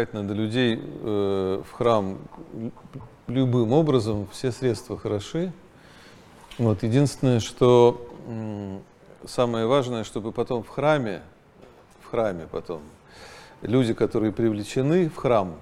привлекать 0.00 0.14
надо 0.14 0.34
людей 0.34 0.80
э, 0.82 1.62
в 1.66 1.72
храм 1.72 2.18
любым 3.26 3.72
образом, 3.72 4.28
все 4.32 4.52
средства 4.52 4.98
хороши. 4.98 5.52
Вот, 6.58 6.82
единственное, 6.82 7.40
что 7.40 8.00
самое 9.26 9.66
важное, 9.66 10.04
чтобы 10.04 10.32
потом 10.32 10.62
в 10.62 10.68
храме, 10.68 11.20
в 12.02 12.10
храме 12.10 12.46
потом, 12.50 12.80
люди, 13.62 13.94
которые 13.94 14.32
привлечены 14.32 15.08
в 15.08 15.16
храм, 15.16 15.54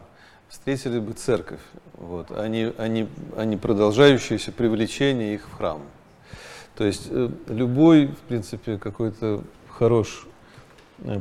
встретили 0.49 0.99
бы 0.99 1.13
церковь, 1.13 1.61
вот, 1.95 2.31
они, 2.31 2.73
они, 2.79 3.09
они 3.37 3.57
продолжающееся 3.57 4.53
привлечение 4.53 5.35
их 5.35 5.49
в 5.49 5.57
храм. 5.57 5.81
То 6.77 6.85
есть 6.85 7.09
э, 7.11 7.29
любой, 7.49 8.07
в 8.07 8.19
принципе, 8.29 8.79
какой-то 8.79 9.43
хорош 9.69 10.27
э, 11.01 11.21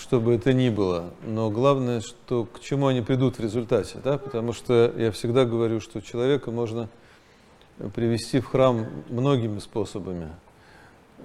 путь, 0.00 0.08
чтобы 0.08 0.34
это 0.34 0.52
ни 0.52 0.70
было, 0.70 1.10
но 1.26 1.50
главное, 1.50 2.00
что 2.00 2.44
к 2.44 2.60
чему 2.60 2.88
они 2.88 3.02
придут 3.02 3.38
в 3.38 3.40
результате, 3.40 3.98
да, 4.02 4.18
потому 4.18 4.52
что 4.52 4.92
я 4.96 5.10
всегда 5.10 5.44
говорю, 5.44 5.80
что 5.80 6.00
человека 6.00 6.50
можно 6.50 6.88
привести 7.94 8.40
в 8.40 8.46
храм 8.46 8.86
многими 9.08 9.58
способами, 9.58 10.28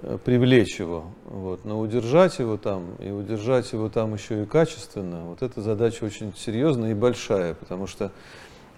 э, 0.01 0.17
привлечь 0.23 0.79
его, 0.79 1.05
вот, 1.25 1.65
но 1.65 1.79
удержать 1.79 2.39
его 2.39 2.57
там, 2.57 2.95
и 2.99 3.09
удержать 3.11 3.73
его 3.73 3.89
там 3.89 4.13
еще 4.13 4.43
и 4.43 4.45
качественно, 4.45 5.25
вот 5.25 5.41
эта 5.41 5.61
задача 5.61 6.05
очень 6.05 6.33
серьезная 6.35 6.91
и 6.91 6.95
большая, 6.95 7.53
потому 7.55 7.87
что 7.87 8.11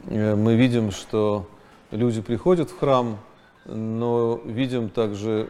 э, 0.05 0.35
мы 0.35 0.55
видим, 0.55 0.91
что 0.91 1.47
люди 1.91 2.21
приходят 2.21 2.69
в 2.69 2.79
храм, 2.79 3.17
но 3.67 4.41
видим 4.45 4.89
также, 4.89 5.49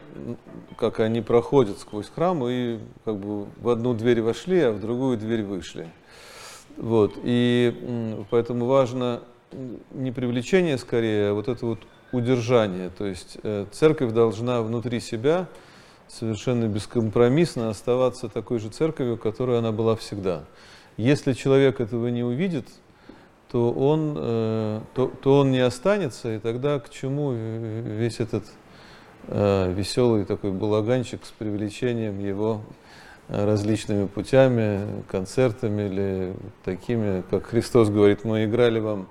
как 0.76 1.00
они 1.00 1.20
проходят 1.20 1.78
сквозь 1.78 2.10
храм 2.10 2.42
и 2.48 2.78
как 3.04 3.16
бы 3.16 3.46
в 3.60 3.68
одну 3.68 3.94
дверь 3.94 4.20
вошли, 4.22 4.60
а 4.60 4.72
в 4.72 4.80
другую 4.80 5.16
дверь 5.16 5.44
вышли. 5.44 5.88
Вот. 6.76 7.14
И 7.22 8.24
поэтому 8.30 8.66
важно 8.66 9.22
не 9.92 10.10
привлечение 10.10 10.78
скорее, 10.78 11.30
а 11.30 11.34
вот 11.34 11.48
это 11.48 11.64
вот 11.64 11.78
удержание. 12.12 12.90
То 12.90 13.06
есть 13.06 13.38
э, 13.42 13.66
церковь 13.70 14.12
должна 14.12 14.62
внутри 14.62 15.00
себя 15.00 15.46
совершенно 16.08 16.66
бескомпромиссно 16.66 17.70
оставаться 17.70 18.28
такой 18.28 18.58
же 18.58 18.68
церковью, 18.68 19.16
которой 19.16 19.58
она 19.58 19.72
была 19.72 19.94
всегда. 19.96 20.44
Если 20.96 21.32
человек 21.32 21.80
этого 21.80 22.08
не 22.08 22.24
увидит, 22.24 22.66
то 23.50 23.72
он, 23.72 24.14
э, 24.16 24.80
то, 24.94 25.06
то 25.22 25.38
он 25.38 25.50
не 25.50 25.60
останется, 25.60 26.34
и 26.34 26.38
тогда 26.38 26.78
к 26.80 26.90
чему 26.90 27.32
весь 27.32 28.20
этот 28.20 28.44
э, 29.26 29.72
веселый 29.72 30.24
такой 30.24 30.52
балаганчик 30.52 31.24
с 31.24 31.30
привлечением 31.30 32.18
его 32.18 32.62
различными 33.28 34.06
путями, 34.06 35.02
концертами 35.10 35.82
или 35.82 36.34
такими, 36.64 37.22
как 37.30 37.46
Христос 37.46 37.90
говорит, 37.90 38.24
мы 38.24 38.44
играли 38.44 38.80
вам 38.80 39.06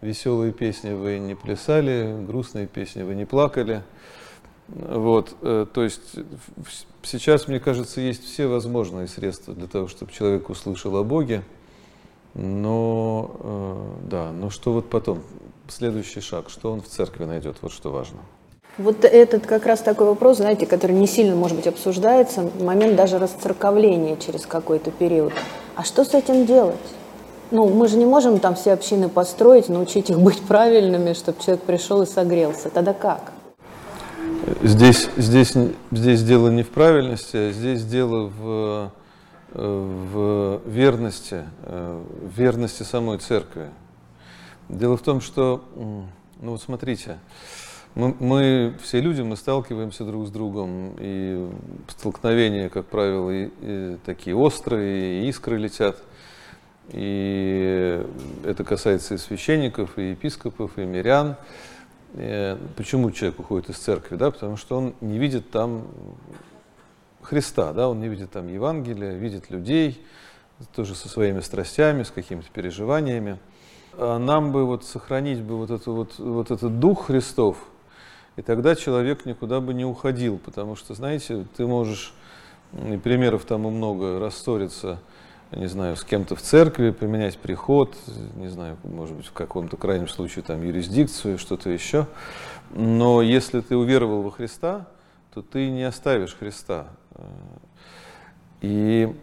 веселые 0.00 0.52
песни, 0.52 0.92
вы 0.92 1.18
не 1.18 1.34
плясали, 1.34 2.16
грустные 2.26 2.66
песни, 2.66 3.02
вы 3.02 3.14
не 3.14 3.24
плакали. 3.24 3.82
Вот, 4.68 5.36
э, 5.42 5.66
то 5.72 5.82
есть 5.82 6.16
сейчас, 7.02 7.48
мне 7.48 7.60
кажется, 7.60 8.00
есть 8.00 8.24
все 8.24 8.46
возможные 8.46 9.06
средства 9.06 9.54
для 9.54 9.66
того, 9.66 9.88
чтобы 9.88 10.12
человек 10.12 10.48
услышал 10.50 10.96
о 10.96 11.04
Боге. 11.04 11.42
Но, 12.34 13.30
э, 13.40 13.74
да, 14.10 14.30
но 14.32 14.50
что 14.50 14.72
вот 14.72 14.88
потом? 14.88 15.20
Следующий 15.68 16.20
шаг, 16.20 16.50
что 16.50 16.72
он 16.72 16.80
в 16.80 16.88
церкви 16.88 17.24
найдет, 17.24 17.56
вот 17.62 17.72
что 17.72 17.90
важно. 17.90 18.18
Вот 18.78 19.04
этот 19.04 19.46
как 19.46 19.66
раз 19.66 19.80
такой 19.80 20.06
вопрос, 20.06 20.38
знаете, 20.38 20.64
который 20.64 20.92
не 20.92 21.06
сильно, 21.06 21.36
может 21.36 21.56
быть, 21.56 21.66
обсуждается, 21.66 22.50
момент 22.60 22.96
даже 22.96 23.18
расцерковления 23.18 24.16
через 24.16 24.46
какой-то 24.46 24.90
период. 24.90 25.32
А 25.76 25.84
что 25.84 26.04
с 26.04 26.14
этим 26.14 26.46
делать? 26.46 26.80
Ну, 27.50 27.68
мы 27.68 27.86
же 27.86 27.98
не 27.98 28.06
можем 28.06 28.38
там 28.40 28.54
все 28.54 28.72
общины 28.72 29.10
построить, 29.10 29.68
научить 29.68 30.08
их 30.08 30.18
быть 30.18 30.40
правильными, 30.40 31.12
чтобы 31.12 31.38
человек 31.42 31.64
пришел 31.64 32.00
и 32.00 32.06
согрелся. 32.06 32.70
Тогда 32.70 32.94
как? 32.94 33.32
Здесь, 34.62 35.10
здесь, 35.18 35.52
здесь 35.90 36.22
дело 36.22 36.48
не 36.48 36.62
в 36.62 36.70
правильности, 36.70 37.36
а 37.36 37.52
здесь 37.52 37.84
дело 37.84 38.30
в 38.40 38.90
в 39.54 40.62
верности, 40.66 41.44
э, 41.62 42.02
в 42.22 42.38
верности 42.38 42.82
самой 42.82 43.18
церкви. 43.18 43.70
Дело 44.68 44.96
в 44.96 45.02
том, 45.02 45.20
что, 45.20 45.64
ну 45.74 46.50
вот 46.50 46.62
смотрите, 46.62 47.18
мы, 47.94 48.14
мы 48.18 48.74
все 48.82 49.00
люди, 49.00 49.20
мы 49.20 49.36
сталкиваемся 49.36 50.04
друг 50.04 50.26
с 50.26 50.30
другом, 50.30 50.94
и 50.98 51.50
столкновения, 51.88 52.70
как 52.70 52.86
правило, 52.86 53.30
и, 53.30 53.50
и 53.60 53.98
такие 54.06 54.34
острые, 54.34 55.24
и 55.24 55.28
искры 55.28 55.58
летят. 55.58 55.98
И 56.90 58.04
это 58.44 58.64
касается 58.64 59.14
и 59.14 59.18
священников, 59.18 59.98
и 59.98 60.10
епископов, 60.10 60.78
и 60.78 60.84
мирян. 60.84 61.36
Э, 62.14 62.56
почему 62.76 63.10
человек 63.10 63.40
уходит 63.40 63.68
из 63.68 63.76
церкви? 63.76 64.16
Да? 64.16 64.30
Потому 64.30 64.56
что 64.56 64.78
он 64.78 64.94
не 65.02 65.18
видит 65.18 65.50
там 65.50 65.86
Христа, 67.22 67.72
да, 67.72 67.88
он 67.88 68.00
не 68.00 68.08
видит 68.08 68.30
там 68.30 68.48
Евангелия, 68.48 69.12
видит 69.14 69.50
людей, 69.50 70.04
тоже 70.74 70.94
со 70.94 71.08
своими 71.08 71.40
страстями, 71.40 72.02
с 72.02 72.10
какими-то 72.10 72.48
переживаниями. 72.52 73.38
А 73.94 74.18
нам 74.18 74.52
бы 74.52 74.64
вот 74.64 74.84
сохранить 74.84 75.40
бы 75.40 75.56
вот, 75.56 75.70
эту 75.70 75.92
вот, 75.92 76.18
вот 76.18 76.50
этот 76.50 76.78
дух 76.78 77.06
Христов, 77.06 77.56
и 78.36 78.42
тогда 78.42 78.74
человек 78.74 79.26
никуда 79.26 79.60
бы 79.60 79.74
не 79.74 79.84
уходил, 79.84 80.38
потому 80.38 80.76
что, 80.76 80.94
знаете, 80.94 81.46
ты 81.56 81.66
можешь, 81.66 82.14
и 82.72 82.96
примеров 82.96 83.44
тому 83.44 83.70
много, 83.70 84.18
рассориться, 84.18 84.98
не 85.50 85.66
знаю, 85.66 85.96
с 85.96 86.04
кем-то 86.04 86.34
в 86.34 86.40
церкви, 86.40 86.90
поменять 86.90 87.36
приход, 87.36 87.94
не 88.36 88.48
знаю, 88.48 88.78
может 88.84 89.14
быть, 89.14 89.26
в 89.26 89.32
каком-то 89.32 89.76
крайнем 89.76 90.08
случае 90.08 90.42
там 90.42 90.62
юрисдикцию, 90.62 91.38
что-то 91.38 91.68
еще. 91.68 92.06
Но 92.70 93.20
если 93.20 93.60
ты 93.60 93.76
уверовал 93.76 94.22
во 94.22 94.30
Христа, 94.30 94.86
то 95.32 95.42
ты 95.42 95.70
не 95.70 95.84
оставишь 95.84 96.34
Христа. 96.34 96.88
И 98.60 99.14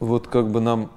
вот 0.00 0.28
как 0.28 0.50
бы 0.50 0.60
нам 0.60 0.90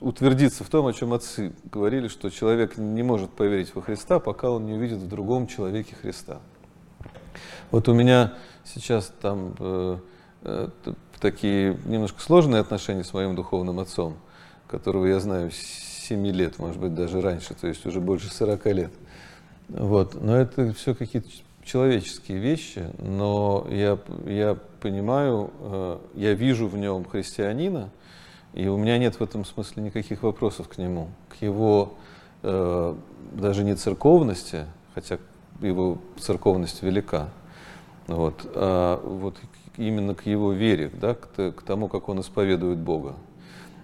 утвердиться 0.00 0.64
в 0.64 0.68
том, 0.68 0.86
о 0.86 0.92
чем 0.92 1.12
отцы 1.12 1.52
говорили, 1.70 2.08
что 2.08 2.30
человек 2.30 2.76
не 2.76 3.02
может 3.02 3.30
поверить 3.30 3.74
во 3.74 3.82
Христа, 3.82 4.18
пока 4.18 4.50
он 4.50 4.66
не 4.66 4.74
увидит 4.74 4.98
в 4.98 5.08
другом 5.08 5.46
человеке 5.46 5.94
Христа. 6.00 6.40
Вот 7.70 7.88
у 7.88 7.94
меня 7.94 8.34
сейчас 8.64 9.12
там 9.20 9.54
э, 9.58 9.98
э, 10.42 10.68
такие 11.20 11.78
немножко 11.86 12.20
сложные 12.20 12.60
отношения 12.60 13.04
с 13.04 13.14
моим 13.14 13.36
духовным 13.36 13.78
отцом, 13.78 14.16
которого 14.66 15.06
я 15.06 15.20
знаю 15.20 15.50
с 15.50 15.56
7 16.08 16.26
лет, 16.26 16.58
может 16.58 16.78
быть, 16.78 16.94
даже 16.94 17.20
раньше, 17.20 17.54
то 17.54 17.68
есть 17.68 17.86
уже 17.86 18.00
больше 18.00 18.30
40 18.30 18.66
лет. 18.66 18.92
Вот. 19.68 20.20
Но 20.20 20.36
это 20.36 20.74
все 20.74 20.94
какие-то 20.94 21.28
человеческие 21.64 22.38
вещи, 22.38 22.84
но 22.98 23.66
я, 23.70 23.98
я 24.26 24.58
понимаю, 24.80 25.50
э, 25.60 25.98
я 26.14 26.34
вижу 26.34 26.66
в 26.68 26.76
нем 26.76 27.04
христианина, 27.04 27.90
и 28.52 28.66
у 28.68 28.76
меня 28.76 28.98
нет 28.98 29.16
в 29.16 29.22
этом 29.22 29.44
смысле 29.44 29.82
никаких 29.82 30.22
вопросов 30.22 30.68
к 30.68 30.78
нему, 30.78 31.08
к 31.28 31.42
его 31.42 31.94
э, 32.42 32.94
даже 33.32 33.64
не 33.64 33.74
церковности, 33.74 34.66
хотя 34.94 35.18
его 35.60 35.98
церковность 36.18 36.82
велика, 36.82 37.28
вот, 38.06 38.42
а 38.54 39.00
вот 39.04 39.36
именно 39.76 40.14
к 40.14 40.26
его 40.26 40.52
вере, 40.52 40.90
да, 40.92 41.14
к, 41.14 41.62
тому, 41.62 41.88
как 41.88 42.08
он 42.08 42.20
исповедует 42.20 42.78
Бога. 42.78 43.14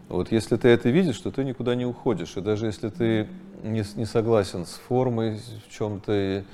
Вот 0.08 0.32
если 0.32 0.56
ты 0.56 0.68
это 0.68 0.88
видишь, 0.88 1.18
то 1.18 1.30
ты 1.30 1.44
никуда 1.44 1.74
не 1.74 1.84
уходишь. 1.84 2.36
И 2.36 2.40
даже 2.40 2.66
если 2.66 2.88
ты 2.88 3.28
не, 3.62 3.84
не 3.96 4.06
согласен 4.06 4.64
с 4.64 4.72
формой 4.72 5.40
в 5.66 5.70
чем-то, 5.70 6.44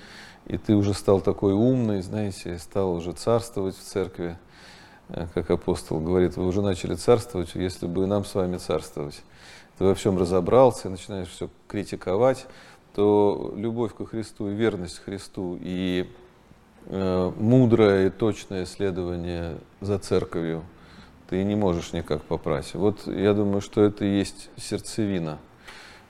и 0.47 0.59
ты 0.59 0.75
уже 0.75 0.95
стал 0.95 1.21
такой 1.21 1.53
умный, 1.53 2.03
знаете, 2.03 2.59
стал 2.59 2.95
уже 2.95 3.13
царствовать 3.13 3.77
в 3.77 3.83
церкви, 3.83 4.39
э, 5.09 5.27
как 5.35 5.51
апостол 5.51 6.01
говорит, 6.01 6.37
вы 6.37 6.47
уже 6.47 6.63
начали 6.63 6.95
царствовать, 6.95 7.55
если 7.55 7.87
бы 7.87 8.05
и 8.05 8.07
нам 8.07 8.25
с 8.25 8.35
вами 8.35 8.57
царствовать. 8.59 9.23
Ты 9.79 9.85
во 9.85 9.95
всем 9.95 10.19
разобрался, 10.19 10.89
начинаешь 10.89 11.29
все 11.29 11.49
критиковать, 11.67 12.47
то 12.95 13.53
любовь 13.57 13.95
ко 13.95 14.07
Христу 14.07 14.51
и 14.51 14.55
верность 14.55 15.01
Христу 15.05 15.59
и 15.61 16.09
э, 16.87 17.33
мудрое 17.37 18.07
и 18.07 18.11
точное 18.11 18.67
следование 18.67 19.59
за 19.81 19.99
церковью 19.99 20.63
ты 21.29 21.43
не 21.43 21.57
можешь 21.57 21.93
никак 21.93 22.23
попасть. 22.23 22.75
Вот 22.75 23.07
я 23.07 23.35
думаю, 23.35 23.61
что 23.61 23.83
это 23.83 24.05
и 24.05 24.19
есть 24.19 24.51
сердцевина 24.57 25.39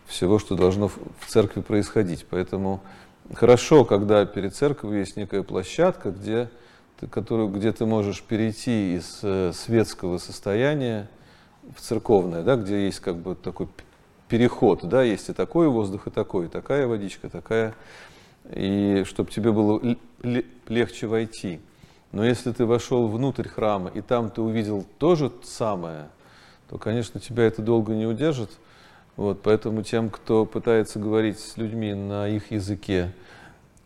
всего, 0.07 0.39
что 0.39 0.55
должно 0.55 0.89
в 0.89 1.27
церкви 1.27 1.61
происходить. 1.61 2.27
Поэтому 2.29 2.83
хорошо, 3.33 3.85
когда 3.85 4.25
перед 4.27 4.55
церковью 4.55 5.01
есть 5.01 5.17
некая 5.17 5.43
площадка, 5.43 6.11
где 6.11 6.51
ты, 7.01 7.07
которую, 7.07 7.49
где 7.49 7.73
ты 7.73 7.87
можешь 7.87 8.23
перейти 8.23 8.97
из 8.97 9.21
э, 9.23 9.53
светского 9.55 10.19
состояния 10.19 11.09
в 11.75 11.81
церковное, 11.81 12.43
да, 12.43 12.57
где 12.57 12.85
есть 12.85 13.01
как 13.01 13.17
бы 13.17 13.35
такой 13.35 13.69
переход, 14.29 14.85
да, 14.85 15.03
есть 15.03 15.29
и 15.29 15.33
такой 15.33 15.69
воздух, 15.69 16.07
и 16.07 16.11
такой, 16.11 16.47
и 16.47 16.49
такая 16.49 16.87
водичка, 16.87 17.29
такая, 17.29 17.75
и 18.53 19.05
чтобы 19.07 19.31
тебе 19.31 19.53
было 19.53 19.81
легче 20.69 21.07
войти. 21.07 21.61
Но 22.13 22.25
если 22.25 22.53
ты 22.53 22.65
вошел 22.65 23.09
внутрь 23.09 23.49
храма, 23.49 23.91
и 23.93 24.01
там 24.01 24.31
ты 24.31 24.41
увидел 24.41 24.85
то 24.99 25.15
же 25.15 25.33
самое, 25.43 26.09
то, 26.69 26.79
конечно, 26.79 27.21
тебя 27.21 27.45
это 27.45 27.61
долго 27.61 27.95
не 27.95 28.07
удержит. 28.07 28.51
Вот, 29.17 29.43
поэтому 29.43 29.83
тем, 29.83 30.11
кто 30.11 30.45
пытается 30.45 30.99
говорить 30.99 31.39
с 31.39 31.57
людьми 31.57 31.95
на 31.95 32.29
их 32.29 32.51
языке 32.51 33.13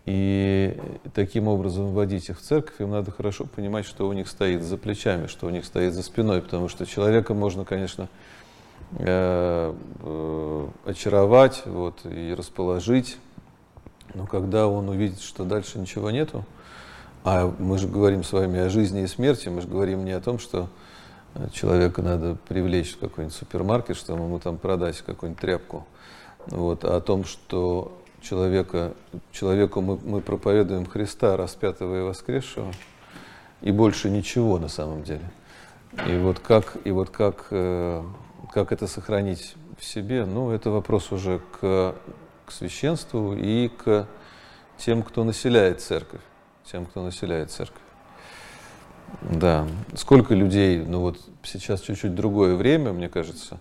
и 0.07 0.81
таким 1.15 1.49
образом 1.49 1.93
вводить 1.93 2.31
их 2.31 2.39
в 2.39 2.43
церковь, 2.43 2.81
им 2.81 2.91
надо 2.91 3.11
хорошо 3.11 3.45
понимать, 3.45 3.85
что 3.85 4.09
у 4.09 4.13
них 4.15 4.27
стоит 4.29 4.63
за 4.63 4.79
плечами, 4.79 5.27
что 5.27 5.47
у 5.47 5.51
них 5.51 5.67
стоит 5.67 5.93
за 5.93 6.03
спиной, 6.03 6.41
потому 6.41 6.69
что 6.69 6.87
человека 6.87 7.35
можно, 7.35 7.67
конечно, 7.67 8.09
э, 8.99 9.75
э, 10.01 10.67
очаровать 10.87 11.63
вот, 11.67 12.07
и 12.07 12.33
расположить, 12.33 13.19
но 14.15 14.27
когда 14.27 14.67
он 14.67 14.89
увидит, 14.89 15.21
что 15.21 15.45
дальше 15.45 15.79
ничего 15.79 16.11
нету, 16.11 16.47
а 17.25 17.55
мы 17.59 17.77
же 17.77 17.87
говорим 17.87 18.25
с 18.25 18.33
вами 18.33 18.61
о 18.61 18.71
жизни 18.71 19.03
и 19.03 19.07
смерти, 19.07 19.51
мы 19.51 19.61
же 19.61 19.69
говорим 19.69 20.07
не 20.07 20.13
о 20.13 20.21
том, 20.21 20.39
что 20.39 20.71
человека 21.53 22.03
надо 22.03 22.37
привлечь 22.49 22.95
в 22.95 22.99
какой-нибудь 22.99 23.37
супермаркет, 23.37 23.97
чтобы 23.97 24.25
ему 24.25 24.39
там 24.39 24.59
продать 24.59 25.01
какую-нибудь 25.03 25.41
тряпку. 25.41 25.87
Вот, 26.47 26.85
а 26.85 26.97
о 26.97 27.01
том, 27.01 27.25
что 27.25 27.99
человека, 28.21 28.95
человеку 29.33 29.81
мы, 29.81 29.99
мы 30.03 30.21
проповедуем 30.21 30.87
Христа, 30.87 31.37
распятого 31.37 31.99
и 31.99 32.03
воскресшего, 32.03 32.73
и 33.61 33.71
больше 33.71 34.11
ничего 34.11 34.59
на 34.59 34.69
самом 34.69 35.03
деле. 35.03 35.31
И 36.07 36.17
вот 36.19 36.39
как, 36.39 36.77
и 36.85 36.91
вот 36.91 37.11
как, 37.11 37.47
э, 37.51 38.03
как 38.53 38.73
это 38.73 38.87
сохранить 38.87 39.55
в 39.79 39.85
себе, 39.85 40.25
ну, 40.25 40.51
это 40.51 40.71
вопрос 40.71 41.13
уже 41.13 41.41
к, 41.61 41.95
к 42.47 42.53
священству 42.53 43.35
и 43.35 43.69
к 43.69 44.07
тем, 44.77 45.03
кто 45.03 45.25
населяет 45.25 45.81
церковь, 45.81 46.21
тем, 46.65 46.87
кто 46.87 47.03
населяет 47.03 47.51
церковь. 47.51 47.83
Да, 49.23 49.67
сколько 49.95 50.35
людей, 50.35 50.85
ну 50.85 51.01
вот 51.01 51.19
сейчас 51.43 51.81
чуть-чуть 51.81 52.15
другое 52.15 52.55
время, 52.55 52.93
мне 52.93 53.09
кажется, 53.09 53.59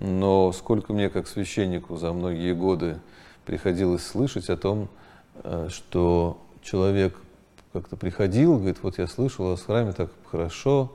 но 0.00 0.52
сколько 0.52 0.92
мне 0.92 1.08
как 1.08 1.28
священнику 1.28 1.96
за 1.96 2.12
многие 2.12 2.54
годы 2.54 2.98
приходилось 3.46 4.04
слышать 4.04 4.48
о 4.50 4.56
том, 4.56 4.88
э, 5.44 5.68
что 5.70 6.38
человек 6.62 7.16
как-то 7.72 7.96
приходил, 7.96 8.56
говорит, 8.56 8.78
вот 8.82 8.98
я 8.98 9.06
слышал, 9.06 9.46
у 9.46 9.48
вас 9.50 9.60
в 9.60 9.66
храме 9.66 9.92
так 9.92 10.10
хорошо, 10.30 10.92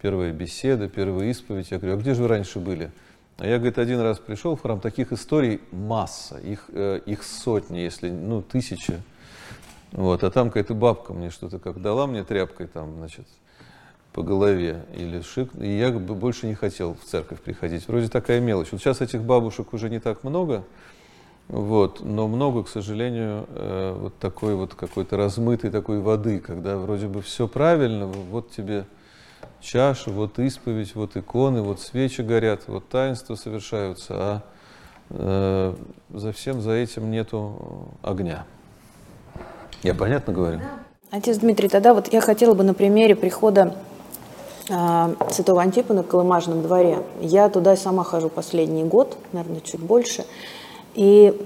первая 0.00 0.32
беседа, 0.32 0.88
первая 0.88 1.30
исповедь. 1.30 1.70
Я 1.70 1.78
говорю, 1.78 1.96
а 1.96 2.00
где 2.00 2.14
же 2.14 2.22
вы 2.22 2.28
раньше 2.28 2.58
были? 2.58 2.90
А 3.38 3.46
я, 3.46 3.56
говорит, 3.56 3.78
один 3.78 4.00
раз 4.00 4.18
пришел 4.18 4.54
в 4.54 4.62
храм, 4.62 4.80
таких 4.80 5.12
историй 5.12 5.60
масса, 5.72 6.38
их, 6.38 6.66
э, 6.68 7.00
их 7.06 7.22
сотни, 7.24 7.78
если, 7.78 8.10
ну, 8.10 8.42
тысячи. 8.42 9.00
Вот, 9.94 10.24
а 10.24 10.30
там 10.30 10.48
какая-то 10.48 10.74
бабка 10.74 11.12
мне 11.12 11.30
что-то 11.30 11.60
как 11.60 11.80
дала 11.80 12.08
мне 12.08 12.24
тряпкой 12.24 12.66
там, 12.66 12.96
значит, 12.96 13.26
по 14.12 14.22
голове 14.22 14.84
или 14.92 15.20
шик, 15.20 15.50
и 15.54 15.78
я 15.78 15.92
бы 15.92 16.14
больше 16.14 16.46
не 16.48 16.54
хотел 16.54 16.94
в 16.94 17.04
церковь 17.04 17.40
приходить. 17.40 17.86
Вроде 17.86 18.08
такая 18.08 18.40
мелочь. 18.40 18.72
Вот 18.72 18.80
сейчас 18.80 19.00
этих 19.00 19.22
бабушек 19.22 19.72
уже 19.72 19.88
не 19.88 20.00
так 20.00 20.24
много, 20.24 20.64
вот, 21.46 22.00
но 22.00 22.26
много, 22.26 22.64
к 22.64 22.68
сожалению, 22.68 23.46
э, 23.50 23.96
вот 23.96 24.18
такой 24.18 24.56
вот 24.56 24.74
какой-то 24.74 25.16
размытой 25.16 25.70
такой 25.70 26.00
воды, 26.00 26.40
когда 26.40 26.76
вроде 26.76 27.06
бы 27.06 27.22
все 27.22 27.46
правильно, 27.46 28.06
вот 28.06 28.50
тебе 28.50 28.86
чаша, 29.60 30.10
вот 30.10 30.40
исповедь, 30.40 30.96
вот 30.96 31.16
иконы, 31.16 31.62
вот 31.62 31.80
свечи 31.80 32.22
горят, 32.22 32.62
вот 32.66 32.88
таинства 32.88 33.36
совершаются, 33.36 34.14
а 34.16 34.42
э, 35.10 35.74
за 36.10 36.32
всем 36.32 36.60
за 36.62 36.72
этим 36.72 37.12
нету 37.12 37.88
огня. 38.02 38.44
Я 39.84 39.94
понятно 39.94 40.32
говорю? 40.32 40.60
Отец 41.10 41.36
Дмитрий, 41.36 41.68
тогда 41.68 41.92
вот 41.92 42.10
я 42.10 42.22
хотела 42.22 42.54
бы 42.54 42.64
на 42.64 42.72
примере 42.72 43.14
прихода 43.14 43.76
э, 44.70 45.14
Святого 45.30 45.60
Антипа 45.60 45.92
на 45.92 46.02
Колымажном 46.02 46.62
дворе. 46.62 47.00
Я 47.20 47.50
туда 47.50 47.76
сама 47.76 48.02
хожу 48.02 48.30
последний 48.30 48.82
год, 48.82 49.18
наверное, 49.32 49.60
чуть 49.60 49.80
больше. 49.80 50.24
И 50.94 51.38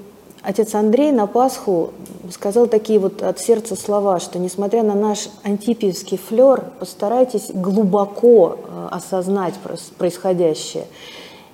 отец 0.43 0.73
Андрей 0.77 1.11
на 1.11 1.27
Пасху 1.27 1.91
сказал 2.31 2.69
такие 2.69 3.01
вот 3.01 3.25
от 3.25 3.41
сердца 3.41 3.75
слова, 3.75 4.21
что 4.21 4.39
несмотря 4.39 4.85
на 4.85 4.95
наш 4.95 5.29
антипиевский 5.43 6.17
флер, 6.17 6.63
постарайтесь 6.79 7.51
глубоко 7.53 8.57
э, 8.57 8.89
осознать 8.93 9.55
происходящее. 9.99 10.85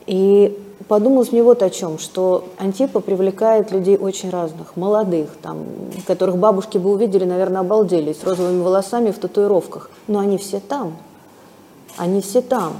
И 0.06 0.62
подумалось 0.88 1.32
мне 1.32 1.42
вот 1.42 1.62
о 1.62 1.70
чем, 1.70 1.98
что 1.98 2.48
Антипа 2.58 3.00
привлекает 3.00 3.72
людей 3.72 3.96
очень 3.96 4.30
разных, 4.30 4.76
молодых, 4.76 5.30
там, 5.42 5.64
которых 6.06 6.36
бабушки 6.38 6.78
бы 6.78 6.92
увидели, 6.92 7.24
наверное, 7.24 7.60
обалдели, 7.60 8.12
с 8.12 8.24
розовыми 8.24 8.62
волосами 8.62 9.10
в 9.10 9.18
татуировках. 9.18 9.90
Но 10.06 10.18
они 10.18 10.38
все 10.38 10.60
там. 10.60 10.96
Они 11.96 12.20
все 12.20 12.40
там. 12.42 12.74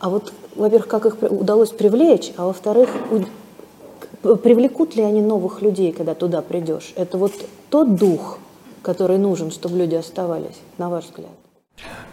А 0.00 0.10
вот, 0.10 0.32
во-первых, 0.54 0.88
как 0.88 1.06
их 1.06 1.16
удалось 1.30 1.70
привлечь, 1.70 2.32
а 2.36 2.46
во-вторых, 2.46 2.88
привлекут 4.22 4.96
ли 4.96 5.02
они 5.02 5.20
новых 5.20 5.62
людей, 5.62 5.92
когда 5.92 6.14
туда 6.14 6.42
придешь? 6.42 6.92
Это 6.96 7.18
вот 7.18 7.32
тот 7.70 7.96
дух, 7.96 8.38
который 8.82 9.18
нужен, 9.18 9.50
чтобы 9.50 9.78
люди 9.78 9.94
оставались, 9.94 10.58
на 10.78 10.88
ваш 10.90 11.06
взгляд? 11.06 11.30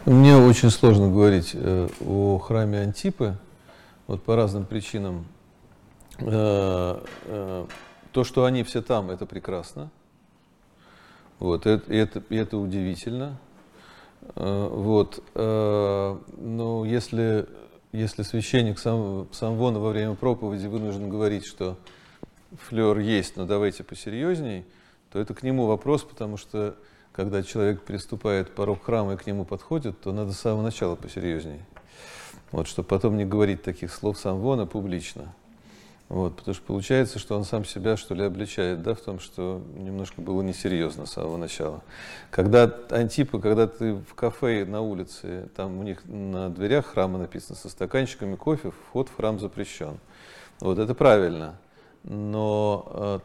Мне 0.06 0.36
очень 0.36 0.72
сложно 0.72 1.10
говорить 1.10 1.52
э, 1.54 1.88
о 2.08 2.40
храме 2.40 2.80
Антипы, 2.80 3.36
вот 4.12 4.24
по 4.24 4.36
разным 4.36 4.66
причинам. 4.66 5.26
Э, 6.20 7.02
э, 7.26 7.66
то, 8.12 8.24
что 8.26 8.44
они 8.44 8.64
все 8.64 8.82
там, 8.82 9.10
это 9.10 9.26
прекрасно. 9.26 9.90
Вот, 11.40 11.66
это, 11.66 11.92
это, 11.94 12.22
это 12.30 12.58
удивительно. 12.58 13.40
Э, 14.36 14.68
вот, 14.70 15.24
но 15.34 16.84
если, 16.86 17.48
если 17.94 18.24
священник 18.24 18.80
сам, 18.80 19.30
Самвона 19.32 19.80
во 19.80 19.92
время 19.92 20.16
проповеди 20.16 20.68
вынужден 20.68 21.10
говорить, 21.10 21.46
что 21.46 21.78
флер 22.68 23.00
есть, 23.00 23.38
но 23.38 23.46
давайте 23.46 23.86
посерьезней, 23.86 24.66
то 25.10 25.20
это 25.20 25.34
к 25.34 25.42
нему 25.42 25.68
вопрос, 25.68 26.04
потому 26.04 26.36
что 26.36 26.76
когда 27.14 27.44
человек 27.44 27.84
переступает 27.84 28.54
порог 28.56 28.84
храма 28.84 29.14
и 29.14 29.18
к 29.18 29.26
нему 29.26 29.46
подходит, 29.46 30.02
то 30.02 30.12
надо 30.12 30.34
с 30.34 30.40
самого 30.40 30.64
начала 30.64 30.98
посерьезней. 30.98 31.62
Вот, 32.52 32.68
чтобы 32.68 32.88
потом 32.88 33.18
не 33.18 33.26
говорить 33.26 33.64
таких 33.64 33.94
слов 33.94 34.20
сам 34.20 34.40
вон, 34.40 34.68
публично. 34.68 35.34
Вот, 36.12 36.36
потому 36.36 36.54
что 36.54 36.66
получается, 36.66 37.20
что 37.20 37.38
он 37.38 37.46
сам 37.46 37.64
себя, 37.64 37.96
что 37.96 38.14
ли, 38.14 38.24
обличает, 38.26 38.84
да, 38.84 38.94
в 38.94 39.00
том, 39.00 39.22
что 39.22 39.62
немножко 39.78 40.20
было 40.20 40.42
несерьезно 40.42 41.06
с 41.06 41.14
самого 41.14 41.38
начала. 41.38 41.82
Когда 42.32 42.70
Антипа, 42.90 43.40
когда 43.40 43.66
ты 43.66 43.94
в 43.94 44.14
кафе 44.14 44.66
на 44.66 44.82
улице, 44.82 45.48
там 45.56 45.80
у 45.80 45.84
них 45.84 46.04
на 46.04 46.50
дверях 46.50 46.88
храма 46.88 47.18
написано 47.18 47.56
со 47.56 47.70
стаканчиками 47.70 48.36
кофе, 48.36 48.72
вход 48.72 49.08
в 49.08 49.16
храм 49.16 49.40
запрещен. 49.40 50.00
Вот 50.60 50.80
это 50.80 50.94
правильно, 50.94 51.56
но 52.04 52.86
э, 52.94 53.20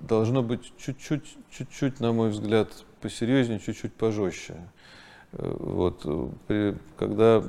должно 0.00 0.42
быть 0.42 0.72
чуть-чуть, 0.76 1.36
чуть-чуть, 1.52 2.00
на 2.00 2.12
мой 2.12 2.30
взгляд, 2.30 2.68
посерьезнее, 3.00 3.60
чуть-чуть 3.60 3.94
пожестче. 3.94 4.56
Вот, 5.32 6.02
при, 6.46 6.74
когда 6.96 7.42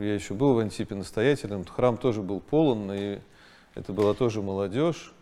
я 0.00 0.14
еще 0.14 0.34
был 0.34 0.54
в 0.54 0.58
Антипе 0.58 0.94
настоятелем, 0.94 1.64
храм 1.64 1.96
тоже 1.96 2.22
был 2.22 2.40
полон, 2.40 2.92
и 2.92 3.20
это 3.74 3.92
была 3.94 4.12
тоже 4.12 4.42
молодежь, 4.42 5.14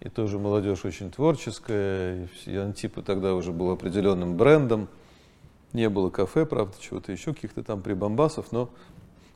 и 0.00 0.08
тоже 0.08 0.38
молодежь 0.38 0.84
очень 0.84 1.10
творческая, 1.10 2.28
и 2.46 2.56
Антипа 2.56 3.02
тогда 3.02 3.34
уже 3.34 3.52
был 3.52 3.70
определенным 3.70 4.36
брендом. 4.36 4.88
Не 5.74 5.88
было 5.88 6.08
кафе, 6.08 6.46
правда, 6.46 6.74
чего-то 6.80 7.12
еще, 7.12 7.34
каких-то 7.34 7.62
там 7.62 7.82
прибамбасов, 7.82 8.52
но 8.52 8.70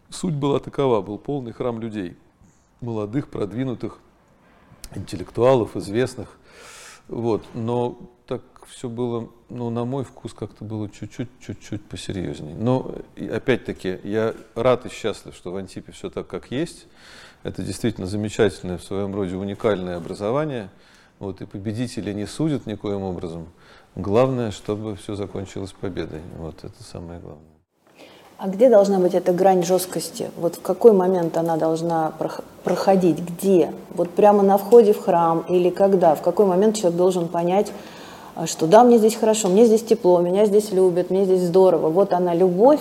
суть 0.09 0.35
была 0.35 0.61
такова, 0.61 1.03
был 1.03 1.19
полный 1.19 1.53
храм 1.53 1.81
людей, 1.81 2.17
молодых, 2.81 3.29
продвинутых, 3.29 3.99
интеллектуалов, 4.95 5.77
известных. 5.77 6.38
Вот. 7.09 7.45
Но 7.55 7.99
так 8.28 8.42
все 8.66 8.90
было, 8.90 9.28
ну, 9.49 9.70
на 9.70 9.87
мой 9.87 10.04
вкус, 10.04 10.35
как-то 10.35 10.62
было 10.62 10.90
чуть-чуть, 10.90 11.30
чуть-чуть 11.40 11.82
посерьезнее. 11.87 12.54
Но, 12.54 12.94
опять-таки, 13.16 13.99
я 14.04 14.35
рад 14.54 14.85
и 14.85 14.90
счастлив, 14.90 15.35
что 15.35 15.50
в 15.50 15.56
Антипе 15.56 15.92
все 15.92 16.11
так, 16.11 16.26
как 16.26 16.50
есть. 16.50 16.87
Это 17.42 17.62
действительно 17.62 18.06
замечательное, 18.06 18.76
в 18.76 18.85
своем 18.85 19.14
роде 19.14 19.35
уникальное 19.35 19.97
образование. 19.97 20.68
Вот, 21.18 21.40
и 21.40 21.47
победители 21.47 22.12
не 22.12 22.26
судят 22.26 22.66
никоим 22.66 23.02
образом. 23.02 23.49
Главное, 23.97 24.50
чтобы 24.50 24.94
все 24.97 25.14
закончилось 25.14 25.73
победой. 25.73 26.20
Вот 26.37 26.62
это 26.62 26.82
самое 26.85 27.20
главное. 27.20 27.44
А 28.37 28.47
где 28.47 28.68
должна 28.68 28.99
быть 29.00 29.14
эта 29.14 29.32
грань 29.32 29.64
жесткости? 29.64 30.30
Вот 30.37 30.56
в 30.56 30.61
какой 30.61 30.92
момент 30.92 31.37
она 31.38 31.56
должна 31.56 32.12
проходить? 32.62 33.18
Где? 33.20 33.73
Вот 33.90 34.11
прямо 34.11 34.42
на 34.42 34.58
входе 34.58 34.92
в 34.92 35.00
храм 35.00 35.44
или 35.49 35.70
когда? 35.70 36.14
В 36.14 36.23
какой 36.23 36.47
момент 36.47 36.76
человек 36.76 36.97
должен 36.97 37.26
понять, 37.26 37.73
что 38.47 38.66
да, 38.66 38.85
мне 38.85 38.99
здесь 38.99 39.16
хорошо, 39.16 39.49
мне 39.49 39.66
здесь 39.66 39.83
тепло, 39.83 40.21
меня 40.21 40.47
здесь 40.47 40.71
любят, 40.71 41.11
мне 41.11 41.25
здесь 41.25 41.42
здорово. 41.42 41.88
Вот 41.88 42.12
она 42.12 42.35
любовь. 42.35 42.80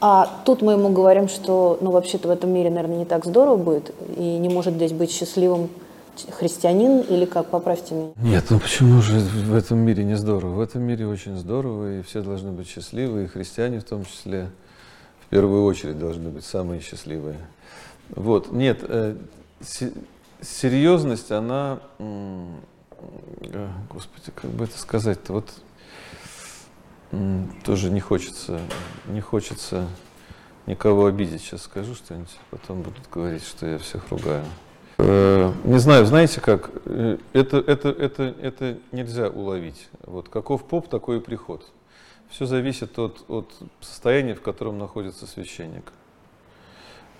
А 0.00 0.28
тут 0.44 0.62
мы 0.62 0.72
ему 0.72 0.88
говорим, 0.88 1.28
что 1.28 1.78
ну 1.80 1.92
вообще-то 1.92 2.28
в 2.28 2.30
этом 2.30 2.50
мире, 2.50 2.70
наверное, 2.70 2.98
не 2.98 3.04
так 3.04 3.24
здорово 3.24 3.56
будет, 3.56 3.94
и 4.16 4.38
не 4.38 4.48
может 4.48 4.74
здесь 4.74 4.92
быть 4.92 5.12
счастливым 5.12 5.68
христианин 6.30 7.00
или 7.00 7.24
как, 7.24 7.46
поправьте 7.46 7.94
меня. 7.94 8.12
Нет, 8.16 8.44
ну 8.50 8.58
почему 8.58 9.00
же 9.00 9.18
в 9.18 9.54
этом 9.54 9.78
мире 9.78 10.04
не 10.04 10.16
здорово? 10.16 10.54
В 10.54 10.60
этом 10.60 10.82
мире 10.82 11.06
очень 11.06 11.36
здорово, 11.36 11.98
и 11.98 12.02
все 12.02 12.22
должны 12.22 12.50
быть 12.50 12.68
счастливы, 12.68 13.24
и 13.24 13.26
христиане 13.26 13.80
в 13.80 13.84
том 13.84 14.04
числе. 14.04 14.50
В 15.24 15.30
первую 15.30 15.64
очередь 15.64 15.98
должны 15.98 16.28
быть 16.28 16.44
самые 16.44 16.80
счастливые. 16.80 17.38
Вот, 18.10 18.52
нет, 18.52 18.80
э, 18.82 19.16
серьезность, 20.40 21.30
она, 21.30 21.78
господи, 23.90 24.30
как 24.34 24.50
бы 24.50 24.64
это 24.64 24.78
сказать-то, 24.78 25.32
вот 25.32 25.52
тоже 27.64 27.90
не 27.90 28.00
хочется, 28.00 28.60
не 29.06 29.20
хочется 29.20 29.86
никого 30.66 31.06
обидеть. 31.06 31.42
Сейчас 31.42 31.62
скажу 31.62 31.94
что-нибудь, 31.94 32.36
потом 32.50 32.82
будут 32.82 33.08
говорить, 33.10 33.44
что 33.44 33.66
я 33.66 33.78
всех 33.78 34.08
ругаю. 34.10 34.44
Э, 34.98 35.52
не 35.64 35.78
знаю, 35.78 36.06
знаете 36.06 36.40
как, 36.40 36.70
э, 36.84 37.18
это, 37.32 37.58
это, 37.58 37.88
это, 37.88 38.22
это 38.22 38.78
нельзя 38.92 39.28
уловить. 39.28 39.88
Вот 40.04 40.28
каков 40.28 40.64
поп, 40.64 40.88
такой 40.88 41.18
и 41.18 41.20
приход. 41.20 41.66
Все 42.30 42.46
зависит 42.46 42.98
от, 42.98 43.28
от 43.28 43.52
состояния, 43.80 44.34
в 44.34 44.40
котором 44.40 44.78
находится 44.78 45.26
священник. 45.26 45.92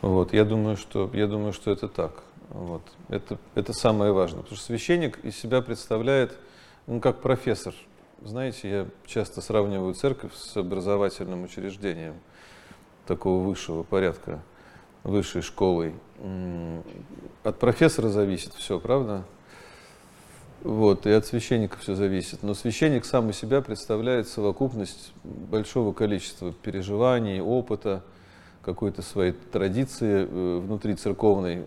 Вот, 0.01 0.33
я 0.33 0.45
думаю, 0.45 0.77
что, 0.77 1.11
я 1.12 1.27
думаю, 1.27 1.53
что 1.53 1.71
это 1.71 1.89
так. 1.89 2.23
Вот. 2.52 2.82
Это, 3.09 3.38
это 3.54 3.73
самое 3.73 4.12
важное, 4.12 4.42
потому 4.42 4.56
что 4.56 4.66
священник 4.66 5.18
из 5.25 5.37
себя 5.37 5.62
представляет, 5.62 6.38
ну, 6.87 7.00
как 7.00 7.23
профессор. 7.23 7.75
Знаете, 8.23 8.71
я 8.71 8.87
часто 9.06 9.40
сравниваю 9.40 9.94
церковь 9.94 10.35
с 10.35 10.56
образовательным 10.56 11.44
учреждением 11.44 12.14
такого 13.06 13.42
высшего 13.42 13.82
порядка, 13.82 14.42
высшей 15.02 15.40
школой. 15.42 15.94
От 17.42 17.59
профессора 17.59 18.09
зависит 18.11 18.52
все, 18.54 18.78
правда? 18.78 19.25
Вот, 20.62 21.06
и 21.06 21.11
от 21.11 21.26
священника 21.26 21.78
все 21.78 21.94
зависит. 21.94 22.42
Но 22.42 22.54
священник 22.54 23.04
сам 23.04 23.30
из 23.30 23.38
себя 23.38 23.62
представляет 23.62 24.28
совокупность 24.28 25.12
большого 25.25 25.92
количества 25.92 26.52
переживаний, 26.52 27.40
опыта, 27.40 28.04
какой-то 28.62 29.02
своей 29.02 29.33
традиции 29.33 30.26
э, 30.28 30.59
внутри 30.59 30.95
церковной, 30.95 31.64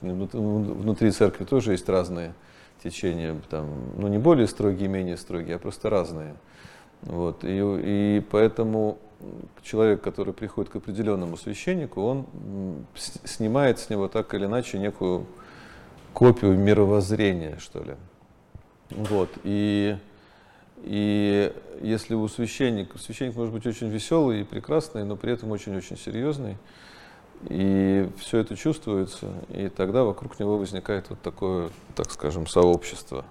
внутри 0.00 1.10
церкви 1.10 1.44
тоже 1.44 1.72
есть 1.72 1.88
разные 1.88 2.34
течения, 2.82 3.36
там, 3.50 3.68
ну 3.96 4.08
не 4.08 4.18
более 4.18 4.46
строгие, 4.46 4.88
менее 4.88 5.16
строгие, 5.16 5.56
а 5.56 5.58
просто 5.58 5.90
разные. 5.90 6.34
Вот, 7.02 7.44
и, 7.44 7.60
и 7.60 8.22
поэтому 8.30 8.98
человек, 9.62 10.00
который 10.00 10.32
приходит 10.32 10.70
к 10.70 10.76
определенному 10.76 11.36
священнику, 11.36 12.02
он 12.02 12.26
снимает 13.24 13.78
с 13.78 13.90
него 13.90 14.08
так 14.08 14.32
или 14.34 14.46
иначе 14.46 14.78
некую 14.78 15.26
копию 16.12 16.56
мировоззрения, 16.56 17.58
что 17.58 17.82
ли. 17.82 17.94
Вот, 18.90 19.30
и 19.44 19.96
и 20.82 21.52
если 21.82 22.14
у 22.14 22.26
священника, 22.28 22.98
священник 22.98 23.36
может 23.36 23.52
быть 23.52 23.66
очень 23.66 23.88
веселый 23.88 24.40
и 24.40 24.44
прекрасный, 24.44 25.04
но 25.04 25.16
при 25.16 25.32
этом 25.32 25.50
очень-очень 25.50 25.96
серьезный, 25.96 26.56
и 27.48 28.08
все 28.18 28.38
это 28.38 28.56
чувствуется, 28.56 29.32
и 29.48 29.68
тогда 29.68 30.04
вокруг 30.04 30.38
него 30.40 30.58
возникает 30.58 31.10
вот 31.10 31.20
такое, 31.20 31.70
так 31.94 32.10
скажем, 32.10 32.46
сообщество. 32.46 33.24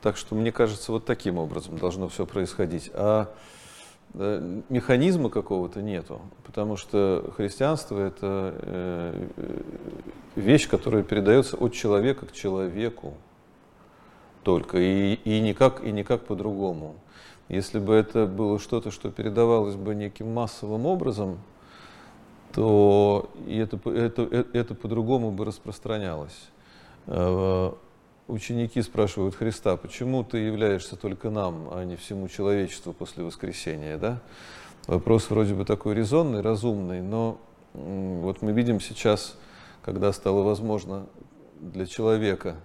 Так 0.00 0.16
что, 0.16 0.34
мне 0.34 0.50
кажется, 0.50 0.92
вот 0.92 1.04
таким 1.04 1.38
образом 1.38 1.78
должно 1.78 2.08
все 2.08 2.26
происходить. 2.26 2.90
А 2.94 3.32
механизма 4.14 5.30
какого-то 5.30 5.80
нету, 5.80 6.20
потому 6.44 6.76
что 6.76 7.32
христианство 7.36 7.98
это 7.98 8.54
э, 8.60 9.26
вещь, 10.36 10.68
которая 10.68 11.02
передается 11.02 11.56
от 11.56 11.72
человека 11.72 12.26
к 12.26 12.32
человеку 12.32 13.14
только, 14.42 14.78
и, 14.78 15.14
и 15.14 15.40
никак, 15.40 15.84
и 15.84 15.92
никак 15.92 16.26
по-другому. 16.26 16.96
Если 17.48 17.78
бы 17.78 17.94
это 17.94 18.26
было 18.26 18.58
что-то, 18.58 18.90
что 18.90 19.10
передавалось 19.10 19.76
бы 19.76 19.94
неким 19.94 20.32
массовым 20.32 20.86
образом, 20.86 21.38
то 22.52 23.30
это, 23.48 23.78
это, 23.90 24.22
э, 24.22 24.44
это 24.52 24.74
по-другому 24.74 25.32
бы 25.32 25.44
распространялось. 25.44 26.50
Э, 27.06 27.72
ученики 28.28 28.80
спрашивают 28.82 29.34
Христа, 29.34 29.76
почему 29.76 30.24
ты 30.24 30.38
являешься 30.38 30.96
только 30.96 31.30
нам, 31.30 31.68
а 31.72 31.84
не 31.84 31.96
всему 31.96 32.28
человечеству 32.28 32.92
после 32.92 33.24
воскресения, 33.24 33.98
да? 33.98 34.20
Вопрос 34.86 35.30
вроде 35.30 35.54
бы 35.54 35.64
такой 35.64 35.94
резонный, 35.94 36.40
разумный, 36.40 37.02
но 37.02 37.38
вот 37.72 38.42
мы 38.42 38.52
видим 38.52 38.80
сейчас, 38.80 39.36
когда 39.82 40.12
стало 40.12 40.42
возможно 40.42 41.06
для 41.60 41.86
человека 41.86 42.56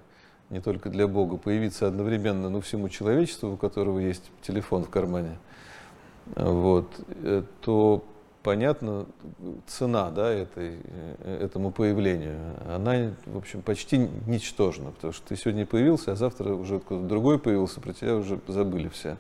не 0.50 0.62
только 0.62 0.90
для 0.90 1.08
Бога, 1.08 1.38
появиться 1.38 1.88
одновременно 1.88 2.50
ну, 2.50 2.62
всему 2.62 2.90
человечеству, 2.90 3.54
у 3.54 3.58
которого 3.58 4.00
есть 4.00 4.24
телефон 4.42 4.84
в 4.84 4.90
кармане, 4.90 5.38
вот, 6.36 6.90
э, 7.24 7.44
то 7.62 8.04
понятно, 8.44 9.06
цена 9.66 10.10
да, 10.10 10.32
этой, 10.32 10.78
э, 10.84 11.40
этому 11.44 11.72
появлению, 11.72 12.38
она, 12.74 13.12
в 13.26 13.38
общем, 13.38 13.62
почти 13.62 14.10
ничтожна, 14.26 14.92
потому 14.92 15.12
что 15.12 15.28
ты 15.28 15.36
сегодня 15.36 15.66
появился, 15.66 16.14
а 16.14 16.16
завтра 16.16 16.54
уже 16.54 16.80
кто-то 16.80 17.06
другой 17.06 17.40
появился, 17.40 17.82
про 17.82 17.94
тебя 17.94 18.16
уже 18.16 18.40
забыли 18.48 18.88
все. 18.88 19.18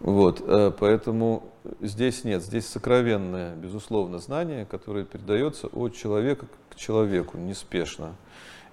Вот, 0.00 0.42
э, 0.46 0.70
поэтому 0.78 1.44
здесь 1.80 2.24
нет, 2.24 2.42
здесь 2.42 2.66
сокровенное, 2.66 3.56
безусловно, 3.56 4.18
знание, 4.18 4.66
которое 4.66 5.04
передается 5.04 5.68
от 5.68 5.94
человека 5.94 6.46
к 6.68 6.76
человеку 6.76 7.38
неспешно. 7.38 8.14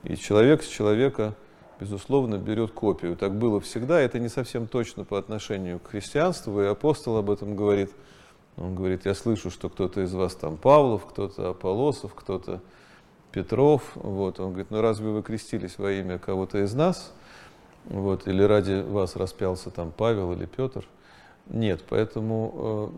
И 0.03 0.17
человек 0.17 0.63
с 0.63 0.67
человека 0.67 1.36
безусловно, 1.80 2.38
берет 2.38 2.72
копию. 2.72 3.15
Так 3.15 3.36
было 3.36 3.60
всегда. 3.60 4.00
Это 4.00 4.20
не 4.20 4.30
совсем 4.30 4.68
точно 4.68 5.03
по 5.03 5.18
отношению 5.18 5.80
к 5.80 5.89
христианству, 5.89 6.62
и 6.62 6.65
апостол 6.65 7.18
об 7.18 7.30
этом 7.30 7.56
говорит. 7.56 7.92
Он 8.58 8.75
говорит, 8.75 9.06
я 9.06 9.15
слышу, 9.15 9.50
что 9.50 9.70
кто-то 9.70 10.01
из 10.01 10.13
вас 10.13 10.36
там 10.36 10.58
Павлов, 10.58 11.06
кто-то 11.06 11.50
Аполосов, 11.50 12.13
кто-то 12.13 12.62
Петров. 13.32 13.92
Вот. 13.96 14.39
Он 14.39 14.50
говорит, 14.50 14.70
ну 14.70 14.82
разве 14.82 15.10
вы 15.10 15.24
крестились 15.24 15.77
во 15.77 15.92
имя 15.92 16.20
кого-то 16.20 16.63
из 16.63 16.74
нас? 16.74 17.13
Вот. 17.86 18.27
Или 18.27 18.44
ради 18.44 18.82
вас 18.82 19.15
распялся 19.15 19.72
там 19.72 19.92
Павел 19.92 20.34
или 20.34 20.46
Петр? 20.46 20.88
Нет, 21.48 21.84
поэтому 21.89 22.92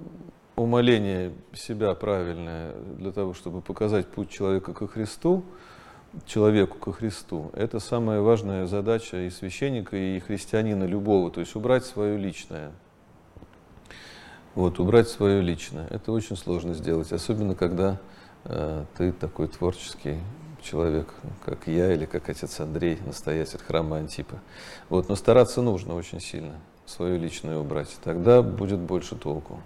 э, 0.57 0.61
умоление 0.61 1.33
себя 1.53 1.95
правильное 1.95 2.73
для 2.97 3.11
того, 3.11 3.33
чтобы 3.33 3.61
показать 3.61 4.07
путь 4.07 4.29
человека 4.29 4.73
ко 4.73 4.87
Христу, 4.87 5.43
человеку 6.25 6.77
ко 6.77 6.91
Христу. 6.91 7.51
Это 7.53 7.79
самая 7.79 8.21
важная 8.21 8.67
задача 8.67 9.17
и 9.17 9.29
священника, 9.29 9.97
и 9.97 10.19
христианина 10.19 10.83
любого, 10.85 11.31
то 11.31 11.39
есть 11.39 11.55
убрать 11.55 11.85
свое 11.85 12.17
личное. 12.17 12.71
Вот, 14.55 14.79
убрать 14.79 15.09
свое 15.09 15.41
личное. 15.41 15.87
Это 15.89 16.11
очень 16.11 16.37
сложно 16.37 16.73
сделать, 16.73 17.11
особенно 17.11 17.55
когда 17.55 17.99
э, 18.45 18.85
ты 18.97 19.11
такой 19.11 19.47
творческий 19.47 20.17
человек, 20.61 21.13
как 21.43 21.67
я 21.67 21.93
или 21.93 22.05
как 22.05 22.29
отец 22.29 22.59
Андрей, 22.59 22.97
настоятель 23.05 23.59
храма 23.59 23.97
Антипа. 23.97 24.39
Вот, 24.89 25.09
но 25.09 25.15
стараться 25.15 25.61
нужно 25.61 25.95
очень 25.95 26.21
сильно 26.21 26.53
свое 26.85 27.17
личное 27.17 27.57
убрать, 27.57 27.95
тогда 28.03 28.41
будет 28.41 28.79
больше 28.79 29.15
толку. 29.15 29.59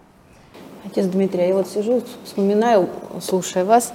Отец 0.86 1.07
Дмитрий, 1.07 1.48
я 1.48 1.55
вот 1.55 1.67
сижу, 1.67 2.01
вспоминаю, 2.24 2.88
слушая 3.21 3.65
вас, 3.65 3.91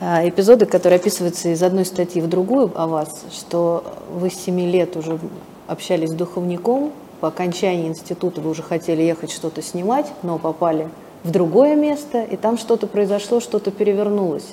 а, 0.00 0.26
эпизоды, 0.28 0.64
которые 0.64 0.98
описываются 1.00 1.48
из 1.48 1.62
одной 1.62 1.84
статьи 1.84 2.22
в 2.22 2.28
другую 2.28 2.70
о 2.74 2.86
вас, 2.86 3.24
что 3.32 3.82
вы 4.12 4.30
с 4.30 4.34
7 4.34 4.60
лет 4.60 4.96
уже 4.96 5.18
общались 5.66 6.10
с 6.10 6.14
духовником, 6.14 6.92
по 7.20 7.28
окончании 7.28 7.88
института 7.88 8.40
вы 8.40 8.50
уже 8.50 8.62
хотели 8.62 9.02
ехать 9.02 9.32
что-то 9.32 9.60
снимать, 9.60 10.06
но 10.22 10.38
попали 10.38 10.88
в 11.24 11.32
другое 11.32 11.74
место, 11.74 12.22
и 12.22 12.36
там 12.36 12.56
что-то 12.58 12.86
произошло, 12.86 13.40
что-то 13.40 13.72
перевернулось. 13.72 14.46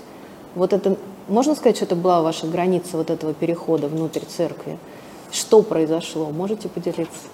Вот 0.55 0.73
это, 0.73 0.97
можно 1.27 1.55
сказать, 1.55 1.77
что 1.77 1.85
это 1.85 1.95
была 1.95 2.21
ваша 2.21 2.47
граница 2.47 2.97
вот 2.97 3.11
этого 3.11 3.33
перехода 3.33 3.87
внутрь 3.87 4.25
церкви? 4.27 4.79
Что 5.31 5.61
произошло? 5.61 6.31
Можете 6.31 6.69
поделиться? 6.69 7.29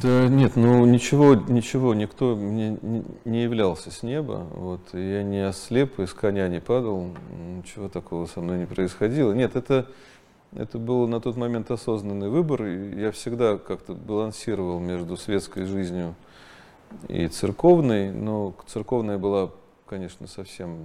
Да 0.00 0.28
нет, 0.28 0.56
ну 0.56 0.86
ничего, 0.86 1.34
ничего, 1.34 1.94
никто 1.94 2.36
мне 2.36 2.78
не 3.26 3.42
являлся 3.42 3.90
с 3.90 4.02
неба. 4.02 4.46
Вот, 4.52 4.80
я 4.94 5.22
не 5.22 5.46
ослеп, 5.46 5.98
из 6.00 6.14
коня 6.14 6.48
не 6.48 6.60
падал, 6.60 7.10
ничего 7.58 7.90
такого 7.90 8.24
со 8.24 8.40
мной 8.40 8.60
не 8.60 8.66
происходило. 8.66 9.32
Нет, 9.32 9.56
это, 9.56 9.86
это 10.54 10.78
был 10.78 11.06
на 11.06 11.20
тот 11.20 11.36
момент 11.36 11.70
осознанный 11.70 12.30
выбор. 12.30 12.64
И 12.64 12.98
я 12.98 13.12
всегда 13.12 13.58
как-то 13.58 13.92
балансировал 13.92 14.80
между 14.80 15.18
светской 15.18 15.66
жизнью 15.66 16.14
и 17.08 17.28
церковной, 17.28 18.10
но 18.10 18.54
церковная 18.66 19.18
была, 19.18 19.50
конечно, 19.84 20.26
совсем 20.28 20.78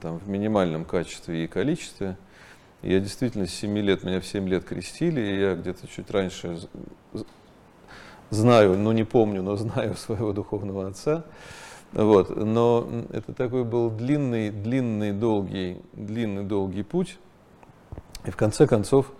там, 0.00 0.18
в 0.18 0.30
минимальном 0.30 0.86
качестве 0.86 1.44
и 1.44 1.46
количестве. 1.46 2.16
Я 2.80 3.00
действительно 3.00 3.46
с 3.46 3.50
7 3.50 3.76
лет, 3.80 4.02
меня 4.02 4.20
в 4.20 4.26
7 4.26 4.48
лет 4.48 4.64
крестили, 4.64 5.20
и 5.20 5.40
я 5.40 5.54
где-то 5.56 5.86
чуть 5.86 6.10
раньше 6.10 6.58
знаю, 8.30 8.78
ну 8.78 8.92
не 8.92 9.04
помню, 9.04 9.42
но 9.42 9.56
знаю 9.56 9.94
своего 9.98 10.32
духовного 10.32 10.88
отца. 10.88 11.24
Вот. 11.92 12.36
Но 12.36 12.88
это 13.12 13.32
такой 13.32 13.64
был 13.64 13.90
длинный, 13.90 14.50
длинный, 14.50 15.12
долгий, 15.12 15.82
длинный, 15.92 16.44
долгий 16.44 16.82
путь. 16.82 17.18
И 18.24 18.30
в 18.30 18.36
конце 18.36 18.66
концов, 18.66 19.12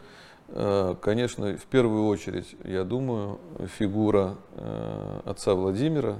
э, 0.48 0.94
конечно, 1.00 1.56
в 1.56 1.64
первую 1.64 2.06
очередь, 2.06 2.54
я 2.64 2.84
думаю, 2.84 3.38
фигура 3.78 4.36
э, 4.54 5.20
отца 5.24 5.54
Владимира, 5.54 6.16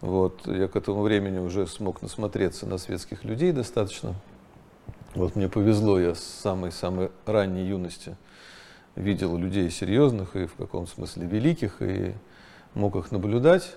Вот, 0.00 0.46
я 0.46 0.68
к 0.68 0.76
этому 0.76 1.02
времени 1.02 1.38
уже 1.38 1.66
смог 1.66 2.02
насмотреться 2.02 2.66
на 2.66 2.78
светских 2.78 3.24
людей 3.24 3.50
достаточно. 3.50 4.14
Вот 5.16 5.34
мне 5.34 5.48
повезло, 5.48 5.98
я 5.98 6.14
с 6.14 6.20
самой-самой 6.20 7.10
ранней 7.26 7.66
юности 7.66 8.16
видел 8.98 9.36
людей 9.36 9.70
серьезных 9.70 10.36
и 10.36 10.46
в 10.46 10.54
каком 10.54 10.86
смысле 10.86 11.26
великих, 11.26 11.80
и 11.80 12.14
мог 12.74 12.96
их 12.96 13.10
наблюдать. 13.12 13.76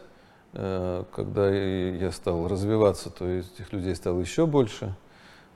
Э, 0.53 1.03
когда 1.13 1.49
я 1.49 2.11
стал 2.11 2.47
развиваться, 2.47 3.09
то 3.09 3.25
этих 3.25 3.71
людей 3.71 3.95
стало 3.95 4.19
еще 4.19 4.45
больше, 4.45 4.95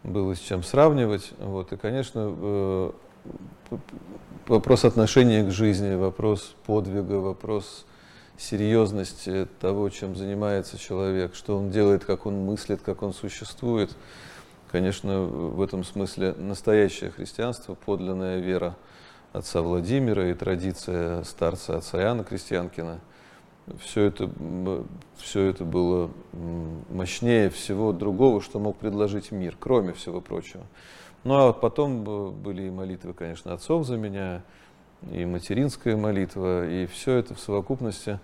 было 0.04 0.36
с 0.36 0.40
чем 0.40 0.64
сравнивать. 0.64 1.32
Вот. 1.40 1.74
И, 1.74 1.78
конечно, 1.78 2.34
э, 2.38 2.92
вопрос 4.48 4.86
отношения 4.86 5.44
к 5.44 5.52
жизни, 5.52 5.96
вопрос 5.96 6.56
подвига, 6.66 7.14
вопрос 7.14 7.86
серьезности 8.38 9.48
того, 9.60 9.90
чем 9.90 10.16
занимается 10.16 10.78
человек, 10.78 11.36
что 11.36 11.58
он 11.58 11.72
делает, 11.72 12.06
как 12.06 12.26
он 12.26 12.46
мыслит, 12.46 12.82
как 12.82 13.02
он 13.02 13.14
существует. 13.14 13.96
Конечно, 14.72 15.22
в 15.22 15.62
этом 15.62 15.84
смысле 15.86 16.34
настоящее 16.34 17.10
христианство, 17.10 17.76
подлинная 17.76 18.40
вера 18.40 18.76
отца 19.38 19.62
Владимира 19.62 20.30
и 20.30 20.34
традиция 20.34 21.24
старца 21.24 21.78
отца 21.78 22.02
Иоанна 22.02 22.24
Крестьянкина– 22.24 23.00
все 23.80 24.04
это, 24.04 24.30
все 25.18 25.44
это 25.44 25.64
было 25.64 26.12
мощнее 26.90 27.50
всего 27.50 27.92
другого, 27.94 28.42
что 28.42 28.60
мог 28.60 28.78
предложить 28.78 29.32
мир, 29.32 29.56
кроме 29.60 29.94
всего 29.94 30.22
прочего. 30.22 30.64
Ну 31.24 31.36
а 31.36 31.48
вот 31.48 31.62
потом 31.62 32.04
были 32.34 32.64
и 32.64 32.70
молитвы, 32.70 33.14
конечно, 33.14 33.54
отцов 33.54 33.86
за 33.88 33.98
меня, 33.98 34.44
и 35.12 35.26
материнская 35.26 35.98
молитва, 35.98 36.68
и 36.68 36.86
все 36.86 37.14
это 37.18 37.34
в 37.34 37.40
совокупности 37.40 38.20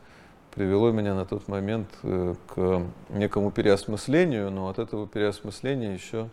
привело 0.53 0.91
меня 0.91 1.15
на 1.15 1.25
тот 1.25 1.47
момент 1.47 1.87
э, 2.03 2.35
к 2.47 2.83
некому 3.09 3.51
переосмыслению, 3.51 4.51
но 4.51 4.67
от 4.67 4.79
этого 4.79 5.07
переосмысления 5.07 5.93
еще 5.93 6.29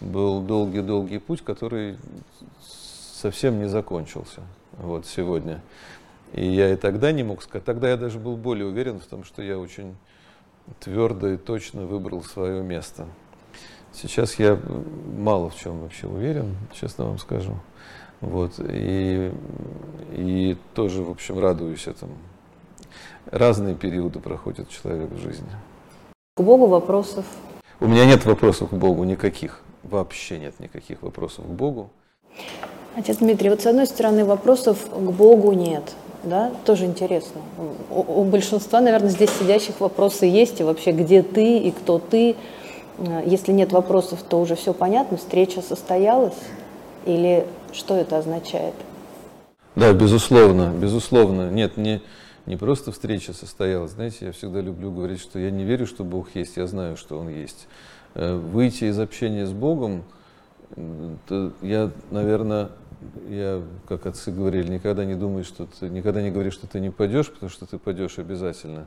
был 0.00 0.40
долгий-долгий 0.40 1.18
путь, 1.18 1.42
который 1.42 1.96
совсем 3.22 3.60
не 3.60 3.68
закончился 3.68 4.40
вот 4.78 5.06
сегодня. 5.06 5.60
И 6.32 6.44
я 6.44 6.72
и 6.72 6.76
тогда 6.76 7.12
не 7.12 7.22
мог 7.22 7.42
сказать. 7.42 7.64
Тогда 7.64 7.88
я 7.90 7.96
даже 7.96 8.18
был 8.18 8.36
более 8.36 8.66
уверен 8.66 8.98
в 8.98 9.06
том, 9.06 9.22
что 9.22 9.42
я 9.42 9.58
очень 9.58 9.94
твердо 10.80 11.28
и 11.28 11.36
точно 11.36 11.86
выбрал 11.86 12.22
свое 12.24 12.62
место. 12.62 13.06
Сейчас 13.92 14.38
я 14.38 14.58
мало 15.18 15.50
в 15.50 15.56
чем 15.56 15.80
вообще 15.80 16.06
уверен, 16.08 16.56
честно 16.72 17.04
вам 17.04 17.18
скажу. 17.18 17.54
Вот. 18.20 18.54
И, 18.58 19.32
и 20.12 20.56
тоже, 20.74 21.02
в 21.02 21.10
общем, 21.10 21.38
радуюсь 21.38 21.86
этому. 21.86 22.14
Разные 23.26 23.76
периоды 23.76 24.18
проходит 24.18 24.68
человек 24.68 25.10
в 25.10 25.18
жизни. 25.18 25.50
К 26.36 26.42
Богу 26.42 26.66
вопросов? 26.66 27.26
У 27.78 27.86
меня 27.86 28.06
нет 28.06 28.24
вопросов 28.24 28.70
к 28.70 28.74
Богу 28.74 29.04
никаких. 29.04 29.60
Вообще 29.82 30.38
нет 30.38 30.58
никаких 30.58 31.02
вопросов 31.02 31.44
к 31.44 31.50
Богу. 31.50 31.90
Отец 32.96 33.18
Дмитрий, 33.18 33.50
вот 33.50 33.62
с 33.62 33.66
одной 33.66 33.86
стороны 33.86 34.24
вопросов 34.24 34.78
к 34.90 35.10
Богу 35.10 35.52
нет 35.52 35.94
да, 36.24 36.52
тоже 36.64 36.84
интересно. 36.84 37.40
У, 37.90 38.24
большинства, 38.24 38.80
наверное, 38.80 39.10
здесь 39.10 39.30
сидящих 39.30 39.80
вопросы 39.80 40.26
есть, 40.26 40.60
и 40.60 40.64
вообще, 40.64 40.92
где 40.92 41.22
ты 41.22 41.58
и 41.58 41.70
кто 41.70 41.98
ты. 41.98 42.36
Э, 42.98 43.22
если 43.26 43.52
нет 43.52 43.72
вопросов, 43.72 44.22
то 44.28 44.40
уже 44.40 44.54
все 44.54 44.72
понятно, 44.72 45.16
встреча 45.16 45.62
состоялась, 45.62 46.38
или 47.06 47.46
что 47.72 47.96
это 47.96 48.18
означает? 48.18 48.74
Да, 49.74 49.92
безусловно, 49.92 50.72
безусловно. 50.74 51.50
Нет, 51.50 51.76
не, 51.76 52.02
не 52.46 52.56
просто 52.56 52.92
встреча 52.92 53.32
состоялась. 53.32 53.92
Знаете, 53.92 54.26
я 54.26 54.32
всегда 54.32 54.60
люблю 54.60 54.92
говорить, 54.92 55.20
что 55.20 55.38
я 55.38 55.50
не 55.50 55.64
верю, 55.64 55.86
что 55.86 56.04
Бог 56.04 56.34
есть, 56.34 56.56
я 56.56 56.66
знаю, 56.66 56.96
что 56.96 57.18
Он 57.18 57.28
есть. 57.28 57.66
Э, 58.14 58.36
выйти 58.36 58.84
из 58.84 58.98
общения 58.98 59.46
с 59.46 59.52
Богом, 59.52 60.04
я, 61.60 61.90
наверное, 62.10 62.70
я, 63.28 63.62
как 63.88 64.06
отцы 64.06 64.30
говорили, 64.30 64.68
никогда 64.72 65.04
не 65.04 65.14
думай, 65.14 65.44
что 65.44 65.66
ты, 65.66 65.88
никогда 65.88 66.22
не 66.22 66.30
говори, 66.30 66.50
что 66.50 66.66
ты 66.66 66.80
не 66.80 66.90
пойдешь, 66.90 67.30
потому 67.30 67.50
что 67.50 67.66
ты 67.66 67.78
пойдешь 67.78 68.18
обязательно. 68.18 68.86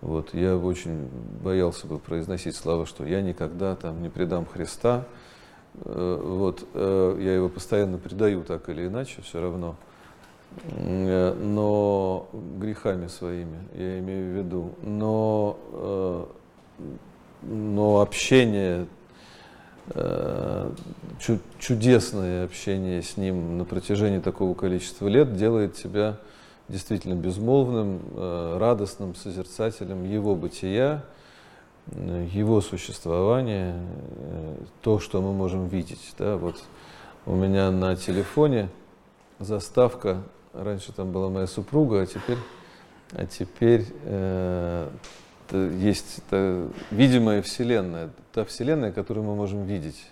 Вот, 0.00 0.32
я 0.32 0.56
очень 0.56 1.08
боялся 1.42 1.86
бы 1.86 1.98
произносить 1.98 2.56
слова, 2.56 2.86
что 2.86 3.04
я 3.04 3.20
никогда 3.20 3.76
там 3.76 4.02
не 4.02 4.08
предам 4.08 4.46
Христа. 4.46 5.04
Э, 5.84 6.20
вот, 6.22 6.66
э, 6.72 7.18
я 7.20 7.34
его 7.34 7.48
постоянно 7.48 7.98
предаю 7.98 8.42
так 8.44 8.68
или 8.70 8.86
иначе, 8.86 9.20
все 9.22 9.42
равно. 9.42 9.76
Э, 10.62 11.34
но 11.34 12.28
грехами 12.58 13.08
своими, 13.08 13.58
я 13.74 13.98
имею 13.98 14.32
в 14.32 14.36
виду. 14.38 14.74
Но, 14.82 16.28
но 17.42 18.00
общение 18.00 18.86
чудесное 21.58 22.44
общение 22.44 23.02
с 23.02 23.16
ним 23.16 23.58
на 23.58 23.64
протяжении 23.64 24.20
такого 24.20 24.54
количества 24.54 25.08
лет 25.08 25.36
делает 25.36 25.74
тебя 25.74 26.18
действительно 26.68 27.14
безмолвным, 27.14 28.00
э, 28.14 28.56
радостным 28.58 29.16
созерцателем 29.16 30.04
его 30.04 30.36
бытия, 30.36 31.02
э, 31.90 32.28
его 32.32 32.60
существования, 32.60 33.74
то, 34.82 35.00
что 35.00 35.20
мы 35.20 35.32
можем 35.32 35.66
видеть. 35.66 36.14
Да, 36.18 36.36
вот 36.36 36.62
у 37.26 37.34
меня 37.34 37.72
на 37.72 37.96
телефоне 37.96 38.68
заставка, 39.40 40.22
раньше 40.52 40.92
там 40.92 41.10
была 41.10 41.28
моя 41.28 41.48
супруга, 41.48 42.02
а 42.02 42.06
теперь, 42.06 42.38
а 43.12 43.26
теперь 43.26 43.86
есть 45.52 46.18
это 46.18 46.68
видимая 46.90 47.42
Вселенная, 47.42 48.10
та 48.32 48.44
Вселенная, 48.44 48.92
которую 48.92 49.24
мы 49.26 49.34
можем 49.34 49.64
видеть 49.64 50.06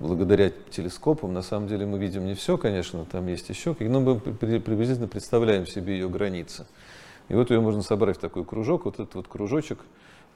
благодаря 0.00 0.50
телескопам. 0.70 1.32
На 1.32 1.42
самом 1.42 1.68
деле 1.68 1.86
мы 1.86 1.98
видим 1.98 2.26
не 2.26 2.34
все, 2.34 2.56
конечно, 2.56 3.04
там 3.04 3.26
есть 3.26 3.48
еще, 3.48 3.76
но 3.80 4.00
мы 4.00 4.20
приблизительно 4.20 5.08
представляем 5.08 5.66
себе 5.66 5.94
ее 5.94 6.08
границы. 6.08 6.66
И 7.28 7.34
вот 7.34 7.50
ее 7.50 7.60
можно 7.60 7.82
собрать 7.82 8.16
в 8.16 8.20
такой 8.20 8.44
кружок, 8.44 8.86
вот 8.86 8.94
этот 8.94 9.14
вот 9.14 9.28
кружочек, 9.28 9.80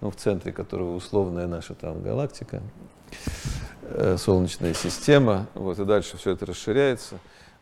ну, 0.01 0.11
в 0.11 0.17
центре 0.17 0.53
которого 0.53 0.95
условная 0.95 1.47
наша 1.47 1.75
там 1.75 2.03
галактика, 2.03 2.63
э, 3.83 4.17
Солнечная 4.19 4.75
система, 4.75 5.47
вот, 5.55 5.79
и 5.79 5.85
дальше 5.85 6.17
все 6.17 6.33
это 6.33 6.45
расширяется. 6.45 7.19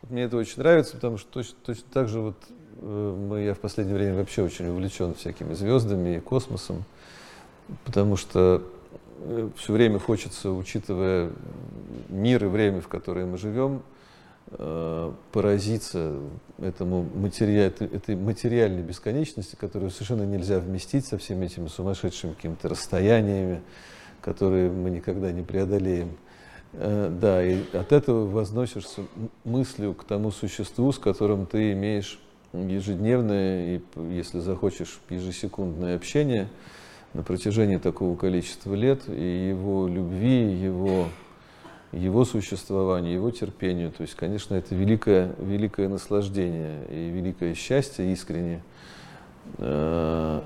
Мне 0.09 0.23
это 0.23 0.37
очень 0.37 0.57
нравится, 0.57 0.95
потому 0.95 1.17
что 1.17 1.31
точно, 1.31 1.55
точно 1.63 1.83
так 1.93 2.09
же 2.09 2.19
вот 2.19 2.35
мы, 2.81 3.41
я 3.41 3.53
в 3.53 3.59
последнее 3.59 3.95
время 3.97 4.15
вообще 4.15 4.43
очень 4.43 4.67
увлечен 4.67 5.13
всякими 5.15 5.53
звездами 5.53 6.17
и 6.17 6.19
космосом, 6.19 6.83
потому 7.85 8.17
что 8.17 8.63
э, 9.19 9.49
все 9.57 9.73
время 9.73 9.99
хочется, 9.99 10.51
учитывая 10.51 11.31
мир 12.09 12.45
и 12.45 12.47
время, 12.47 12.81
в 12.81 12.87
которое 12.87 13.25
мы 13.25 13.37
живем, 13.37 13.81
э, 14.51 15.11
поразиться 15.31 16.15
этому 16.59 17.05
матери... 17.15 17.55
этой 17.55 18.15
материальной 18.15 18.83
бесконечности, 18.83 19.55
которую 19.55 19.91
совершенно 19.91 20.23
нельзя 20.23 20.59
вместить 20.59 21.05
со 21.05 21.17
всеми 21.17 21.45
этими 21.45 21.67
сумасшедшими 21.67 22.33
какими-то 22.33 22.69
расстояниями, 22.69 23.61
которые 24.21 24.69
мы 24.69 24.89
никогда 24.89 25.31
не 25.31 25.41
преодолеем. 25.41 26.17
Э, 26.73 27.09
да, 27.11 27.43
и 27.43 27.63
от 27.73 27.91
этого 27.91 28.27
возносишься 28.27 29.03
мыслью 29.43 29.93
к 29.93 30.03
тому 30.03 30.31
существу, 30.31 30.91
с 30.91 30.99
которым 30.99 31.45
ты 31.45 31.73
имеешь 31.73 32.19
ежедневное 32.53 33.77
и, 33.77 33.81
если 34.11 34.39
захочешь, 34.39 34.99
ежесекундное 35.09 35.95
общение 35.95 36.47
на 37.13 37.23
протяжении 37.23 37.77
такого 37.77 38.15
количества 38.15 38.73
лет, 38.73 39.01
и 39.07 39.49
его 39.49 39.87
любви, 39.87 40.53
его, 40.53 41.07
его 41.91 42.25
существования, 42.25 43.13
его 43.13 43.31
терпению. 43.31 43.91
То 43.91 44.01
есть, 44.01 44.15
конечно, 44.15 44.55
это 44.55 44.75
великое, 44.75 45.35
великое 45.39 45.89
наслаждение 45.89 46.85
и 46.89 47.09
великое 47.09 47.53
счастье 47.53 48.11
искренне 48.11 48.61
э, 49.57 50.41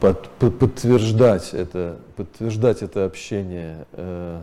под, 0.00 0.28
под, 0.28 0.58
подтверждать, 0.58 1.52
это, 1.52 1.98
подтверждать 2.16 2.82
это 2.82 3.04
общение, 3.04 3.86
э, 3.92 4.40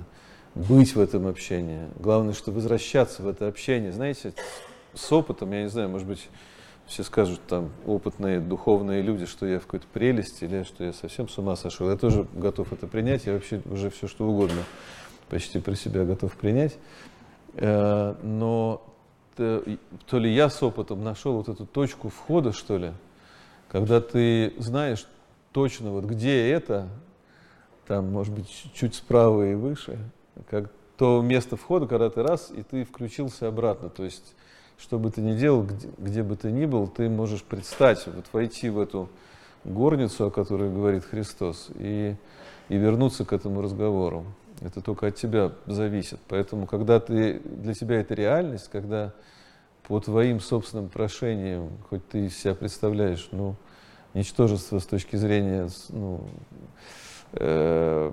быть 0.55 0.95
в 0.95 0.99
этом 0.99 1.27
общении. 1.27 1.87
Главное, 1.99 2.33
что 2.33 2.51
возвращаться 2.51 3.21
в 3.21 3.27
это 3.27 3.47
общение. 3.47 3.91
Знаете, 3.91 4.33
с 4.95 5.11
опытом, 5.11 5.51
я 5.51 5.63
не 5.63 5.69
знаю, 5.69 5.89
может 5.89 6.07
быть, 6.07 6.29
все 6.87 7.03
скажут 7.03 7.41
там 7.47 7.71
опытные 7.85 8.39
духовные 8.39 9.01
люди, 9.01 9.25
что 9.25 9.45
я 9.45 9.59
в 9.59 9.63
какой-то 9.63 9.87
прелести 9.91 10.43
или 10.43 10.63
что 10.63 10.83
я 10.83 10.93
совсем 10.93 11.27
с 11.27 11.37
ума 11.37 11.55
сошел. 11.55 11.89
Я 11.89 11.97
тоже 11.97 12.27
готов 12.33 12.71
это 12.73 12.87
принять, 12.87 13.25
я 13.25 13.33
вообще 13.33 13.61
уже 13.65 13.89
все 13.89 14.07
что 14.07 14.27
угодно 14.27 14.63
почти 15.29 15.59
про 15.59 15.75
себя 15.75 16.05
готов 16.05 16.35
принять. 16.35 16.77
Э, 17.55 18.15
но 18.21 18.85
то 19.35 20.19
ли 20.19 20.33
я 20.33 20.49
с 20.49 20.63
опытом 20.63 21.03
нашел 21.03 21.33
вот 21.33 21.49
эту 21.49 21.65
точку 21.65 22.09
входа, 22.09 22.53
что 22.53 22.77
ли, 22.77 22.93
когда 23.67 23.99
ты 23.99 24.53
знаешь 24.57 25.05
точно, 25.51 25.91
вот 25.91 26.05
где 26.05 26.49
это, 26.51 26.87
там, 27.87 28.11
может 28.11 28.33
быть, 28.33 28.47
чуть 28.73 28.95
справа 28.95 29.51
и 29.51 29.55
выше, 29.55 29.99
как 30.49 30.71
то 30.97 31.21
место 31.21 31.57
входа, 31.57 31.87
когда 31.87 32.09
ты 32.09 32.23
раз, 32.23 32.51
и 32.55 32.63
ты 32.63 32.85
включился 32.85 33.47
обратно. 33.47 33.89
То 33.89 34.03
есть 34.03 34.35
что 34.77 34.99
бы 34.99 35.11
ты 35.11 35.21
ни 35.21 35.35
делал, 35.35 35.63
где, 35.63 35.89
где 35.97 36.23
бы 36.23 36.35
ты 36.35 36.51
ни 36.51 36.65
был, 36.65 36.87
ты 36.87 37.09
можешь 37.09 37.43
предстать, 37.43 38.05
вот 38.07 38.25
войти 38.33 38.69
в 38.69 38.79
эту, 38.79 39.09
горницу, 39.65 40.27
о 40.27 40.31
которой 40.31 40.71
говорит 40.71 41.03
Христос, 41.03 41.69
и, 41.75 42.15
и 42.69 42.77
вернуться 42.77 43.25
к 43.25 43.33
этому 43.33 43.61
разговору. 43.61 44.25
Это 44.61 44.81
только 44.81 45.07
от 45.07 45.15
тебя 45.15 45.51
зависит. 45.65 46.19
Поэтому, 46.29 46.65
когда 46.65 46.99
ты, 46.99 47.39
для 47.39 47.73
тебя 47.73 47.99
это 47.99 48.13
реальность, 48.13 48.69
когда 48.71 49.13
по 49.87 49.99
твоим 49.99 50.39
собственным 50.39 50.89
прошениям, 50.89 51.69
хоть 51.89 52.07
ты 52.07 52.29
себя 52.29 52.55
представляешь, 52.55 53.27
ну, 53.31 53.55
ничтожество 54.13 54.79
с 54.79 54.85
точки 54.85 55.17
зрения, 55.17 55.67
ну, 55.89 56.21
э, 57.33 58.11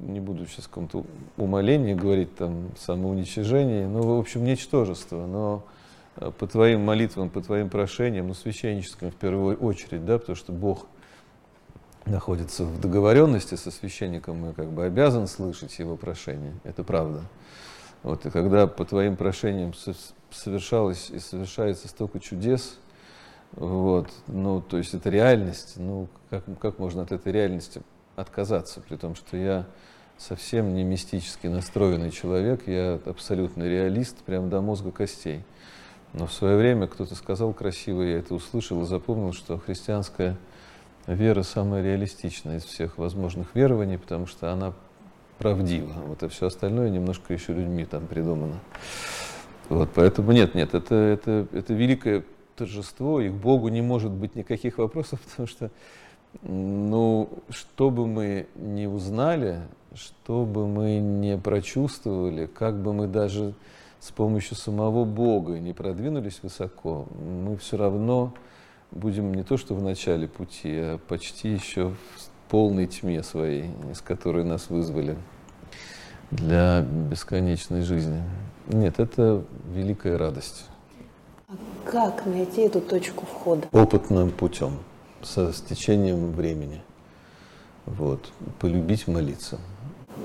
не 0.00 0.20
буду 0.20 0.46
сейчас 0.46 0.64
в 0.64 0.68
каком-то 0.68 1.04
умолении 1.36 1.94
говорить, 1.94 2.34
там, 2.36 2.70
самоуничижении, 2.78 3.84
ну, 3.84 4.16
в 4.16 4.18
общем, 4.18 4.44
ничтожество, 4.44 5.26
но 5.26 5.62
по 6.16 6.46
твоим 6.46 6.84
молитвам, 6.84 7.30
по 7.30 7.40
твоим 7.40 7.68
прошениям, 7.68 8.28
ну, 8.28 8.34
священническим 8.34 9.10
в 9.10 9.16
первую 9.16 9.56
очередь, 9.56 10.04
да, 10.04 10.18
потому 10.18 10.36
что 10.36 10.52
Бог 10.52 10.86
находится 12.06 12.64
в 12.64 12.80
договоренности 12.80 13.56
со 13.56 13.70
священником 13.70 14.50
и 14.50 14.54
как 14.54 14.70
бы 14.70 14.84
обязан 14.84 15.26
слышать 15.26 15.78
его 15.78 15.96
прошение, 15.96 16.54
это 16.64 16.84
правда. 16.84 17.22
Вот, 18.02 18.24
и 18.24 18.30
когда 18.30 18.66
по 18.66 18.84
твоим 18.84 19.16
прошениям 19.16 19.72
совершалось 20.30 21.10
и 21.10 21.18
совершается 21.18 21.88
столько 21.88 22.20
чудес, 22.20 22.78
вот, 23.52 24.08
ну, 24.26 24.60
то 24.60 24.78
есть 24.78 24.94
это 24.94 25.10
реальность, 25.10 25.74
ну, 25.76 26.08
как, 26.30 26.44
как 26.60 26.78
можно 26.78 27.02
от 27.02 27.12
этой 27.12 27.32
реальности 27.32 27.82
отказаться, 28.14 28.80
при 28.80 28.96
том, 28.96 29.14
что 29.14 29.36
я 29.36 29.66
совсем 30.18 30.74
не 30.74 30.84
мистически 30.84 31.46
настроенный 31.46 32.10
человек, 32.10 32.66
я 32.66 33.00
абсолютно 33.04 33.64
реалист, 33.64 34.16
прям 34.18 34.48
до 34.48 34.60
мозга 34.60 34.90
костей. 34.90 35.44
Но 36.16 36.26
в 36.26 36.32
свое 36.32 36.56
время 36.56 36.86
кто-то 36.86 37.14
сказал 37.14 37.52
красиво, 37.52 38.00
я 38.00 38.18
это 38.18 38.34
услышал 38.34 38.82
и 38.82 38.86
запомнил, 38.86 39.34
что 39.34 39.58
христианская 39.58 40.38
вера 41.06 41.42
самая 41.42 41.82
реалистичная 41.82 42.56
из 42.56 42.64
всех 42.64 42.96
возможных 42.96 43.54
верований, 43.54 43.98
потому 43.98 44.26
что 44.26 44.50
она 44.50 44.72
правдива. 45.38 45.92
Вот 46.06 46.22
и 46.22 46.28
все 46.28 46.46
остальное 46.46 46.88
немножко 46.88 47.34
еще 47.34 47.52
людьми 47.52 47.84
там 47.84 48.06
придумано. 48.06 48.58
Вот, 49.68 49.90
поэтому 49.94 50.32
нет, 50.32 50.54
нет, 50.54 50.72
это, 50.72 50.94
это, 50.94 51.48
это 51.52 51.74
великое 51.74 52.24
торжество, 52.56 53.20
и 53.20 53.28
к 53.28 53.34
Богу 53.34 53.68
не 53.68 53.82
может 53.82 54.10
быть 54.10 54.36
никаких 54.36 54.78
вопросов, 54.78 55.20
потому 55.30 55.46
что, 55.46 55.70
ну, 56.40 57.28
что 57.50 57.90
бы 57.90 58.06
мы 58.06 58.46
не 58.54 58.86
узнали, 58.86 59.60
что 59.94 60.46
бы 60.46 60.66
мы 60.66 60.98
не 60.98 61.36
прочувствовали, 61.36 62.46
как 62.46 62.80
бы 62.80 62.94
мы 62.94 63.06
даже 63.06 63.52
с 64.06 64.12
помощью 64.12 64.56
самого 64.56 65.04
Бога 65.04 65.58
не 65.58 65.72
продвинулись 65.72 66.38
высоко, 66.40 67.06
мы 67.44 67.56
все 67.56 67.76
равно 67.76 68.32
будем 68.92 69.34
не 69.34 69.42
то 69.42 69.56
что 69.56 69.74
в 69.74 69.82
начале 69.82 70.28
пути, 70.28 70.70
а 70.70 70.98
почти 71.08 71.48
еще 71.48 71.88
в 71.88 71.96
полной 72.48 72.86
тьме 72.86 73.24
своей, 73.24 73.68
из 73.90 74.00
которой 74.00 74.44
нас 74.44 74.70
вызвали 74.70 75.16
для 76.30 76.82
бесконечной 76.82 77.82
жизни. 77.82 78.22
Нет, 78.68 79.00
это 79.00 79.42
великая 79.74 80.16
радость. 80.16 80.66
А 81.48 81.56
как 81.90 82.26
найти 82.26 82.62
эту 82.62 82.80
точку 82.80 83.26
входа? 83.26 83.66
Опытным 83.72 84.30
путем, 84.30 84.78
со 85.22 85.52
стечением 85.52 86.30
времени. 86.30 86.80
Вот. 87.86 88.30
Полюбить 88.60 89.08
молиться. 89.08 89.58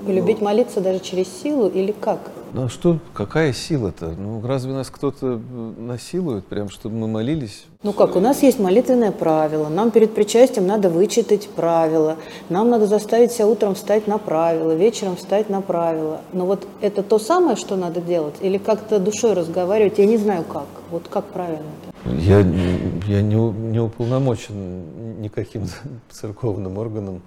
Полюбить 0.06 0.40
молиться 0.40 0.80
даже 0.80 0.98
через 1.00 1.28
силу 1.28 1.68
или 1.68 1.92
как? 1.92 2.18
Ну 2.54 2.64
а 2.64 2.68
что, 2.68 2.98
какая 3.14 3.54
сила-то? 3.54 4.14
Ну 4.18 4.42
разве 4.46 4.72
нас 4.72 4.90
кто-то 4.90 5.40
э, 5.40 5.72
насилует, 5.78 6.44
прям, 6.44 6.68
чтобы 6.68 6.96
мы 6.96 7.08
молились? 7.08 7.64
Ну 7.82 7.94
как, 7.94 8.14
у 8.14 8.20
нас 8.20 8.42
есть 8.42 8.58
молитвенное 8.58 9.10
правило. 9.10 9.68
Нам 9.68 9.90
перед 9.90 10.14
причастием 10.14 10.66
надо 10.66 10.90
вычитать 10.90 11.48
правила. 11.48 12.16
Нам 12.50 12.68
надо 12.68 12.86
заставить 12.86 13.32
себя 13.32 13.46
утром 13.46 13.74
встать 13.74 14.06
на 14.06 14.18
правила, 14.18 14.72
вечером 14.74 15.16
встать 15.16 15.48
на 15.48 15.62
правила. 15.62 16.20
Но 16.34 16.44
вот 16.44 16.66
это 16.82 17.02
то 17.02 17.18
самое, 17.18 17.56
что 17.56 17.76
надо 17.76 18.02
делать? 18.02 18.34
Или 18.42 18.58
как-то 18.58 18.98
душой 18.98 19.32
разговаривать? 19.32 19.98
Я 19.98 20.04
не 20.04 20.18
знаю 20.18 20.44
как. 20.44 20.66
Вот 20.90 21.08
как 21.08 21.24
правильно 21.26 21.64
это? 21.82 22.14
Я, 22.20 22.40
я 22.40 23.22
не, 23.22 23.36
не 23.36 23.80
уполномочен 23.80 25.20
никаким 25.22 25.68
церковным 26.10 26.76
органом 26.76 27.22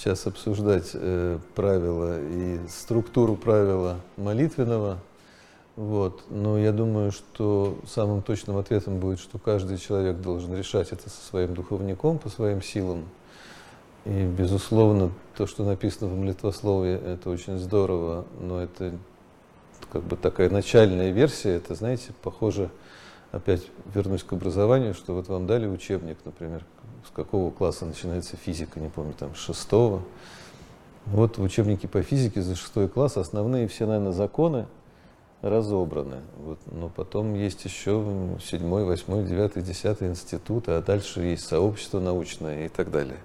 сейчас 0.00 0.26
обсуждать 0.26 0.90
э, 0.94 1.38
правила 1.54 2.18
и 2.18 2.58
структуру 2.68 3.36
правила 3.36 4.00
молитвенного. 4.16 4.98
Вот. 5.76 6.24
Но 6.30 6.58
я 6.58 6.72
думаю, 6.72 7.12
что 7.12 7.78
самым 7.86 8.22
точным 8.22 8.56
ответом 8.56 8.98
будет, 8.98 9.20
что 9.20 9.38
каждый 9.38 9.76
человек 9.76 10.16
должен 10.16 10.54
решать 10.56 10.92
это 10.92 11.10
со 11.10 11.20
своим 11.22 11.52
духовником, 11.52 12.18
по 12.18 12.30
своим 12.30 12.62
силам. 12.62 13.04
И, 14.06 14.24
безусловно, 14.24 15.12
то, 15.36 15.46
что 15.46 15.64
написано 15.64 16.10
в 16.10 16.16
молитвословии, 16.16 16.94
это 16.94 17.28
очень 17.28 17.58
здорово, 17.58 18.24
но 18.40 18.62
это 18.62 18.94
как 19.92 20.02
бы 20.04 20.16
такая 20.16 20.48
начальная 20.48 21.10
версия, 21.10 21.56
это, 21.56 21.74
знаете, 21.74 22.14
похоже, 22.22 22.70
опять 23.32 23.66
вернусь 23.94 24.22
к 24.22 24.32
образованию, 24.32 24.94
что 24.94 25.14
вот 25.14 25.28
вам 25.28 25.46
дали 25.46 25.66
учебник, 25.66 26.16
например, 26.24 26.64
с 27.06 27.10
какого 27.14 27.50
класса 27.50 27.86
начинается 27.86 28.36
физика, 28.36 28.80
не 28.80 28.88
помню, 28.88 29.14
там, 29.18 29.34
шестого. 29.34 30.02
Вот 31.06 31.38
в 31.38 31.42
учебнике 31.42 31.88
по 31.88 32.02
физике 32.02 32.42
за 32.42 32.54
шестой 32.54 32.88
класс 32.88 33.16
основные 33.16 33.68
все, 33.68 33.86
наверное, 33.86 34.12
законы 34.12 34.66
разобраны. 35.42 36.18
Вот. 36.38 36.58
Но 36.70 36.88
потом 36.88 37.34
есть 37.34 37.64
еще 37.64 38.04
седьмой, 38.42 38.84
восьмой, 38.84 39.24
девятый, 39.24 39.62
десятый 39.62 40.08
институты, 40.08 40.72
а 40.72 40.82
дальше 40.82 41.22
есть 41.22 41.46
сообщество 41.46 42.00
научное 42.00 42.66
и 42.66 42.68
так 42.68 42.90
далее. 42.90 43.18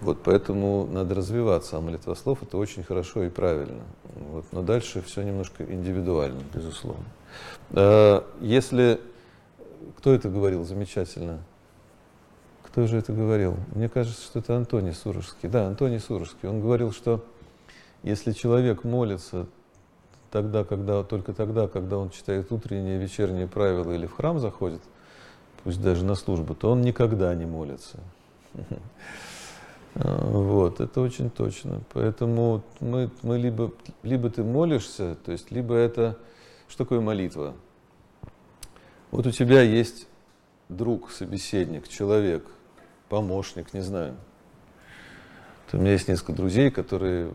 Вот, 0.00 0.18
поэтому 0.22 0.86
надо 0.86 1.14
развиваться, 1.14 1.78
а 1.78 1.80
молитвослов 1.80 2.42
это 2.42 2.58
очень 2.58 2.84
хорошо 2.84 3.24
и 3.24 3.30
правильно. 3.30 3.82
Вот, 4.30 4.44
но 4.52 4.62
дальше 4.62 5.02
все 5.02 5.22
немножко 5.22 5.64
индивидуально, 5.64 6.42
безусловно. 6.54 7.04
А, 7.70 8.24
если 8.40 9.00
кто 9.96 10.12
это 10.12 10.28
говорил 10.28 10.64
замечательно? 10.64 11.40
Кто 12.76 12.86
же 12.86 12.98
это 12.98 13.10
говорил? 13.10 13.56
Мне 13.74 13.88
кажется, 13.88 14.22
что 14.22 14.40
это 14.40 14.54
Антоний 14.54 14.92
Сурожский. 14.92 15.48
Да, 15.48 15.66
Антоний 15.66 15.98
Сурожский. 15.98 16.46
Он 16.46 16.60
говорил, 16.60 16.92
что 16.92 17.24
если 18.02 18.32
человек 18.32 18.84
молится 18.84 19.46
тогда, 20.30 20.62
когда, 20.62 21.02
только 21.02 21.32
тогда, 21.32 21.68
когда 21.68 21.96
он 21.96 22.10
читает 22.10 22.52
утренние, 22.52 22.98
вечерние 22.98 23.46
правила 23.46 23.92
или 23.92 24.04
в 24.04 24.12
храм 24.12 24.38
заходит, 24.38 24.82
пусть 25.64 25.80
даже 25.80 26.04
на 26.04 26.14
службу, 26.16 26.54
то 26.54 26.70
он 26.70 26.82
никогда 26.82 27.34
не 27.34 27.46
молится. 27.46 27.98
Вот, 29.94 30.80
это 30.80 31.00
очень 31.00 31.30
точно. 31.30 31.80
Поэтому 31.94 32.62
мы, 32.80 33.08
мы 33.22 33.38
либо, 33.38 33.72
либо 34.02 34.28
ты 34.28 34.44
молишься, 34.44 35.16
то 35.24 35.32
есть 35.32 35.50
либо 35.50 35.74
это... 35.74 36.18
Что 36.68 36.84
такое 36.84 37.00
молитва? 37.00 37.54
Вот 39.10 39.26
у 39.26 39.30
тебя 39.30 39.62
есть 39.62 40.06
друг, 40.68 41.10
собеседник, 41.10 41.88
человек, 41.88 42.44
помощник, 43.08 43.72
не 43.72 43.80
знаю. 43.80 44.16
у 45.72 45.76
меня 45.76 45.92
есть 45.92 46.08
несколько 46.08 46.32
друзей, 46.32 46.70
которые 46.70 47.30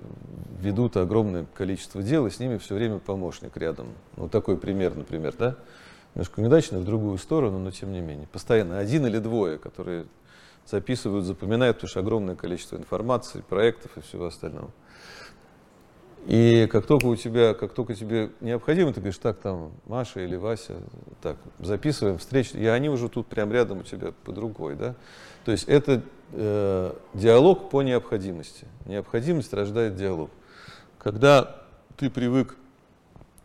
ведут 0.60 0.98
огромное 0.98 1.46
количество 1.54 2.02
дел, 2.02 2.28
и 2.28 2.30
с 2.30 2.40
ними 2.40 2.58
все 2.58 2.76
время 2.76 3.00
помощник 3.00 3.56
рядом. 3.58 3.88
Ну, 4.18 4.30
такой 4.30 4.58
пример, 4.58 4.96
например, 4.96 5.36
да? 5.38 5.56
Немножко 6.16 6.42
неудачно, 6.42 6.80
в 6.80 6.86
другую 6.86 7.18
сторону, 7.18 7.60
но 7.60 7.72
тем 7.72 7.94
не 7.94 8.02
менее. 8.02 8.28
Постоянно 8.28 8.80
один 8.80 9.06
или 9.06 9.18
двое, 9.20 9.58
которые 9.58 10.06
записывают, 10.66 11.26
запоминают, 11.26 11.78
потому 11.78 11.90
что 11.90 12.00
огромное 12.02 12.36
количество 12.36 12.76
информации, 12.76 13.42
проектов 13.42 13.92
и 13.98 14.02
всего 14.02 14.26
остального. 14.26 14.72
И 16.28 16.68
как 16.72 16.86
только 16.86 17.08
у 17.08 17.16
тебя, 17.16 17.56
как 17.56 17.74
только 17.74 17.96
тебе 17.96 18.30
необходимо, 18.42 18.94
ты 18.94 19.00
говоришь, 19.00 19.18
так, 19.18 19.40
там, 19.40 19.72
Маша 19.88 20.20
или 20.20 20.36
Вася, 20.36 20.76
так, 21.22 21.38
записываем 21.60 22.20
встречу, 22.20 22.58
и 22.58 22.66
они 22.66 22.90
уже 22.90 23.10
тут 23.10 23.26
прям 23.26 23.52
рядом 23.52 23.80
у 23.80 23.84
тебя 23.84 24.14
под 24.24 24.38
рукой, 24.38 24.76
да. 24.76 24.96
То 25.45 25.51
есть 25.51 25.67
это 25.67 26.01
э, 26.32 26.93
диалог 27.13 27.69
по 27.69 27.82
необходимости. 27.82 28.67
Необходимость 28.86 29.54
рождает 29.54 29.95
диалог. 29.95 30.30
Когда 30.97 31.63
ты 31.97 32.10
привык 32.10 32.56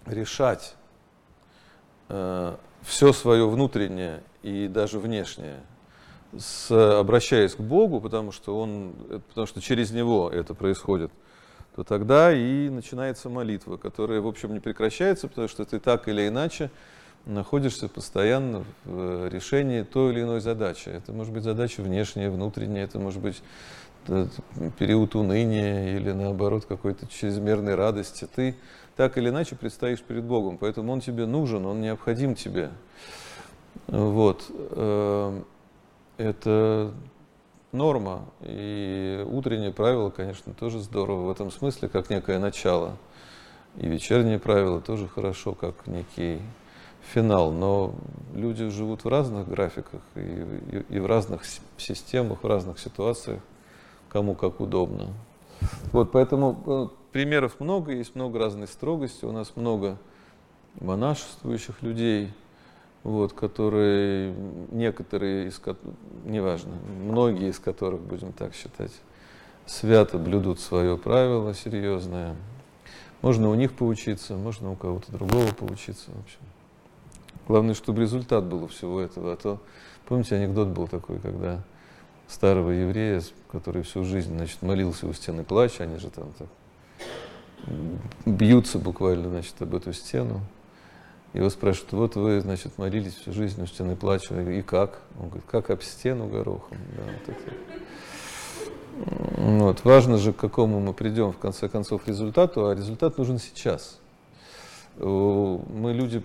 решать 0.04 0.74
э, 2.08 2.56
все 2.82 3.12
свое 3.12 3.48
внутреннее 3.48 4.22
и 4.42 4.68
даже 4.68 4.98
внешнее, 4.98 5.60
с, 6.38 6.70
обращаясь 6.70 7.54
к 7.54 7.60
Богу, 7.60 8.00
потому 8.00 8.32
что, 8.32 8.58
он, 8.58 8.94
потому 9.28 9.46
что 9.46 9.60
через 9.60 9.90
Него 9.90 10.30
это 10.30 10.54
происходит– 10.54 11.10
то 11.76 11.84
тогда 11.84 12.32
и 12.32 12.70
начинается 12.70 13.28
молитва, 13.28 13.76
которая, 13.76 14.22
в 14.22 14.26
общем, 14.26 14.54
не 14.54 14.60
прекращается, 14.60 15.28
потому 15.28 15.46
что 15.46 15.66
ты 15.66 15.78
так 15.78 16.08
или 16.08 16.26
иначе 16.26 16.70
находишься 17.26 17.88
постоянно 17.88 18.64
в 18.84 19.28
решении 19.28 19.82
той 19.82 20.12
или 20.12 20.22
иной 20.22 20.40
задачи. 20.40 20.88
Это 20.88 21.12
может 21.12 21.32
быть 21.34 21.42
задача 21.42 21.82
внешняя, 21.82 22.30
внутренняя, 22.30 22.84
это 22.84 22.98
может 22.98 23.20
быть 23.20 23.42
э, 24.06 24.28
период 24.78 25.14
уныния 25.14 25.96
или 25.96 26.12
наоборот 26.12 26.64
какой-то 26.66 27.06
чрезмерной 27.06 27.74
радости. 27.74 28.26
Ты 28.32 28.56
так 28.96 29.18
или 29.18 29.28
иначе 29.28 29.56
предстоишь 29.56 30.00
перед 30.00 30.24
Богом, 30.24 30.56
поэтому 30.56 30.92
Он 30.92 31.00
тебе 31.00 31.26
нужен, 31.26 31.66
Он 31.66 31.80
необходим 31.80 32.34
тебе. 32.34 32.70
Вот. 33.88 34.46
Э, 34.48 35.42
это 36.16 36.92
норма. 37.72 38.24
И 38.40 39.24
утреннее 39.28 39.72
правило, 39.72 40.10
конечно, 40.10 40.54
тоже 40.54 40.80
здорово 40.80 41.26
в 41.26 41.30
этом 41.30 41.50
смысле, 41.50 41.88
как 41.88 42.08
некое 42.08 42.38
начало. 42.38 42.96
И 43.76 43.86
вечернее 43.86 44.38
правило 44.38 44.80
тоже 44.80 45.08
хорошо, 45.08 45.52
как 45.52 45.86
некий 45.86 46.40
финал. 47.12 47.52
Но 47.52 47.94
люди 48.34 48.68
живут 48.68 49.04
в 49.04 49.08
разных 49.08 49.48
графиках 49.48 50.00
и, 50.14 50.20
и, 50.20 50.96
и 50.96 50.98
в 50.98 51.06
разных 51.06 51.42
системах, 51.76 52.42
в 52.42 52.46
разных 52.46 52.78
ситуациях, 52.78 53.40
кому 54.08 54.34
как 54.34 54.60
удобно. 54.60 55.08
Вот, 55.92 56.12
поэтому 56.12 56.62
э, 56.66 56.88
примеров 57.12 57.60
много, 57.60 57.92
есть 57.92 58.14
много 58.14 58.38
разной 58.38 58.68
строгости, 58.68 59.24
у 59.24 59.32
нас 59.32 59.52
много 59.56 59.98
монашествующих 60.80 61.82
людей, 61.82 62.32
вот, 63.02 63.32
которые, 63.32 64.34
некоторые 64.70 65.48
из 65.48 65.60
неважно, 66.24 66.74
многие 67.02 67.48
из 67.48 67.58
которых, 67.58 68.00
будем 68.00 68.32
так 68.32 68.54
считать, 68.54 68.92
свято 69.64 70.18
блюдут 70.18 70.60
свое 70.60 70.98
правило 70.98 71.54
серьезное. 71.54 72.36
Можно 73.22 73.48
у 73.48 73.54
них 73.54 73.72
поучиться, 73.72 74.34
можно 74.34 74.72
у 74.72 74.76
кого-то 74.76 75.10
другого 75.10 75.46
поучиться. 75.54 76.10
В 76.10 76.20
общем. 76.20 76.40
Главное, 77.48 77.74
чтобы 77.74 78.02
результат 78.02 78.44
был 78.44 78.64
у 78.64 78.66
всего 78.68 79.00
этого. 79.00 79.32
А 79.32 79.36
то, 79.36 79.60
помните, 80.06 80.36
анекдот 80.36 80.68
был 80.68 80.88
такой, 80.88 81.18
когда 81.18 81.62
старого 82.28 82.70
еврея, 82.70 83.22
который 83.50 83.82
всю 83.82 84.04
жизнь 84.04 84.34
значит, 84.36 84.62
молился 84.62 85.06
у 85.06 85.12
стены 85.12 85.44
плача, 85.44 85.84
они 85.84 85.98
же 85.98 86.10
там 86.10 86.32
так 86.38 86.48
бьются 88.24 88.78
буквально 88.78 89.28
значит, 89.28 89.54
об 89.60 89.74
эту 89.74 89.92
стену. 89.92 90.40
Его 91.32 91.50
спрашивают, 91.50 91.92
вот 91.92 92.16
вы, 92.16 92.40
значит, 92.40 92.78
молились 92.78 93.14
всю 93.14 93.32
жизнь 93.32 93.62
у 93.62 93.66
стены 93.66 93.96
плача, 93.96 94.40
и 94.40 94.62
как? 94.62 95.00
Он 95.20 95.26
говорит, 95.28 95.44
как 95.50 95.70
об 95.70 95.82
стену 95.82 96.28
горохом. 96.28 96.78
Да, 96.96 97.02
вот, 97.02 97.28
это. 97.28 97.52
вот. 99.42 99.84
Важно 99.84 100.16
же, 100.16 100.32
к 100.32 100.36
какому 100.36 100.80
мы 100.80 100.94
придем, 100.94 101.32
в 101.32 101.38
конце 101.38 101.68
концов, 101.68 102.08
результату, 102.08 102.68
а 102.68 102.74
результат 102.74 103.18
нужен 103.18 103.38
сейчас. 103.38 103.98
Мы 104.98 105.92
люди 105.92 106.22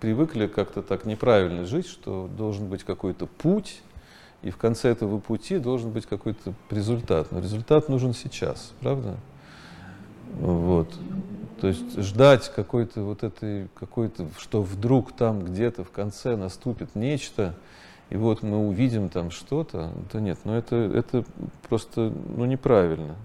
привыкли 0.00 0.46
как-то 0.46 0.82
так 0.82 1.04
неправильно 1.04 1.64
жить, 1.64 1.86
что 1.86 2.28
должен 2.36 2.68
быть 2.68 2.84
какой-то 2.84 3.26
путь, 3.26 3.82
и 4.42 4.50
в 4.50 4.56
конце 4.56 4.90
этого 4.90 5.18
пути 5.18 5.58
должен 5.58 5.90
быть 5.90 6.06
какой-то 6.06 6.54
результат. 6.70 7.32
Но 7.32 7.40
результат 7.40 7.88
нужен 7.88 8.14
сейчас, 8.14 8.72
правда? 8.80 9.16
Вот. 10.40 10.88
То 11.60 11.66
есть 11.66 12.00
ждать 12.00 12.52
какой-то 12.54 13.02
вот 13.02 13.24
этой, 13.24 13.68
какой-то, 13.74 14.28
что 14.38 14.62
вдруг 14.62 15.12
там 15.12 15.44
где-то 15.44 15.82
в 15.82 15.90
конце 15.90 16.36
наступит 16.36 16.94
нечто, 16.94 17.54
и 18.10 18.16
вот 18.16 18.42
мы 18.42 18.68
увидим 18.68 19.08
там 19.08 19.30
что-то, 19.30 19.90
да 20.12 20.20
нет, 20.20 20.38
ну 20.44 20.54
это, 20.54 20.76
это 20.76 21.24
просто 21.68 22.12
ну, 22.36 22.44
неправильно. 22.44 23.16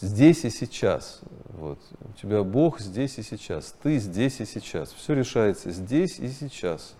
Здесь 0.00 0.44
и 0.44 0.50
сейчас. 0.50 1.20
Вот. 1.58 1.78
У 2.00 2.18
тебя 2.18 2.42
Бог 2.42 2.80
здесь 2.80 3.18
и 3.18 3.22
сейчас. 3.22 3.74
Ты 3.82 3.98
здесь 3.98 4.40
и 4.40 4.46
сейчас. 4.46 4.92
Все 4.92 5.14
решается 5.14 5.70
здесь 5.70 6.18
и 6.18 6.28
сейчас. 6.28 6.94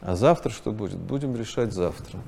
А 0.00 0.14
завтра 0.14 0.50
что 0.50 0.72
будет? 0.72 0.98
Будем 0.98 1.34
решать 1.36 1.72
завтра. 1.72 2.18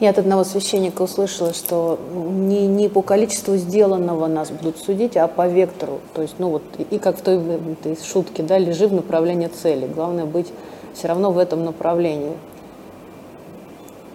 Я 0.00 0.10
от 0.10 0.18
одного 0.18 0.44
священника 0.44 1.02
услышала, 1.02 1.52
что 1.52 2.00
не, 2.14 2.66
не 2.66 2.88
по 2.88 3.02
количеству 3.02 3.56
сделанного 3.56 4.28
нас 4.28 4.50
будут 4.50 4.78
судить, 4.78 5.16
а 5.16 5.28
по 5.28 5.46
вектору. 5.46 6.00
То 6.14 6.22
есть, 6.22 6.36
ну 6.38 6.48
вот, 6.48 6.62
и 6.78 6.98
как 6.98 7.18
в 7.18 7.22
той, 7.22 7.38
той 7.82 7.98
шутке, 8.02 8.42
да, 8.42 8.56
лежи 8.56 8.86
в 8.86 8.94
направлении 8.94 9.48
цели. 9.48 9.86
Главное 9.86 10.24
быть 10.24 10.50
все 10.94 11.08
равно 11.08 11.32
в 11.32 11.38
этом 11.38 11.64
направлении, 11.64 12.32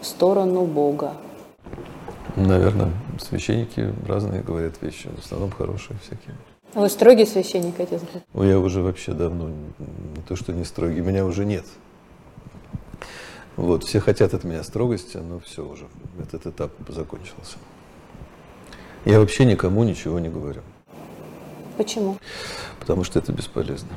в 0.01 0.05
сторону 0.07 0.65
Бога. 0.65 1.13
Наверное, 2.35 2.91
священники 3.21 3.93
разные 4.07 4.41
говорят 4.41 4.81
вещи, 4.81 5.09
в 5.15 5.23
основном 5.23 5.51
хорошие 5.51 5.97
всякие. 5.99 6.35
А 6.73 6.81
вы 6.81 6.89
строгий 6.89 7.25
священник, 7.25 7.79
отец? 7.79 8.01
Ну, 8.33 8.43
я 8.43 8.59
уже 8.59 8.81
вообще 8.81 9.13
давно, 9.13 9.49
не 9.49 10.21
то 10.27 10.35
что 10.35 10.51
не 10.51 10.65
строгий, 10.65 11.01
меня 11.01 11.25
уже 11.25 11.45
нет. 11.45 11.65
Вот, 13.55 13.85
все 13.85 14.01
хотят 14.01 14.33
от 14.33 14.43
меня 14.43 14.63
строгости, 14.63 15.17
но 15.17 15.39
все 15.39 15.65
уже, 15.65 15.85
этот 16.19 16.45
этап 16.47 16.71
закончился. 16.89 17.57
Я 19.05 19.19
вообще 19.19 19.45
никому 19.45 19.83
ничего 19.83 20.19
не 20.19 20.29
говорю. 20.29 20.61
Почему? 21.77 22.17
Потому 22.79 23.03
что 23.03 23.19
это 23.19 23.31
бесполезно. 23.31 23.89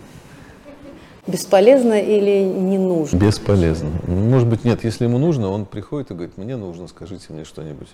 Бесполезно 1.27 2.01
или 2.01 2.45
не 2.45 2.79
нужно? 2.79 3.19
Бесполезно. 3.19 3.91
Может 4.07 4.49
быть, 4.49 4.65
нет, 4.65 4.85
если 4.85 5.05
ему 5.05 5.19
нужно, 5.19 5.49
он 5.51 5.67
приходит 5.67 6.11
и 6.11 6.15
говорит, 6.15 6.39
мне 6.39 6.57
нужно, 6.57 6.89
скажите 6.89 7.33
мне 7.33 7.45
что-нибудь. 7.45 7.89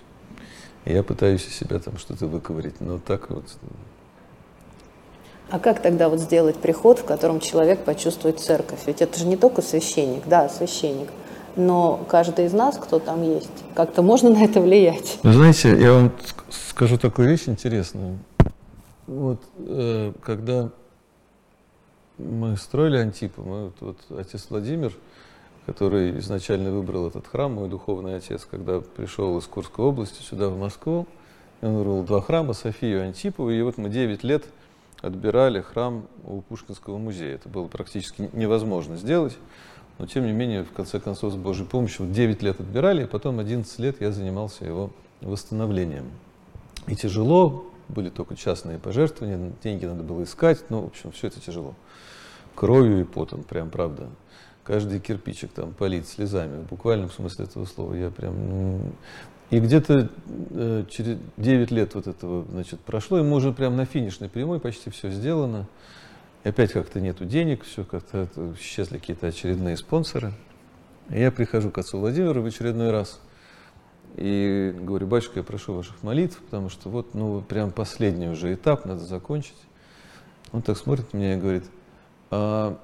Я 0.93 1.03
пытаюсь 1.03 1.45
из 1.47 1.55
себя 1.55 1.79
там 1.79 1.97
что-то 1.97 2.27
выковырить, 2.27 2.79
но 2.79 2.99
так 2.99 3.29
вот. 3.29 3.45
А 5.49 5.59
как 5.59 5.81
тогда 5.81 6.09
вот 6.09 6.19
сделать 6.19 6.57
приход, 6.57 6.99
в 6.99 7.05
котором 7.05 7.39
человек 7.39 7.83
почувствует 7.83 8.39
церковь? 8.39 8.79
Ведь 8.87 9.01
это 9.01 9.17
же 9.19 9.25
не 9.25 9.37
только 9.37 9.61
священник, 9.61 10.23
да, 10.27 10.49
священник– 10.49 11.09
но 11.55 12.05
каждый 12.09 12.45
из 12.45 12.53
нас, 12.53 12.77
кто 12.77 12.99
там 12.99 13.23
есть, 13.23 13.49
как-то 13.73 14.01
можно 14.01 14.29
на 14.29 14.43
это 14.43 14.59
влиять. 14.59 15.19
Вы 15.23 15.33
знаете, 15.33 15.79
я 15.79 15.93
вам 15.93 16.11
скажу 16.49 16.97
такую 16.97 17.29
вещь 17.29 17.43
интересную. 17.47 18.19
Вот 19.07 19.41
э, 19.59 20.13
когда 20.21 20.69
мы 22.17 22.57
строили 22.57 22.97
Антипу, 22.97 23.41
мы, 23.43 23.65
вот, 23.65 23.75
вот 24.09 24.19
отец 24.19 24.47
Владимир, 24.49 24.93
который 25.65 26.17
изначально 26.19 26.71
выбрал 26.71 27.07
этот 27.07 27.27
храм, 27.27 27.53
мой 27.53 27.69
духовный 27.69 28.15
отец, 28.17 28.45
когда 28.49 28.81
пришел 28.81 29.37
из 29.37 29.45
Курской 29.45 29.85
области 29.85 30.21
сюда, 30.21 30.49
в 30.49 30.57
Москву, 30.57 31.07
он 31.61 31.75
выбрал 31.77 32.03
два 32.03 32.21
храма, 32.21 32.53
Софию 32.53 32.99
и 32.99 33.01
Антипу, 33.01 33.49
и 33.49 33.61
вот 33.61 33.77
мы 33.77 33.89
9 33.89 34.23
лет 34.23 34.45
отбирали 35.01 35.61
храм 35.61 36.05
у 36.25 36.41
Пушкинского 36.41 36.97
музея. 36.97 37.35
Это 37.35 37.49
было 37.49 37.67
практически 37.67 38.29
невозможно 38.33 38.97
сделать. 38.97 39.37
Но 39.97 40.07
тем 40.07 40.25
не 40.25 40.33
менее, 40.33 40.63
в 40.63 40.71
конце 40.71 40.99
концов, 40.99 41.33
с 41.33 41.35
Божьей 41.35 41.65
помощью, 41.65 42.05
вот 42.05 42.13
9 42.13 42.41
лет 42.43 42.59
отбирали, 42.59 43.03
и 43.03 43.07
потом 43.07 43.39
11 43.39 43.79
лет 43.79 44.01
я 44.01 44.11
занимался 44.11 44.65
его 44.65 44.91
восстановлением. 45.21 46.11
И 46.87 46.95
тяжело, 46.95 47.65
были 47.87 48.09
только 48.09 48.35
частные 48.35 48.77
пожертвования, 48.77 49.53
деньги 49.63 49.85
надо 49.85 50.03
было 50.03 50.23
искать, 50.23 50.63
ну, 50.69 50.81
в 50.81 50.87
общем, 50.87 51.11
все 51.11 51.27
это 51.27 51.39
тяжело. 51.39 51.73
Кровью 52.55 53.01
и 53.01 53.03
потом, 53.03 53.43
прям 53.43 53.69
правда. 53.69 54.09
Каждый 54.65 54.99
кирпичик 54.99 55.51
там 55.51 55.73
полить 55.73 56.07
слезами, 56.07 56.63
в 56.63 56.67
буквальном 56.67 57.11
смысле 57.11 57.45
этого 57.45 57.65
слова. 57.65 57.93
Я 57.93 58.09
прям... 58.09 58.81
И 59.51 59.59
где-то 59.59 60.09
э, 60.27 60.85
через 60.89 61.19
9 61.37 61.69
лет 61.69 61.93
вот 61.93 62.07
этого, 62.07 62.45
значит, 62.49 62.79
прошло, 62.79 63.19
и 63.19 63.21
мы 63.21 63.35
уже 63.35 63.53
прям 63.53 63.75
на 63.75 63.85
финишной 63.85 64.27
прямой, 64.27 64.59
почти 64.59 64.89
все 64.89 65.11
сделано. 65.11 65.67
И 66.43 66.49
опять 66.49 66.71
как-то 66.71 66.99
нету 66.99 67.25
денег, 67.25 67.63
все 67.63 67.83
как-то 67.83 68.27
исчезли 68.59 68.97
какие-то 68.97 69.27
очередные 69.27 69.77
спонсоры. 69.77 70.33
И 71.09 71.19
я 71.19 71.31
прихожу 71.31 71.69
к 71.69 71.77
отцу 71.77 71.99
Владимиру 71.99 72.41
в 72.41 72.45
очередной 72.47 72.89
раз 72.89 73.21
и 74.15 74.75
говорю, 74.81 75.05
батюшка, 75.05 75.39
я 75.39 75.43
прошу 75.43 75.73
ваших 75.73 76.01
молитв, 76.01 76.39
потому 76.39 76.69
что 76.69 76.89
вот, 76.89 77.13
ну, 77.13 77.41
прям 77.41 77.71
последний 77.71 78.29
уже 78.29 78.53
этап, 78.53 78.85
надо 78.85 79.01
закончить. 79.01 79.57
Он 80.51 80.63
так 80.63 80.77
смотрит 80.77 81.13
на 81.13 81.17
меня 81.17 81.35
и 81.35 81.37
говорит, 81.37 81.65
а, 82.31 82.79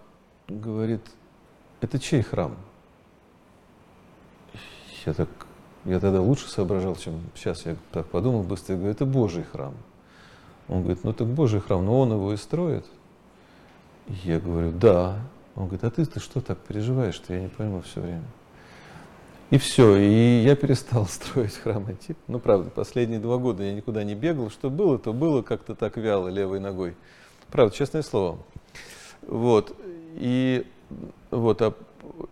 говорит, 0.48 1.02
это 1.82 2.00
чей 2.00 2.22
храм? 2.22 2.56
Я 5.06 5.14
так, 5.14 5.30
я 5.86 6.00
тогда 6.00 6.22
лучше 6.22 6.48
соображал, 6.48 6.96
чем 6.96 7.20
сейчас. 7.36 7.66
Я 7.66 7.76
так 7.92 8.06
подумал 8.08 8.44
быстро, 8.44 8.74
я 8.74 8.78
говорю, 8.78 8.94
это 8.94 9.06
Божий 9.06 9.44
храм. 9.44 9.74
Он 10.68 10.84
говорит, 10.84 11.04
ну 11.04 11.14
так 11.14 11.28
Божий 11.28 11.60
храм, 11.60 11.84
но 11.84 12.00
он 12.00 12.14
его 12.14 12.34
и 12.34 12.38
строит. 12.38 12.86
Я 14.08 14.40
говорю, 14.40 14.72
да. 14.72 15.20
Он 15.56 15.66
говорит, 15.66 15.84
а 15.84 15.90
ты, 15.90 16.06
ты 16.06 16.20
что 16.20 16.40
так 16.40 16.60
переживаешь-то, 16.60 17.34
я 17.34 17.42
не 17.42 17.50
пойму 17.50 17.82
все 17.82 18.00
время. 18.00 18.24
И 19.50 19.58
все, 19.58 19.98
и 19.98 20.44
я 20.44 20.56
перестал 20.56 21.06
строить 21.10 21.56
храм 21.56 21.86
Антип. 21.88 22.18
Ну, 22.28 22.40
правда, 22.40 22.70
последние 22.70 23.20
два 23.20 23.38
года 23.38 23.64
я 23.64 23.74
никуда 23.74 24.04
не 24.04 24.16
бегал. 24.16 24.50
Что 24.50 24.70
было, 24.70 24.98
то 24.98 25.12
было 25.12 25.42
как-то 25.42 25.76
так 25.76 25.98
вяло 25.98 26.30
левой 26.30 26.60
ногой. 26.60 26.96
Правда, 27.50 27.76
честное 27.76 28.02
слово. 28.02 28.38
Вот. 29.24 29.76
И 30.16 30.66
вот, 31.32 31.62
а, 31.62 31.74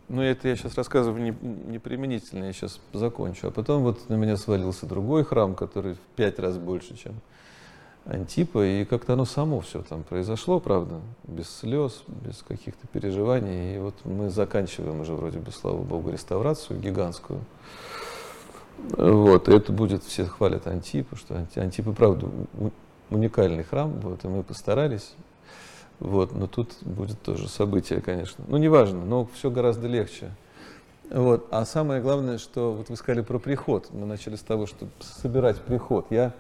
ну 0.08 0.22
это 0.22 0.48
я 0.48 0.56
сейчас 0.56 0.76
рассказываю 0.76 1.22
не, 1.22 1.36
не 1.42 1.80
применительно, 1.80 2.46
я 2.46 2.54
сейчас 2.54 2.80
закончу. 2.94 3.48
А 3.48 3.52
потом 3.52 3.84
вот 3.84 4.10
на 4.10 4.16
меня 4.16 4.38
свалился 4.38 4.86
другой 4.86 5.24
храм, 5.24 5.56
который 5.56 5.94
в 5.94 6.00
пять 6.16 6.40
раз 6.40 6.58
больше, 6.58 6.96
чем 6.98 7.16
Антипа, 8.06 8.66
и 8.66 8.86
как-то 8.86 9.14
оно 9.14 9.26
само 9.26 9.60
все 9.60 9.82
там 9.84 10.04
произошло, 10.04 10.60
правда, 10.60 11.00
без 11.24 11.50
слез, 11.50 12.04
без 12.08 12.44
каких-то 12.48 12.88
переживаний. 12.88 13.76
И 13.76 13.80
вот 13.80 13.94
мы 14.06 14.30
заканчиваем 14.30 15.02
уже 15.02 15.14
вроде 15.14 15.40
бы, 15.40 15.52
слава 15.52 15.82
богу, 15.82 16.12
реставрацию 16.12 16.80
гигантскую. 16.80 17.42
Вот, 18.98 19.50
и 19.50 19.52
это 19.52 19.72
будет, 19.74 20.04
все 20.04 20.26
хвалят 20.26 20.66
Антипа, 20.66 21.16
что 21.18 21.46
Антипа, 21.56 21.92
правда, 21.92 22.30
уникальный 23.10 23.64
храм, 23.64 23.92
вот, 24.00 24.24
и 24.24 24.28
мы 24.28 24.42
постарались. 24.44 25.14
Вот, 26.00 26.34
но 26.34 26.48
тут 26.48 26.78
будет 26.82 27.22
тоже 27.22 27.50
событие, 27.50 28.00
конечно. 28.00 28.44
Ну, 28.48 28.58
неважно, 28.58 29.04
но 29.04 29.28
все 29.34 29.52
гораздо 29.52 29.88
легче 29.88 30.32
Вот. 31.10 31.48
А 31.52 31.66
самое 31.66 32.02
главное, 32.02 32.38
что 32.38 32.72
вот 32.74 32.90
вы 32.90 32.96
сказали 32.96 33.22
про 33.22 33.38
приход. 33.38 33.90
Мы 33.92 34.06
начали 34.06 34.36
с 34.36 34.42
того, 34.42 34.66
что 34.66 34.88
собирать 35.00 35.58
приход. 35.58 36.08
Я 36.10 36.34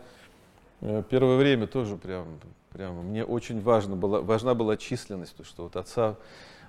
э, 0.79 1.03
первое 1.09 1.35
время 1.35 1.67
тоже 1.67 1.97
прям, 1.97 2.25
прям 2.71 3.05
мне 3.07 3.25
очень 3.25 3.61
важно 3.61 3.97
было, 3.97 4.21
важна 4.21 4.53
была 4.53 4.77
численность, 4.77 5.31
потому 5.31 5.47
что 5.47 5.63
вот 5.63 5.75
отца 5.75 6.15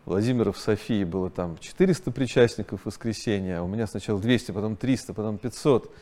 Владимира 0.05 0.51
в 0.51 0.59
Софии 0.59 1.05
было 1.05 1.31
там 1.31 1.59
400 1.59 2.11
причастников 2.11 2.87
воскресенья, 2.87 3.61
а 3.61 3.63
у 3.63 3.69
меня 3.69 3.87
сначала 3.87 4.19
200, 4.19 4.51
потом 4.51 4.75
300, 4.75 5.15
потом 5.15 5.39
500. 5.39 5.95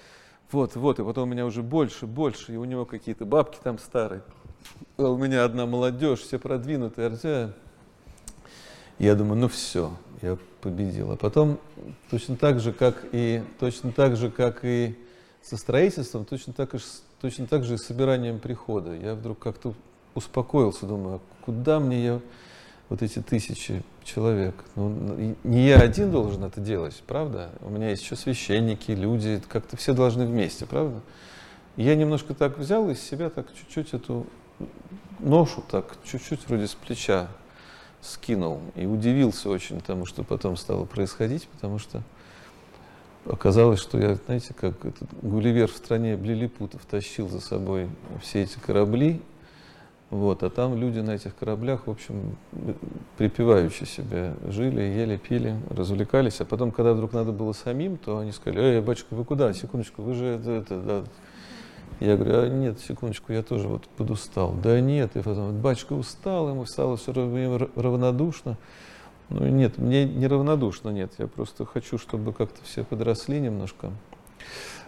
Вот, 0.52 0.76
вот, 0.76 0.98
и 0.98 1.04
потом 1.04 1.28
у 1.28 1.32
меня 1.32 1.44
уже 1.44 1.62
больше, 1.62 2.06
больше, 2.06 2.54
и 2.54 2.56
у 2.56 2.64
него 2.64 2.86
какие-то 2.86 3.26
бабки 3.26 3.58
там 3.62 3.78
старые. 3.78 4.22
А 4.96 5.08
у 5.08 5.16
меня 5.16 5.44
одна 5.44 5.66
молодежь, 5.66 6.20
все 6.20 6.38
продвинутые. 6.38 7.52
Я 8.98 9.14
думаю, 9.14 9.40
ну 9.40 9.48
все, 9.48 9.92
я 10.22 10.36
победил. 10.60 11.12
А 11.12 11.16
потом 11.16 11.58
точно 12.10 12.36
так 12.36 12.60
же, 12.60 12.72
как 12.72 13.04
и, 13.12 13.42
точно 13.60 13.92
так 13.92 14.16
же, 14.16 14.30
как 14.30 14.64
и 14.64 14.98
со 15.42 15.56
строительством, 15.56 16.24
точно 16.24 16.52
так, 16.52 16.74
и, 16.74 16.78
точно 17.20 17.46
так 17.46 17.64
же 17.64 17.74
и 17.74 17.76
с 17.76 17.84
собиранием 17.84 18.40
прихода. 18.40 18.94
Я 18.94 19.14
вдруг 19.14 19.38
как-то 19.38 19.74
успокоился, 20.14 20.86
думаю, 20.86 21.16
а 21.16 21.44
куда 21.44 21.78
мне 21.78 22.04
я 22.04 22.20
вот 22.88 23.02
эти 23.02 23.20
тысячи 23.20 23.84
человек? 24.02 24.54
Ну, 24.74 25.36
не 25.44 25.68
я 25.68 25.78
один 25.78 26.10
должен 26.10 26.42
это 26.42 26.60
делать, 26.60 27.02
правда? 27.06 27.50
У 27.60 27.70
меня 27.70 27.90
есть 27.90 28.02
еще 28.02 28.16
священники, 28.16 28.90
люди, 28.90 29.40
как-то 29.48 29.76
все 29.76 29.92
должны 29.92 30.26
вместе, 30.26 30.66
правда? 30.66 31.00
я 31.78 31.94
немножко 31.94 32.34
так 32.34 32.58
взял 32.58 32.90
из 32.90 33.00
себя, 33.00 33.30
так 33.30 33.46
чуть-чуть 33.54 33.94
эту 33.94 34.26
ношу, 35.20 35.62
так 35.70 35.96
чуть-чуть 36.04 36.48
вроде 36.48 36.66
с 36.66 36.74
плеча 36.74 37.28
скинул 38.00 38.60
и 38.74 38.86
удивился 38.86 39.48
очень 39.48 39.80
тому, 39.80 40.06
что 40.06 40.22
потом 40.22 40.56
стало 40.56 40.84
происходить, 40.84 41.48
потому 41.48 41.78
что 41.78 42.02
оказалось, 43.26 43.80
что 43.80 43.98
я, 43.98 44.14
знаете, 44.26 44.54
как 44.54 44.84
этот 44.84 45.08
Гулливер 45.22 45.68
в 45.68 45.76
стране 45.76 46.16
Блилипутов 46.16 46.84
тащил 46.84 47.28
за 47.28 47.40
собой 47.40 47.88
все 48.22 48.42
эти 48.42 48.58
корабли, 48.58 49.20
вот, 50.10 50.42
а 50.42 50.48
там 50.48 50.74
люди 50.74 51.00
на 51.00 51.10
этих 51.10 51.36
кораблях, 51.36 51.86
в 51.86 51.90
общем, 51.90 52.36
припеваючи 53.18 53.84
себе 53.84 54.34
жили, 54.48 54.80
ели, 54.80 55.18
пили, 55.18 55.60
развлекались, 55.68 56.40
а 56.40 56.46
потом, 56.46 56.70
когда 56.70 56.94
вдруг 56.94 57.12
надо 57.12 57.32
было 57.32 57.52
самим, 57.52 57.98
то 57.98 58.18
они 58.18 58.32
сказали, 58.32 58.62
эй, 58.62 58.80
батюшка, 58.80 59.14
вы 59.14 59.24
куда? 59.26 59.52
Секундочку, 59.52 60.00
вы 60.02 60.14
же 60.14 60.24
это, 60.24 60.50
это 60.50 60.80
да, 60.80 61.04
я 62.00 62.16
говорю, 62.16 62.42
а 62.42 62.48
нет, 62.48 62.80
секундочку, 62.80 63.32
я 63.32 63.42
тоже 63.42 63.68
вот 63.68 63.88
подустал. 63.96 64.52
Да 64.52 64.80
нет, 64.80 65.16
и 65.16 65.20
потом, 65.20 65.56
батюшка 65.60 65.94
устал, 65.94 66.48
ему 66.48 66.64
стало 66.66 66.96
все 66.96 67.12
равнодушно. 67.12 68.56
Ну 69.30 69.46
нет, 69.46 69.78
мне 69.78 70.04
не 70.04 70.26
равнодушно, 70.26 70.90
нет, 70.90 71.12
я 71.18 71.26
просто 71.26 71.66
хочу, 71.66 71.98
чтобы 71.98 72.32
как-то 72.32 72.62
все 72.64 72.84
подросли 72.84 73.40
немножко. 73.40 73.90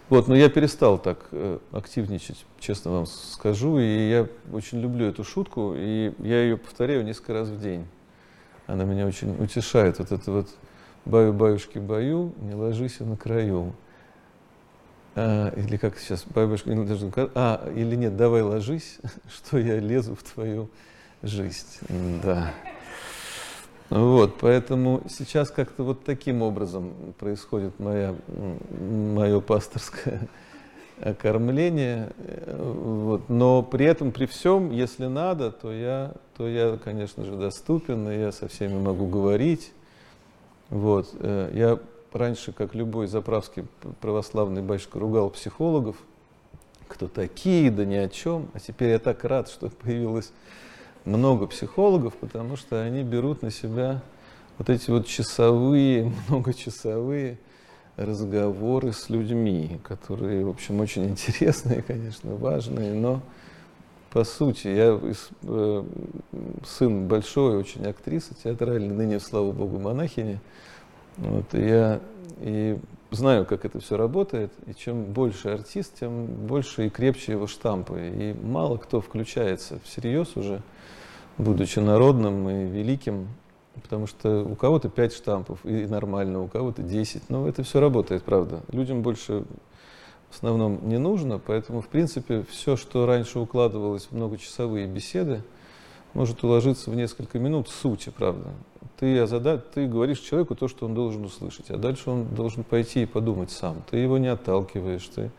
Вот, 0.09 0.27
но 0.27 0.35
я 0.35 0.49
перестал 0.49 0.99
так 0.99 1.29
э, 1.31 1.59
активничать, 1.71 2.45
честно 2.59 2.91
вам 2.91 3.07
скажу, 3.07 3.79
и 3.79 4.11
я 4.11 4.27
очень 4.53 4.81
люблю 4.81 5.07
эту 5.07 5.23
шутку, 5.23 5.75
и 5.77 6.13
я 6.19 6.43
ее 6.43 6.57
повторяю 6.57 7.05
несколько 7.05 7.33
раз 7.33 7.49
в 7.49 7.61
день. 7.61 7.87
Она 8.67 8.85
меня 8.85 9.07
очень 9.07 9.41
утешает, 9.41 9.99
вот 9.99 10.11
это 10.11 10.33
вот 10.33 10.49
«баю-баюшки 11.05 11.79
баю, 11.79 12.33
не 12.41 12.55
ложись 12.55 12.99
на 13.01 13.17
краю». 13.17 13.73
А, 15.17 15.53
или 15.57 15.77
как 15.77 15.99
сейчас 15.99 16.25
бабушка, 16.25 16.71
а, 17.35 17.71
или 17.75 17.97
нет, 17.97 18.17
давай 18.17 18.43
ложись, 18.43 18.99
что 19.29 19.59
я 19.59 19.79
лезу 19.81 20.15
в 20.15 20.23
твою 20.23 20.69
жизнь. 21.23 21.67
Да. 22.23 22.53
Вот, 23.91 24.37
поэтому 24.41 25.03
сейчас 25.09 25.51
как-то 25.51 25.83
вот 25.83 26.05
таким 26.05 26.43
образом 26.43 26.93
происходит 27.19 27.79
моя, 27.81 28.15
мое 28.79 29.41
пасторское 29.41 30.29
окормление. 31.01 32.11
Вот. 32.47 33.29
Но 33.29 33.65
при 33.65 33.87
этом, 33.87 34.13
при 34.13 34.27
всем, 34.27 34.71
если 34.71 35.07
надо, 35.07 35.51
то 35.51 35.73
я, 35.73 36.13
то 36.37 36.47
я, 36.47 36.79
конечно 36.83 37.25
же, 37.25 37.33
доступен, 37.37 38.09
и 38.09 38.17
я 38.17 38.31
со 38.31 38.47
всеми 38.47 38.79
могу 38.79 39.09
говорить. 39.09 39.73
Вот. 40.69 41.09
Э, 41.19 41.51
я 41.53 41.81
раньше, 42.13 42.53
как 42.53 42.75
любой 42.75 43.07
заправский 43.07 43.65
православный 44.01 44.63
батюшка, 44.63 44.99
ругал 44.99 45.31
психологов, 45.31 45.97
кто 46.89 47.09
такие, 47.09 47.71
да 47.71 47.85
ни 47.85 47.95
о 47.95 48.09
чем. 48.09 48.49
А 48.55 48.61
теперь 48.61 48.91
я 48.91 48.99
так 48.99 49.25
рад, 49.25 49.49
что 49.49 49.69
появилось 49.83 50.33
много 51.05 51.47
психологов, 51.47 52.15
потому 52.15 52.57
что 52.57 52.83
они 52.83 53.03
берут 53.03 53.43
на 53.43 53.51
себя 53.51 54.03
вот 54.59 54.69
эти 54.69 54.91
вот 54.91 55.07
часовые, 55.07 56.13
многочасовые 56.29 57.39
разговоры 57.97 58.93
с 58.93 59.11
людьми, 59.11 59.81
которые, 59.83 60.45
в 60.45 60.49
общем, 60.49 60.81
очень 60.81 61.07
интересные, 61.07 61.83
конечно, 61.83 62.35
важные, 62.35 62.95
но 62.95 63.21
по 64.11 64.25
сути, 64.25 64.67
я 64.67 64.99
э, 65.43 65.85
сын 66.67 67.07
большой 67.07 67.57
очень 67.57 67.87
актрисы 67.87 68.35
театральной, 68.35 68.95
ныне, 68.95 69.21
слава 69.21 69.53
богу, 69.53 69.79
монахини, 69.79 70.41
вот, 71.17 71.55
и 71.55 71.61
я 71.61 72.01
и 72.41 72.79
знаю, 73.11 73.45
как 73.45 73.65
это 73.65 73.81
все 73.81 73.97
работает, 73.97 74.53
и 74.67 74.75
чем 74.75 75.05
больше 75.05 75.49
артист, 75.49 75.99
тем 76.01 76.27
больше 76.27 76.87
и 76.87 76.91
крепче 76.91 77.33
его 77.33 77.47
штампы. 77.47 78.11
И 78.15 78.35
мало 78.35 78.77
кто 78.77 79.01
включается 79.01 79.79
всерьез 79.85 80.37
уже, 80.37 80.63
будучи 81.39 81.79
народным 81.79 82.49
и 82.49 82.67
великим, 82.67 83.29
потому 83.83 84.07
что 84.07 84.45
у 84.45 84.55
кого-то 84.55 84.89
пять 84.89 85.13
штампов, 85.13 85.65
и 85.65 85.87
нормально, 85.87 86.43
у 86.43 86.49
кого-то 86.49 86.83
10. 86.83 87.29
Но 87.29 87.49
это 87.49 87.63
все 87.63 87.81
работает, 87.81 88.23
правда. 88.23 88.61
Людям 88.73 89.03
больше 89.03 89.45
в 90.31 90.35
основном 90.35 90.89
не 90.89 90.99
нужно, 90.99 91.39
поэтому, 91.39 91.81
в 91.81 91.89
принципе, 91.89 92.45
все, 92.49 92.77
что 92.77 93.05
раньше 93.07 93.41
укладывалось 93.41 94.07
в 94.07 94.13
многочасовые 94.13 94.87
беседы, 94.87 95.43
может 96.15 96.43
уложиться 96.45 96.91
в 96.91 96.95
несколько 96.95 97.39
минут 97.39 97.69
сути, 97.69 98.11
правда. 98.17 98.51
Ты, 98.99 99.19
озада... 99.19 99.59
ты 99.59 99.87
говоришь 99.87 100.21
человеку 100.21 100.55
то, 100.55 100.69
что 100.69 100.87
он 100.87 100.95
должен 100.95 101.25
услышать, 101.25 101.71
а 101.71 101.77
дальше 101.77 102.11
он 102.11 102.27
должен 102.35 102.65
пойти 102.65 103.03
и 103.03 103.07
подумать 103.07 103.51
сам. 103.51 103.83
Ты 103.91 103.99
его 103.99 104.19
не 104.19 104.29
отталкиваешь, 104.29 105.07
ты 105.07 105.31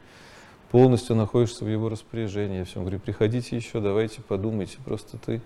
полностью 0.70 1.16
находишься 1.16 1.66
в 1.66 1.68
его 1.68 1.90
распоряжении. 1.90 2.60
Я 2.60 2.66
всем 2.66 2.84
говорю, 2.84 3.00
приходите 3.00 3.56
еще, 3.56 3.82
давайте 3.82 4.22
подумайте. 4.22 4.78
Просто 4.86 5.18
ты 5.18 5.42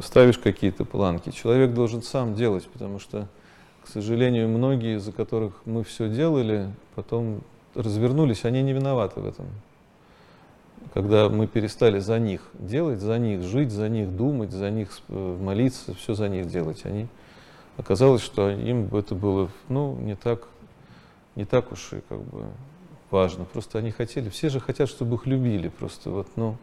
ставишь 0.00 0.38
какие-то 0.38 0.84
планки. 0.84 1.30
Человек 1.30 1.74
должен 1.74 2.02
сам 2.02 2.34
делать, 2.34 2.68
потому 2.72 2.98
что, 2.98 3.28
к 3.84 3.88
сожалению, 3.88 4.48
многие, 4.48 4.98
за 4.98 5.12
которых 5.12 5.54
мы 5.64 5.84
все 5.84 6.08
делали, 6.08 6.70
потом 6.94 7.42
развернулись, 7.74 8.44
они 8.44 8.62
не 8.62 8.72
виноваты 8.72 9.20
в 9.20 9.26
этом 9.26 9.46
когда 10.94 11.28
мы 11.28 11.46
перестали 11.46 11.98
за 11.98 12.18
них 12.18 12.42
делать, 12.54 13.00
за 13.00 13.18
них 13.18 13.42
жить, 13.42 13.70
за 13.70 13.88
них 13.88 14.14
думать, 14.14 14.52
за 14.52 14.70
них 14.70 14.90
э, 15.08 15.38
молиться, 15.40 15.94
все 15.94 16.14
за 16.14 16.28
них 16.28 16.46
делать, 16.46 16.84
они 16.84 17.08
оказалось, 17.78 18.22
что 18.22 18.50
им 18.50 18.94
это 18.94 19.14
было 19.14 19.48
ну, 19.68 19.96
не, 19.96 20.16
так, 20.16 20.48
не 21.34 21.46
так 21.46 21.72
уж 21.72 21.94
и 21.94 22.00
как 22.08 22.20
бы 22.20 22.44
важно. 23.10 23.44
Просто 23.44 23.78
они 23.78 23.90
хотели, 23.90 24.28
все 24.28 24.50
же 24.50 24.60
хотят, 24.60 24.88
чтобы 24.88 25.16
их 25.16 25.26
любили. 25.26 25.68
Просто 25.68 26.10
вот, 26.10 26.28
ну, 26.36 26.56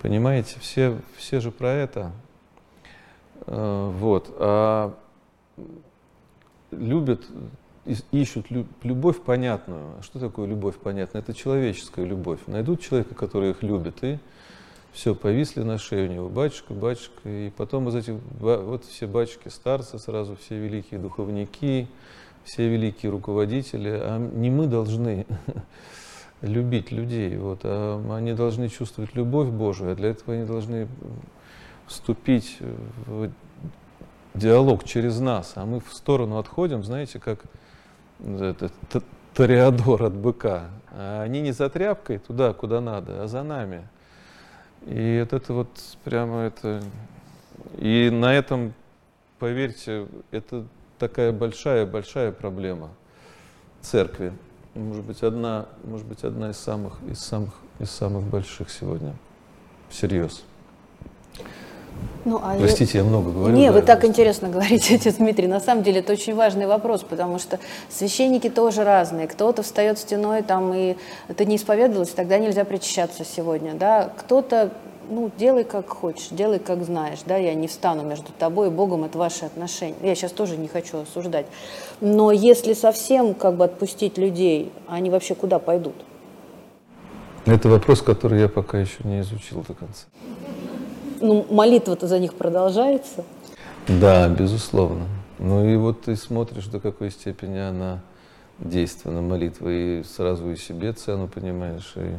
понимаете, 0.00 0.56
все, 0.60 0.98
все 1.16 1.40
же 1.40 1.50
про 1.50 1.70
это. 1.70 2.12
Э, 3.46 3.92
вот. 3.98 4.34
А 4.38 4.94
любят 6.70 7.22
ищут 8.12 8.46
любовь 8.82 9.20
понятную. 9.22 10.02
Что 10.02 10.18
такое 10.18 10.46
любовь 10.46 10.76
понятная? 10.76 11.22
Это 11.22 11.34
человеческая 11.34 12.04
любовь. 12.04 12.40
Найдут 12.46 12.80
человека, 12.80 13.14
который 13.14 13.50
их 13.50 13.62
любит, 13.62 14.02
и 14.02 14.18
все, 14.92 15.14
повисли 15.14 15.62
на 15.62 15.76
шее 15.76 16.08
у 16.08 16.12
него, 16.12 16.28
батюшка, 16.30 16.72
батюшка, 16.72 17.28
и 17.28 17.50
потом 17.50 17.88
из 17.88 17.94
этих, 17.96 18.14
вот 18.40 18.84
все 18.86 19.06
батюшки, 19.06 19.48
старцы 19.48 19.98
сразу, 19.98 20.36
все 20.36 20.58
великие 20.58 20.98
духовники, 20.98 21.86
все 22.44 22.68
великие 22.68 23.12
руководители, 23.12 23.90
а 23.90 24.18
не 24.18 24.48
мы 24.48 24.66
должны 24.66 25.26
любить 26.40 26.92
людей, 26.92 27.36
вот, 27.36 27.60
а 27.64 28.02
они 28.16 28.32
должны 28.32 28.70
чувствовать 28.70 29.14
любовь 29.14 29.48
Божию, 29.48 29.92
а 29.92 29.94
для 29.94 30.10
этого 30.10 30.32
они 30.32 30.46
должны 30.46 30.88
вступить 31.86 32.56
в 33.06 33.30
диалог 34.34 34.84
через 34.84 35.20
нас, 35.20 35.52
а 35.56 35.66
мы 35.66 35.80
в 35.80 35.92
сторону 35.92 36.38
отходим, 36.38 36.82
знаете, 36.82 37.18
как 37.18 37.44
это, 38.20 38.70
Тореадор 39.34 40.04
от 40.04 40.14
быка. 40.14 40.70
А 40.90 41.22
они 41.22 41.42
не 41.42 41.52
за 41.52 41.68
тряпкой 41.68 42.18
туда, 42.18 42.54
куда 42.54 42.80
надо, 42.80 43.22
а 43.22 43.28
за 43.28 43.42
нами. 43.42 43.86
И 44.86 45.18
вот 45.20 45.32
это 45.32 45.52
вот 45.52 45.68
прямо 46.04 46.40
это... 46.40 46.82
И 47.76 48.08
на 48.10 48.34
этом, 48.34 48.72
поверьте, 49.38 50.06
это 50.30 50.64
такая 50.98 51.32
большая-большая 51.32 52.32
проблема 52.32 52.90
церкви. 53.82 54.32
Может 54.74 55.04
быть, 55.04 55.22
одна, 55.22 55.66
может 55.84 56.06
быть, 56.06 56.24
одна 56.24 56.50
из 56.50 56.56
самых, 56.56 56.94
из 57.08 57.18
самых, 57.18 57.54
из 57.78 57.90
самых 57.90 58.24
больших 58.24 58.70
сегодня. 58.70 59.14
Всерьез. 59.90 60.44
Ну, 62.24 62.40
а 62.42 62.56
Простите, 62.58 62.98
я... 62.98 63.04
я 63.04 63.08
много 63.08 63.30
говорю. 63.30 63.54
Не, 63.54 63.68
да, 63.68 63.72
вы 63.72 63.80
так 63.82 64.00
просто. 64.00 64.06
интересно 64.08 64.48
говорите, 64.52 64.96
отец 64.96 65.14
Дмитрий. 65.14 65.46
На 65.46 65.60
самом 65.60 65.84
деле 65.84 66.00
это 66.00 66.12
очень 66.12 66.34
важный 66.34 66.66
вопрос, 66.66 67.04
потому 67.04 67.38
что 67.38 67.60
священники 67.88 68.50
тоже 68.50 68.82
разные. 68.82 69.28
Кто-то 69.28 69.62
встает 69.62 69.98
стеной 69.98 70.42
там 70.42 70.74
и 70.74 70.96
это 71.28 71.44
не 71.44 71.54
исповедовалось, 71.54 72.10
тогда 72.10 72.38
нельзя 72.38 72.64
причащаться 72.64 73.24
сегодня, 73.24 73.74
да. 73.74 74.10
Кто-то 74.18 74.72
ну, 75.08 75.30
делай 75.38 75.62
как 75.62 75.88
хочешь, 75.88 76.28
делай 76.30 76.58
как 76.58 76.84
знаешь, 76.84 77.20
да, 77.24 77.36
я 77.36 77.54
не 77.54 77.68
встану 77.68 78.02
между 78.02 78.32
тобой 78.32 78.68
и 78.68 78.70
Богом, 78.70 79.04
это 79.04 79.18
ваши 79.18 79.44
отношения. 79.44 79.94
Я 80.02 80.14
сейчас 80.14 80.32
тоже 80.32 80.56
не 80.56 80.68
хочу 80.68 80.98
осуждать. 80.98 81.46
Но 82.00 82.32
если 82.32 82.72
совсем 82.72 83.34
как 83.34 83.56
бы 83.56 83.64
отпустить 83.64 84.18
людей, 84.18 84.72
они 84.88 85.10
вообще 85.10 85.34
куда 85.34 85.58
пойдут? 85.58 85.94
Это 87.44 87.68
вопрос, 87.68 88.02
который 88.02 88.40
я 88.40 88.48
пока 88.48 88.78
еще 88.78 88.96
не 89.04 89.20
изучил 89.20 89.64
до 89.66 89.74
конца. 89.74 90.06
Ну, 91.20 91.46
молитва-то 91.50 92.06
за 92.06 92.18
них 92.18 92.34
продолжается. 92.34 93.24
Да, 93.88 94.28
безусловно. 94.28 95.06
Ну 95.38 95.68
и 95.68 95.76
вот 95.76 96.02
ты 96.02 96.16
смотришь, 96.16 96.66
до 96.66 96.80
какой 96.80 97.10
степени 97.10 97.58
она 97.58 98.00
действенна, 98.58 99.20
молитва, 99.20 99.68
и 99.68 100.02
сразу 100.02 100.50
и 100.50 100.56
себе 100.56 100.92
цену 100.92 101.28
понимаешь, 101.28 101.92
и 101.96 102.16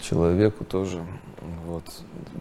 человеку 0.00 0.64
тоже. 0.64 1.02
Вот. 1.66 1.84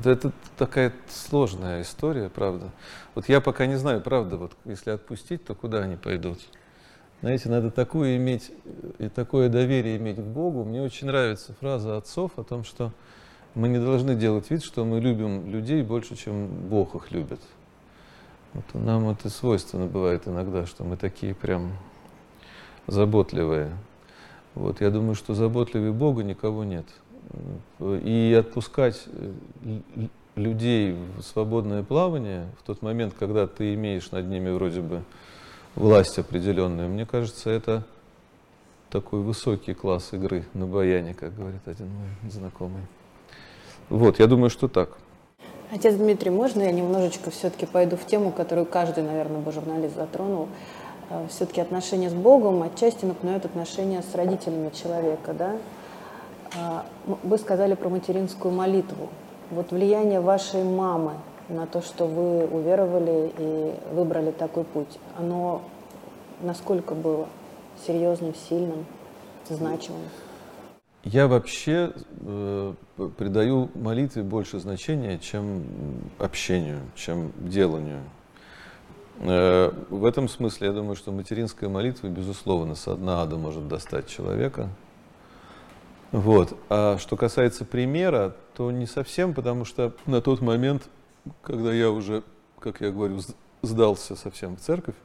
Это 0.04 0.32
такая 0.58 0.94
сложная 1.10 1.82
история, 1.82 2.30
правда. 2.30 2.70
Вот 3.16 3.30
я 3.30 3.42
пока 3.42 3.66
не 3.66 3.76
знаю, 3.76 4.02
правда, 4.02 4.38
вот 4.38 4.52
если 4.66 4.92
отпустить, 4.92 5.46
то 5.46 5.56
куда 5.56 5.80
они 5.80 5.96
пойдут? 5.96 6.40
Знаете, 7.22 7.48
надо 7.48 7.72
такое 7.72 8.18
иметь 8.18 8.52
и 9.00 9.08
такое 9.08 9.48
доверие 9.48 9.96
иметь 9.96 10.18
к 10.18 10.24
Богу. 10.24 10.66
Мне 10.66 10.82
очень 10.82 11.08
нравится 11.08 11.56
фраза 11.60 11.96
отцов 11.96 12.32
о 12.38 12.44
том, 12.44 12.66
что 12.66 12.92
мы 13.56 13.68
не 13.68 13.80
должны 13.80 14.16
делать 14.16 14.50
вид, 14.50 14.64
что 14.64 14.84
мы 14.86 15.00
любим 15.00 15.50
людей 15.50 15.84
больше, 15.84 16.16
чем 16.16 16.48
Бог 16.48 16.96
их 16.96 17.12
любит. 17.12 17.40
Вот 18.54 18.66
нам 18.74 19.10
это 19.10 19.30
свойственно 19.30 19.88
бывает 19.88 20.28
иногда, 20.28 20.66
что 20.66 20.84
мы 20.84 20.98
такие 20.98 21.34
прям 21.34 21.74
заботливые. 22.88 23.76
Вот, 24.56 24.82
я 24.82 24.92
думаю, 24.92 25.16
что 25.16 25.34
заботливее 25.34 25.92
Бога 25.92 26.24
никого 26.24 26.64
нет. 26.64 26.86
И 27.80 28.36
отпускать 28.40 29.08
э, 29.08 29.32
людей 30.36 30.96
в 31.18 31.22
свободное 31.22 31.84
плавание 31.84 32.48
в 32.60 32.64
тот 32.64 32.82
момент, 32.82 33.16
когда 33.18 33.48
ты 33.48 33.74
имеешь 33.74 34.12
над 34.12 34.28
ними 34.28 34.52
вроде 34.52 34.82
бы 34.82 35.04
власть 35.76 36.20
определенную, 36.20 36.90
мне 36.90 37.06
кажется, 37.06 37.50
это 37.50 37.84
такой 38.90 39.22
высокий 39.22 39.74
класс 39.74 40.14
игры 40.14 40.46
на 40.54 40.68
баяне, 40.68 41.16
как 41.16 41.36
говорит 41.36 41.62
один 41.66 41.88
мой 41.88 42.30
знакомый. 42.30 42.84
Вот, 43.90 44.20
я 44.20 44.28
думаю, 44.28 44.50
что 44.50 44.68
так. 44.68 44.98
Отец 45.72 45.96
Дмитрий, 45.96 46.30
можно 46.30 46.62
я 46.62 46.72
немножечко 46.72 47.32
все-таки 47.32 47.66
пойду 47.66 47.98
в 47.98 48.06
тему, 48.06 48.32
которую 48.32 48.66
каждый, 48.66 49.04
наверное, 49.04 49.42
бы 49.42 49.52
журналист 49.52 49.96
затронул? 49.96 50.48
Э, 51.10 51.26
все-таки 51.30 51.62
отношения 51.62 52.10
с 52.10 52.14
Богом 52.14 52.62
отчасти 52.64 53.06
напоминают 53.06 53.46
отношения 53.46 54.04
с 54.04 54.16
родителями 54.16 54.70
человека, 54.70 55.34
да? 55.34 55.56
А, 56.56 56.86
вы 57.24 57.38
сказали 57.38 57.74
про 57.74 57.90
материнскую 57.90 58.54
молитву. 58.54 59.10
Вот 59.50 59.72
влияние 59.72 60.22
вашей 60.22 60.64
мамы 60.64 61.14
на 61.50 61.66
то, 61.66 61.82
что 61.82 62.06
вы 62.06 62.46
уверовали 62.46 63.32
и 63.38 63.74
выбрали 63.94 64.32
такой 64.32 64.64
путь, 64.64 65.00
оно 65.18 65.62
насколько 66.42 66.94
было 66.94 67.28
серьезным, 67.86 68.34
сильным, 68.48 68.86
значимым? 69.50 70.02
Я 71.04 71.28
вообще 71.28 71.92
э, 72.22 72.74
придаю 73.18 73.70
молитве 73.76 74.24
больше 74.24 74.60
значения, 74.60 75.20
чем 75.20 75.66
общению, 76.18 76.80
чем 76.96 77.34
деланию. 77.38 78.02
Э, 79.20 79.74
в 79.90 80.06
этом 80.06 80.30
смысле 80.30 80.68
я 80.68 80.74
думаю, 80.74 80.96
что 80.96 81.12
материнская 81.12 81.70
молитва, 81.70 82.08
безусловно, 82.08 82.76
с 82.76 82.88
одна 82.88 83.22
ада 83.22 83.36
может 83.36 83.68
достать 83.68 84.08
человека. 84.08 84.70
Вот. 86.14 86.58
А 86.70 86.98
что 86.98 87.18
касается 87.18 87.66
примера, 87.66 88.34
то 88.56 88.72
не 88.72 88.86
совсем, 88.86 89.34
потому 89.34 89.66
что 89.66 89.94
на 90.06 90.22
тот 90.22 90.40
момент, 90.40 90.88
когда 91.42 91.74
я 91.74 91.92
уже, 91.92 92.24
как 92.60 92.80
я 92.80 92.92
говорю, 92.92 93.20
сдался 93.62 94.16
совсем 94.16 94.56
в 94.56 94.62
церковь, 94.62 94.96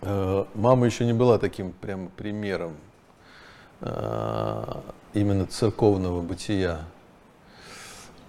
э, 0.00 0.44
мама 0.54 0.86
еще 0.86 1.04
не 1.04 1.12
была 1.12 1.36
таким 1.36 1.72
прям 1.72 2.08
примером 2.08 2.76
именно 3.82 5.46
церковного 5.46 6.20
бытия. 6.22 6.84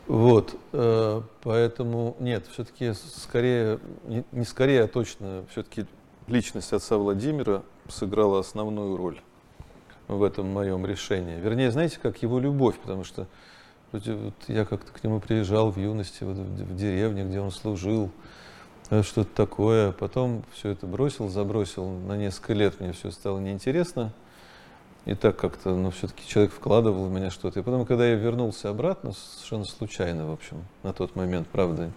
Вот, 0.08 0.58
э, 0.74 1.22
поэтому 1.42 2.18
нет, 2.20 2.46
все-таки 2.52 2.92
скорее, 2.94 3.80
не 4.32 4.44
скорее, 4.44 4.84
а 4.84 4.88
точно, 4.88 5.46
все-таки 5.52 5.86
личность 6.28 6.74
отца 6.74 6.98
Владимира 6.98 7.64
сыграла 7.88 8.40
основную 8.40 8.98
роль 8.98 9.22
в 10.10 10.24
этом 10.24 10.48
моем 10.48 10.86
решении. 10.86 11.40
Вернее, 11.40 11.72
знаете, 11.72 11.98
как 12.02 12.22
его 12.24 12.40
любовь, 12.40 12.78
потому 12.80 13.06
что 13.06 13.28
вот 13.94 14.04
я 14.48 14.66
как-то 14.66 14.92
к 14.92 15.04
нему 15.04 15.20
приезжал 15.20 15.72
в 15.72 15.78
юности, 15.78 16.24
вот 16.24 16.36
в 16.36 16.76
деревне, 16.76 17.24
где 17.24 17.40
он 17.40 17.52
служил, 17.52 18.10
э, 18.90 19.04
что-то 19.04 19.30
такое. 19.34 19.92
Потом 19.94 20.44
все 20.52 20.70
это 20.70 20.88
бросил, 20.88 21.30
забросил 21.30 21.88
на 21.88 22.18
несколько 22.18 22.54
лет, 22.54 22.80
мне 22.80 22.92
все 22.92 23.12
стало 23.12 23.40
неинтересно. 23.40 24.12
И 25.06 25.16
так 25.16 25.36
как-то, 25.38 25.76
ну, 25.76 25.90
все-таки 25.90 26.28
человек 26.28 26.54
вкладывал 26.54 27.08
в 27.08 27.12
меня 27.12 27.32
что-то. 27.32 27.60
И 27.60 27.64
потом, 27.64 27.86
когда 27.86 28.06
я 28.08 28.16
вернулся 28.16 28.70
обратно, 28.70 29.14
совершенно 29.14 29.66
случайно, 29.66 30.28
в 30.28 30.32
общем, 30.32 30.64
на 30.84 30.94
тот 30.94 31.16
момент, 31.16 31.48
правда, 31.48 31.92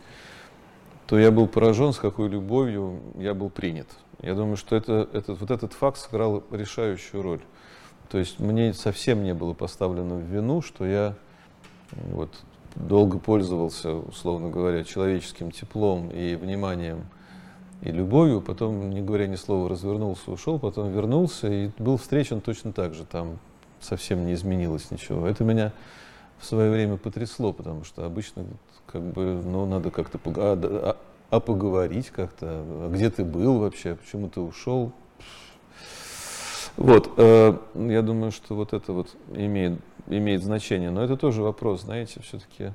то 1.07 1.18
я 1.18 1.30
был 1.30 1.46
поражен, 1.46 1.92
с 1.92 1.98
какой 1.98 2.28
любовью 2.28 3.00
я 3.16 3.34
был 3.34 3.50
принят. 3.50 3.88
Я 4.22 4.34
думаю, 4.34 4.57
что 4.57 4.74
это, 4.74 5.09
это, 5.12 5.34
вот 5.34 5.50
этот 5.50 5.74
факт 5.74 5.98
сыграл 5.98 6.42
решающую 6.50 7.22
роль. 7.22 7.40
То 8.09 8.18
есть 8.18 8.38
мне 8.38 8.72
совсем 8.72 9.22
не 9.22 9.34
было 9.34 9.52
поставлено 9.52 10.14
в 10.14 10.22
вину, 10.22 10.62
что 10.62 10.86
я 10.86 11.14
вот, 11.92 12.30
долго 12.74 13.18
пользовался, 13.18 13.92
условно 13.92 14.48
говоря, 14.48 14.82
человеческим 14.82 15.50
теплом 15.50 16.11
и 16.11 16.36
вниманием 16.36 17.05
и 17.83 17.91
любовью, 17.91 18.41
потом, 18.41 18.91
не 18.91 19.03
говоря 19.03 19.27
ни 19.27 19.37
слова, 19.37 19.68
развернулся, 19.68 20.31
ушел, 20.31 20.59
потом 20.59 20.91
вернулся 20.91 21.49
и 21.49 21.70
был 21.79 21.97
встречен 21.97 22.41
точно 22.41 22.72
так 22.72 22.95
же, 22.95 23.05
там 23.05 23.39
совсем 23.81 24.27
не 24.27 24.35
изменилось 24.35 24.91
ничего. 24.91 25.27
Это 25.27 25.45
меня 25.45 25.72
в 26.39 26.47
свое 26.47 26.70
время 26.70 26.97
потрясло, 26.97 27.53
потому 27.53 27.85
что 27.85 28.05
обычно 28.05 28.45
как 28.87 29.03
бы, 29.03 29.41
ну, 29.45 29.66
надо 29.66 29.91
как-то 29.91 30.18
а, 30.37 30.59
а, 30.62 30.97
а 31.31 31.41
поговорить 31.41 32.11
как-то, 32.11 32.47
а 32.47 32.91
где 32.93 33.11
ты 33.11 33.25
был 33.25 33.59
вообще, 33.59 33.97
почему 33.97 34.29
ты 34.29 34.41
ушел. 34.41 34.93
Вот, 36.77 37.12
э, 37.16 37.57
я 37.75 38.03
думаю, 38.03 38.33
что 38.33 38.57
вот 38.57 38.72
это 38.72 38.93
вот 38.93 39.14
имеет, 39.33 39.79
имеет 40.09 40.43
значение, 40.43 40.91
но 40.91 41.05
это 41.05 41.16
тоже 41.16 41.43
вопрос, 41.43 41.83
знаете, 41.83 42.20
все-таки 42.20 42.72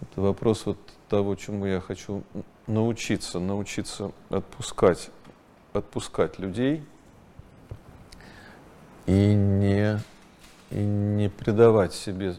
это 0.00 0.20
вопрос 0.20 0.64
вот 0.64 0.78
того, 1.10 1.34
чему 1.34 1.66
я 1.66 1.80
хочу 1.80 2.22
научиться, 2.68 3.40
научиться 3.40 4.12
отпускать, 4.30 5.10
отпускать 5.72 6.38
людей 6.38 6.84
и 9.06 9.34
не, 9.34 9.98
и 10.70 10.76
не 10.76 11.28
придавать 11.28 11.92
себе, 11.92 12.36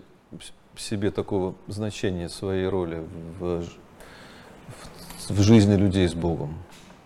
себе 0.78 1.12
такого 1.12 1.54
значения 1.68 2.30
своей 2.30 2.66
роли 2.66 3.06
в, 3.40 3.60
в, 3.60 5.30
в 5.30 5.42
жизни 5.42 5.76
людей 5.76 6.08
с 6.08 6.14
Богом. 6.14 6.56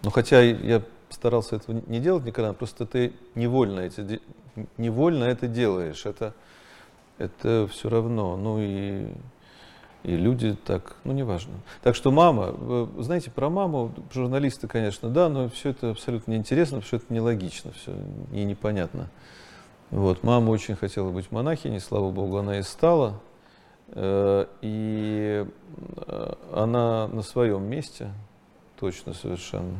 Но 0.03 0.11
хотя 0.11 0.41
я 0.41 0.83
старался 1.09 1.55
этого 1.55 1.81
не 1.87 1.99
делать 1.99 2.25
никогда, 2.25 2.53
просто 2.53 2.85
ты 2.85 3.13
невольно, 3.33 3.79
эти, 3.79 4.21
невольно 4.77 5.23
это 5.23 5.47
делаешь. 5.47 6.05
Это, 6.05 6.35
это 7.17 7.67
все 7.71 7.89
равно. 7.89 8.37
Ну 8.37 8.59
и 8.59 9.07
и 10.05 10.15
люди 10.15 10.55
так, 10.65 10.95
ну 11.03 11.13
неважно. 11.13 11.53
Так 11.81 11.95
что 11.95 12.11
мама, 12.11 12.53
знаете, 12.99 13.31
про 13.31 13.49
маму, 13.49 13.91
журналисты, 14.13 14.67
конечно, 14.67 15.09
да, 15.09 15.29
но 15.29 15.49
все 15.49 15.69
это 15.69 15.91
абсолютно 15.91 16.31
неинтересно, 16.31 16.81
что 16.81 16.97
это 16.97 17.11
нелогично, 17.11 17.71
все 17.71 17.91
и 18.31 18.43
непонятно. 18.43 19.09
Вот, 19.89 20.23
мама 20.23 20.51
очень 20.51 20.75
хотела 20.75 21.09
быть 21.09 21.31
монахиней, 21.31 21.79
слава 21.79 22.11
богу, 22.11 22.37
она 22.37 22.59
и 22.59 22.63
стала. 22.63 23.19
Э, 23.89 24.45
и 24.61 25.45
э, 25.97 26.33
она 26.53 27.07
на 27.07 27.21
своем 27.23 27.63
месте, 27.63 28.11
точно 28.79 29.13
совершенно. 29.13 29.77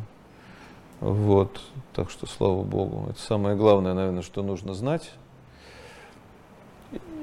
Вот, 1.01 1.61
так 1.93 2.09
что 2.09 2.25
слава 2.25 2.63
богу. 2.63 3.07
Это 3.11 3.19
самое 3.19 3.55
главное, 3.55 3.93
наверное, 3.93 4.23
что 4.23 4.41
нужно 4.41 4.73
знать. 4.73 5.11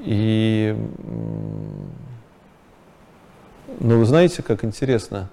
И 0.04 0.76
но 3.80 3.98
вы 3.98 4.04
знаете, 4.04 4.42
как 4.42 4.64
интересно, 4.64 5.30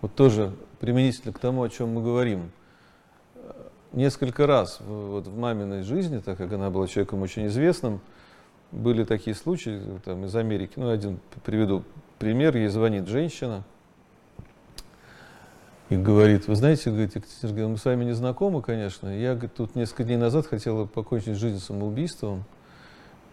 вот 0.00 0.14
тоже 0.14 0.52
применительно 0.80 1.32
к 1.32 1.38
тому, 1.38 1.62
о 1.62 1.68
чем 1.68 1.90
мы 1.90 2.02
говорим. 2.02 2.50
Несколько 3.92 4.46
раз 4.46 4.80
вот 4.80 5.26
в 5.26 5.36
маминой 5.36 5.82
жизни, 5.82 6.18
так 6.18 6.36
как 6.36 6.52
она 6.52 6.70
была 6.70 6.86
человеком 6.86 7.22
очень 7.22 7.46
известным, 7.46 8.00
были 8.70 9.04
такие 9.04 9.34
случаи 9.34 9.80
там, 10.04 10.24
из 10.26 10.36
Америки. 10.36 10.72
Ну, 10.76 10.90
один 10.90 11.20
приведу 11.44 11.84
пример. 12.18 12.56
Ей 12.56 12.68
звонит 12.68 13.08
женщина 13.08 13.64
и 15.88 15.96
говорит, 15.96 16.48
вы 16.48 16.54
знаете, 16.54 16.90
говорит, 16.90 17.16
Екатерина, 17.16 17.68
мы 17.68 17.78
с 17.78 17.84
вами 17.84 18.04
не 18.04 18.12
знакомы, 18.12 18.60
конечно. 18.60 19.08
Я 19.08 19.32
говорит, 19.32 19.54
тут 19.54 19.74
несколько 19.74 20.04
дней 20.04 20.18
назад 20.18 20.46
хотела 20.46 20.84
покончить 20.84 21.36
жизнь 21.36 21.60
самоубийством. 21.60 22.44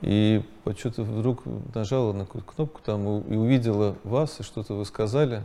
И 0.02 0.44
что-то 0.78 1.04
вдруг 1.04 1.44
нажала 1.74 2.14
на 2.14 2.26
какую-то 2.26 2.52
кнопку 2.52 2.82
там 2.84 3.22
и 3.22 3.36
увидела 3.36 3.96
вас, 4.04 4.40
и 4.40 4.44
что-то 4.44 4.74
вы 4.74 4.86
сказали. 4.86 5.44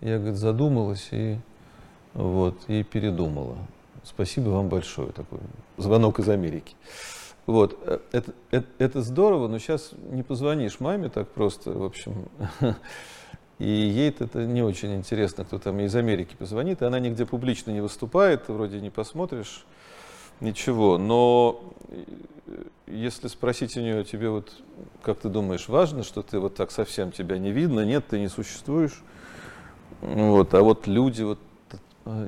Я, 0.00 0.18
говорит, 0.18 0.36
задумалась 0.36 1.08
и, 1.12 1.38
вот, 2.14 2.56
и 2.68 2.82
передумала. 2.82 3.56
Спасибо 4.04 4.50
вам 4.50 4.68
большое. 4.68 5.12
Такой 5.12 5.38
звонок 5.78 6.18
из 6.18 6.28
Америки. 6.28 6.74
Вот, 7.46 7.78
э, 7.82 7.98
это, 8.12 8.32
это, 8.50 8.66
это 8.78 9.02
здорово, 9.02 9.48
но 9.48 9.58
сейчас 9.58 9.92
не 10.10 10.22
позвонишь 10.22 10.80
маме 10.80 11.08
так 11.08 11.28
просто, 11.28 11.72
в 11.72 11.84
общем. 11.84 12.28
И 13.58 13.68
ей 13.68 14.10
это 14.10 14.44
не 14.44 14.62
очень 14.62 14.94
интересно, 14.94 15.44
кто 15.44 15.58
там 15.58 15.80
из 15.80 15.94
Америки 15.96 16.36
позвонит, 16.38 16.82
и 16.82 16.84
она 16.84 17.00
нигде 17.00 17.24
публично 17.24 17.70
не 17.70 17.80
выступает, 17.80 18.48
вроде 18.48 18.82
не 18.82 18.90
посмотришь, 18.90 19.64
ничего. 20.40 20.98
Но 20.98 21.60
э, 21.88 22.04
если 22.86 23.28
спросить 23.28 23.76
у 23.76 23.80
нее, 23.80 24.04
тебе 24.04 24.30
вот, 24.30 24.52
как 25.02 25.18
ты 25.18 25.28
думаешь, 25.28 25.68
важно, 25.68 26.02
что 26.02 26.22
ты 26.22 26.38
вот 26.38 26.54
так 26.54 26.70
совсем 26.70 27.12
тебя 27.12 27.38
не 27.38 27.50
видно, 27.50 27.84
нет, 27.84 28.06
ты 28.08 28.18
не 28.18 28.28
существуешь, 28.28 29.02
вот, 30.00 30.54
а 30.54 30.62
вот 30.62 30.86
люди, 30.86 31.22
вот, 31.22 31.38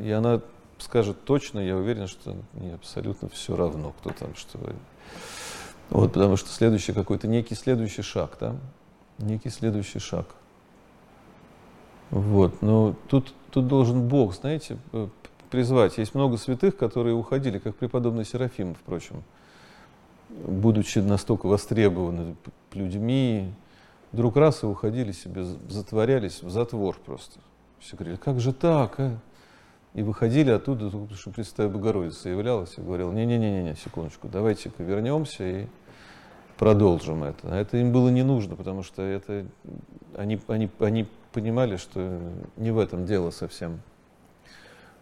и 0.03 0.11
она 0.11 0.41
скажет 0.79 1.25
точно, 1.25 1.61
я 1.61 1.77
уверен, 1.77 2.07
что 2.07 2.37
мне 2.53 2.75
абсолютно 2.75 3.29
все 3.29 3.57
равно, 3.57 3.95
кто 4.01 4.11
там 4.11 4.35
что. 4.35 4.59
Вот, 5.91 6.13
потому 6.13 6.37
что 6.37 6.51
следующий 6.51 6.93
какой-то 6.93 7.29
некий 7.29 7.55
следующий 7.55 8.03
шаг, 8.03 8.37
да, 8.41 8.57
некий 9.19 9.51
следующий 9.51 9.99
шаг. 9.99 10.27
Вот, 12.11 12.63
но 12.63 12.95
тут, 13.09 13.35
тут 13.51 13.69
должен 13.69 14.09
Бог, 14.09 14.35
знаете, 14.35 14.79
призвать. 15.51 15.99
Есть 15.99 16.15
много 16.15 16.37
святых, 16.37 16.77
которые 16.77 17.15
уходили, 17.15 17.59
как 17.59 17.77
преподобный 17.77 18.25
Серафим, 18.25 18.75
впрочем, 18.75 19.23
будучи 20.29 20.99
настолько 20.99 21.47
востребованы 21.47 22.37
людьми, 22.73 23.53
вдруг 24.13 24.37
раз 24.37 24.63
и 24.63 24.67
уходили 24.67 25.13
себе, 25.13 25.45
затворялись 25.45 26.43
в 26.43 26.51
затвор 26.51 26.99
просто. 27.05 27.41
Все 27.81 27.97
говорили, 27.97 28.17
как 28.17 28.41
же 28.41 28.53
так, 28.53 28.99
а? 29.01 29.19
И 29.95 30.03
выходили 30.03 30.51
оттуда, 30.51 30.87
потому 30.87 31.11
что 31.15 31.31
Пресвятая 31.31 31.69
Богородица 31.69 32.29
являлась 32.29 32.77
и 32.77 32.81
говорила, 32.81 33.11
не-не-не, 33.11 33.75
секундочку, 33.75 34.29
давайте-ка 34.29 34.83
вернемся 34.83 35.45
и 35.45 35.67
продолжим 36.59 37.25
это. 37.25 37.49
А 37.51 37.57
это 37.57 37.79
им 37.79 37.91
было 37.91 38.09
не 38.09 38.23
нужно, 38.23 38.55
потому 38.55 38.83
что 38.83 39.03
это, 39.03 39.47
они, 40.15 40.41
они, 40.47 40.71
они 40.79 41.07
понимали, 41.33 41.77
что 41.77 42.21
не 42.57 42.71
в 42.71 42.79
этом 42.79 43.07
дело 43.07 43.31
совсем. 43.31 43.81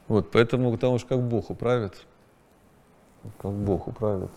Вот, 0.08 0.30
поэтому 0.30 0.70
потому 0.72 0.98
что 0.98 1.08
как 1.08 1.22
Бог 1.22 1.50
управит, 1.50 1.94
как 3.38 3.52
Бог 3.52 3.88
управит. 3.88 4.30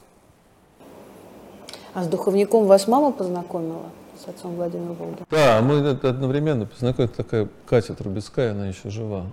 А 1.93 2.03
с 2.03 2.07
духовником 2.07 2.65
вас 2.65 2.87
мама 2.87 3.11
познакомила? 3.11 3.89
С 4.23 4.27
отцом 4.27 4.55
Владимиром 4.55 4.95
Волгом? 4.95 5.25
Да, 5.31 5.61
мы 5.61 5.87
одновременно 5.89 6.65
познакомились. 6.65 7.15
Такая 7.15 7.47
Катя 7.65 7.93
Трубецкая, 7.93 8.51
она 8.51 8.67
еще 8.67 8.89
жива. 8.89 9.25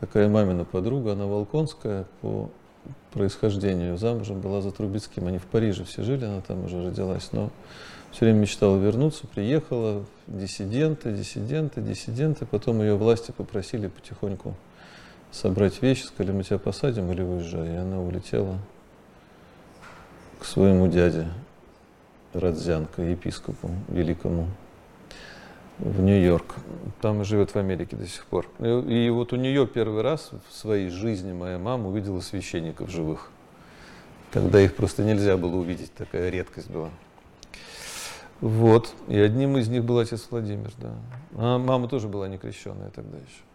Такая 0.00 0.28
мамина 0.28 0.64
подруга, 0.64 1.12
она 1.12 1.26
волконская 1.26 2.04
по 2.20 2.50
происхождению. 3.12 3.96
Замужем 3.96 4.40
была 4.40 4.60
за 4.60 4.70
Трубецким. 4.70 5.26
Они 5.26 5.38
в 5.38 5.46
Париже 5.46 5.84
все 5.84 6.02
жили, 6.02 6.24
она 6.24 6.40
там 6.42 6.66
уже 6.66 6.84
родилась. 6.84 7.30
Но 7.32 7.50
все 8.12 8.26
время 8.26 8.40
мечтала 8.40 8.76
вернуться, 8.76 9.26
приехала, 9.26 10.04
диссиденты, 10.26 11.12
диссиденты, 11.12 11.80
диссиденты. 11.80 12.44
Потом 12.44 12.82
ее 12.82 12.96
власти 12.96 13.32
попросили 13.32 13.88
потихоньку 13.88 14.54
собрать 15.30 15.82
вещи, 15.82 16.04
сказали, 16.04 16.34
мы 16.34 16.42
тебя 16.42 16.58
посадим 16.58 17.10
или 17.12 17.22
уезжай. 17.22 17.74
И 17.74 17.76
она 17.76 18.00
улетела 18.00 18.58
к 20.40 20.44
своему 20.44 20.88
дяде 20.88 21.28
Радзянко, 22.32 23.02
епископу 23.02 23.70
великому 23.88 24.48
в 25.78 26.00
Нью-Йорк. 26.00 26.56
Там 27.00 27.22
и 27.22 27.24
живет 27.24 27.50
в 27.50 27.56
Америке 27.56 27.96
до 27.96 28.06
сих 28.06 28.24
пор. 28.26 28.48
И, 28.58 29.06
и 29.06 29.10
вот 29.10 29.32
у 29.32 29.36
нее 29.36 29.66
первый 29.66 30.02
раз 30.02 30.30
в 30.48 30.54
своей 30.54 30.88
жизни 30.88 31.32
моя 31.32 31.58
мама 31.58 31.88
увидела 31.88 32.20
священников 32.20 32.90
живых. 32.90 33.30
Тогда 34.32 34.60
их 34.60 34.74
просто 34.74 35.02
нельзя 35.04 35.36
было 35.36 35.56
увидеть, 35.56 35.94
такая 35.94 36.30
редкость 36.30 36.70
была. 36.70 36.90
Вот. 38.40 38.92
И 39.08 39.18
одним 39.18 39.56
из 39.56 39.68
них 39.68 39.84
был 39.84 39.98
отец 39.98 40.26
Владимир, 40.30 40.70
да. 40.78 40.94
А 41.36 41.58
мама 41.58 41.88
тоже 41.88 42.08
была 42.08 42.28
некрещенная 42.28 42.90
тогда 42.90 43.16
еще. 43.16 43.45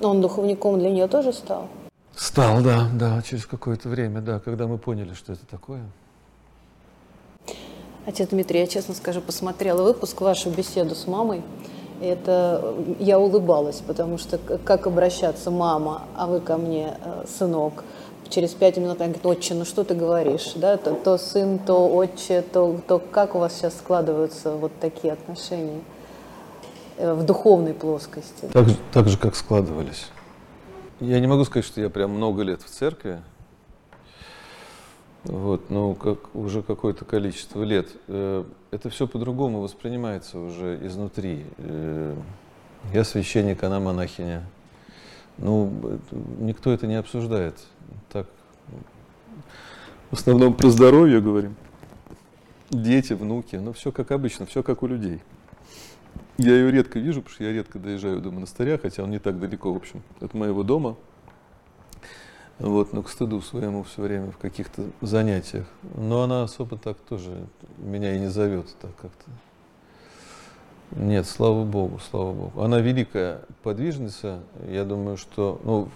Он 0.00 0.20
духовником 0.20 0.78
для 0.78 0.90
нее 0.90 1.08
тоже 1.08 1.32
стал? 1.32 1.68
Стал, 2.16 2.62
да, 2.62 2.88
да, 2.94 3.22
через 3.22 3.46
какое-то 3.46 3.88
время, 3.88 4.20
да, 4.20 4.38
когда 4.38 4.66
мы 4.66 4.78
поняли, 4.78 5.14
что 5.14 5.32
это 5.32 5.46
такое. 5.46 5.82
Отец 8.06 8.28
Дмитрий, 8.28 8.60
я 8.60 8.66
честно 8.66 8.94
скажу, 8.94 9.20
посмотрела 9.20 9.82
выпуск, 9.82 10.20
вашу 10.20 10.50
беседу 10.50 10.94
с 10.94 11.06
мамой. 11.06 11.42
И 12.00 12.06
это 12.06 12.74
я 12.98 13.18
улыбалась, 13.18 13.80
потому 13.86 14.18
что 14.18 14.38
как 14.38 14.86
обращаться, 14.86 15.50
мама, 15.50 16.02
а 16.16 16.26
вы 16.26 16.40
ко 16.40 16.56
мне, 16.56 16.98
э, 17.02 17.24
сынок. 17.26 17.84
Через 18.28 18.50
пять 18.50 18.76
минут 18.76 19.00
она 19.00 19.06
говорит, 19.06 19.24
отче, 19.26 19.54
ну 19.54 19.64
что 19.64 19.84
ты 19.84 19.94
говоришь? 19.94 20.52
Да? 20.56 20.76
То, 20.76 20.92
то 20.94 21.18
сын, 21.18 21.58
то 21.58 21.88
отче, 21.94 22.42
то, 22.42 22.78
то 22.86 22.98
как 22.98 23.34
у 23.34 23.38
вас 23.38 23.54
сейчас 23.54 23.74
складываются 23.74 24.52
вот 24.52 24.72
такие 24.80 25.12
отношения 25.12 25.80
в 26.98 27.24
духовной 27.24 27.74
плоскости? 27.74 28.46
Так, 28.52 28.66
так 28.92 29.08
же, 29.08 29.18
как 29.18 29.36
складывались. 29.36 30.10
Я 31.00 31.20
не 31.20 31.26
могу 31.26 31.44
сказать, 31.44 31.66
что 31.66 31.80
я 31.80 31.90
прям 31.90 32.10
много 32.12 32.42
лет 32.42 32.62
в 32.62 32.68
церкви, 32.68 33.20
вот, 35.24 35.70
ну, 35.70 35.94
как 35.94 36.34
уже 36.34 36.62
какое-то 36.62 37.06
количество 37.06 37.62
лет. 37.62 37.88
Э, 38.08 38.44
это 38.70 38.90
все 38.90 39.06
по-другому 39.06 39.60
воспринимается 39.60 40.38
уже 40.38 40.78
изнутри. 40.86 41.46
Э, 41.58 42.14
я 42.92 43.04
священник, 43.04 43.62
она 43.64 43.80
монахиня. 43.80 44.44
Ну, 45.38 45.98
никто 46.38 46.70
это 46.70 46.86
не 46.86 46.96
обсуждает. 46.96 47.54
Так, 48.12 48.26
в 50.10 50.14
основном 50.14 50.54
про 50.54 50.68
здоровье 50.68 51.20
говорим. 51.20 51.56
Дети, 52.70 53.14
внуки, 53.14 53.56
ну 53.56 53.72
все 53.72 53.92
как 53.92 54.10
обычно, 54.10 54.44
все 54.46 54.62
как 54.62 54.82
у 54.82 54.86
людей. 54.86 55.20
Я 56.36 56.52
ее 56.52 56.70
редко 56.72 56.98
вижу, 56.98 57.22
потому 57.22 57.34
что 57.34 57.44
я 57.44 57.52
редко 57.52 57.78
доезжаю 57.78 58.20
до 58.20 58.32
монастыря, 58.32 58.76
хотя 58.78 59.04
он 59.04 59.10
не 59.10 59.20
так 59.20 59.38
далеко, 59.38 59.72
в 59.72 59.76
общем, 59.76 60.02
от 60.20 60.34
моего 60.34 60.64
дома. 60.64 60.96
Вот, 62.58 62.92
но 62.92 63.02
к 63.02 63.08
стыду 63.08 63.40
своему 63.40 63.82
все 63.82 64.02
время 64.02 64.30
в 64.30 64.38
каких-то 64.38 64.84
занятиях. 65.00 65.66
Но 65.96 66.22
она 66.22 66.42
особо 66.44 66.76
так 66.76 66.98
тоже 66.98 67.46
меня 67.78 68.14
и 68.14 68.20
не 68.20 68.28
зовет 68.28 68.66
так 68.80 68.94
как-то. 68.96 69.30
Нет, 70.92 71.26
слава 71.26 71.64
Богу, 71.64 71.98
слава 71.98 72.32
Богу. 72.32 72.60
Она 72.60 72.80
великая 72.80 73.40
подвижница. 73.62 74.40
Я 74.68 74.84
думаю, 74.84 75.16
что, 75.16 75.60
ну, 75.64 75.88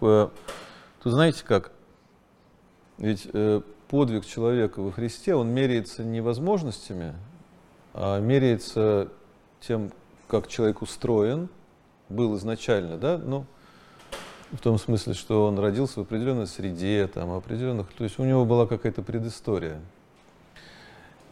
в, 0.00 0.04
в, 0.04 0.30
тут 1.02 1.12
знаете 1.12 1.44
как, 1.44 1.70
ведь 2.98 3.28
э, 3.32 3.60
подвиг 3.88 4.26
человека 4.26 4.80
во 4.82 4.90
Христе, 4.90 5.34
он 5.34 5.48
меряется 5.48 6.02
не 6.02 6.20
возможностями, 6.20 7.14
а 7.94 8.18
меряется 8.18 9.08
тем, 9.60 9.92
как 10.28 10.48
человек 10.48 10.82
устроен, 10.82 11.48
был 12.08 12.36
изначально, 12.36 12.98
да, 12.98 13.18
ну, 13.18 13.44
в 14.52 14.58
том 14.58 14.78
смысле, 14.78 15.14
что 15.14 15.46
он 15.46 15.58
родился 15.58 16.00
в 16.00 16.02
определенной 16.02 16.46
среде, 16.46 17.06
там, 17.06 17.30
определенных, 17.30 17.92
то 17.92 18.04
есть 18.04 18.18
у 18.18 18.24
него 18.24 18.44
была 18.44 18.66
какая-то 18.66 19.02
предыстория. 19.02 19.80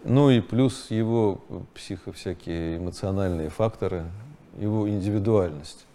Ну 0.04 0.30
и 0.30 0.40
плюс 0.40 0.90
его 0.90 1.40
психо 1.74 2.12
всякие 2.12 2.76
эмоциональные 2.76 3.48
факторы, 3.48 4.04
его 4.56 4.88
индивидуальность. 4.88 5.86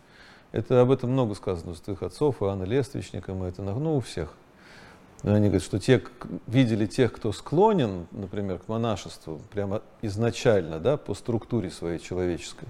Это 0.52 0.82
об 0.82 0.92
этом 0.92 1.12
много 1.12 1.34
сказано 1.36 1.72
у 1.72 1.76
святых 1.76 2.04
отцов, 2.04 2.42
и 2.42 2.46
Анны 2.46 2.66
Лествичника, 2.66 3.34
мы 3.34 3.48
это, 3.48 3.62
ну, 3.62 3.96
у 3.96 4.02
всех. 4.02 4.34
Они 5.24 5.48
говорят, 5.48 5.64
что 5.64 5.80
те 5.80 6.04
видели 6.48 6.86
тех, 6.86 7.14
кто 7.14 7.32
склонен, 7.32 8.08
например, 8.12 8.60
к 8.60 8.68
монашеству, 8.68 9.42
прямо 9.52 9.82
изначально, 10.02 10.80
да, 10.80 10.98
по 10.98 11.14
структуре 11.14 11.70
своей 11.70 12.00
человеческой. 12.00 12.68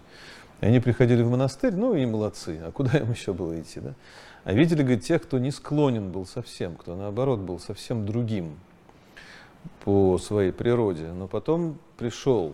И 0.61 0.67
они 0.67 0.79
приходили 0.79 1.23
в 1.23 1.31
монастырь, 1.31 1.73
ну 1.73 1.95
и 1.95 2.05
молодцы, 2.05 2.61
а 2.63 2.71
куда 2.71 2.99
им 2.99 3.11
еще 3.11 3.33
было 3.33 3.59
идти, 3.59 3.79
да? 3.79 3.95
А 4.43 4.53
видели, 4.53 4.81
говорит, 4.81 5.03
тех, 5.03 5.23
кто 5.23 5.39
не 5.39 5.51
склонен 5.51 6.11
был 6.11 6.27
совсем, 6.27 6.75
кто 6.75 6.95
наоборот 6.95 7.39
был 7.39 7.59
совсем 7.59 8.05
другим 8.05 8.59
по 9.83 10.19
своей 10.19 10.51
природе, 10.51 11.07
но 11.07 11.27
потом 11.27 11.79
пришел. 11.97 12.53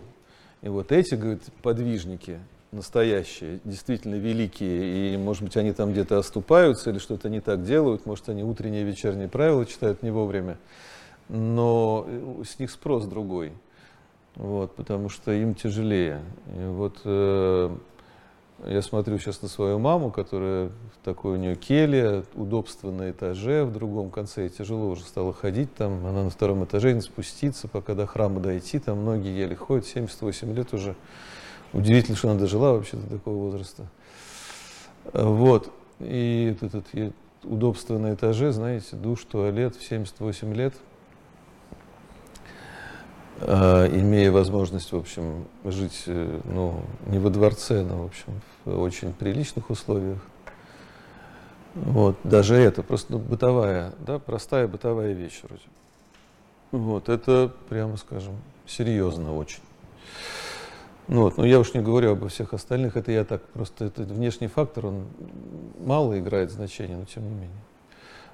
И 0.62 0.68
вот 0.68 0.92
эти, 0.92 1.14
говорит, 1.14 1.42
подвижники, 1.62 2.38
настоящие, 2.72 3.60
действительно 3.64 4.14
великие, 4.14 5.14
и, 5.14 5.16
может 5.16 5.42
быть, 5.42 5.56
они 5.56 5.72
там 5.72 5.92
где-то 5.92 6.18
оступаются 6.18 6.90
или 6.90 6.98
что-то 6.98 7.28
не 7.28 7.40
так 7.40 7.64
делают, 7.64 8.06
может, 8.06 8.28
они 8.28 8.44
утренние 8.44 8.82
и 8.82 8.84
вечерние 8.84 9.28
правила 9.28 9.66
читают 9.66 10.02
не 10.02 10.10
вовремя, 10.10 10.56
но 11.28 12.06
с 12.44 12.58
них 12.58 12.70
спрос 12.70 13.06
другой. 13.06 13.52
вот, 14.36 14.74
потому 14.76 15.08
что 15.08 15.32
им 15.32 15.54
тяжелее. 15.54 16.20
И 16.56 16.64
вот 16.66 17.00
э, 17.04 17.76
я 18.66 18.82
смотрю 18.82 19.18
сейчас 19.18 19.42
на 19.42 19.48
свою 19.48 19.78
маму, 19.78 20.10
которая 20.10 20.70
такой 21.02 21.32
у 21.32 21.36
нее 21.36 21.56
келья, 21.56 22.24
удобство 22.34 22.90
на 22.90 23.10
этаже, 23.10 23.64
в 23.64 23.72
другом 23.72 24.10
конце 24.10 24.46
и 24.46 24.50
тяжело 24.50 24.90
уже 24.90 25.02
стало 25.02 25.32
ходить 25.32 25.74
там, 25.74 26.06
она 26.06 26.24
на 26.24 26.30
втором 26.30 26.64
этаже, 26.64 26.92
не 26.92 27.00
спуститься, 27.00 27.68
пока 27.68 27.94
до 27.94 28.06
храма 28.06 28.40
дойти, 28.40 28.78
там 28.78 28.98
многие 28.98 29.36
еле 29.36 29.56
ходят, 29.56 29.86
78 29.86 30.54
лет 30.54 30.74
уже. 30.74 30.94
Удивительно, 31.72 32.16
что 32.16 32.30
она 32.30 32.38
дожила 32.38 32.72
вообще 32.72 32.96
до 32.96 33.06
такого 33.06 33.36
возраста. 33.36 33.86
Вот, 35.12 35.72
и 35.98 36.56
этот, 36.60 36.86
этот 36.94 37.14
удобство 37.42 37.98
на 37.98 38.14
этаже, 38.14 38.52
знаете, 38.52 38.96
душ, 38.96 39.24
туалет 39.24 39.76
в 39.76 39.82
78 39.82 40.54
лет– 40.54 40.74
а, 43.42 43.86
имея 43.86 44.30
возможность, 44.30 44.92
в 44.92 44.96
общем, 44.96 45.46
жить, 45.64 46.02
э, 46.06 46.40
ну, 46.44 46.82
не 47.06 47.18
во 47.18 47.30
дворце, 47.30 47.82
но, 47.82 48.02
в 48.02 48.04
общем, 48.06 48.40
в 48.66 48.78
очень 48.80 49.14
приличных 49.14 49.70
условиях. 49.70 50.18
Вот, 51.74 52.16
даже 52.22 52.54
это, 52.56 52.82
просто 52.82 53.14
ну, 53.14 53.18
бытовая, 53.18 53.92
да, 54.00 54.18
простая 54.18 54.68
бытовая 54.68 55.14
вещь 55.14 55.40
вроде. 55.42 55.62
Вот, 56.70 57.08
это, 57.08 57.50
прямо 57.70 57.96
скажем, 57.96 58.34
серьезно 58.66 59.34
очень. 59.34 59.62
Ну, 61.08 61.22
вот, 61.22 61.38
но 61.38 61.44
я 61.44 61.58
уж 61.58 61.74
не 61.74 61.80
говорю 61.80 62.12
обо 62.12 62.28
всех 62.28 62.54
остальных, 62.54 62.96
это 62.96 63.10
я 63.10 63.24
так, 63.24 63.42
просто 63.48 63.86
этот 63.86 64.10
внешний 64.10 64.46
фактор, 64.46 64.86
он 64.86 65.06
мало 65.78 66.18
играет 66.18 66.52
значения, 66.52 66.96
но 66.96 67.04
тем 67.04 67.24
не 67.24 67.34
менее. 67.34 67.60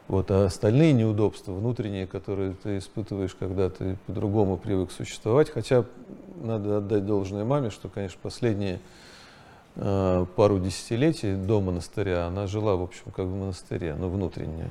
Вот, 0.09 0.31
а 0.31 0.45
остальные 0.45 0.93
неудобства, 0.93 1.53
внутренние, 1.53 2.07
которые 2.07 2.53
ты 2.53 2.79
испытываешь, 2.79 3.35
когда 3.35 3.71
ты 3.71 3.97
по-другому 4.07 4.57
привык 4.57 4.93
существовать, 4.93 5.51
хотя 5.51 5.85
надо 6.41 6.79
отдать 6.79 7.05
должное 7.05 7.45
маме, 7.45 7.71
что, 7.71 7.89
конечно, 7.89 8.19
последние 8.23 8.79
э, 9.75 10.27
пару 10.37 10.61
десятилетий 10.61 11.35
до 11.35 11.61
монастыря 11.61 12.27
она 12.27 12.47
жила, 12.47 12.77
в 12.77 12.83
общем, 12.83 13.05
как 13.07 13.27
в 13.27 13.35
монастыре, 13.35 13.97
но 13.97 14.09
внутренняя, 14.09 14.71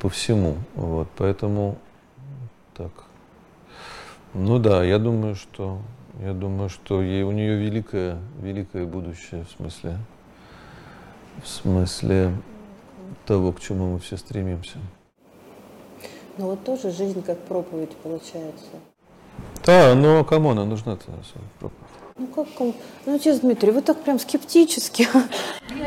по 0.00 0.08
всему. 0.08 0.56
Вот, 0.74 1.08
поэтому 1.16 1.76
так. 2.74 2.92
Ну 4.32 4.58
да, 4.58 4.84
я 4.84 4.98
думаю, 4.98 5.34
что 5.34 5.80
я 6.18 6.32
думаю, 6.32 6.68
что 6.68 7.02
ей, 7.02 7.22
у 7.22 7.30
нее 7.30 7.56
великое, 7.56 8.18
великое 8.40 8.86
будущее 8.86 9.44
в 9.44 9.50
смысле, 9.56 9.98
в 11.42 11.48
смысле 11.48 12.32
того, 13.26 13.52
к 13.52 13.60
чему 13.60 13.92
мы 13.92 13.98
все 13.98 14.16
стремимся. 14.16 14.78
Ну 16.36 16.46
вот 16.46 16.64
тоже 16.64 16.90
жизнь 16.90 17.22
как 17.22 17.38
проповедь 17.38 17.94
получается. 17.96 18.66
Да, 19.64 19.94
но 19.94 20.24
кому 20.24 20.50
она 20.50 20.64
нужна-то, 20.64 21.04
проповедь? 21.58 21.90
Ну 22.20 22.26
как 22.26 22.52
кому? 22.54 22.74
Ну, 23.06 23.16
отец 23.16 23.40
Дмитрий, 23.40 23.70
вы 23.70 23.80
так 23.80 24.02
прям 24.02 24.18
скептически. 24.18 25.08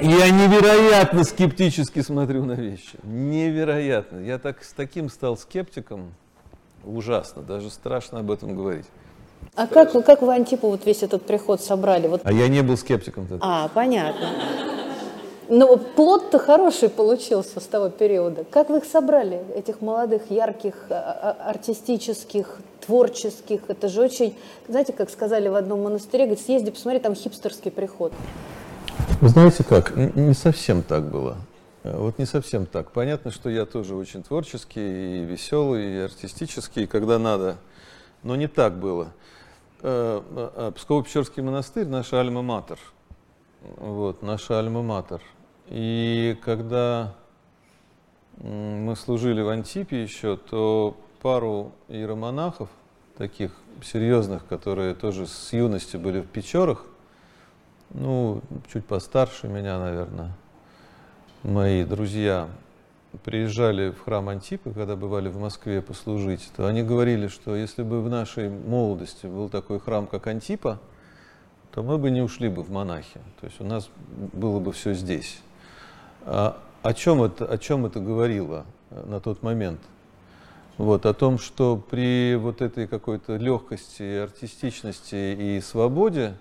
Я 0.01 0.29
невероятно 0.31 1.23
скептически 1.23 2.01
смотрю 2.01 2.43
на 2.43 2.53
вещи. 2.53 2.97
Невероятно. 3.03 4.17
Я 4.17 4.39
так 4.39 4.63
с 4.63 4.73
таким 4.73 5.09
стал 5.09 5.37
скептиком. 5.37 6.15
Ужасно. 6.83 7.43
Даже 7.43 7.69
страшно 7.69 8.19
об 8.19 8.31
этом 8.31 8.55
говорить. 8.55 8.87
А 9.55 9.67
как, 9.67 9.91
как 10.05 10.21
вы 10.21 10.33
Антипу 10.33 10.69
вот 10.69 10.85
весь 10.85 11.03
этот 11.03 11.25
приход 11.25 11.61
собрали? 11.61 12.07
Вот... 12.07 12.21
А 12.23 12.31
я 12.31 12.47
не 12.47 12.61
был 12.61 12.77
скептиком 12.77 13.27
тогда. 13.27 13.45
А, 13.45 13.67
понятно. 13.69 14.29
Но 15.49 15.77
плод-то 15.77 16.39
хороший 16.39 16.89
получился 16.89 17.59
с 17.59 17.65
того 17.65 17.89
периода. 17.89 18.45
Как 18.49 18.69
вы 18.69 18.77
их 18.77 18.85
собрали, 18.85 19.41
этих 19.55 19.81
молодых, 19.81 20.31
ярких, 20.31 20.73
а, 20.89 21.37
а, 21.39 21.49
артистических, 21.49 22.59
творческих? 22.85 23.61
Это 23.67 23.89
же 23.89 24.01
очень, 24.01 24.35
знаете, 24.67 24.93
как 24.93 25.09
сказали 25.09 25.49
в 25.49 25.55
одном 25.55 25.83
монастыре, 25.83 26.25
говорит, 26.25 26.43
съезди, 26.43 26.71
посмотри, 26.71 26.99
там 26.99 27.13
хипстерский 27.13 27.71
приход. 27.71 28.13
Вы 29.21 29.29
знаете 29.29 29.63
как, 29.63 29.95
не 29.95 30.33
совсем 30.33 30.81
так 30.81 31.09
было. 31.09 31.37
Вот 31.83 32.17
не 32.17 32.25
совсем 32.25 32.65
так. 32.65 32.91
Понятно, 32.91 33.29
что 33.29 33.49
я 33.49 33.65
тоже 33.65 33.95
очень 33.95 34.23
творческий, 34.23 35.19
и 35.19 35.25
веселый, 35.25 35.85
и 35.85 35.99
артистический, 35.99 36.87
когда 36.87 37.19
надо. 37.19 37.57
Но 38.23 38.37
не 38.37 38.47
так 38.47 38.79
было. 38.79 39.09
Э, 39.85 40.21
э, 40.55 40.71
Псково-Печорский 40.75 41.43
монастырь, 41.43 41.87
наша 41.87 42.21
альма-матер. 42.21 42.79
Вот, 43.75 44.21
наша 44.23 44.57
альма-матер. 44.57 45.21
И 45.67 46.37
когда 46.41 47.15
мы 48.37 48.95
служили 48.95 49.41
в 49.41 49.49
Антипе 49.49 50.01
еще, 50.01 50.37
то 50.37 50.95
пару 51.21 51.73
иеромонахов, 51.89 52.69
таких 53.17 53.51
серьезных, 53.83 54.47
которые 54.47 54.95
тоже 54.95 55.27
с 55.27 55.51
юности 55.51 55.97
были 55.97 56.21
в 56.21 56.27
Печорах, 56.27 56.85
ну, 57.89 58.41
чуть 58.71 58.85
постарше 58.85 59.49
меня, 59.49 59.79
наверное, 59.79 60.31
мои 61.43 61.83
друзья, 61.83 62.47
приезжали 63.23 63.91
в 63.91 64.03
храм 64.03 64.29
Антипы, 64.29 64.71
когда 64.71 64.95
бывали 64.95 65.29
в 65.29 65.39
Москве 65.39 65.81
послужить, 65.81 66.51
то 66.55 66.65
они 66.65 66.83
говорили, 66.83 67.27
что 67.27 67.55
если 67.55 67.83
бы 67.83 68.01
в 68.01 68.09
нашей 68.09 68.49
молодости 68.49 69.27
был 69.27 69.49
такой 69.49 69.79
храм, 69.79 70.07
как 70.07 70.27
Антипа, 70.27 70.79
то 71.71 71.83
мы 71.83 71.97
бы 71.97 72.11
не 72.11 72.21
ушли 72.21 72.49
бы 72.49 72.63
в 72.63 72.71
монахи. 72.71 73.19
То 73.39 73.47
есть 73.47 73.59
у 73.59 73.63
нас 73.63 73.89
было 74.15 74.59
бы 74.59 74.71
все 74.71 74.93
здесь. 74.93 75.41
А, 76.21 76.57
о, 76.81 76.93
чем 76.93 77.23
это, 77.23 77.45
о 77.45 77.57
чем 77.57 77.85
это 77.85 77.99
говорило 77.99 78.65
на 78.89 79.19
тот 79.19 79.41
момент? 79.43 79.79
Вот, 80.77 81.05
о 81.05 81.13
том, 81.13 81.37
что 81.37 81.77
при 81.77 82.35
вот 82.35 82.61
этой 82.61 82.87
какой-то 82.87 83.37
легкости, 83.37 84.17
артистичности 84.17 85.35
и 85.39 85.61
свободе 85.61 86.35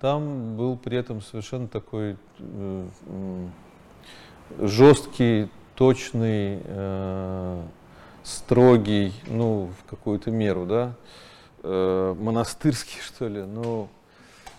там 0.00 0.56
был 0.56 0.76
при 0.76 0.98
этом 0.98 1.20
совершенно 1.20 1.66
такой 1.66 2.16
э, 2.38 2.86
жесткий, 4.60 5.48
точный, 5.74 6.60
э, 6.64 7.62
строгий, 8.22 9.12
ну, 9.26 9.70
в 9.78 9.90
какую-то 9.90 10.30
меру, 10.30 10.66
да, 10.66 10.94
э, 11.62 12.14
монастырский, 12.18 13.00
что 13.04 13.28
ли, 13.28 13.42
ну, 13.42 13.88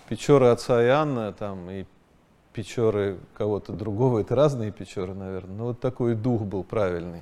Печора 0.07 0.51
отца 0.51 0.83
Иоанна 0.83 1.33
там 1.33 1.69
и 1.69 1.85
Печоры 2.53 3.17
кого-то 3.33 3.73
другого, 3.73 4.19
это 4.19 4.35
разные 4.35 4.71
Печоры, 4.71 5.13
наверное, 5.13 5.57
но 5.57 5.65
вот 5.65 5.79
такой 5.79 6.15
дух 6.15 6.41
был 6.43 6.63
правильный. 6.63 7.21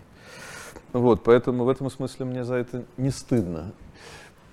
Вот, 0.91 1.23
поэтому 1.23 1.63
в 1.63 1.69
этом 1.69 1.89
смысле 1.89 2.25
мне 2.25 2.43
за 2.43 2.55
это 2.55 2.83
не 2.97 3.09
стыдно. 3.09 3.71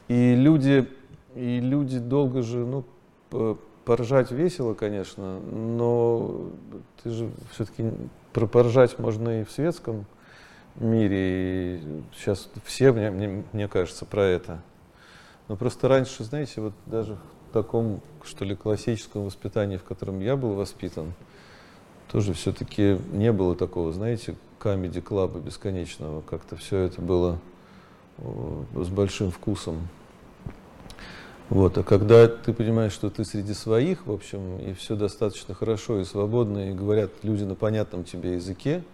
И 0.09 0.35
люди, 0.35 0.89
и 1.35 1.61
люди 1.61 1.99
долго 1.99 2.43
же, 2.43 2.65
ну, 2.65 2.85
поржать 3.85 4.31
весело, 4.31 4.75
конечно, 4.75 5.41
но 5.41 6.51
ты 7.03 7.11
же 7.11 7.31
все-таки 7.53 7.91
поржать 8.33 8.99
можно 8.99 9.41
и 9.41 9.45
в 9.45 9.51
светском 9.51 10.07
мире, 10.77 11.77
и 11.77 12.03
сейчас 12.17 12.49
все, 12.65 12.93
мне, 12.93 13.11
мне, 13.11 13.45
мне 13.53 13.69
кажется, 13.69 14.05
про 14.05 14.25
это. 14.25 14.63
Но 15.49 15.57
просто 15.57 15.89
раньше, 15.89 16.23
знаете, 16.25 16.61
вот 16.61 16.73
даже 16.87 17.19
таком, 17.53 18.01
что 18.25 18.45
ли, 18.45 18.55
классическом 18.55 19.25
воспитании, 19.25 19.77
в 19.77 19.85
котором 19.85 20.21
я 20.21 20.37
был 20.37 20.55
воспитан, 20.55 21.13
тоже 22.11 22.33
все-таки 22.33 22.99
не 23.13 23.33
было 23.33 23.55
такого, 23.57 23.93
знаете, 23.93 24.37
камеди-клаба 24.59 25.39
бесконечного. 25.41 26.23
Как-то 26.23 26.57
все 26.57 26.79
это 26.79 27.01
было 27.01 27.39
с 28.19 28.89
большим 28.89 29.31
вкусом. 29.31 29.89
Вот. 31.51 31.77
А 31.79 31.83
когда 31.83 32.29
ты 32.29 32.53
понимаешь, 32.53 32.93
что 32.93 33.11
ты 33.11 33.25
среди 33.25 33.55
своих, 33.55 34.07
в 34.07 34.13
общем, 34.13 34.59
и 34.59 34.73
все 34.73 34.95
достаточно 34.95 35.53
хорошо 35.53 35.99
и 35.99 36.05
свободно, 36.05 36.71
и 36.71 36.73
говорят 36.73 37.11
люди 37.23 37.43
на 37.43 37.57
понятном 37.57 38.05
тебе 38.05 38.35
языке, 38.35 38.85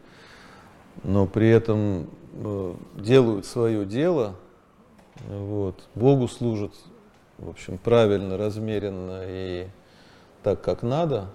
но 1.04 1.26
при 1.26 1.50
этом 1.50 2.08
э, 2.32 2.74
делают 2.96 3.44
свое 3.44 3.84
дело, 3.84 4.36
вот, 5.28 5.86
Богу 5.94 6.28
служат, 6.28 6.72
в 7.36 7.50
общем, 7.50 7.76
правильно, 7.76 8.38
размеренно 8.38 9.20
и 9.26 9.66
так, 10.42 10.62
как 10.62 10.82
надо, 10.82 11.28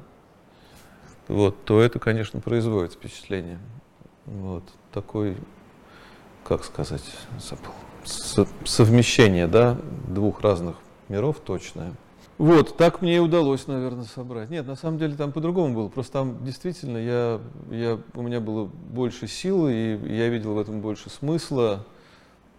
вот, 1.27 1.63
то 1.65 1.81
это, 1.81 1.99
конечно, 1.99 2.39
производит 2.39 2.93
впечатление. 2.93 3.59
Вот, 4.25 4.63
такой, 4.91 5.37
как 6.43 6.63
сказать, 6.63 7.03
забыл, 7.39 7.73
совмещение, 8.65 9.45
да, 9.45 9.77
двух 10.07 10.41
разных 10.41 10.77
миров 11.11 11.39
точное. 11.39 11.93
Вот, 12.37 12.75
так 12.75 13.01
мне 13.03 13.17
и 13.17 13.19
удалось, 13.19 13.67
наверное, 13.67 14.05
собрать. 14.05 14.49
Нет, 14.49 14.65
на 14.65 14.75
самом 14.75 14.97
деле 14.97 15.15
там 15.15 15.31
по-другому 15.31 15.75
было. 15.75 15.89
Просто 15.89 16.13
там 16.13 16.43
действительно 16.43 16.97
я, 16.97 17.39
я, 17.69 17.99
у 18.15 18.21
меня 18.23 18.39
было 18.39 18.65
больше 18.65 19.27
силы, 19.27 19.73
и 19.73 20.15
я 20.15 20.29
видел 20.29 20.55
в 20.55 20.59
этом 20.59 20.81
больше 20.81 21.11
смысла. 21.11 21.85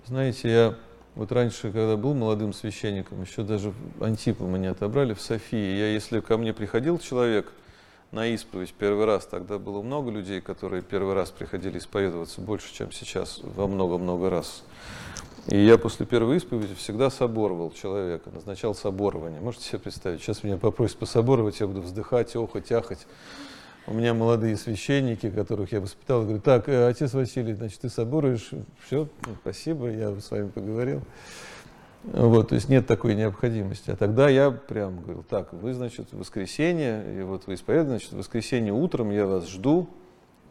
Знаете, 0.07 0.53
я 0.53 0.75
вот 1.17 1.33
раньше, 1.33 1.73
когда 1.73 1.97
был 1.97 2.15
молодым 2.15 2.53
священником, 2.53 3.23
еще 3.23 3.43
даже 3.43 3.73
Антипа 4.01 4.45
меня 4.45 4.71
отобрали 4.71 5.15
в 5.15 5.21
Софии. 5.21 5.77
Я, 5.77 5.93
если 5.93 6.21
ко 6.21 6.37
мне 6.37 6.53
приходил 6.53 6.99
человек 6.99 7.53
на 8.13 8.27
исповедь 8.27 8.73
первый 8.75 9.07
раз, 9.07 9.27
тогда 9.27 9.59
было 9.59 9.83
много 9.83 10.11
людей, 10.11 10.41
которые 10.41 10.83
первый 10.83 11.15
раз 11.15 11.31
приходили 11.31 11.79
исповедоваться, 11.79 12.41
больше, 12.41 12.73
чем 12.73 12.93
сейчас, 12.93 13.41
во 13.43 13.67
много-много 13.67 14.31
раз. 14.31 14.63
И 15.49 15.59
я 15.59 15.77
после 15.77 16.07
первой 16.07 16.37
исповеди 16.37 16.75
всегда 16.75 17.11
соборовал 17.11 17.73
человека, 17.73 18.31
назначал 18.31 18.75
соборование. 18.75 19.41
Можете 19.41 19.65
себе 19.65 19.79
представить, 19.81 20.21
сейчас 20.21 20.45
меня 20.45 20.57
попросят 20.57 20.99
пособоровать, 20.99 21.59
я 21.59 21.67
буду 21.67 21.83
вздыхать, 21.83 22.37
охать, 22.37 22.71
ахать. 22.71 23.07
У 23.89 23.95
меня 23.95 24.15
молодые 24.15 24.57
священники, 24.57 25.29
которых 25.29 25.73
я 25.73 25.81
воспитал, 25.81 26.23
говорят, 26.23 26.45
так, 26.45 26.69
э, 26.69 26.87
отец 26.87 27.13
Василий, 27.15 27.55
значит, 27.55 27.81
ты 27.81 27.89
соборуешь, 27.89 28.51
все, 28.87 29.09
ну, 29.27 29.35
спасибо, 29.41 29.91
я 29.91 30.15
с 30.21 30.31
вами 30.31 30.49
поговорил. 30.49 31.03
Вот, 32.05 32.51
то 32.51 32.55
есть 32.55 32.69
нет 32.69 32.87
такой 32.87 33.17
необходимости. 33.17 33.91
А 33.91 33.97
тогда 33.97 34.29
я 34.29 34.53
прям 34.53 35.01
говорил, 35.01 35.25
так, 35.29 35.53
вы, 35.53 35.75
значит, 35.75 36.13
в 36.13 36.19
воскресенье, 36.19 37.19
и 37.19 37.23
вот 37.23 37.49
вы 37.49 37.55
исповедуете, 37.55 37.91
значит, 37.91 38.13
в 38.13 38.19
воскресенье 38.19 38.73
утром 38.73 39.11
я 39.11 39.27
вас 39.27 39.49
жду 39.49 39.89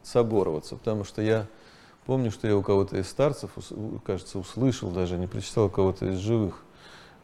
собороваться, 0.03 0.75
потому 0.75 1.05
что 1.05 1.21
я 1.21 1.47
помню, 2.05 2.31
что 2.31 2.47
я 2.47 2.57
у 2.57 2.61
кого-то 2.61 2.97
из 2.97 3.09
старцев, 3.09 3.51
кажется, 4.05 4.39
услышал 4.39 4.89
даже, 4.91 5.17
не 5.17 5.27
прочитал 5.27 5.65
у 5.65 5.69
кого-то 5.69 6.07
из 6.07 6.17
живых, 6.17 6.63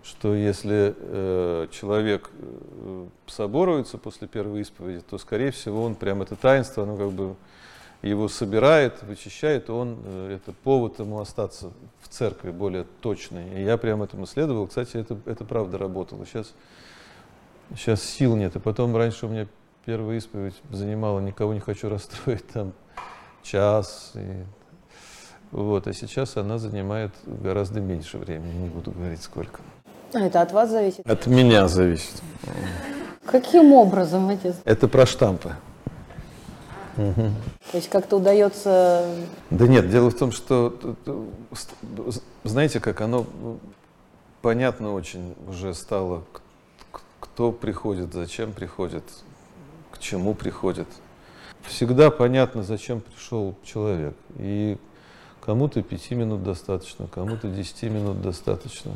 что 0.04 0.34
если 0.34 0.96
э, 0.98 1.68
человек 1.72 2.30
э, 2.32 3.08
соборуется 3.28 3.98
после 3.98 4.28
первой 4.28 4.62
исповеди, 4.62 5.02
то, 5.02 5.18
скорее 5.18 5.52
всего, 5.52 5.84
он 5.84 5.96
прям 5.96 6.22
это 6.22 6.36
таинство, 6.36 6.84
оно 6.84 6.96
как 6.96 7.12
бы 7.12 7.36
его 8.02 8.28
собирает, 8.28 9.02
вычищает, 9.04 9.70
он, 9.70 9.98
э, 10.04 10.36
это 10.36 10.54
повод 10.64 11.00
ему 11.00 11.20
остаться 11.20 11.74
в 12.02 12.08
церкви 12.08 12.52
более 12.52 12.86
точный. 13.02 13.60
И 13.60 13.64
я 13.64 13.78
прям 13.78 14.04
этому 14.04 14.26
следовал. 14.26 14.68
Кстати, 14.68 14.98
это, 14.98 15.18
это 15.26 15.44
правда 15.44 15.78
работало. 15.78 16.26
Сейчас, 16.26 16.54
сейчас 17.76 18.04
сил 18.04 18.36
нет. 18.36 18.56
И 18.56 18.60
потом 18.60 18.96
раньше 18.96 19.26
у 19.26 19.30
меня 19.30 19.48
первая 19.86 20.18
исповедь 20.18 20.56
занимала, 20.70 21.20
никого 21.20 21.54
не 21.54 21.60
хочу 21.60 21.90
расстроить, 21.90 22.48
там 22.48 22.74
час. 23.44 24.12
И, 24.16 24.44
вот, 25.52 25.88
а 25.88 25.94
сейчас 25.94 26.38
она 26.38 26.58
занимает 26.58 27.12
гораздо 27.26 27.80
меньше 27.80 28.18
времени, 28.18 28.54
не 28.64 28.70
буду 28.70 28.92
говорить 28.92 29.22
сколько. 29.22 29.62
А 30.14 30.20
это 30.20 30.42
от 30.42 30.52
вас 30.52 30.70
зависит? 30.70 31.10
От 31.10 31.28
меня 31.28 31.68
зависит. 31.68 32.22
Каким 33.26 33.74
образом 33.74 34.30
эти? 34.30 34.54
Это 34.64 34.88
про 34.88 35.06
штампы. 35.06 35.56
Угу. 36.98 37.32
То 37.72 37.78
есть 37.78 37.90
как-то 37.90 38.18
удается... 38.18 39.06
Да 39.50 39.68
нет, 39.68 39.90
дело 39.90 40.10
в 40.10 40.16
том, 40.16 40.32
что, 40.32 40.74
знаете, 42.44 42.80
как 42.80 43.02
оно 43.02 43.26
понятно 44.42 44.94
очень 44.94 45.36
уже 45.48 45.74
стало, 45.74 46.24
кто 47.20 47.52
приходит, 47.52 48.14
зачем 48.14 48.54
приходит, 48.54 49.04
к 49.92 50.00
чему 50.00 50.34
приходит. 50.34 50.88
Всегда 51.64 52.10
понятно, 52.10 52.64
зачем 52.64 53.02
пришел 53.02 53.56
человек. 53.64 54.16
И 54.38 54.78
кому-то 55.48 55.82
пяти 55.82 56.14
минут 56.14 56.44
достаточно, 56.44 57.08
кому-то 57.08 57.48
десяти 57.48 57.88
минут 57.88 58.22
достаточно. 58.22 58.92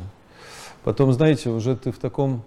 Потом, 0.84 1.10
знаете, 1.14 1.48
уже 1.48 1.74
ты 1.74 1.92
в 1.92 1.98
таком, 1.98 2.42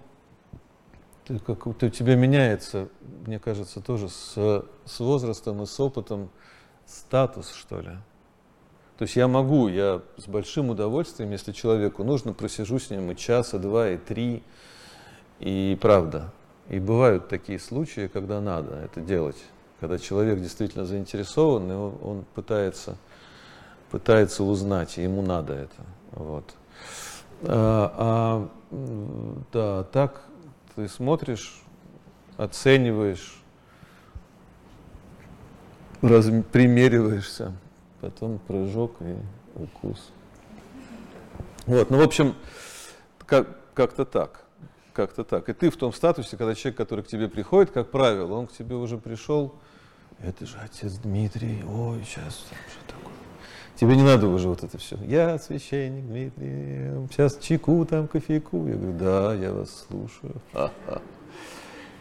ты 1.26 1.40
как, 1.40 1.64
ты, 1.80 1.88
у 1.88 1.90
тебя 1.90 2.16
меняется, 2.16 2.88
мне 3.26 3.40
кажется, 3.40 3.82
тоже 3.82 4.10
с, 4.10 4.64
с 4.86 5.00
возрастом 5.00 5.64
и 5.64 5.66
с 5.66 5.80
опытом 5.80 6.30
статус, 6.86 7.52
что 7.52 7.82
ли. 7.82 7.94
То 9.00 9.06
есть 9.06 9.16
я 9.16 9.28
могу, 9.28 9.70
я 9.70 10.04
с 10.18 10.28
большим 10.28 10.70
удовольствием, 10.70 11.32
если 11.32 11.52
человеку 11.52 12.04
нужно, 12.04 12.32
просижу 12.32 12.78
с 12.78 12.92
ним 12.92 13.10
и 13.10 13.16
часа, 13.16 13.58
два, 13.58 13.90
и 13.90 13.98
три, 13.98 14.44
и 15.40 15.76
правда. 15.82 16.32
И 16.70 16.78
бывают 16.78 17.28
такие 17.28 17.58
случаи, 17.58 18.06
когда 18.06 18.40
надо 18.40 18.76
это 18.76 19.02
делать, 19.02 19.44
когда 19.80 19.98
человек 19.98 20.40
действительно 20.42 20.86
заинтересован, 20.86 21.72
и 21.72 21.74
он, 21.74 21.98
он 22.04 22.26
пытается, 22.36 22.98
пытается 23.96 24.44
узнать, 24.44 24.98
ему 24.98 25.22
надо 25.22 25.54
это. 25.54 25.86
Вот. 26.12 26.54
А, 27.44 28.50
а 28.70 29.46
да, 29.54 29.84
так 29.86 30.22
ты 30.76 30.90
смотришь, 30.90 31.64
оцениваешь, 32.36 33.42
раз, 36.02 36.26
примериваешься, 36.52 37.54
потом 38.02 38.40
прыжок 38.40 38.98
и 39.00 39.16
укус. 39.56 40.12
Вот, 41.66 41.90
ну, 41.90 42.00
в 42.00 42.04
общем, 42.04 42.36
как, 43.26 43.48
как-то 43.74 44.04
так. 44.04 44.42
Как-то 44.92 45.24
так. 45.24 45.48
И 45.48 45.54
ты 45.54 45.70
в 45.70 45.78
том 45.78 45.94
статусе, 45.94 46.36
когда 46.36 46.54
человек, 46.54 46.76
который 46.78 47.06
к 47.06 47.08
тебе 47.08 47.30
приходит, 47.30 47.72
как 47.72 47.92
правило, 47.92 48.34
он 48.34 48.48
к 48.48 48.52
тебе 48.52 48.76
уже 48.76 48.98
пришел, 48.98 49.56
это 50.22 50.46
же 50.46 50.58
отец 50.58 50.96
Дмитрий, 50.96 51.64
ой, 51.64 52.04
сейчас 52.04 52.40
что 52.40 52.94
такое. 52.94 53.05
Тебе 53.76 53.98
не 53.98 54.04
надо 54.04 54.28
уже 54.28 54.48
вот 54.48 54.64
это 54.64 54.78
все. 54.78 54.98
Я 55.06 55.38
священник 55.38 56.06
Дмитрий, 56.06 57.08
сейчас 57.12 57.38
чайку 57.38 57.86
там, 57.86 58.08
кофейку. 58.08 58.68
Я 58.68 58.76
говорю, 58.76 58.98
да, 58.98 59.34
я 59.34 59.52
вас 59.52 59.86
слушаю. 59.88 60.42
Ха-ха. 60.54 61.02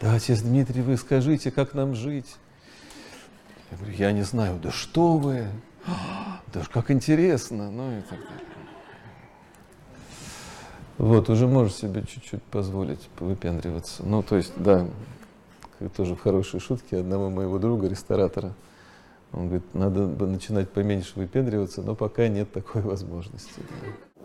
Да, 0.01 0.13
отец 0.13 0.41
Дмитрий, 0.41 0.81
вы 0.81 0.97
скажите, 0.97 1.51
как 1.51 1.73
нам 1.73 1.95
жить? 1.95 2.35
Я 3.71 3.77
говорю, 3.77 3.95
я 3.95 4.11
не 4.11 4.23
знаю. 4.23 4.59
Да 4.61 4.71
что 4.71 5.17
вы? 5.17 5.47
Да 6.53 6.61
как 6.71 6.91
интересно. 6.91 7.71
Ну 7.71 7.97
и 7.97 8.01
так 8.01 8.19
далее. 8.19 8.45
Вот, 10.97 11.29
уже 11.29 11.47
можешь 11.47 11.75
себе 11.75 12.03
чуть-чуть 12.03 12.43
позволить 12.43 13.09
выпендриваться. 13.19 14.03
Ну, 14.05 14.23
то 14.23 14.37
есть, 14.37 14.53
да, 14.55 14.87
тоже 15.95 16.15
в 16.15 16.21
хорошей 16.21 16.59
шутке 16.61 16.99
одного 16.99 17.29
моего 17.29 17.59
друга, 17.59 17.87
ресторатора, 17.89 18.53
он 19.35 19.47
говорит, 19.47 19.73
надо 19.73 20.07
начинать 20.25 20.69
поменьше 20.69 21.13
выпендриваться, 21.15 21.81
но 21.81 21.93
пока 21.93 22.27
нет 22.27 22.51
такой 22.51 22.81
возможности. 22.83 23.61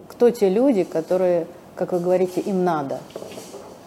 Кто 0.09 0.31
те 0.31 0.49
люди, 0.49 0.85
которые, 0.85 1.47
как 1.75 1.93
вы 1.93 2.01
говорите, 2.01 2.41
им 2.41 2.65
надо? 2.65 3.01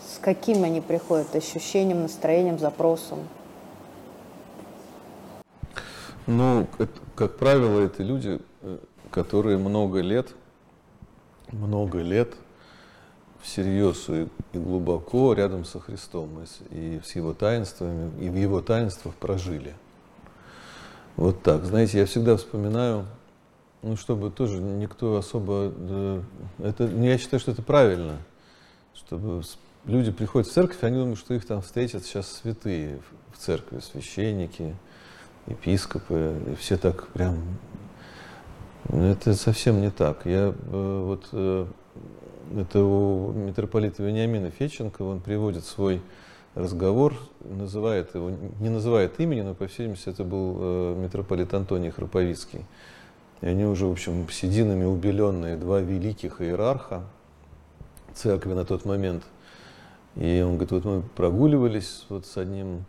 С 0.06 0.20
каким 0.20 0.64
они 0.64 0.82
приходят? 0.82 1.34
Ощущением, 1.36 2.02
настроением, 2.02 2.60
запросом? 2.60 3.20
Ну, 6.28 6.68
как 7.16 7.38
правило, 7.38 7.82
это 7.82 8.04
люди, 8.04 8.40
э, 8.62 8.78
которые 9.12 9.58
много 9.58 10.00
лет, 10.00 10.30
много 11.52 12.00
лет 12.00 12.34
всерьез 13.42 14.08
и, 14.08 14.28
и 14.54 14.58
глубоко 14.58 15.34
рядом 15.34 15.66
со 15.66 15.80
Христом 15.80 16.30
и, 16.72 16.96
и 16.96 17.02
с 17.04 17.16
Его 17.16 17.34
таинствами, 17.34 18.12
и 18.22 18.30
в 18.30 18.36
Его 18.36 18.62
таинствах 18.62 19.16
прожили. 19.16 19.74
Вот 21.16 21.44
так. 21.44 21.64
Знаете, 21.66 22.00
я 22.00 22.06
всегда 22.06 22.38
вспоминаю, 22.38 23.06
ну, 23.82 23.96
чтобы 23.96 24.32
тоже 24.32 24.60
никто 24.60 25.16
особо... 25.16 25.72
Это, 26.60 26.88
ну, 26.88 27.04
я 27.04 27.18
считаю, 27.18 27.40
что 27.40 27.52
это 27.52 27.62
правильно, 27.62 28.18
чтобы 28.96 29.44
люди 29.86 30.12
приходят 30.12 30.48
в 30.48 30.52
церковь, 30.54 30.82
они 30.82 30.98
думают, 30.98 31.20
что 31.20 31.34
их 31.34 31.46
там 31.46 31.62
встретят 31.62 32.04
сейчас 32.04 32.32
святые 32.32 33.00
в 33.32 33.38
церкви, 33.38 33.80
священники, 33.80 34.76
епископы, 35.48 36.36
и 36.52 36.56
все 36.56 36.78
так 36.78 37.08
прям... 37.10 37.38
Это 38.90 39.34
совсем 39.34 39.82
не 39.82 39.92
так. 39.92 40.26
Я 40.26 40.54
э, 40.54 41.04
вот... 41.06 41.30
Э, 41.32 41.66
это 42.56 42.84
у 42.84 43.32
митрополита 43.32 44.04
Вениамина 44.04 44.52
Феченко, 44.52 45.02
он 45.02 45.22
приводит 45.22 45.66
свой 45.66 46.02
разговор, 46.56 47.16
называет 47.42 48.14
его, 48.16 48.32
не 48.60 48.70
называет 48.70 49.20
имени, 49.20 49.42
но, 49.42 49.54
по 49.54 49.68
всей 49.68 49.84
видимости, 49.84 50.10
это 50.10 50.24
был 50.24 50.58
э, 50.60 50.96
митрополит 50.98 51.54
Антоний 51.54 51.90
Храповицкий. 51.90 52.66
И 53.42 53.48
они 53.48 53.66
уже, 53.66 53.86
в 53.88 53.92
общем, 53.92 54.30
сединами 54.30 54.86
убеленные, 54.86 55.58
два 55.58 55.80
великих 55.80 56.42
иерарха 56.42 57.04
церкви 58.14 58.54
на 58.54 58.66
тот 58.66 58.86
момент. 58.86 59.24
И 60.16 60.42
он 60.42 60.58
говорит, 60.58 60.72
вот 60.72 60.86
мы 60.86 61.02
прогуливались 61.02 62.06
вот 62.10 62.26
с 62.28 62.38
одним 62.38 62.86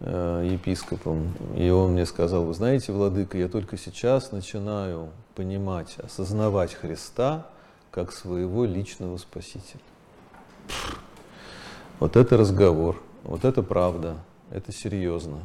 э, 0.00 0.48
епископом, 0.52 1.32
и 1.56 1.70
он 1.70 1.92
мне 1.92 2.04
сказал, 2.04 2.44
вы 2.44 2.52
знаете, 2.52 2.92
владыка, 2.92 3.38
я 3.38 3.48
только 3.48 3.78
сейчас 3.78 4.30
начинаю 4.30 5.08
понимать, 5.34 5.96
осознавать 5.98 6.74
Христа 6.74 7.46
как 7.90 8.12
своего 8.12 8.66
личного 8.66 9.16
спасителя. 9.16 9.80
Вот 12.00 12.16
это 12.16 12.38
разговор, 12.38 12.96
вот 13.24 13.44
это 13.44 13.62
правда, 13.62 14.16
это 14.50 14.72
серьезно. 14.72 15.40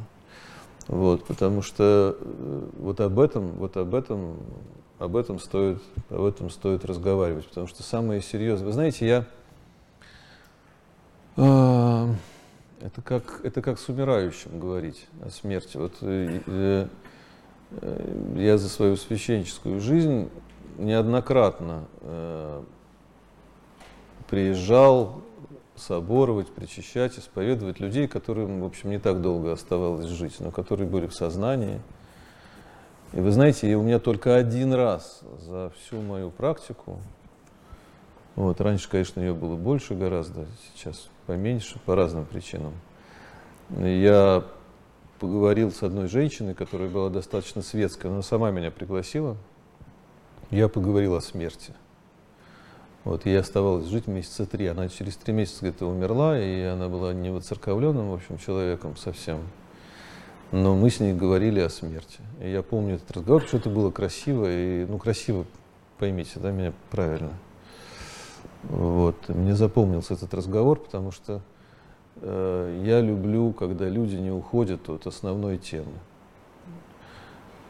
Вот, 0.88 1.26
потому 1.26 1.60
что 1.60 2.16
э, 2.18 2.68
вот 2.78 2.98
об 3.00 3.20
этом, 3.20 3.48
вот 3.56 3.76
об 3.76 3.94
этом, 3.94 4.38
об 4.98 5.16
этом 5.16 5.38
стоит, 5.38 5.82
об 6.08 6.24
этом 6.24 6.48
стоит 6.48 6.86
разговаривать, 6.86 7.46
потому 7.46 7.66
что 7.66 7.82
самое 7.82 8.22
серьезное. 8.22 8.68
Вы 8.68 8.72
знаете, 8.72 9.06
я 9.06 9.26
э, 11.36 12.14
это 12.80 13.02
как 13.02 13.44
это 13.44 13.60
как 13.60 13.78
с 13.78 13.90
умирающим 13.90 14.58
говорить 14.58 15.08
о 15.22 15.28
смерти. 15.28 15.76
Вот 15.76 15.92
э, 16.00 16.40
э, 16.46 16.88
я 18.34 18.56
за 18.56 18.70
свою 18.70 18.96
священническую 18.96 19.78
жизнь 19.78 20.30
неоднократно 20.78 21.84
э, 22.00 22.62
приезжал 24.30 25.20
соборовать, 25.76 26.48
причащать, 26.48 27.18
исповедовать 27.18 27.80
людей, 27.80 28.08
которым, 28.08 28.60
в 28.62 28.64
общем, 28.64 28.90
не 28.90 28.98
так 28.98 29.20
долго 29.20 29.52
оставалось 29.52 30.06
жить, 30.06 30.36
но 30.40 30.50
которые 30.50 30.88
были 30.88 31.06
в 31.06 31.14
сознании. 31.14 31.80
И 33.12 33.20
вы 33.20 33.30
знаете, 33.30 33.74
у 33.76 33.82
меня 33.82 33.98
только 33.98 34.36
один 34.36 34.72
раз 34.72 35.22
за 35.40 35.72
всю 35.78 36.00
мою 36.00 36.30
практику, 36.30 36.98
вот, 38.34 38.60
раньше, 38.60 38.90
конечно, 38.90 39.20
ее 39.20 39.32
было 39.32 39.56
больше 39.56 39.94
гораздо, 39.94 40.46
сейчас 40.74 41.08
поменьше, 41.26 41.78
по 41.86 41.94
разным 41.94 42.26
причинам. 42.26 42.74
Я 43.70 44.44
поговорил 45.18 45.72
с 45.72 45.82
одной 45.82 46.08
женщиной, 46.08 46.54
которая 46.54 46.90
была 46.90 47.08
достаточно 47.08 47.62
светская, 47.62 48.12
она 48.12 48.20
сама 48.20 48.50
меня 48.50 48.70
пригласила. 48.70 49.36
Я 50.50 50.68
поговорил 50.68 51.14
о 51.14 51.22
смерти. 51.22 51.72
Вот, 53.06 53.24
ей 53.24 53.38
оставалось 53.38 53.86
жить 53.86 54.08
месяца 54.08 54.46
три. 54.46 54.66
Она 54.66 54.88
через 54.88 55.16
три 55.16 55.32
месяца 55.32 55.58
где-то 55.60 55.86
умерла, 55.86 56.36
и 56.36 56.62
она 56.62 56.88
была 56.88 57.14
не 57.14 57.30
воцерковленным, 57.30 58.10
в 58.10 58.14
общем, 58.14 58.36
человеком 58.36 58.96
совсем. 58.96 59.42
Но 60.50 60.74
мы 60.74 60.90
с 60.90 60.98
ней 60.98 61.14
говорили 61.14 61.60
о 61.60 61.68
смерти. 61.68 62.18
И 62.42 62.50
я 62.50 62.64
помню 62.64 62.96
этот 62.96 63.08
разговор, 63.12 63.42
что 63.42 63.58
это 63.58 63.70
было 63.70 63.92
красиво, 63.92 64.46
и, 64.50 64.86
ну, 64.86 64.98
красиво, 64.98 65.44
поймите, 65.98 66.40
да, 66.40 66.50
меня 66.50 66.72
правильно. 66.90 67.34
Вот. 68.64 69.28
Мне 69.28 69.54
запомнился 69.54 70.14
этот 70.14 70.34
разговор, 70.34 70.80
потому 70.80 71.12
что 71.12 71.42
э, 72.16 72.82
я 72.84 73.00
люблю, 73.00 73.52
когда 73.52 73.88
люди 73.88 74.16
не 74.16 74.32
уходят 74.32 74.88
от 74.88 75.06
основной 75.06 75.58
темы. 75.58 75.92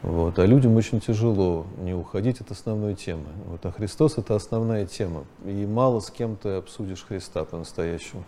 Вот. 0.03 0.37
А 0.39 0.45
людям 0.45 0.75
очень 0.75 0.99
тяжело 0.99 1.65
не 1.77 1.93
уходить 1.93 2.39
от 2.41 2.51
основной 2.51 2.95
темы. 2.95 3.27
Вот. 3.45 3.65
А 3.65 3.71
Христос– 3.71 4.17
это 4.17 4.35
основная 4.35 4.85
тема. 4.85 5.25
И 5.45 5.65
мало 5.65 5.99
с 5.99 6.11
кем 6.11 6.35
ты 6.35 6.49
обсудишь 6.49 7.05
Христа 7.07 7.43
по-настоящему. 7.45 8.23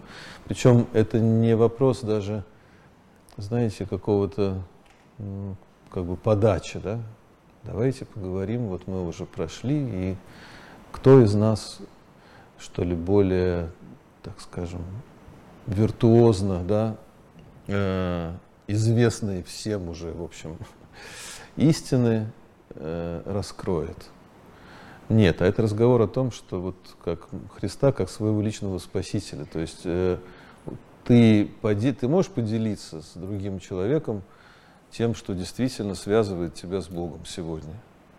Причем 0.46 0.88
это 0.94 1.20
не 1.20 1.56
вопрос 1.56 2.02
даже, 2.02 2.44
знаете, 3.38 3.86
какого-то 3.86 4.62
как 5.92 6.06
бы 6.06 6.16
подачи, 6.16 6.80
да? 6.80 7.00
Давайте 7.64 8.06
поговорим, 8.06 8.68
вот 8.68 8.88
мы 8.88 9.06
уже 9.06 9.26
прошли, 9.26 10.12
и 10.12 10.16
кто 10.92 11.22
из 11.22 11.34
нас 11.36 11.80
что 12.60 12.84
ли, 12.84 12.94
более, 12.94 13.72
так 14.22 14.40
скажем, 14.42 14.84
виртуозно, 15.66 16.64
да, 16.64 16.98
э, 17.68 18.34
известные 18.68 19.44
всем 19.44 19.90
уже, 19.90 20.12
в 20.12 20.22
общем, 20.22 20.58
истины 21.60 22.32
э, 22.72 23.22
раскроет. 23.26 23.98
Нет, 25.10 25.42
а 25.42 25.46
это 25.46 25.64
разговор 25.64 26.02
о 26.02 26.08
том, 26.08 26.32
что 26.32 26.62
вот 26.62 26.76
как 27.04 27.28
Христа, 27.56 27.92
как 27.92 28.10
своего 28.10 28.42
личного 28.42 28.78
спасителя. 28.78 29.46
То 29.46 29.60
есть 29.60 29.82
э, 29.84 30.18
ты, 31.04 31.50
поди, 31.62 31.92
ты 31.92 32.08
можешь 32.08 32.32
поделиться 32.32 33.02
с 33.02 33.14
другим 33.16 33.60
человеком 33.60 34.22
тем, 34.92 35.16
что 35.16 35.34
действительно 35.34 35.96
связывает 35.96 36.54
тебя 36.54 36.82
с 36.82 36.88
Богом 36.88 37.26
сегодня. 37.26 37.74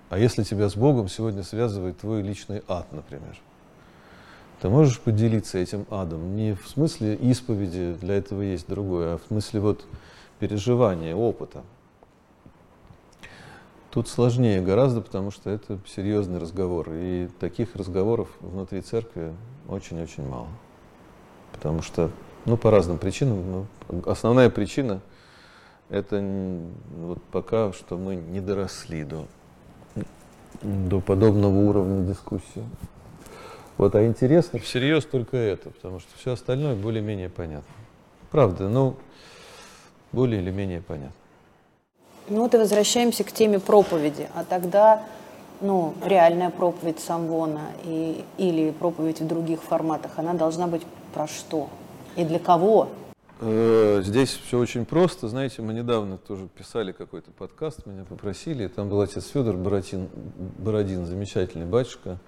А 0.09 0.19
если 0.19 0.43
тебя 0.43 0.69
с 0.69 0.75
Богом 0.75 1.09
сегодня 1.09 1.43
связывает 1.43 1.99
твой 1.99 2.23
личный 2.23 2.63
ад, 2.69 2.93
например– 2.93 3.37
ты 4.61 4.69
можешь 4.69 5.01
поделиться 5.01 5.57
этим 5.59 5.87
адом 5.91 6.37
не 6.37 6.55
в 6.55 6.69
смысле 6.69 7.15
исповеди, 7.15 7.97
для 8.01 8.17
этого 8.17 8.43
есть 8.43 8.69
другое, 8.69 9.15
а 9.15 9.19
в 9.19 9.23
смысле 9.29 9.61
вот 9.61 9.87
переживания, 10.39 11.15
опыта. 11.15 11.63
Тут 13.91 14.09
сложнее 14.09 14.63
гораздо, 14.63 15.01
потому 15.01 15.33
что 15.33 15.51
это 15.51 15.81
серьезный 15.85 16.39
разговор. 16.39 16.89
И 16.93 17.29
таких 17.41 17.75
разговоров 17.75 18.29
внутри 18.41 18.83
церкви 18.83 19.33
очень-очень 19.69 20.29
мало. 20.29 20.47
Потому 21.53 21.83
что, 21.83 22.11
ну, 22.45 22.57
по 22.57 22.71
разным 22.71 22.99
причинам, 22.99 23.51
но 23.51 23.67
основная 24.07 24.49
причина– 24.49 25.01
это 25.89 26.25
вот 26.99 27.21
пока 27.33 27.73
что 27.73 27.99
мы 27.99 28.15
не 28.15 28.41
доросли 28.41 29.03
до, 29.03 29.27
до 30.63 31.01
подобного 31.01 31.59
уровня 31.59 32.07
дискуссии. 32.07 32.65
Вот, 33.77 33.97
а 33.97 34.07
интересно 34.07 34.61
всерьез 34.61 35.05
только 35.05 35.37
это, 35.37 35.71
потому 35.71 35.99
что 35.99 36.09
все 36.17 36.33
остальное 36.33 36.77
более-менее 36.77 37.29
понятно. 37.29 37.75
Правда, 38.31 38.69
ну, 38.69 38.95
более 40.13 40.41
или 40.41 40.53
менее 40.53 40.81
понятно. 40.81 41.20
Ну 42.31 42.43
вот 42.43 42.55
и 42.55 42.59
возвращаемся 42.59 43.25
к 43.25 43.33
теме 43.33 43.59
проповеди. 43.59 44.29
А 44.37 44.45
тогда, 44.45 45.03
ну, 45.61 45.95
реальная 46.05 46.51
проповедь 46.51 47.01
Самвона 47.01 47.73
и, 47.83 48.25
или 48.39 48.71
проповедь 48.71 49.21
в 49.21 49.27
других 49.27 49.61
форматах, 49.61 50.13
она 50.17 50.33
должна 50.35 50.69
быть 50.69 50.83
про 51.13 51.27
что? 51.27 51.69
И 52.15 52.25
для 52.25 52.39
кого? 52.39 52.89
Э, 53.41 54.03
здесь 54.05 54.29
все 54.31 54.61
очень 54.61 54.85
просто. 54.87 55.27
Знаете, 55.27 55.61
мы 55.63 55.75
недавно 55.75 56.19
тоже 56.19 56.47
писали 56.47 56.93
какой-то 56.93 57.33
подкаст, 57.33 57.85
меня 57.85 58.05
попросили, 58.05 58.69
там 58.69 58.89
был 58.89 59.01
отец 59.01 59.27
Федор 59.27 59.57
Бородин, 59.57 60.09
Бородин 60.59 61.07
замечательный 61.07 61.67
батюшка, 61.67 62.19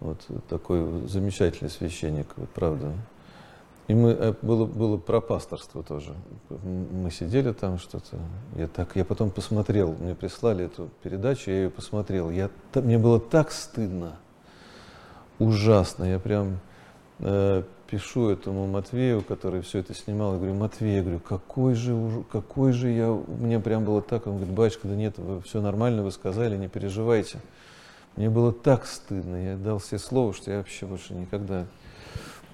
вот 0.00 0.18
такой 0.48 1.06
замечательный 1.06 1.70
священник, 1.70 2.26
вот, 2.36 2.48
правда. 2.48 2.94
И 3.90 3.94
мы, 3.94 4.10
э, 4.10 4.34
было, 4.40 4.66
было 4.66 4.98
про 4.98 5.20
пасторство 5.20 5.82
тоже. 5.82 6.14
Мы 6.48 7.10
сидели 7.10 7.52
там 7.52 7.76
что-то. 7.76 8.18
Я, 8.54 8.68
так, 8.68 8.94
я 8.94 9.04
потом 9.04 9.30
посмотрел, 9.30 9.96
мне 9.98 10.14
прислали 10.14 10.66
эту 10.66 10.90
передачу, 11.02 11.50
я 11.50 11.62
ее 11.62 11.70
посмотрел. 11.70 12.30
Я, 12.30 12.50
мне 12.76 12.98
было 12.98 13.18
так 13.18 13.50
стыдно, 13.50 14.12
ужасно. 15.40 16.04
Я 16.04 16.20
прям 16.20 16.60
э, 17.18 17.64
пишу 17.88 18.28
этому 18.28 18.68
Матвею, 18.68 19.22
который 19.22 19.60
все 19.62 19.80
это 19.80 19.92
снимал, 19.92 20.34
я 20.34 20.38
говорю, 20.38 20.54
Матвей, 20.54 20.98
я 20.98 21.02
говорю, 21.02 21.18
какой 21.18 21.74
же, 21.74 22.22
какой 22.30 22.70
же 22.70 22.90
я, 22.90 23.08
мне 23.08 23.58
прям 23.58 23.84
было 23.84 24.02
так, 24.02 24.28
он 24.28 24.36
говорит, 24.36 24.54
батюшка, 24.54 24.86
да 24.86 24.94
нет, 24.94 25.18
вы, 25.18 25.40
все 25.40 25.60
нормально, 25.60 26.04
вы 26.04 26.12
сказали, 26.12 26.56
не 26.56 26.68
переживайте. 26.68 27.40
Мне 28.14 28.30
было 28.30 28.52
так 28.52 28.86
стыдно, 28.86 29.34
я 29.34 29.56
дал 29.56 29.80
себе 29.80 29.98
слово, 29.98 30.32
что 30.32 30.52
я 30.52 30.58
вообще 30.58 30.86
больше 30.86 31.12
никогда 31.12 31.66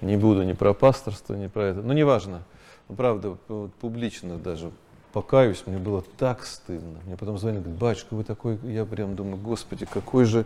не 0.01 0.17
буду 0.17 0.43
ни 0.43 0.53
про 0.53 0.73
пасторство, 0.73 1.33
ни 1.33 1.47
про 1.47 1.65
это. 1.65 1.81
Но 1.81 1.93
неважно, 1.93 2.43
ну, 2.89 2.95
правда, 2.95 3.37
вот, 3.47 3.73
публично 3.75 4.37
даже 4.37 4.71
покаюсь, 5.13 5.63
мне 5.65 5.77
было 5.77 6.03
так 6.17 6.45
стыдно. 6.45 6.99
Мне 7.05 7.17
потом 7.17 7.37
звонят, 7.37 7.63
говорят, 7.63 7.79
батюшка, 7.79 8.13
вы 8.13 8.23
такой, 8.23 8.59
я 8.63 8.85
прям 8.85 9.15
думаю, 9.15 9.37
господи, 9.37 9.85
какой 9.85 10.25
же, 10.25 10.45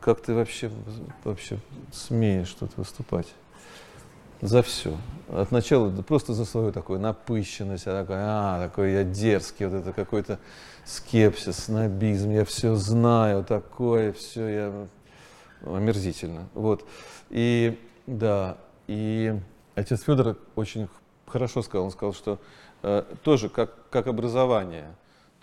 как 0.00 0.20
ты 0.20 0.34
вообще, 0.34 0.70
вообще 1.24 1.58
смеешь 1.92 2.52
тут 2.52 2.76
выступать? 2.76 3.26
За 4.40 4.62
все. 4.62 4.96
От 5.28 5.50
начала 5.50 5.90
просто 6.02 6.32
за 6.32 6.44
свою 6.44 6.70
такую 6.70 7.00
напыщенность, 7.00 7.86
а 7.86 8.00
такой, 8.00 8.16
а, 8.18 8.68
такой 8.68 8.92
я 8.92 9.04
дерзкий, 9.04 9.66
вот 9.66 9.74
это 9.74 9.92
какой-то 9.92 10.38
скепсис, 10.84 11.64
снобизм, 11.64 12.30
я 12.30 12.44
все 12.44 12.76
знаю, 12.76 13.42
такое, 13.42 14.12
все, 14.12 14.48
я 14.48 14.86
омерзительно. 15.64 16.48
Вот. 16.54 16.84
И 17.30 17.78
да, 18.08 18.56
и 18.86 19.38
отец 19.74 20.02
Федор 20.02 20.38
очень 20.56 20.88
хорошо 21.26 21.62
сказал, 21.62 21.86
он 21.86 21.90
сказал, 21.90 22.14
что 22.14 22.38
э, 22.82 23.04
тоже 23.22 23.50
как, 23.50 23.88
как 23.90 24.06
образование. 24.06 24.94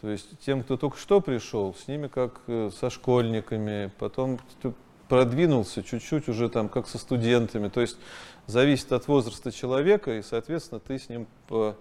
То 0.01 0.09
есть 0.09 0.39
тем, 0.39 0.63
кто 0.63 0.75
только 0.75 0.97
что 0.97 1.21
пришел, 1.21 1.75
с 1.75 1.87
ними 1.87 2.07
как 2.07 2.41
э, 2.47 2.71
со 2.77 2.89
школьниками, 2.89 3.91
потом 3.99 4.39
продвинулся 5.07 5.83
чуть-чуть 5.83 6.27
уже 6.27 6.49
там 6.49 6.67
как 6.67 6.87
со 6.87 6.97
студентами. 6.97 7.69
То 7.69 7.81
есть 7.81 7.97
зависит 8.47 8.91
от 8.91 9.07
возраста 9.07 9.51
человека, 9.51 10.17
и, 10.17 10.23
соответственно, 10.23 10.79
ты 10.79 10.97
с 10.97 11.07
ним 11.07 11.27
по, 11.47 11.75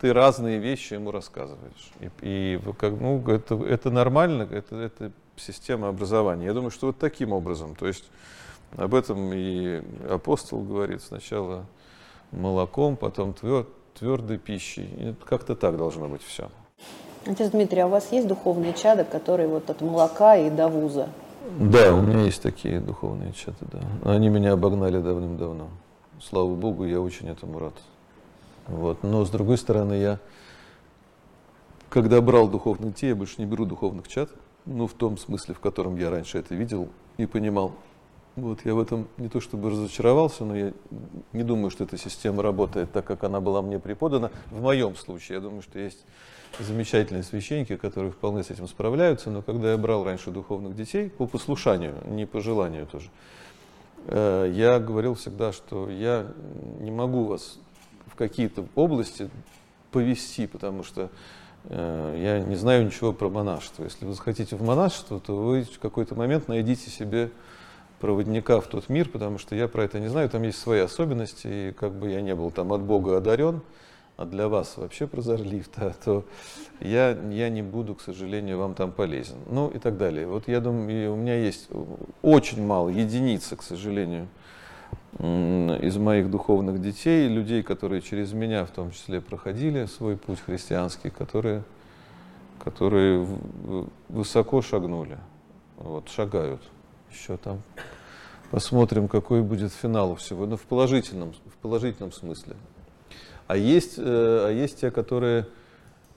ты 0.00 0.12
разные 0.12 0.58
вещи 0.58 0.94
ему 0.94 1.10
рассказываешь. 1.10 1.90
И, 1.98 2.10
и 2.22 2.60
как, 2.78 2.92
ну, 3.00 3.20
это, 3.28 3.56
это 3.64 3.90
нормально, 3.90 4.48
это, 4.48 4.76
это 4.76 5.10
система 5.36 5.88
образования. 5.88 6.46
Я 6.46 6.54
думаю, 6.54 6.70
что 6.70 6.86
вот 6.86 6.98
таким 6.98 7.32
образом. 7.32 7.74
То 7.74 7.88
есть 7.88 8.04
об 8.76 8.94
этом 8.94 9.32
и 9.32 9.82
апостол 10.08 10.62
говорит 10.62 11.02
сначала 11.02 11.66
молоком, 12.32 12.96
потом 12.96 13.32
твер, 13.32 13.66
твердой 13.98 14.38
пищей. 14.38 15.16
Как-то 15.24 15.54
так 15.56 15.76
должно 15.76 16.08
быть 16.08 16.22
все. 16.22 16.48
Отец 17.26 17.50
Дмитрий, 17.50 17.80
а 17.80 17.86
у 17.86 17.90
вас 17.90 18.12
есть 18.12 18.26
духовные 18.26 18.72
чада, 18.72 19.04
которые 19.04 19.48
вот 19.48 19.68
от 19.68 19.80
молока 19.82 20.36
и 20.36 20.48
до 20.50 20.68
вуза? 20.68 21.08
Да, 21.58 21.94
у 21.94 22.00
меня 22.00 22.22
есть 22.24 22.42
такие 22.42 22.80
духовные 22.80 23.32
чаты, 23.32 23.66
да. 23.72 23.80
Они 24.10 24.28
меня 24.28 24.52
обогнали 24.52 25.00
давным-давно. 25.00 25.68
Слава 26.20 26.54
Богу, 26.54 26.84
я 26.84 27.00
очень 27.00 27.28
этому 27.28 27.58
рад. 27.58 27.74
Вот. 28.68 29.02
Но 29.02 29.24
с 29.24 29.30
другой 29.30 29.58
стороны, 29.58 29.94
я, 29.94 30.18
когда 31.88 32.20
брал 32.20 32.48
духовных 32.48 32.94
детей, 32.94 33.08
я 33.08 33.16
больше 33.16 33.34
не 33.38 33.46
беру 33.46 33.64
духовных 33.64 34.06
чат, 34.06 34.30
ну, 34.64 34.86
в 34.86 34.92
том 34.92 35.18
смысле, 35.18 35.54
в 35.54 35.60
котором 35.60 35.96
я 35.96 36.10
раньше 36.10 36.38
это 36.38 36.54
видел 36.54 36.88
и 37.16 37.26
понимал. 37.26 37.72
Вот, 38.36 38.64
я 38.64 38.74
в 38.74 38.80
этом 38.80 39.08
не 39.16 39.28
то 39.28 39.40
чтобы 39.40 39.70
разочаровался, 39.70 40.44
но 40.44 40.56
я 40.56 40.72
не 41.32 41.42
думаю, 41.42 41.70
что 41.70 41.84
эта 41.84 41.96
система 41.96 42.42
работает 42.42 42.92
так, 42.92 43.04
как 43.04 43.24
она 43.24 43.40
была 43.40 43.60
мне 43.60 43.78
преподана. 43.78 44.30
В 44.50 44.62
моем 44.62 44.94
случае, 44.94 45.36
я 45.36 45.40
думаю, 45.40 45.62
что 45.62 45.78
есть 45.78 46.04
замечательные 46.58 47.22
священники, 47.22 47.76
которые 47.76 48.12
вполне 48.12 48.42
с 48.44 48.50
этим 48.50 48.68
справляются, 48.68 49.30
но 49.30 49.42
когда 49.42 49.72
я 49.72 49.78
брал 49.78 50.04
раньше 50.04 50.30
духовных 50.30 50.76
детей, 50.76 51.10
по 51.10 51.26
послушанию, 51.26 51.96
не 52.06 52.26
по 52.26 52.40
желанию 52.40 52.86
тоже, 52.86 53.10
э, 54.06 54.52
я 54.54 54.78
говорил 54.78 55.14
всегда, 55.14 55.52
что 55.52 55.90
я 55.90 56.32
не 56.78 56.90
могу 56.90 57.24
вас 57.24 57.58
в 58.06 58.14
какие-то 58.14 58.64
области 58.74 59.28
повести, 59.90 60.46
потому 60.46 60.84
что 60.84 61.10
Э, 61.64 62.16
я 62.18 62.40
не 62.40 62.56
знаю 62.56 62.86
ничего 62.86 63.12
про 63.12 63.28
монашество. 63.28 63.84
Если 63.84 64.04
вы 64.04 64.14
захотите 64.14 64.56
в 64.56 64.62
монашество, 64.62 65.20
то 65.20 65.36
вы 65.36 65.62
в 65.62 65.78
какой-то 65.78 66.14
момент 66.14 66.48
найдите 66.48 66.90
себе 66.90 67.30
проводника 68.00 68.60
в 68.60 68.66
тот 68.66 68.88
мир, 68.88 69.08
потому 69.08 69.38
что 69.38 69.54
я 69.54 69.68
про 69.68 69.84
это 69.84 70.00
не 70.00 70.08
знаю, 70.08 70.28
там 70.30 70.42
есть 70.42 70.58
свои 70.58 70.80
особенности, 70.80 71.68
и 71.68 71.72
как 71.72 71.92
бы 71.92 72.10
я 72.10 72.22
не 72.22 72.34
был 72.34 72.50
там 72.50 72.72
от 72.72 72.80
Бога 72.80 73.18
одарен, 73.18 73.60
а 74.16 74.24
для 74.24 74.48
вас 74.48 74.76
вообще 74.76 75.06
прозорлив, 75.06 75.68
да, 75.76 75.94
то 76.04 76.24
я, 76.80 77.16
я 77.30 77.48
не 77.48 77.62
буду, 77.62 77.94
к 77.94 78.00
сожалению, 78.00 78.58
вам 78.58 78.74
там 78.74 78.90
полезен. 78.90 79.36
Ну 79.48 79.68
и 79.68 79.78
так 79.78 79.96
далее. 79.96 80.26
Вот 80.26 80.48
я 80.48 80.60
думаю, 80.60 81.12
у 81.12 81.16
меня 81.16 81.36
есть 81.36 81.68
очень 82.22 82.64
мало, 82.64 82.88
единицы, 82.88 83.56
к 83.56 83.62
сожалению, 83.62 84.28
из 85.18 85.96
моих 85.96 86.30
духовных 86.30 86.80
детей, 86.80 87.28
людей, 87.28 87.62
которые 87.62 88.00
через 88.00 88.32
меня 88.32 88.64
в 88.64 88.70
том 88.70 88.92
числе 88.92 89.20
проходили 89.20 89.86
свой 89.86 90.16
путь 90.16 90.40
христианский, 90.40 91.10
которые, 91.10 91.62
которые 92.62 93.26
высоко 94.08 94.62
шагнули, 94.62 95.18
вот, 95.76 96.08
шагают 96.08 96.62
еще 97.12 97.36
там. 97.36 97.62
Посмотрим, 98.50 99.08
какой 99.08 99.42
будет 99.42 99.72
финал 99.72 100.12
у 100.12 100.14
всего, 100.16 100.46
ну, 100.46 100.56
в 100.56 100.62
положительном, 100.62 101.32
в 101.46 101.56
положительном 101.62 102.12
смысле. 102.12 102.56
А 103.46 103.56
есть, 103.56 103.94
э, 103.98 104.02
а 104.02 104.50
есть 104.50 104.80
те, 104.80 104.90
которые 104.90 105.46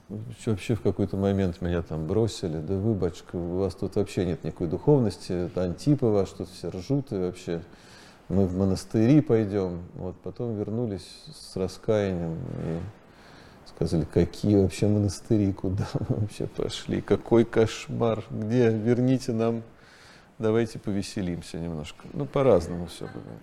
вообще 0.08 0.74
в 0.74 0.80
какой-то 0.80 1.16
момент 1.16 1.60
меня 1.60 1.82
там 1.82 2.06
бросили, 2.06 2.58
да 2.58 2.74
вы, 2.74 2.94
батюшка, 2.94 3.36
у 3.36 3.58
вас 3.58 3.74
тут 3.74 3.96
вообще 3.96 4.24
нет 4.26 4.44
никакой 4.44 4.66
духовности, 4.66 5.46
это 5.46 5.62
антипы 5.62 6.06
ваш, 6.06 6.30
тут 6.30 6.48
все 6.48 6.70
ржут 6.70 7.12
и 7.12 7.16
вообще 7.16 7.62
мы 8.28 8.46
в 8.46 8.56
монастыри 8.56 9.20
пойдем. 9.20 9.82
Вот 9.94 10.16
потом 10.22 10.56
вернулись 10.56 11.06
с 11.32 11.56
раскаянием 11.56 12.34
и 12.34 13.68
сказали, 13.68 14.04
какие 14.04 14.56
вообще 14.56 14.86
монастыри, 14.86 15.52
куда 15.52 15.86
мы 16.08 16.16
вообще 16.20 16.46
пошли, 16.46 17.00
какой 17.00 17.44
кошмар, 17.44 18.24
где, 18.30 18.70
верните 18.70 19.32
нам, 19.32 19.62
давайте 20.38 20.78
повеселимся 20.78 21.58
немножко. 21.58 22.04
Ну, 22.12 22.26
по-разному 22.26 22.86
все 22.86 23.06
бывает. 23.06 23.42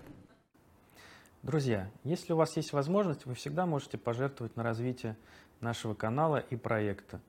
Друзья, 1.44 1.90
если 2.04 2.34
у 2.34 2.36
вас 2.36 2.56
есть 2.56 2.72
возможность, 2.72 3.26
вы 3.26 3.34
всегда 3.34 3.66
можете 3.66 3.98
пожертвовать 3.98 4.56
на 4.56 4.64
развитие 4.64 5.18
нашего 5.60 5.94
канала 5.94 6.38
и 6.38 6.56
проекта. 6.56 7.20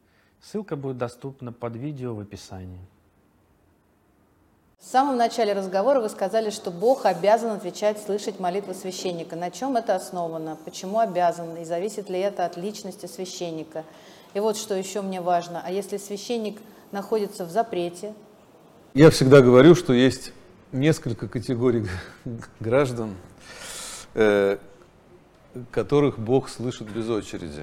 Ссылка 0.41 0.77
будет 0.77 0.99
доступна 0.99 1.53
под 1.53 1.77
видео 1.77 2.15
в 2.15 2.21
описании. 2.21 2.81
В 4.79 4.85
самом 4.85 5.17
начале 5.17 5.53
разговора 5.53 6.01
вы 6.01 6.09
сказали, 6.09 6.51
что 6.51 6.73
Бог 6.73 7.07
обязан 7.07 7.53
отвечать, 7.53 8.03
слышать 8.03 8.41
молитвы 8.41 8.75
священника. 8.75 9.37
На 9.37 9.53
чем 9.53 9.77
это 9.77 9.95
основано? 9.95 10.57
Почему 10.65 10.99
обязан? 10.99 11.57
И 11.57 11.65
зависит 11.65 12.11
ли 12.11 12.19
это 12.19 12.45
от 12.45 12.57
личности 12.57 13.07
священника? 13.07 13.85
И 14.35 14.41
вот 14.41 14.57
что 14.57 14.75
еще 14.75 15.01
мне 15.01 15.21
важно. 15.21 15.63
А 15.65 15.71
если 15.71 15.99
священник 15.99 16.61
находится 16.91 17.45
в 17.45 17.51
запрете? 17.51 18.13
Я 18.95 19.09
всегда 19.09 19.41
говорю, 19.41 19.75
что 19.75 19.95
есть 19.95 20.33
несколько 20.71 21.27
категорий 21.27 21.87
граждан, 22.61 23.15
э, 24.13 24.59
которых 25.71 26.19
Бог 26.19 26.51
слышит 26.51 26.91
без 26.91 27.09
очереди. 27.09 27.63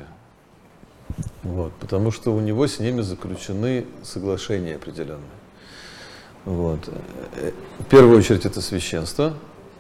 Вот, 1.44 1.72
потому 1.74 2.10
что 2.10 2.34
у 2.34 2.40
него 2.40 2.66
с 2.66 2.80
ними 2.80 3.02
заключены 3.02 3.86
соглашения 4.02 4.76
определенные. 4.76 5.22
Вот. 6.46 6.90
В 7.78 7.86
первую 7.86 8.18
очередь 8.18 8.48
это 8.48 8.60
священство, 8.60 9.36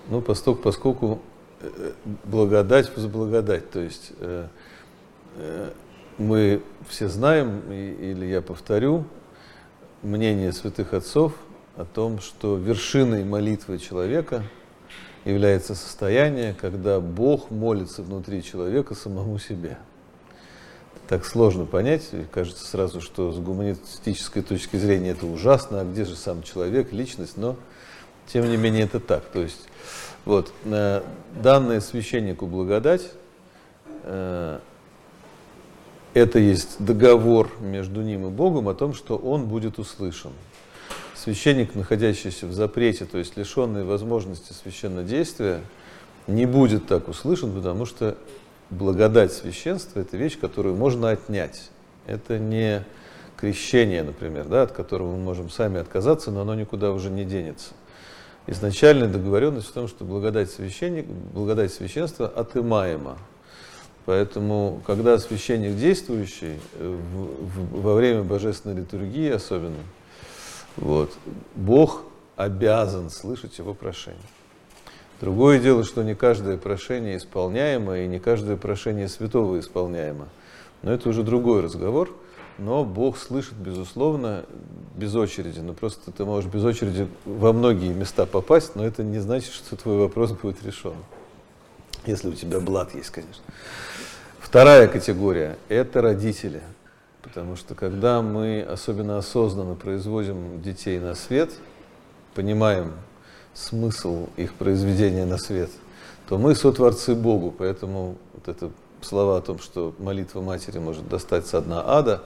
ну, 0.07 0.21
поскольку, 0.21 0.61
поскольку 0.61 1.21
э, 1.61 1.93
благодать 2.25 2.91
за 2.95 3.07
благодать, 3.07 3.71
то 3.71 3.79
есть 3.79 4.11
э, 4.19 4.47
э, 5.37 5.71
мы 6.19 6.61
все 6.87 7.07
знаем, 7.07 7.71
или 7.71 8.27
я 8.27 8.43
повторю, 8.43 9.05
мнение 10.01 10.51
святых 10.51 10.93
отцов 10.93 11.33
о 11.75 11.85
том, 11.85 12.19
что 12.19 12.57
вершиной 12.57 13.23
молитвы 13.23 13.77
человека 13.77 14.43
является 15.25 15.75
состояние, 15.75 16.55
когда 16.59 16.99
Бог 16.99 17.51
молится 17.51 18.03
внутри 18.03 18.43
человека 18.43 18.95
самому 18.95 19.39
себе 19.39 19.77
так 21.09 21.25
сложно 21.25 21.65
понять. 21.65 22.07
Кажется 22.31 22.63
сразу, 22.63 23.01
что 23.01 23.31
с 23.31 23.39
гуманистической 23.39 24.43
точки 24.43 24.77
зрения 24.77 25.09
это 25.09 25.25
ужасно, 25.25 25.81
а 25.81 25.83
где 25.83 26.05
же 26.05 26.15
сам 26.15 26.43
человек, 26.43 26.93
личность, 26.93 27.35
но 27.35 27.55
тем 28.27 28.47
не 28.47 28.57
менее 28.57 28.83
это 28.83 28.99
так. 28.99 29.23
То 29.25 29.41
есть 29.41 29.67
вот, 30.23 30.53
э, 30.65 31.01
данное 31.41 31.81
священнику 31.81 32.45
благодать, 32.45 33.09
э, 34.03 34.59
это 36.13 36.39
есть 36.39 36.83
договор 36.83 37.51
между 37.59 38.01
ним 38.01 38.27
и 38.27 38.29
Богом 38.29 38.67
о 38.67 38.73
том, 38.73 38.93
что 38.93 39.15
он 39.15 39.45
будет 39.45 39.79
услышан. 39.79 40.31
Священник, 41.15 41.75
находящийся 41.75 42.47
в 42.47 42.53
запрете, 42.53 43.05
то 43.05 43.17
есть 43.17 43.35
лишенный 43.37 43.83
возможности 43.83 44.53
священнодействия, 44.53 45.61
не 46.27 46.45
будет 46.45 46.87
так 46.87 47.07
услышан, 47.07 47.53
потому 47.53 47.85
что 47.85 48.17
благодать 48.69 49.33
священства– 49.33 49.99
это 50.01 50.15
вещь, 50.15 50.39
которую 50.39 50.75
можно 50.75 51.09
отнять. 51.09 51.69
Это 52.07 52.39
не 52.39 52.85
крещение, 53.37 54.03
например, 54.03 54.45
да, 54.45 54.63
от 54.63 54.71
которого 54.71 55.11
мы 55.11 55.17
можем 55.17 55.49
сами 55.49 55.79
отказаться, 55.79 56.31
но 56.31 56.41
оно 56.41 56.55
никуда 56.55 56.91
уже 56.91 57.09
не 57.09 57.25
денется. 57.25 57.71
Изначальная 58.47 59.07
договоренность 59.07 59.67
в 59.67 59.73
том, 59.73 59.87
что 59.87 60.05
благодать, 60.05 60.49
священник, 60.49 61.05
благодать 61.05 61.71
священства 61.71 62.27
отымаема. 62.27 63.17
Поэтому, 64.05 64.81
когда 64.87 65.17
священник 65.19 65.75
действующий, 65.75 66.59
э, 66.75 66.97
в, 67.13 67.45
в, 67.45 67.81
во 67.81 67.93
время 67.93 68.23
божественной 68.23 68.75
литургии 68.81 69.29
особенно, 69.29 69.83
вот, 70.77 71.11
Бог 71.55 72.03
обязан 72.35 73.09
слышать 73.09 73.57
его 73.57 73.73
прошение. 73.73 74.21
Другое 75.19 75.59
дело, 75.59 75.83
что 75.83 76.01
не 76.03 76.15
каждое 76.15 76.57
прошение 76.57 77.17
исполняемо, 77.17 77.99
и 77.99 78.07
не 78.07 78.19
каждое 78.19 78.55
прошение 78.55 79.09
святого 79.09 79.59
исполняемо. 79.59 80.29
Но 80.81 80.93
это 80.93 81.09
уже 81.09 81.23
другой 81.23 81.61
разговор. 81.61 82.09
Но 82.57 82.83
Бог 82.83 83.17
слышит, 83.17 83.53
безусловно, 83.53 84.45
без 84.95 85.15
очереди. 85.15 85.59
Ну, 85.59 85.73
просто 85.73 86.11
ты 86.11 86.25
можешь 86.25 86.49
без 86.49 86.63
очереди 86.63 87.07
во 87.25 87.53
многие 87.53 87.93
места 87.93 88.25
попасть, 88.25 88.75
но 88.75 88.85
это 88.85 89.01
не 89.03 89.19
значит, 89.19 89.53
что 89.53 89.75
твой 89.75 89.97
вопрос 89.97 90.31
будет 90.31 90.63
решен. 90.63 90.95
Если 92.05 92.29
у 92.29 92.33
тебя 92.33 92.59
блат 92.59 92.95
есть, 92.95 93.09
конечно. 93.09 93.43
Вторая 94.49 94.87
категория– 94.87 95.59
это 95.69 96.01
родители. 96.01 96.63
Потому 97.21 97.55
что 97.55 97.75
когда 97.75 98.23
мы 98.23 98.63
особенно 98.63 99.19
осознанно 99.19 99.75
производим 99.75 100.59
детей 100.59 100.97
на 100.99 101.13
свет, 101.13 101.51
понимаем, 102.33 102.93
смысл 103.53 104.27
их 104.37 104.55
произведения 104.55 105.25
на 105.25 105.37
свет, 105.37 105.69
то 106.27 106.39
мы 106.39 106.55
сотворцы 106.55 107.13
Богу, 107.13 107.53
поэтому 107.55 108.17
вот 108.33 108.47
это 108.47 108.71
слова 109.01 109.37
о 109.37 109.41
том, 109.41 109.59
что 109.59 109.93
молитва 109.99 110.41
матери 110.41 110.79
может 110.79 111.07
достать 111.07 111.45
со 111.45 111.61
дна 111.61 111.83
ада, 111.85 112.23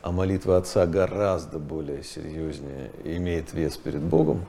а 0.00 0.12
молитва 0.12 0.58
отца 0.58 0.86
гораздо 0.86 1.58
более 1.58 2.04
серьезнее 2.04 2.92
и 3.02 3.16
имеет 3.16 3.52
вес 3.52 3.76
перед 3.78 4.00
Богом, 4.00 4.46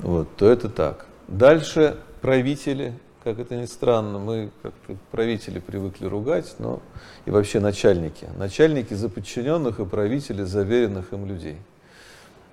вот, 0.00 0.26
то 0.34 0.50
это 0.50 0.68
так. 0.68 1.06
Дальше 1.28 1.98
правители, 2.20 2.94
как 3.24 3.38
это 3.38 3.56
ни 3.56 3.66
странно, 3.66 4.18
мы 4.18 4.50
как 4.62 4.72
правители 5.10 5.58
привыкли 5.58 6.06
ругать, 6.06 6.54
но 6.58 6.80
и 7.26 7.30
вообще 7.30 7.60
начальники. 7.60 8.28
Начальники 8.36 8.94
за 8.94 9.08
подчиненных 9.08 9.80
и 9.80 9.84
правители 9.84 10.42
за 10.44 10.62
веренных 10.62 11.12
им 11.12 11.26
людей– 11.26 11.58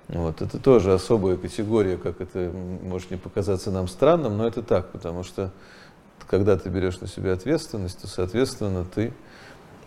вот, 0.08 0.40
это 0.40 0.58
тоже 0.58 0.92
особая 0.92 1.36
категория, 1.36 1.96
как 1.96 2.20
это 2.20 2.52
может 2.82 3.10
не 3.10 3.16
показаться 3.16 3.72
нам 3.72 3.88
странным, 3.88 4.36
но 4.36 4.46
это 4.46 4.62
так, 4.62 4.92
потому 4.92 5.24
что 5.24 5.50
когда 6.28 6.56
ты 6.56 6.68
берешь 6.68 7.00
на 7.00 7.08
себя 7.08 7.32
ответственность, 7.32 8.00
то, 8.00 8.06
соответственно, 8.06 8.84
ты, 8.84 9.12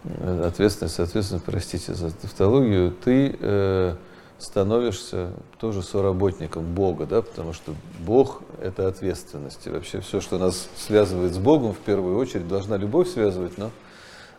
э, 0.04 0.44
ответственность, 0.46 0.96
соответственно, 0.96 1.42
простите 1.46 1.94
за 1.94 2.12
тавтологию, 2.12 2.92
ты 2.92 3.38
э, 3.40 3.96
становишься 4.40 5.34
тоже 5.60 5.84
соработником 5.84 6.74
Бога, 6.74 7.06
да, 7.06 7.22
потому 7.22 7.54
что 7.54 7.76
Бог– 8.00 8.42
это 8.62 8.88
ответственность. 8.88 9.68
И 9.68 9.70
вообще 9.70 10.00
все, 10.00 10.22
что 10.22 10.38
нас 10.38 10.70
связывает 10.78 11.34
с 11.34 11.38
Богом, 11.38 11.74
в 11.74 11.80
первую 11.80 12.18
очередь, 12.18 12.48
должна 12.48 12.78
любовь 12.78 13.10
связывать, 13.10 13.58
но 13.58 13.72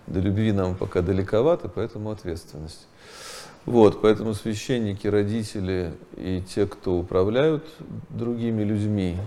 до 0.07 0.20
любви 0.20 0.53
нам 0.53 0.74
пока 0.74 1.03
далековато, 1.03 1.68
поэтому 1.68 2.11
ответственность. 2.11 2.86
Вот, 3.66 4.01
поэтому 4.01 4.34
священники, 4.34 5.07
родители 5.07 5.92
и 6.16 6.42
те, 6.55 6.66
кто 6.66 6.98
управляют 6.98 7.64
другими 8.09 8.62
людьми, 8.62 9.18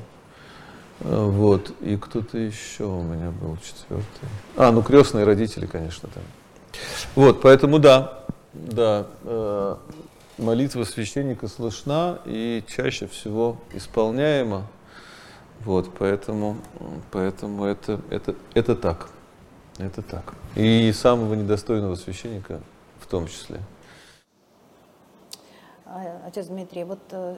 э, 1.01 1.25
вот, 1.25 1.71
и 1.81 1.97
кто-то 1.97 2.39
еще 2.39 2.85
у 2.85 3.03
меня 3.03 3.29
был 3.29 3.57
четвертый. 3.57 4.27
А, 4.57 4.71
ну 4.71 4.81
крестные 4.81 5.23
родители, 5.23 5.67
конечно, 5.67 6.09
там. 6.13 6.23
Вот, 7.15 7.41
поэтому 7.41 7.77
да, 7.77 8.23
да, 8.53 9.05
э, 9.23 9.75
молитва 10.37 10.83
священника 10.83 11.47
слышна 11.47 12.19
и 12.25 12.63
чаще 12.67 13.07
всего 13.07 13.57
исполняема. 13.73 14.67
Вот, 15.65 15.89
поэтому, 15.97 16.57
поэтому 17.11 17.65
это, 17.65 18.01
это, 18.09 18.35
это 18.53 18.75
так. 18.75 19.09
Это 19.77 20.01
так. 20.01 20.33
И 20.55 20.91
самого 20.91 21.33
недостойного 21.33 21.95
священника 21.95 22.61
том 23.13 23.27
числе. 23.27 23.59
А, 25.85 26.23
отец 26.25 26.47
Дмитрий, 26.47 26.83
вот 26.83 26.97
э, 27.11 27.35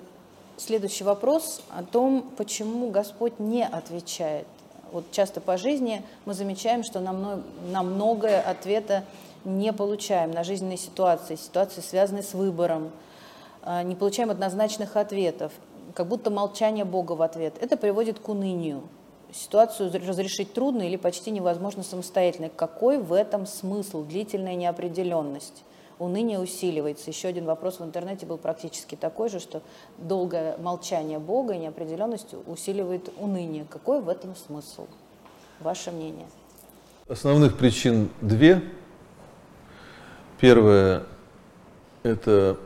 следующий 0.55 1.03
вопрос 1.03 1.61
о 1.69 1.83
том, 1.83 2.31
почему 2.37 2.91
Господь 2.91 3.39
не 3.39 3.65
отвечает. 3.65 4.47
Вот 4.93 5.11
часто 5.11 5.41
по 5.41 5.57
жизни 5.57 6.01
мы 6.23 6.33
замечаем, 6.33 6.85
что 6.85 7.01
на, 7.01 7.11
мно, 7.11 7.41
на 7.69 7.83
многое 7.83 8.39
ответа 8.39 9.03
не 9.45 9.71
получаем, 9.71 10.31
на 10.31 10.43
жизненные 10.43 10.77
ситуации, 10.77 11.35
ситуации, 11.35 11.81
связанные 11.81 12.23
с 12.23 12.33
выбором, 12.33 12.91
а, 13.61 13.83
не 13.83 13.95
получаем 13.95 14.29
однозначных 14.29 14.95
ответов, 14.95 15.51
как 15.93 16.07
будто 16.07 16.29
молчание 16.29 16.85
Бога 16.85 17.13
в 17.13 17.21
ответ. 17.21 17.55
Это 17.61 17.77
приводит 17.77 18.19
к 18.19 18.27
унынию. 18.27 18.83
Ситуацию 19.33 19.91
разрешить 20.07 20.53
трудно 20.53 20.83
или 20.83 20.97
почти 20.97 21.31
невозможно 21.31 21.83
самостоятельно. 21.83 22.49
Какой 22.49 22.99
в 22.99 23.13
этом 23.13 23.45
смысл? 23.45 24.03
Длительная 24.03 24.55
неопределенность 24.55 25.63
уныние 25.99 26.39
усиливается. 26.39 27.09
Еще 27.09 27.27
один 27.27 27.45
вопрос 27.45 27.79
в 27.79 27.83
интернете 27.83 28.25
был 28.25 28.37
практически 28.37 28.95
такой 28.95 29.29
же, 29.29 29.39
что 29.39 29.61
долгое 29.97 30.57
молчание 30.57 31.19
Бога 31.19 31.53
и 31.53 31.57
неопределенность 31.57 32.35
усиливает 32.47 33.09
уныние. 33.17 33.65
Какой 33.69 34.01
в 34.01 34.09
этом 34.09 34.35
смысл? 34.35 34.87
Ваше 35.59 35.91
мнение? 35.91 36.27
Основных 37.07 37.57
причин 37.57 38.09
две. 38.21 38.61
Первое– 40.39 41.03
это 42.03 42.57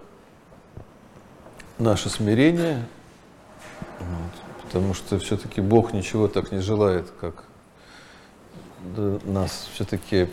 наше 1.78 2.10
смирение, 2.10 2.86
вот, 4.00 4.66
потому 4.66 4.94
что 4.94 5.20
все-таки 5.20 5.62
Бог 5.62 5.94
ничего 5.94 6.28
так 6.28 6.52
не 6.52 6.60
желает, 6.60 7.12
как 7.22 7.44
нас 9.24 9.70
все-таки, 9.74 10.30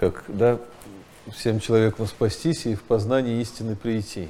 как 0.00 0.24
да, 0.26 0.58
всем 1.30 1.60
человеком 1.60 2.06
спастись 2.06 2.66
и 2.66 2.74
в 2.74 2.82
познании 2.82 3.40
истины 3.40 3.76
прийти. 3.76 4.28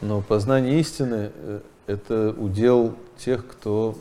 Но 0.00 0.20
познание 0.20 0.80
истины 0.80 1.30
э,– 1.34 1.60
это 1.86 2.34
удел 2.36 2.94
тех, 3.16 3.46
кто 3.46 3.96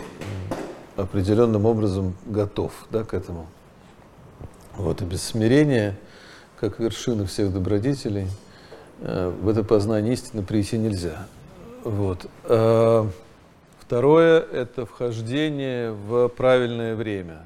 определенным 0.95 1.65
образом 1.65 2.15
готов 2.25 2.71
да, 2.89 3.03
к 3.03 3.13
этому. 3.13 3.47
Вот, 4.75 5.01
и 5.01 5.05
без 5.05 5.23
смирения, 5.23 5.95
как 6.59 6.79
вершины 6.79 7.25
всех 7.25 7.53
добродетелей, 7.53 8.27
э, 9.01 9.29
в 9.41 9.47
это 9.47 9.63
познание 9.63 10.13
истины 10.13 10.43
прийти 10.43 10.77
нельзя. 10.77 11.27
Вот. 11.83 12.25
А 12.45 13.09
второе– 13.79 14.39
это 14.51 14.85
вхождение 14.85 15.91
в 15.91 16.27
правильное 16.29 16.95
время. 16.95 17.45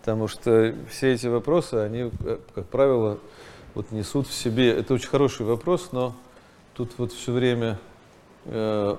Потому 0.00 0.28
что 0.28 0.74
все 0.88 1.12
эти 1.12 1.26
вопросы, 1.26 1.74
они, 1.74 2.10
э, 2.24 2.38
как 2.54 2.66
правило, 2.66 3.18
вот 3.74 3.90
несут 3.92 4.28
в 4.28 4.34
себе, 4.34 4.70
это 4.70 4.94
очень 4.94 5.08
хороший 5.08 5.44
вопрос, 5.44 5.90
но 5.92 6.14
тут 6.74 6.92
вот 6.96 7.12
все 7.12 7.32
время 7.32 7.78
э, 8.46 8.96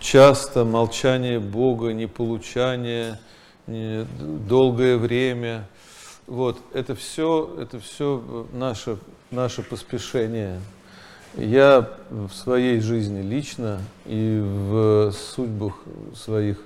часто 0.00 0.64
молчание 0.64 1.38
Бога, 1.38 1.92
неполучание, 1.92 3.18
не, 3.66 4.06
долгое 4.48 4.96
время, 4.96 5.66
вот, 6.26 6.58
это 6.72 6.94
все, 6.94 7.56
это 7.60 7.78
все 7.80 8.46
наше, 8.52 8.98
наше 9.30 9.62
поспешение. 9.62 10.60
Я 11.36 11.90
в 12.10 12.30
своей 12.30 12.80
жизни 12.80 13.20
лично 13.20 13.80
и 14.06 14.40
в 14.40 15.12
судьбах 15.12 15.74
своих 16.14 16.58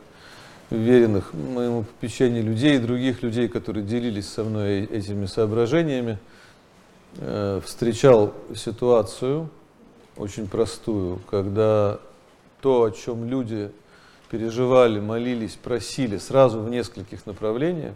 веренных 0.70 1.32
моему 1.32 1.84
попечению 1.84 2.44
людей 2.44 2.76
и 2.76 2.78
других 2.78 3.22
людей, 3.22 3.48
которые 3.48 3.84
делились 3.84 4.28
со 4.28 4.44
мной 4.44 4.84
этими 4.84 5.24
соображениями, 5.26 6.18
Э, 7.16 7.60
встречал 7.64 8.34
ситуацию 8.54 9.48
очень 10.16 10.46
простую, 10.46 11.18
когда 11.30 11.98
то, 12.60 12.84
о 12.84 12.90
чем 12.90 13.28
люди 13.28 13.70
переживали, 14.30 15.00
молились, 15.00 15.54
просили 15.54 16.18
сразу 16.18 16.60
в 16.60 16.68
нескольких 16.68 17.24
направлениях, 17.26 17.94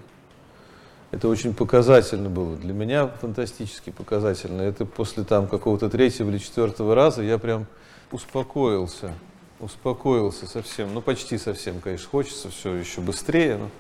это 1.12 1.28
очень 1.28 1.54
показательно 1.54 2.28
было. 2.28 2.56
Для 2.56 2.74
меня 2.74 3.06
фантастически 3.06 3.90
показательно. 3.90 4.62
Это 4.62 4.84
после 4.84 5.22
там 5.22 5.46
какого-то 5.46 5.88
третьего 5.88 6.30
или 6.30 6.38
четвертого 6.38 6.96
раза 6.96 7.22
я 7.22 7.38
прям 7.38 7.66
успокоился. 8.10 9.14
Успокоился 9.60 10.48
совсем. 10.48 10.92
Ну, 10.92 11.00
почти 11.00 11.38
совсем, 11.38 11.80
конечно. 11.80 12.08
Хочется 12.08 12.50
все 12.50 12.74
еще 12.74 13.00
быстрее. 13.00 13.58
Но 13.58 13.70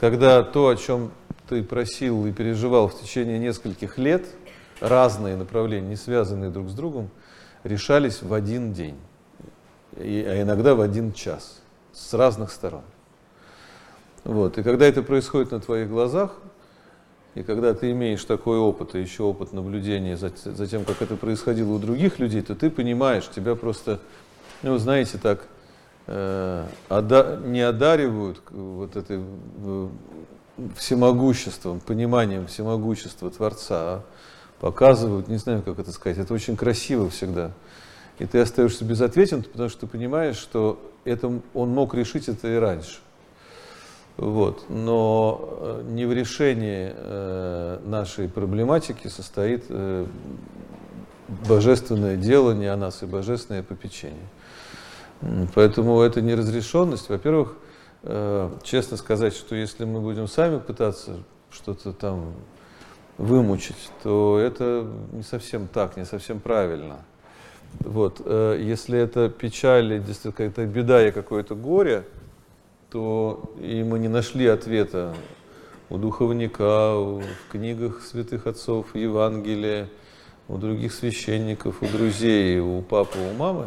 когда 0.00 0.42
то, 0.42 0.68
о 0.68 0.76
чем 0.76 1.10
ты 1.46 1.62
просил 1.62 2.24
и 2.24 2.32
переживал 2.32 2.88
в 2.88 2.98
течение 2.98 3.38
нескольких 3.38 3.98
лет– 3.98 4.24
разные 4.80 5.36
направления, 5.36 5.88
не 5.88 5.96
связанные 5.96 6.50
друг 6.50 6.68
с 6.68 6.74
другом, 6.74 7.10
решались 7.62 8.22
в 8.22 8.32
один 8.32 8.72
день, 8.72 8.96
и, 9.96 10.24
а 10.26 10.42
иногда 10.42 10.74
в 10.74 10.80
один 10.80 11.12
час, 11.12 11.62
с 11.92 12.12
разных 12.14 12.50
сторон. 12.50 12.82
Вот. 14.24 14.58
И 14.58 14.62
когда 14.62 14.86
это 14.86 15.02
происходит 15.02 15.52
на 15.52 15.60
твоих 15.60 15.88
глазах, 15.88 16.38
и 17.34 17.42
когда 17.42 17.74
ты 17.74 17.90
имеешь 17.90 18.24
такой 18.24 18.58
опыт, 18.58 18.94
и 18.94 19.00
еще 19.00 19.24
опыт 19.24 19.52
наблюдения 19.52 20.16
за, 20.16 20.32
за 20.44 20.66
тем, 20.66 20.84
как 20.84 21.02
это 21.02 21.16
происходило 21.16 21.72
у 21.72 21.78
других 21.78 22.18
людей, 22.18 22.42
то 22.42 22.54
ты 22.54 22.70
понимаешь, 22.70 23.28
тебя 23.28 23.54
просто, 23.54 24.00
ну, 24.62 24.78
знаете, 24.78 25.18
так 25.18 25.46
э, 26.06 26.64
ода, 26.88 27.40
не 27.44 27.60
одаривают 27.60 28.40
вот 28.50 28.96
этой 28.96 29.20
э, 29.20 29.88
всемогуществом, 30.76 31.80
пониманием 31.80 32.46
всемогущества 32.46 33.30
Творца, 33.30 33.76
а 33.76 34.02
показывают, 34.60 35.26
не 35.26 35.36
знаю, 35.36 35.62
как 35.62 35.78
это 35.80 35.90
сказать, 35.90 36.18
это 36.18 36.32
очень 36.32 36.56
красиво 36.56 37.10
всегда. 37.10 37.50
И 38.20 38.26
ты 38.26 38.38
остаешься 38.38 38.84
безответен, 38.84 39.42
потому 39.42 39.68
что 39.68 39.80
ты 39.80 39.86
понимаешь, 39.88 40.36
что 40.36 40.80
это, 41.04 41.40
он 41.52 41.70
мог 41.70 41.94
решить 41.94 42.28
это 42.28 42.46
и 42.46 42.56
раньше. 42.56 42.98
Вот. 44.16 44.66
Но 44.68 45.58
э, 45.60 45.82
не 45.88 46.06
в 46.06 46.12
решении 46.12 46.92
э, 46.94 47.80
нашей 47.84 48.28
проблематики 48.28 49.08
состоит 49.08 49.64
э, 49.68 50.06
божественное 51.48 52.16
дело 52.16 52.52
не 52.52 52.66
о 52.66 52.76
нас 52.76 53.02
и 53.02 53.06
божественное 53.06 53.62
попечение. 53.62 54.28
Поэтому 55.54 56.00
это 56.00 56.20
неразрешенность. 56.20 57.08
Во-первых, 57.08 57.56
честно 58.62 58.98
сказать, 58.98 59.34
что 59.34 59.54
если 59.54 59.86
мы 59.86 60.00
будем 60.00 60.28
сами 60.28 60.58
пытаться 60.58 61.16
что-то 61.50 61.94
там 61.94 62.34
вымучить, 63.16 63.90
то 64.02 64.38
это 64.38 64.86
не 65.12 65.22
совсем 65.22 65.66
так, 65.66 65.96
не 65.96 66.04
совсем 66.04 66.40
правильно. 66.40 66.96
Вот. 67.80 68.20
Если 68.26 68.98
это 68.98 69.30
печаль, 69.30 69.98
действительно 70.00 70.32
какая-то 70.32 70.66
беда 70.66 71.08
и 71.08 71.10
какое-то 71.10 71.54
горе, 71.54 72.04
то 72.94 73.50
и 73.60 73.82
мы 73.82 73.98
не 73.98 74.06
нашли 74.06 74.46
ответа 74.46 75.16
у 75.90 75.98
духовника, 75.98 76.94
в 76.94 77.24
книгах 77.50 78.00
святых 78.00 78.46
отцов, 78.46 78.94
Евангелия, 78.94 79.88
у 80.46 80.58
других 80.58 80.94
священников, 80.94 81.82
у 81.82 81.86
друзей, 81.86 82.60
у 82.60 82.82
папы, 82.82 83.18
у 83.18 83.36
мамы, 83.36 83.66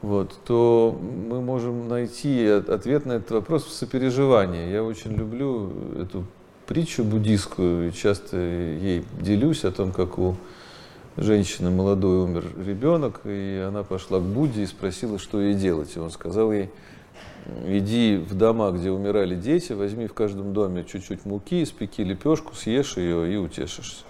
вот, 0.00 0.32
то 0.44 0.96
мы 1.28 1.40
можем 1.40 1.88
найти 1.88 2.46
ответ 2.46 3.04
на 3.04 3.14
этот 3.14 3.32
вопрос 3.32 3.64
в 3.64 3.72
сопереживании. 3.72 4.70
Я 4.70 4.84
очень 4.84 5.16
люблю 5.16 5.72
эту 6.00 6.24
притчу 6.68 7.02
буддийскую, 7.02 7.90
часто 7.90 8.36
ей 8.36 9.04
делюсь 9.20 9.64
о 9.64 9.72
том, 9.72 9.90
как 9.90 10.20
у 10.20 10.36
женщины 11.16 11.70
молодой 11.70 12.18
умер 12.18 12.44
ребенок, 12.64 13.22
и 13.24 13.64
она 13.66 13.82
пошла 13.82 14.20
к 14.20 14.22
Будде 14.22 14.62
и 14.62 14.66
спросила, 14.66 15.18
что 15.18 15.40
ей 15.40 15.54
делать. 15.54 15.96
И 15.96 15.98
он 15.98 16.12
сказал 16.12 16.52
ей, 16.52 16.70
иди 17.66 18.16
в 18.16 18.34
дома, 18.34 18.70
где 18.70 18.90
умирали 18.90 19.34
дети, 19.34 19.72
возьми 19.72 20.06
в 20.06 20.14
каждом 20.14 20.52
доме 20.52 20.84
чуть-чуть 20.84 21.24
муки, 21.24 21.62
испеки 21.62 22.02
лепешку, 22.02 22.54
съешь 22.54 22.96
ее 22.96 23.32
и 23.32 23.36
утешишься. 23.36 24.04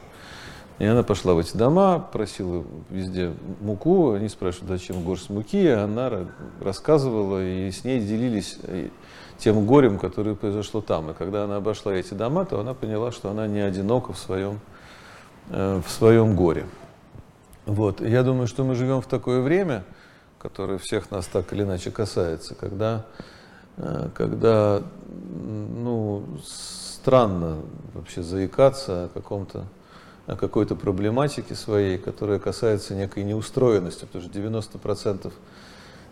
И 0.79 0.85
она 0.85 1.03
пошла 1.03 1.35
в 1.35 1.39
эти 1.39 1.57
дома, 1.57 1.99
просила 1.99 2.65
везде 2.89 3.33
муку, 3.61 4.13
они 4.13 4.29
спрашивают, 4.29 4.69
зачем 4.69 5.03
горсть 5.03 5.29
муки, 5.29 5.67
она 5.69 6.29
рассказывала, 6.61 7.45
и 7.45 7.71
с 7.71 7.83
ней 7.83 8.01
делились 8.01 8.59
тем 9.39 9.67
горем, 9.67 9.99
которое 9.99 10.35
произошло 10.37 10.81
там. 10.81 11.11
И 11.11 11.15
когда 11.15 11.45
она 11.45 11.57
обошла 11.57 11.95
эти 11.95 12.15
дома, 12.15 12.45
то 12.45 12.61
она 12.61 12.75
поняла, 12.75 13.11
что 13.11 13.31
она 13.31 13.47
не 13.47 13.61
одинока 13.61 14.13
в 14.13 14.19
своем, 14.19 14.61
э, 15.51 15.81
в 15.85 15.91
своем 15.91 16.37
горе. 16.37 16.67
Вот. 17.67 18.01
Я 18.01 18.23
думаю, 18.23 18.47
что 18.47 18.65
мы 18.65 18.75
живем 18.75 19.01
в 19.01 19.07
такое 19.07 19.41
время, 19.41 19.85
которое 20.39 20.79
всех 20.79 21.11
нас 21.11 21.27
так 21.27 21.53
или 21.53 21.63
иначе 21.63 21.91
касается, 21.91 22.55
когда, 22.55 23.07
э, 23.77 24.09
когда 24.15 24.83
ну, 25.09 26.25
странно 26.45 27.59
вообще 27.95 28.23
заикаться 28.23 29.05
о 29.05 29.09
каком-то 29.09 29.65
о 30.27 30.37
какой-то 30.37 30.77
проблематике 30.77 31.55
своей, 31.55 31.97
которая 31.97 32.39
касается 32.39 32.95
некой 32.95 33.25
неустроенности, 33.25 34.05
потому 34.05 34.23
что 34.23 34.39
90% 34.39 35.33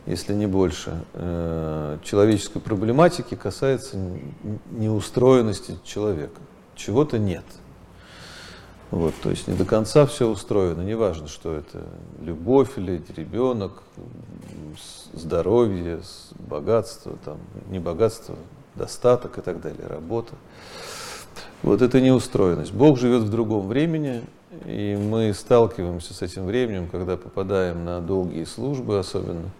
если 0.07 0.35
не 0.35 0.47
больше, 0.47 1.05
э, 1.15 1.98
человеческой 2.05 2.61
проблематики 2.61 3.35
касается 3.35 3.98
неустроенности 4.70 5.77
человека. 5.85 6.40
Чего-то 6.77 7.19
нет. 7.19 7.44
Вот, 8.90 9.14
то 9.20 9.30
есть 9.30 9.48
не 9.48 9.54
до 9.54 9.64
конца 9.64 10.06
все 10.06 10.28
устроено, 10.28 10.82
неважно, 10.82 11.26
что 11.26 11.52
это 11.54 11.84
любовь 12.20 12.78
или 12.78 13.02
ребенок, 13.16 13.82
здоровье, 15.12 16.00
богатство, 16.38 17.16
там, 17.24 17.38
не 17.68 17.80
богатство, 17.80 18.36
достаток 18.76 19.38
и 19.38 19.40
так 19.40 19.60
далее, 19.60 19.86
работа. 19.88 20.34
Вот 21.62 21.82
это 21.82 22.00
неустроенность. 22.00 22.72
Бог 22.72 22.98
живет 22.98 23.22
в 23.22 23.30
другом 23.30 23.66
времени, 23.66 24.22
и 24.64 24.96
мы 24.96 25.34
сталкиваемся 25.34 26.14
с 26.14 26.22
этим 26.22 26.46
временем, 26.46 26.88
когда 26.88 27.16
попадаем 27.16 27.84
на 27.84 28.00
долгие 28.00 28.44
службы 28.44 28.98
особенно. 28.98 29.50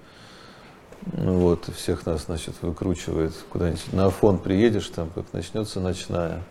Вот, 1.13 1.69
всех 1.75 2.07
нас, 2.07 2.27
значит, 2.27 2.55
выкручивает 2.63 3.33
куда-нибудь. 3.51 3.93
На 3.93 4.07
Афон 4.07 4.39
приедешь, 4.39 4.89
там, 4.89 5.11
как 5.15 5.25
начнется 5.33 5.81
ночная, 5.81 6.43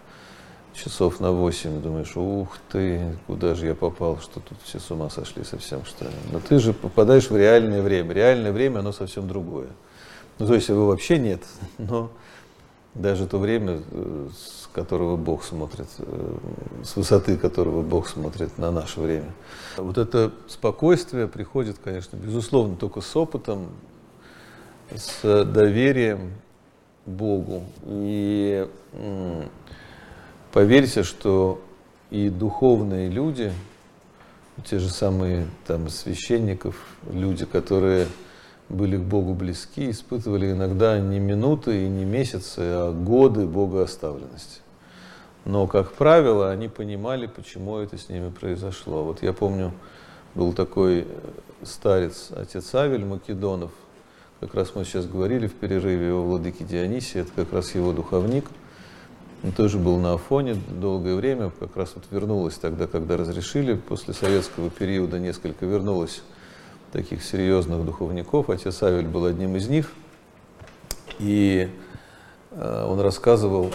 часов 0.75 1.19
на 1.19 1.31
8, 1.31 1.81
думаешь, 1.81 2.15
ух 2.15 2.57
ты, 2.69 3.17
куда 3.27 3.55
же 3.55 3.67
я 3.67 3.75
попал, 3.75 4.19
что 4.19 4.39
тут 4.39 4.57
все 4.63 4.79
с 4.79 4.91
ума 4.91 5.09
сошли 5.09 5.43
совсем, 5.43 5.85
что 5.85 6.05
ли. 6.05 6.11
Но 6.31 6.39
ты 6.39 6.59
же 6.59 6.73
попадаешь 6.73 7.29
в 7.29 7.37
реальное 7.37 7.81
время. 7.81 8.13
Реальное 8.13 8.51
время, 8.51 8.79
оно 8.79 8.91
совсем 8.91 9.27
другое. 9.27 9.69
Ну, 10.37 10.47
то 10.47 10.53
есть 10.53 10.69
его 10.69 10.87
вообще 10.87 11.17
нет, 11.17 11.41
но 11.77 12.11
даже 12.93 13.27
то 13.27 13.39
время, 13.39 13.81
э, 13.91 14.27
с 14.33 14.67
которого 14.73 15.15
Бог 15.15 15.43
смотрит, 15.43 15.87
э, 15.99 16.37
с 16.83 16.95
высоты 16.95 17.37
которого 17.37 17.81
Бог 17.81 18.07
смотрит 18.07 18.57
на 18.57 18.71
наше 18.71 18.99
время. 18.99 19.31
Вот 19.77 19.97
это 19.97 20.31
спокойствие 20.47 21.27
приходит, 21.27 21.77
конечно, 21.83 22.17
безусловно, 22.17 22.75
только 22.75 23.01
с 23.01 23.15
опытом, 23.15 23.69
с 24.93 25.45
доверием 25.45 26.33
Богу. 27.05 27.63
И 27.85 28.67
поверьте, 30.55 31.03
что 31.03 31.61
и 32.11 32.29
духовные 32.29 33.09
люди, 33.09 33.51
те 34.63 34.79
же 34.79 34.89
самые 34.89 35.47
там 35.67 35.89
священников, 35.89 36.77
люди, 37.11 37.45
которые 37.45 38.07
были 38.69 38.95
к 38.95 39.01
Богу 39.01 39.33
близки, 39.33 39.91
испытывали 39.91 40.53
иногда 40.53 40.97
не 40.97 41.19
минуты 41.19 41.83
и 41.83 41.89
не 41.89 42.05
месяцы, 42.05 42.59
а 42.59 42.93
годы 42.93 43.45
богооставленности. 43.45 44.61
Но, 45.43 45.67
как 45.67 45.91
правило, 45.91 46.49
они 46.49 46.69
понимали, 46.69 47.27
почему 47.27 47.79
это 47.79 47.97
с 47.97 48.07
ними 48.07 48.29
произошло. 48.29 49.03
Вот 49.03 49.23
я 49.23 49.33
помню, 49.33 49.73
был 50.35 50.53
такой 50.53 51.05
старец, 51.63 52.29
отец 52.33 52.73
Авель 52.73 53.03
Македонов, 53.03 53.71
как 54.39 54.53
раз 54.53 54.73
мы 54.73 54.85
сейчас 54.85 55.05
говорили 55.05 55.47
в 55.47 55.53
перерыве 55.53 56.13
о 56.13 56.21
владыке 56.21 56.63
Дионисии, 56.63 57.19
это 57.19 57.31
как 57.35 57.51
раз 57.51 57.75
его 57.75 57.91
духовник. 57.91 58.45
Он 59.45 59.51
тоже 59.51 59.77
был 59.77 59.99
на 59.99 60.13
Афоне 60.13 60.55
долгое 60.55 61.13
время, 61.13 61.51
как 61.59 61.77
раз 61.77 61.91
вот 61.93 62.05
вернулась 62.09 62.55
тогда, 62.55 62.87
когда 62.87 63.15
разрешили, 63.15 63.75
после 63.75 64.15
советского 64.15 64.71
периода 64.71 65.19
несколько 65.19 65.67
вернулось 65.67 66.23
таких 66.91 67.23
серьезных 67.23 67.85
духовников. 67.85 68.49
Отец 68.49 68.81
Авель 68.81 69.05
был 69.05 69.25
одним 69.25 69.55
из 69.55 69.67
них. 69.67 69.91
И 71.19 71.69
э, 72.53 72.85
он 72.89 72.99
рассказывал, 72.99 73.69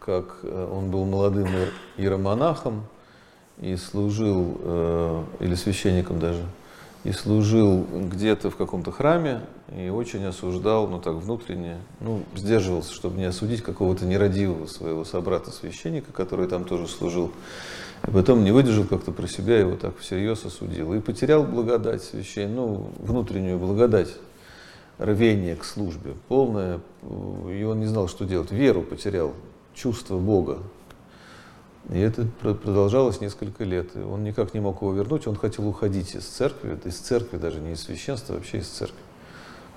как 0.00 0.40
э, 0.42 0.68
он 0.70 0.90
был 0.90 1.06
молодым 1.06 1.48
иеромонахом 1.96 2.84
и 3.58 3.74
служил, 3.76 4.60
э, 4.60 5.24
или 5.40 5.54
священником 5.54 6.18
даже, 6.18 6.42
и 7.06 7.12
служил 7.12 7.86
где-то 7.92 8.50
в 8.50 8.56
каком-то 8.56 8.90
храме 8.90 9.42
и 9.76 9.88
очень 9.88 10.24
осуждал, 10.24 10.88
ну 10.88 10.98
так 10.98 11.14
внутренне, 11.14 11.76
ну 12.00 12.22
сдерживался, 12.34 12.92
чтобы 12.92 13.18
не 13.18 13.26
осудить 13.26 13.62
какого-то 13.62 14.04
нерадивого 14.04 14.66
своего 14.66 15.04
собрата-священника, 15.04 16.10
который 16.12 16.48
там 16.48 16.64
тоже 16.64 16.88
служил. 16.88 17.30
И 18.08 18.10
потом 18.10 18.42
не 18.42 18.50
выдержал 18.50 18.84
как-то 18.84 19.12
про 19.12 19.28
себя, 19.28 19.56
его 19.56 19.76
так 19.76 19.96
всерьез 19.98 20.44
осудил. 20.44 20.94
И 20.94 21.00
потерял 21.00 21.44
благодать 21.44 22.02
священ, 22.02 22.52
ну, 22.56 22.90
внутреннюю 22.98 23.60
благодать, 23.60 24.12
рвение 24.98 25.54
к 25.54 25.64
службе, 25.64 26.14
полное, 26.26 26.80
и 27.04 27.62
он 27.62 27.78
не 27.78 27.86
знал, 27.86 28.08
что 28.08 28.24
делать. 28.24 28.50
Веру 28.50 28.82
потерял, 28.82 29.32
чувство 29.74 30.18
Бога. 30.18 30.58
И 31.90 31.98
это 31.98 32.26
продолжалось 32.40 33.20
несколько 33.20 33.64
лет. 33.64 33.96
И 33.96 34.00
он 34.00 34.24
никак 34.24 34.54
не 34.54 34.60
мог 34.60 34.82
его 34.82 34.92
вернуть, 34.92 35.26
он 35.26 35.36
хотел 35.36 35.68
уходить 35.68 36.14
из 36.14 36.24
церкви, 36.24 36.78
из 36.84 36.96
церкви 36.96 37.36
даже 37.36 37.60
не 37.60 37.72
из 37.72 37.82
священства, 37.82 38.34
а 38.34 38.38
вообще 38.38 38.58
из 38.58 38.68
церкви. 38.68 38.98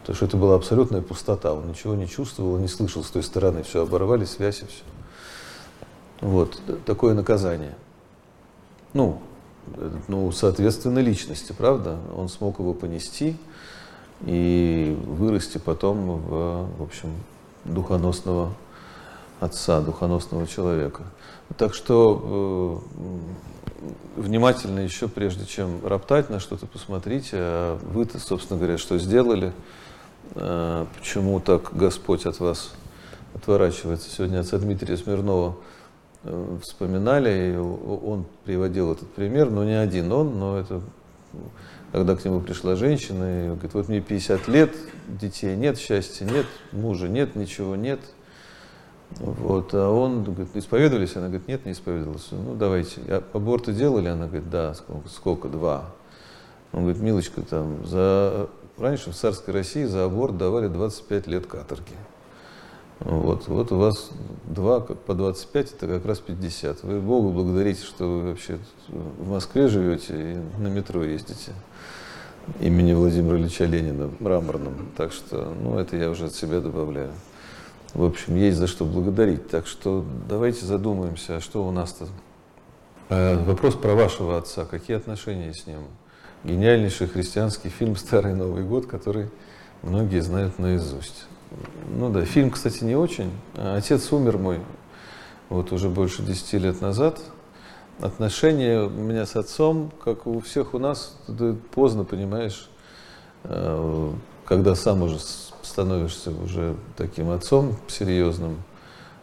Потому 0.02 0.16
что 0.16 0.26
это 0.26 0.38
была 0.38 0.56
абсолютная 0.56 1.02
пустота, 1.02 1.54
он 1.54 1.68
ничего 1.68 1.94
не 1.94 2.08
чувствовал, 2.08 2.58
не 2.58 2.68
слышал 2.68 3.04
с 3.04 3.10
той 3.12 3.22
стороны, 3.22 3.64
все 3.64 3.84
оборвали, 3.84 4.26
связь 4.26 4.62
и 4.62 4.66
все. 4.66 4.84
Вот, 6.22 6.60
такое 6.86 7.14
наказание– 7.14 7.76
ну, 8.94 9.22
ну, 10.08 10.32
соответственно, 10.32 11.00
личности, 11.00 11.54
правда? 11.54 12.00
Он 12.16 12.28
смог 12.28 12.60
его 12.60 12.74
понести 12.74 13.38
и 14.22 14.98
вырасти 15.06 15.60
потом 15.60 16.18
в, 16.18 16.68
в 16.80 16.84
общем, 16.84 17.12
духоносного 17.66 18.54
отца, 19.40 19.82
духоносного 19.82 20.48
человека. 20.48 21.04
Так 21.58 21.74
что 21.74 22.84
э, 24.18 24.22
внимательно 24.22 24.80
еще, 24.80 25.08
прежде 25.08 25.46
чем 25.46 25.86
роптать 25.86 26.30
на 26.30 26.40
что-то, 26.40 26.68
посмотрите, 26.68 27.32
а 27.36 27.80
вы-то, 27.92 28.20
собственно 28.20 28.58
говоря, 28.60 28.78
что 28.78 28.98
сделали, 28.98 29.52
э, 30.36 30.86
почему 30.98 31.40
так 31.40 31.76
Господь 31.76 32.26
от 32.26 32.40
вас 32.40 32.72
отворачивается. 33.34 34.10
Сегодня 34.10 34.40
отца 34.40 34.58
Дмитрия 34.58 34.98
Смирнова 34.98 35.58
Э, 36.24 36.58
вспоминали, 36.62 37.56
он 37.56 38.26
приводил 38.44 38.92
этот 38.92 39.10
пример, 39.14 39.50
но 39.50 39.64
не 39.64 39.80
один 39.80 40.12
он, 40.12 40.38
но 40.38 40.58
это 40.58 40.82
когда 41.94 42.16
к 42.16 42.26
нему 42.26 42.42
пришла 42.42 42.76
женщина 42.76 43.46
и 43.46 43.48
говорит, 43.52 43.74
вот 43.74 43.88
мне 43.88 44.02
50 44.02 44.48
лет, 44.50 44.76
детей 45.08 45.56
нет, 45.56 45.80
счастья 45.80 46.26
нет, 46.26 46.46
мужа 46.74 47.08
нет, 47.08 47.36
ничего 47.36 47.76
нет. 47.78 48.02
Вот, 49.18 49.74
а 49.74 49.90
он 49.90 50.24
говорит, 50.24 50.50
исповедовались? 50.56 51.16
Она 51.16 51.28
говорит, 51.28 51.48
нет, 51.48 51.66
не 51.66 51.72
исповедовалась. 51.72 52.28
Ну, 52.32 52.56
давайте. 52.56 53.02
А 53.08 53.24
аборты 53.34 53.74
делали? 53.74 54.08
Она 54.08 54.28
говорит, 54.28 54.50
да. 54.50 54.74
Сколько? 54.74 55.10
Сколько? 55.10 55.48
Два. 55.50 55.92
Он 56.72 56.82
говорит, 56.82 57.02
милочка, 57.02 57.42
там, 57.42 57.86
за... 57.86 58.50
раньше 58.78 59.12
в 59.12 59.16
царской 59.16 59.54
России 59.54 59.86
за 59.86 60.06
аборт 60.06 60.38
давали 60.38 60.68
25 60.68 61.28
лет 61.28 61.48
каторги. 61.48 61.96
Вот, 63.00 63.48
вот 63.48 63.72
у 63.72 63.78
вас 63.78 64.12
два 64.46 64.82
по 64.82 65.14
25, 65.14 65.74
это 65.74 65.88
как 65.88 66.06
раз 66.06 66.20
50. 66.20 66.84
Вы 66.84 67.00
Богу 67.00 67.30
благодарите, 67.30 67.84
что 67.84 68.06
вы 68.06 68.30
вообще 68.30 68.60
в 68.90 69.30
Москве 69.30 69.70
живете 69.70 70.34
и 70.34 70.62
на 70.62 70.68
метро 70.68 71.04
ездите 71.04 71.54
имени 72.60 72.94
Владимира 72.94 73.38
Ильича 73.38 73.66
Ленина, 73.66 74.10
мраморном. 74.20 74.90
Так 74.98 75.14
что, 75.14 75.54
ну, 75.62 75.80
это 75.80 75.96
я 75.96 76.10
уже 76.10 76.26
от 76.26 76.36
себя 76.36 76.60
добавляю. 76.60 77.12
В 77.94 78.04
общем, 78.04 78.36
есть 78.36 78.58
за 78.58 78.68
что 78.68 78.86
благодарить. 78.86 79.48
Так 79.50 79.68
что 79.68 80.06
давайте 80.28 80.66
задумаемся, 80.66 81.38
а 81.38 81.42
что 81.42 81.68
у 81.68 81.72
нас-то. 81.72 82.08
А 83.10 83.44
вопрос 83.44 83.76
про 83.76 83.96
вашего 83.96 84.38
отца. 84.38 84.66
Какие 84.66 84.98
отношения 84.98 85.54
с 85.54 85.66
ним? 85.66 85.80
Гениальнейший 86.44 87.08
христианский 87.08 87.70
фильм 87.70 87.96
«Старый 87.96 88.34
Новый 88.34 88.64
год», 88.64 88.86
который 88.86 89.30
многие 89.82 90.22
знают 90.22 90.60
наизусть. 90.60 91.26
Ну 91.98 92.10
да, 92.10 92.24
фильм, 92.26 92.52
кстати, 92.52 92.84
не 92.84 92.96
очень. 92.96 93.32
Отец 93.56 94.12
умер 94.12 94.38
мой 94.38 94.60
вот 95.50 95.72
уже 95.72 95.90
больше 95.90 96.22
10 96.22 96.54
лет 96.54 96.82
назад. 96.82 97.20
Отношения 98.00 98.82
у 98.84 98.90
меня 98.90 99.26
с 99.26 99.36
отцом, 99.36 99.92
как 100.04 100.28
у 100.28 100.40
всех 100.40 100.74
у 100.74 100.80
нас, 100.80 101.18
поздно 101.74 102.04
понимаешь, 102.06 102.70
э, 103.44 104.12
когда 104.46 104.76
сам 104.76 105.02
уже 105.02 105.18
становишься 105.80 106.32
уже 106.32 106.76
таким 106.98 107.30
отцом 107.30 107.76
серьезным, 107.88 108.58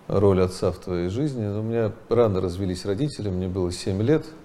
роль 0.09 0.41
отца 0.41 0.73
в 0.73 0.79
твоей 0.79 1.09
жизни. 1.11 1.47
У 1.47 1.63
меня 1.63 1.93
рано 2.09 2.41
развелись 2.41 2.85
родители, 2.85 3.29
мне 3.29 3.49
было 3.49 3.73
7 3.73 4.03
лет– 4.03 4.25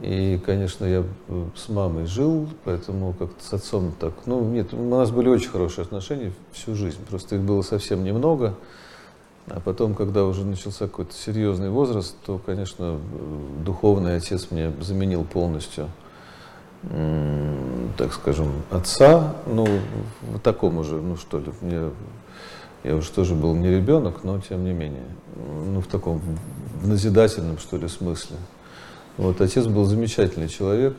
и, 0.00 0.40
конечно, 0.46 0.84
я 0.84 1.04
э, 1.28 1.44
с 1.56 1.68
мамой 1.68 2.06
жил, 2.06 2.48
поэтому 2.64 3.12
как-то 3.12 3.44
с 3.44 3.52
отцом 3.52 3.92
так... 3.98 4.12
Ну, 4.24 4.42
нет, 4.44 4.72
у 4.72 4.88
нас 4.88 5.10
были 5.10 5.28
очень 5.28 5.50
хорошие 5.50 5.82
отношения 5.82 6.32
всю 6.52 6.76
жизнь, 6.76 6.98
просто 7.08 7.34
их 7.34 7.42
было 7.42 7.62
совсем 7.62 8.04
немного. 8.04 8.54
А 9.48 9.58
потом, 9.58 9.96
когда 9.96 10.26
уже 10.26 10.44
начался 10.44 10.86
какой-то 10.86 11.12
серьезный 11.12 11.70
возраст, 11.70 12.14
то, 12.24 12.38
конечно, 12.38 13.00
э, 13.00 13.64
духовный 13.64 14.16
отец 14.16 14.48
мне 14.50 14.72
заменил 14.80 15.24
полностью, 15.24 15.90
так 16.82 18.12
скажем, 18.14 18.50
отца. 18.70 19.34
Ну, 19.46 19.66
в 20.22 20.38
таком 20.38 20.78
уже, 20.78 20.96
ну 20.96 21.16
что 21.16 21.38
ли, 21.38 21.52
мне, 21.60 21.90
я 22.84 22.96
уже 22.96 23.10
тоже 23.10 23.34
был 23.34 23.54
не 23.54 23.68
ребенок, 23.68 24.24
но 24.24 24.40
тем 24.40 24.64
не 24.64 24.72
менее, 24.72 25.04
ну, 25.36 25.80
в 25.80 25.86
таком 25.86 26.20
в 26.80 26.88
назидательном, 26.88 27.58
что 27.58 27.76
ли, 27.76 27.88
смысле. 27.88 28.36
Вот, 29.16 29.40
отец 29.40 29.66
был 29.66 29.84
замечательный 29.84 30.48
человек, 30.48 30.96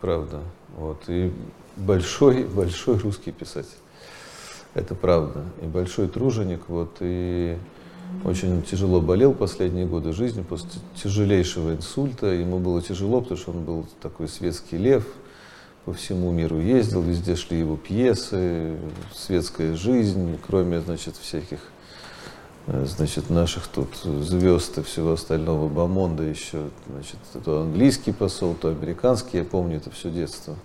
правда. 0.00 0.40
Вот, 0.76 1.02
и 1.08 1.32
большой, 1.76 2.44
большой 2.54 2.98
русский 2.98 3.32
писатель. 3.32 3.78
Это 4.74 4.94
правда. 4.94 5.44
И 5.62 5.66
большой 5.66 6.08
труженик. 6.08 6.60
Вот, 6.68 6.96
и 7.00 7.56
очень 8.24 8.62
тяжело 8.62 9.00
болел 9.00 9.32
последние 9.32 9.86
годы 9.86 10.12
жизни 10.12 10.42
после 10.42 10.68
тяжелейшего 11.02 11.74
инсульта. 11.74 12.26
Ему 12.26 12.58
было 12.58 12.82
тяжело, 12.82 13.20
потому 13.20 13.38
что 13.38 13.50
он 13.52 13.64
был 13.64 13.86
такой 14.00 14.28
светский 14.28 14.76
лев, 14.76 15.06
по 15.84 15.92
всему 15.92 16.30
миру 16.30 16.58
ездил, 16.58 17.00
везде 17.00 17.36
шли 17.36 17.58
его 17.58 17.76
пьесы, 17.76 18.76
светская 19.14 19.74
жизнь, 19.74 20.38
кроме, 20.46 20.80
значит, 20.80 21.16
всяких, 21.16 21.60
э, 22.66 22.84
значит, 22.86 23.30
наших 23.30 23.68
тут 23.68 23.88
звезд 24.04 24.78
и 24.78 24.82
всего 24.82 25.12
остального, 25.12 25.68
Бамонда 25.68 26.24
еще, 26.24 26.68
значит, 26.88 27.16
то 27.44 27.62
английский 27.62 28.12
посол, 28.12 28.54
то 28.54 28.68
американский, 28.68 29.38
я 29.38 29.44
помню 29.44 29.78
это 29.78 29.90
все 29.90 30.10
детство. 30.10 30.56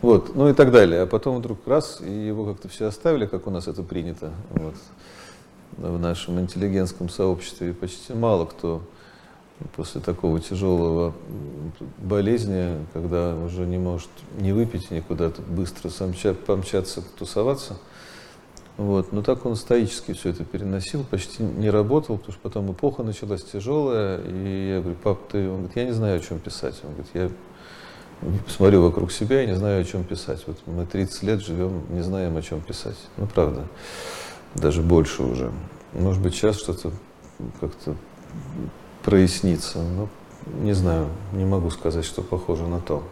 Вот, 0.00 0.34
ну 0.34 0.48
и 0.48 0.54
так 0.54 0.72
далее. 0.72 1.02
А 1.02 1.06
потом 1.06 1.36
вдруг 1.36 1.66
раз, 1.66 2.00
и 2.00 2.10
его 2.10 2.46
как-то 2.46 2.68
все 2.68 2.86
оставили, 2.86 3.26
как 3.26 3.46
у 3.46 3.50
нас 3.50 3.66
это 3.66 3.82
принято. 3.82 4.30
Вот 4.50 4.74
в 5.76 5.98
нашем 5.98 6.40
интеллигентском 6.40 7.08
сообществе. 7.08 7.72
Почти 7.72 8.12
мало 8.12 8.46
кто 8.46 8.82
после 9.74 10.00
такого 10.00 10.40
тяжелого 10.40 11.14
болезни, 11.98 12.76
когда 12.92 13.34
уже 13.34 13.66
не 13.66 13.78
может 13.78 14.10
не 14.38 14.52
выпить, 14.52 14.90
никуда 14.90 15.32
быстро 15.48 15.90
помчаться, 16.34 17.02
тусоваться. 17.18 17.76
Вот. 18.76 19.12
Но 19.12 19.22
так 19.22 19.46
он 19.46 19.56
стоически 19.56 20.12
все 20.12 20.30
это 20.30 20.44
переносил, 20.44 21.04
почти 21.04 21.42
не 21.42 21.70
работал, 21.70 22.18
потому 22.18 22.32
что 22.32 22.42
потом 22.42 22.72
эпоха 22.72 23.02
началась 23.02 23.42
тяжелая. 23.42 24.20
И 24.20 24.68
я 24.68 24.80
говорю, 24.80 24.96
пап, 25.02 25.28
ты, 25.30 25.48
он 25.48 25.58
говорит, 25.58 25.76
я 25.76 25.84
не 25.86 25.92
знаю, 25.92 26.18
о 26.18 26.20
чем 26.20 26.38
писать. 26.38 26.74
Он 26.84 26.90
говорит, 26.90 27.10
я 27.14 27.30
смотрю 28.48 28.82
вокруг 28.82 29.12
себя 29.12 29.42
и 29.42 29.46
не 29.46 29.56
знаю, 29.56 29.80
о 29.80 29.84
чем 29.84 30.04
писать. 30.04 30.42
Вот 30.46 30.58
мы 30.66 30.84
30 30.84 31.22
лет 31.22 31.40
живем, 31.40 31.84
не 31.88 32.02
знаем, 32.02 32.36
о 32.36 32.42
чем 32.42 32.60
писать. 32.60 32.98
Ну, 33.16 33.26
правда 33.26 33.64
даже 34.56 34.82
больше 34.82 35.22
уже. 35.22 35.52
Может 35.92 36.22
быть, 36.22 36.34
сейчас 36.34 36.56
что-то 36.56 36.92
как-то 37.60 37.94
прояснится. 39.04 39.78
Но 39.78 40.08
не 40.60 40.72
знаю, 40.72 41.08
не 41.32 41.44
могу 41.44 41.70
сказать, 41.70 42.04
что 42.04 42.22
похоже 42.22 42.66
на 42.66 42.80
то. 42.80 43.02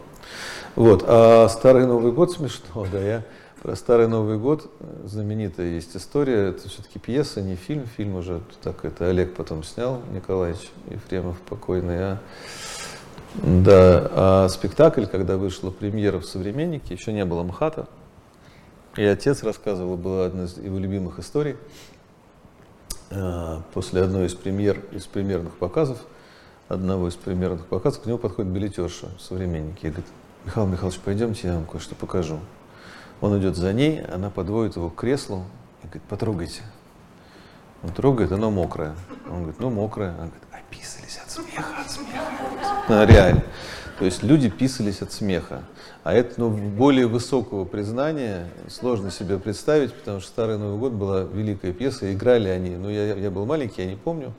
Вот. 0.75 1.03
А 1.07 1.47
Старый 1.49 1.85
Новый 1.85 2.11
год 2.11 2.31
смешно, 2.31 2.85
да, 2.91 2.99
я 2.99 3.23
про 3.61 3.75
Старый 3.75 4.07
Новый 4.07 4.37
год 4.37 4.69
знаменитая 5.05 5.69
есть 5.69 5.95
история. 5.97 6.49
Это 6.49 6.69
все-таки 6.69 6.99
пьеса, 6.99 7.41
не 7.41 7.55
фильм. 7.55 7.85
Фильм 7.97 8.15
уже 8.15 8.41
так 8.61 8.85
это 8.85 9.09
Олег 9.09 9.33
потом 9.33 9.63
снял, 9.63 10.01
Николаевич 10.13 10.69
Ефремов 10.89 11.39
покойный. 11.39 11.97
А, 11.99 12.19
да, 13.35 14.09
а 14.11 14.49
спектакль, 14.49 15.05
когда 15.05 15.37
вышла 15.37 15.69
премьера 15.71 16.19
в 16.19 16.25
«Современнике», 16.25 16.93
еще 16.93 17.11
не 17.11 17.25
было 17.25 17.43
МХАТа, 17.43 17.87
и 18.97 19.03
отец 19.03 19.43
рассказывал, 19.43 19.97
была 19.97 20.25
одна 20.25 20.45
из 20.45 20.57
его 20.57 20.79
любимых 20.79 21.19
историй. 21.19 21.57
А, 23.11 23.61
после 23.73 24.01
одной 24.01 24.27
из 24.27 24.33
премьер, 24.33 24.83
из 24.91 25.05
премьерных 25.05 25.57
показов, 25.57 25.99
одного 26.67 27.07
из 27.07 27.15
премьерных 27.15 27.65
показов, 27.65 28.03
к 28.03 28.05
нему 28.05 28.17
подходит 28.17 28.51
билетерша, 28.51 29.09
современники, 29.19 29.85
и 29.85 29.89
говорит, 29.89 30.07
Михаил 30.45 30.67
Михайлович, 30.67 30.99
пойдемте, 30.99 31.47
я 31.47 31.55
вам 31.55 31.65
кое-что 31.65 31.95
покажу. 31.95 32.39
Он 33.21 33.39
идет 33.39 33.55
за 33.55 33.73
ней, 33.73 34.03
она 34.03 34.29
подводит 34.29 34.75
его 34.75 34.89
к 34.89 34.95
креслу 34.95 35.45
и 35.83 35.87
говорит, 35.87 36.03
потрогайте. 36.03 36.61
Он 37.83 37.91
трогает, 37.91 38.31
оно 38.31 38.51
мокрое. 38.51 38.95
Он 39.29 39.41
говорит, 39.41 39.59
ну 39.59 39.69
мокрое. 39.69 40.09
Она 40.09 40.27
говорит, 40.27 40.43
описались 40.51 41.17
от 41.17 41.29
смеха, 41.29 41.81
от 41.81 41.91
смеха. 41.91 42.25
Ну, 42.89 43.05
реально. 43.07 43.43
То 43.99 44.05
есть 44.05 44.23
люди 44.23 44.49
писались 44.49 45.01
от 45.01 45.11
смеха. 45.11 45.63
А 46.05 46.13
это 46.13 46.39
ну, 46.39 46.51
более 46.51 47.07
высокого 47.07 47.65
признания 47.65 48.47
сложно 48.69 49.09
себе 49.09 49.39
представить, 49.39 49.91
потому 49.91 50.19
что 50.19 50.29
«Старый 50.29 50.59
Новый 50.59 50.77
год» 50.77 50.91
была 50.93 51.21
великая 51.23 51.73
пьеса, 51.73 52.13
играли 52.13 52.47
они, 52.47 52.75
ну 52.77 52.89
я, 52.91 53.15
я 53.15 53.31
был 53.31 53.47
маленький, 53.47 53.81
я 53.81 53.89
не 53.89 53.95
помню, 53.95 54.31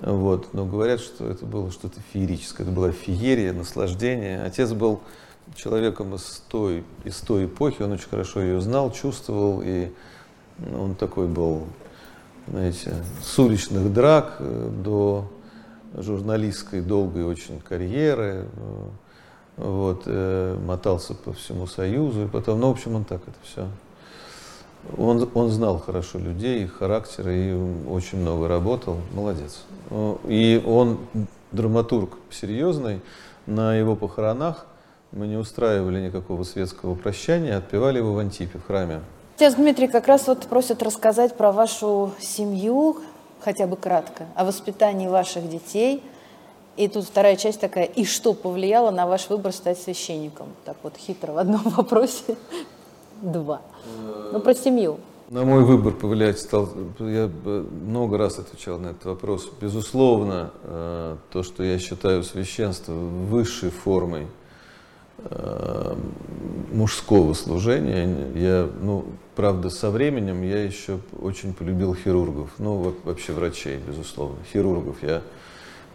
вот, 0.00 0.54
но 0.54 0.64
говорят, 0.64 1.00
что 1.00 1.28
это 1.28 1.44
было 1.44 1.72
что-то 1.72 1.98
феерическое, 2.12 2.64
это 2.64 2.72
была 2.72 2.92
феерия, 2.92 3.52
наслаждение. 3.52 4.40
Отец 4.44 4.70
был 4.74 5.00
человеком 5.56 6.14
из 6.14 6.44
той, 6.48 6.84
из 7.02 7.16
той 7.16 7.46
эпохи, 7.46 7.82
он 7.82 7.90
очень 7.90 8.08
хорошо 8.08 8.40
ее 8.40 8.60
знал, 8.60 8.92
чувствовал, 8.92 9.62
и 9.64 9.90
он 10.72 10.94
такой 10.94 11.26
был, 11.26 11.64
знаете, 12.46 12.94
с 13.24 13.36
уличных 13.40 13.92
драк 13.92 14.36
э, 14.38 14.70
до 14.84 15.28
журналистской 15.94 16.80
долгой 16.80 17.24
очень 17.24 17.58
карьеры, 17.58 18.46
э, 18.54 18.88
вот, 19.56 20.02
э, 20.06 20.58
мотался 20.64 21.14
по 21.14 21.32
всему 21.32 21.66
Союзу, 21.66 22.24
и 22.24 22.28
потом, 22.28 22.60
ну, 22.60 22.68
в 22.68 22.72
общем, 22.72 22.94
он 22.94 23.04
так 23.04 23.22
это 23.22 23.36
все. 23.42 23.68
Он, 24.96 25.28
он 25.34 25.50
знал 25.50 25.78
хорошо 25.78 26.18
людей, 26.18 26.64
их 26.64 26.78
характеры, 26.78 27.36
и 27.36 27.88
очень 27.88 28.18
много 28.18 28.46
работал, 28.46 28.98
молодец. 29.12 29.64
И 30.28 30.62
он 30.64 30.98
драматург 31.52 32.18
серьезный, 32.30 33.00
на 33.46 33.74
его 33.74 33.96
похоронах 33.96 34.66
мы 35.12 35.26
не 35.26 35.36
устраивали 35.36 36.06
никакого 36.06 36.44
светского 36.44 36.94
прощания, 36.94 37.56
отпевали 37.56 37.98
его 37.98 38.12
в 38.12 38.18
Антипе, 38.18 38.58
в 38.58 38.66
храме. 38.66 39.00
Отец 39.36 39.54
Дмитрий 39.54 39.88
как 39.88 40.06
раз 40.06 40.26
вот 40.28 40.46
просит 40.46 40.82
рассказать 40.82 41.36
про 41.36 41.52
вашу 41.52 42.12
семью, 42.20 42.98
хотя 43.40 43.66
бы 43.66 43.76
кратко, 43.76 44.26
о 44.34 44.44
воспитании 44.44 45.08
ваших 45.08 45.48
детей– 45.48 46.02
и 46.76 46.88
тут 46.88 47.04
вторая 47.04 47.36
часть 47.36 47.60
такая, 47.60 47.84
и 47.84 48.04
что 48.04 48.34
повлияло 48.34 48.90
на 48.90 49.06
ваш 49.06 49.28
выбор 49.28 49.52
стать 49.52 49.78
священником? 49.78 50.48
Так 50.64 50.76
вот 50.82 50.94
хитро 50.96 51.32
в 51.32 51.38
одном 51.38 51.62
вопросе. 51.64 52.36
Два. 53.22 53.62
Ну, 54.32 54.40
про 54.40 54.54
семью. 54.54 54.98
На 55.30 55.44
мой 55.44 55.64
выбор 55.64 55.92
повлиять 55.92 56.38
стал, 56.38 56.68
я 57.00 57.28
много 57.84 58.16
раз 58.16 58.38
отвечал 58.38 58.78
на 58.78 58.88
этот 58.88 59.06
вопрос. 59.06 59.50
Безусловно, 59.60 60.52
э, 60.62 61.16
то, 61.32 61.42
что 61.42 61.64
я 61.64 61.80
считаю 61.80 62.22
священство 62.22 62.92
высшей 62.92 63.70
формой 63.70 64.28
э, 65.18 65.96
мужского 66.70 67.34
служения, 67.34 68.30
я, 68.36 68.68
ну, 68.80 69.06
правда, 69.34 69.68
со 69.68 69.90
временем 69.90 70.42
я 70.42 70.62
еще 70.62 71.00
очень 71.20 71.54
полюбил 71.54 71.96
хирургов, 71.96 72.50
ну, 72.58 72.94
вообще 73.02 73.32
врачей, 73.32 73.78
безусловно, 73.78 74.36
хирургов. 74.52 75.02
Я 75.02 75.22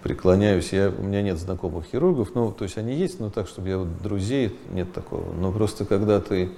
преклоняюсь. 0.04 0.74
Я, 0.74 0.90
у 0.90 1.04
меня 1.04 1.22
нет 1.22 1.38
знакомых 1.38 1.86
хирургов, 1.86 2.30
ну, 2.34 2.52
то 2.52 2.64
есть 2.64 2.78
они 2.78 2.96
есть, 2.96 3.20
но 3.20 3.30
так, 3.30 3.48
чтобы 3.48 3.70
я 3.70 3.78
вот 3.78 4.02
друзей, 4.02 4.58
нет 4.72 4.92
такого. 4.94 5.34
Но 5.34 5.52
просто 5.52 5.86
когда 5.86 6.20
ты, 6.20 6.50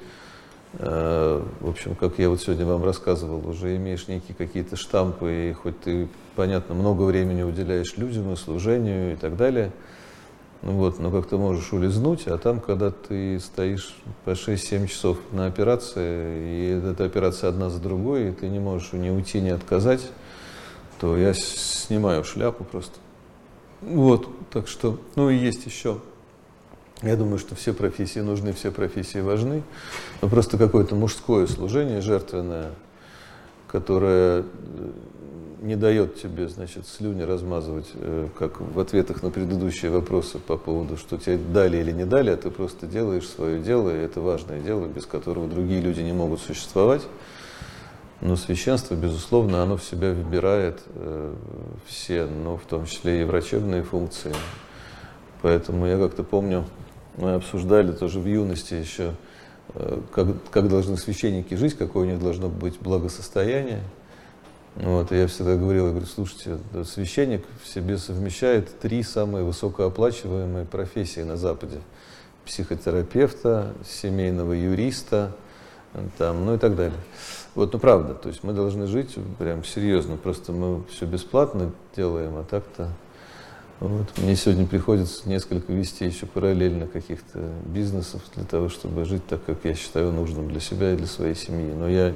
э, 0.73 1.43
в 1.59 1.69
общем, 1.69 1.95
как 1.95 2.19
я 2.19 2.29
вот 2.29 2.41
сегодня 2.41 2.65
вам 2.65 2.83
рассказывал, 2.83 3.47
уже 3.47 3.75
имеешь 3.75 4.07
некие 4.07 4.35
какие-то 4.35 4.75
штампы, 4.75 5.49
и 5.49 5.53
хоть 5.53 5.79
ты, 5.81 6.07
понятно, 6.35 6.75
много 6.75 7.03
времени 7.03 7.43
уделяешь 7.43 7.97
людям 7.97 8.31
и 8.33 8.35
служению 8.35 9.13
и 9.13 9.15
так 9.15 9.35
далее, 9.35 9.71
ну 10.61 10.77
вот, 10.77 10.97
но 10.97 11.11
как 11.11 11.27
ты 11.27 11.35
можешь 11.35 11.73
улизнуть, 11.73 12.25
а 12.27 12.37
там, 12.37 12.61
когда 12.61 12.89
ты 12.89 13.37
стоишь 13.41 13.93
по 14.23 14.29
6-7 14.29 14.87
часов 14.87 15.17
на 15.33 15.45
операции, 15.45 16.79
и 16.79 16.81
эта 16.89 17.03
операция 17.03 17.49
одна 17.49 17.69
за 17.69 17.79
другой, 17.79 18.29
и 18.29 18.31
ты 18.31 18.47
не 18.47 18.59
можешь 18.59 18.93
ни 18.93 19.09
уйти, 19.09 19.41
ни 19.41 19.49
отказать, 19.49 20.09
то 21.01 21.17
я 21.17 21.33
снимаю 21.33 22.23
шляпу 22.23 22.63
просто. 22.63 23.02
Вот, 23.85 24.27
так 24.49 24.67
что, 24.67 24.99
ну 25.15 25.29
и 25.29 25.35
есть 25.35 25.65
еще. 25.65 25.99
Я 27.01 27.17
думаю, 27.17 27.37
что 27.37 27.53
все 27.55 27.73
профессии 27.73 28.19
нужны, 28.19 28.53
все 28.53 28.71
профессии 28.71 29.19
важны. 29.19 29.63
Но 30.21 30.29
просто 30.29 30.57
какое-то 30.57 30.95
мужское 30.95 31.47
служение 31.47 31.99
жертвенное, 31.99 32.71
которое 33.67 34.41
э, 34.41 34.91
не 35.61 35.75
дает 35.75 36.15
тебе, 36.21 36.47
значит, 36.47 36.87
слюни 36.87 37.23
размазывать, 37.23 37.89
э, 37.95 38.27
как 38.39 38.61
в 38.61 38.79
ответах 38.79 39.21
на 39.21 39.31
предыдущие 39.31 39.91
вопросы 39.91 40.39
по 40.39 40.55
поводу, 40.55 40.95
что 40.95 41.17
тебе 41.17 41.37
дали 41.37 41.77
или 41.77 41.91
не 41.91 42.05
дали, 42.05 42.29
а 42.29 42.37
ты 42.37 42.49
просто 42.49 42.87
делаешь 42.87 43.27
свое 43.27 43.59
дело, 43.59 43.89
и 43.89 43.99
это 43.99 44.21
важное 44.21 44.61
дело, 44.61 44.85
без 44.87 45.05
которого 45.05 45.47
другие 45.49 45.81
люди 45.81 45.99
не 45.99 46.13
могут 46.13 46.39
существовать. 46.39 47.01
Но 48.23 48.37
священство, 48.37 48.95
безусловно, 48.95 49.63
оно 49.63 49.75
в 49.75 49.83
себя 49.83 50.13
выбирает 50.13 50.81
э, 50.95 51.35
все, 51.85 52.25
ну, 52.25 52.55
в 52.55 52.63
том 52.63 52.85
числе 52.85 53.21
и 53.21 53.25
врачебные 53.25 53.83
функции. 53.83 54.33
Поэтому 55.41 55.85
я 55.87 55.97
как-то 55.97 56.23
помню, 56.23 56.63
мы 57.17 57.33
обсуждали 57.33 57.91
тоже 57.91 58.21
в 58.21 58.25
юности 58.25 58.75
еще, 58.75 59.11
э, 59.73 59.99
как, 60.13 60.27
как 60.51 60.69
должны 60.69 60.95
священники 60.95 61.55
жить, 61.55 61.73
какое 61.73 62.07
у 62.07 62.09
них 62.09 62.21
должно 62.21 62.47
быть 62.47 62.79
благосостояние. 62.79 63.81
Вот, 64.77 65.11
и 65.11 65.17
я 65.17 65.27
всегда 65.27 65.57
говорил, 65.57 65.87
я 65.87 65.91
говорю, 65.91 66.07
слушайте, 66.07 66.59
священник 66.85 67.43
в 67.61 67.67
себе 67.67 67.97
совмещает 67.97 68.79
три 68.79 69.03
самые 69.03 69.43
высокооплачиваемые 69.43 70.63
профессии 70.63 71.23
на 71.23 71.35
Западе. 71.35 71.81
Психотерапевта, 72.45 73.73
семейного 73.85 74.53
юриста, 74.53 75.35
там, 76.17 76.45
ну 76.45 76.55
и 76.55 76.57
так 76.57 76.77
далее. 76.77 76.97
Вот, 77.55 77.71
ну 77.71 77.79
правда, 77.79 78.15
то 78.15 78.29
есть 78.29 78.43
мы 78.43 78.53
должны 78.53 78.87
жить 78.87 79.15
прям 79.37 79.63
серьезно, 79.63 80.17
просто 80.17 80.51
мы 80.51 80.83
все 80.89 81.05
бесплатно 81.05 81.71
делаем, 81.95 82.35
а 82.37 82.43
так-то 82.43 82.89
вот. 83.79 84.17
Мне 84.17 84.35
сегодня 84.35 84.65
приходится 84.65 85.27
несколько 85.27 85.73
вести 85.73 86.05
еще 86.05 86.25
параллельно 86.25 86.87
каких-то 86.87 87.51
бизнесов 87.65 88.21
для 88.33 88.45
того, 88.45 88.69
чтобы 88.69 89.03
жить 89.03 89.27
так, 89.27 89.43
как 89.43 89.65
я 89.65 89.73
считаю 89.73 90.11
нужным 90.11 90.47
для 90.47 90.61
себя 90.61 90.93
и 90.93 90.95
для 90.95 91.05
своей 91.05 91.35
семьи. 91.35 91.73
Но 91.73 91.89
я 91.89 92.13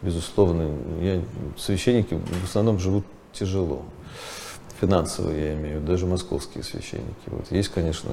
безусловно, 0.00 0.70
я, 1.00 1.22
священники 1.58 2.14
в 2.14 2.44
основном 2.44 2.78
живут 2.78 3.04
тяжело. 3.32 3.82
Финансово 4.80 5.30
я 5.30 5.54
имею, 5.54 5.80
даже 5.80 6.06
московские 6.06 6.64
священники. 6.64 7.26
Вот 7.26 7.50
есть, 7.50 7.68
конечно, 7.68 8.10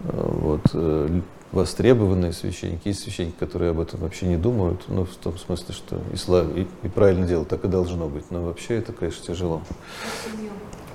э, 0.00 0.10
вот, 0.12 0.62
э, 0.72 1.20
востребованные 1.52 2.32
священники, 2.32 2.88
есть 2.88 3.00
священники, 3.00 3.36
которые 3.38 3.70
об 3.70 3.80
этом 3.80 4.00
вообще 4.00 4.26
не 4.26 4.36
думают, 4.36 4.82
ну, 4.88 5.04
в 5.04 5.14
том 5.16 5.38
смысле, 5.38 5.74
что 5.74 6.00
и, 6.12 6.16
слав, 6.16 6.46
и, 6.56 6.66
и 6.82 6.88
правильно 6.88 7.26
делать, 7.26 7.48
так 7.48 7.64
и 7.64 7.68
должно 7.68 8.08
быть. 8.08 8.30
Но 8.30 8.42
вообще 8.42 8.76
это, 8.76 8.92
конечно, 8.92 9.24
тяжело. 9.24 9.62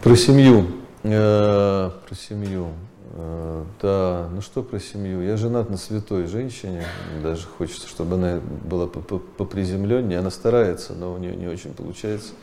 Про 0.04 0.16
семью. 0.16 0.68
Э, 1.04 1.90
про 2.08 2.16
семью. 2.16 2.68
Э, 3.14 3.64
да, 3.82 4.30
ну 4.34 4.42
что 4.42 4.64
про 4.64 4.80
семью? 4.80 5.22
Я 5.22 5.38
женат 5.38 5.70
на 5.70 5.78
святой 5.78 6.28
женщине, 6.28 6.84
даже 7.22 7.48
хочется, 7.48 7.88
чтобы 7.88 8.16
она 8.16 8.40
была 8.64 8.88
поприземленнее. 8.88 10.20
Она 10.20 10.30
старается, 10.30 10.94
но 10.94 11.14
у 11.14 11.18
нее 11.18 11.36
не 11.36 11.48
очень 11.48 11.74
получается. 11.74 12.34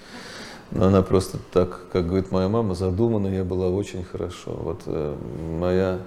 Но 0.73 0.87
она 0.87 1.03
просто 1.03 1.39
так, 1.53 1.81
как 1.93 2.07
говорит 2.07 2.31
моя 2.31 2.49
мама, 2.49 2.75
задумана 2.75 3.27
я 3.27 3.45
была 3.45 3.69
очень 3.69 4.05
хорошо. 4.05 4.53
Вот 4.53 4.83
э, 4.87 5.17
моя 5.59 5.99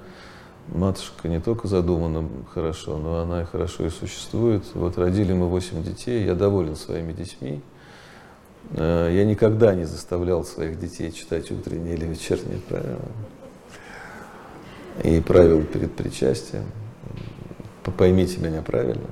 матушка 0.68 1.28
не 1.28 1.40
только 1.40 1.68
задумана 1.68 2.28
хорошо, 2.54 2.98
но 2.98 3.20
она 3.20 3.42
и 3.42 3.46
хорошо 3.46 3.86
и 3.86 3.90
существует. 3.90 4.64
Вот 4.74 4.98
родили 4.98 5.34
мы 5.34 5.48
восемь 5.48 5.84
детей, 5.84 6.26
я 6.26 6.36
доволен 6.36 6.76
своими 6.76 7.14
детьми. 7.14 7.62
Э, 8.72 9.10
я 9.12 9.26
никогда 9.26 9.76
не 9.76 9.86
заставлял 9.86 10.44
своих 10.44 10.80
детей 10.80 11.12
читать 11.12 11.52
утренние 11.52 11.96
или 11.96 12.06
вечерние 12.06 12.60
правила 12.60 13.02
и 15.04 15.20
правила 15.22 15.62
перед 15.64 15.96
причастием. 15.96 16.66
Поймите 17.98 18.40
меня 18.40 18.62
правильно. 18.62 19.08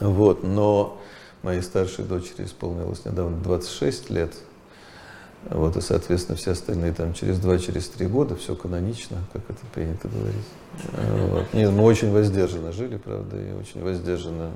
Вот, 0.00 0.44
но 0.44 1.00
моей 1.42 1.62
старшей 1.62 2.04
дочери 2.04 2.44
исполнилось 2.44 3.04
недавно 3.04 3.36
26 3.38 4.10
лет. 4.10 4.34
Вот, 5.48 5.76
и, 5.76 5.80
соответственно, 5.80 6.36
все 6.36 6.50
остальные 6.50 6.92
там 6.92 7.14
через 7.14 7.38
два, 7.38 7.58
через 7.58 7.88
три 7.88 8.06
года, 8.06 8.36
все 8.36 8.54
канонично, 8.54 9.16
как 9.32 9.42
это 9.48 9.64
принято 9.72 10.06
говорить. 10.08 10.44
Вот. 11.30 11.54
Нет, 11.54 11.72
мы 11.72 11.82
очень 11.84 12.12
воздержанно 12.12 12.72
жили, 12.72 12.98
правда, 12.98 13.36
и 13.40 13.52
очень 13.52 13.82
воздержанно 13.82 14.50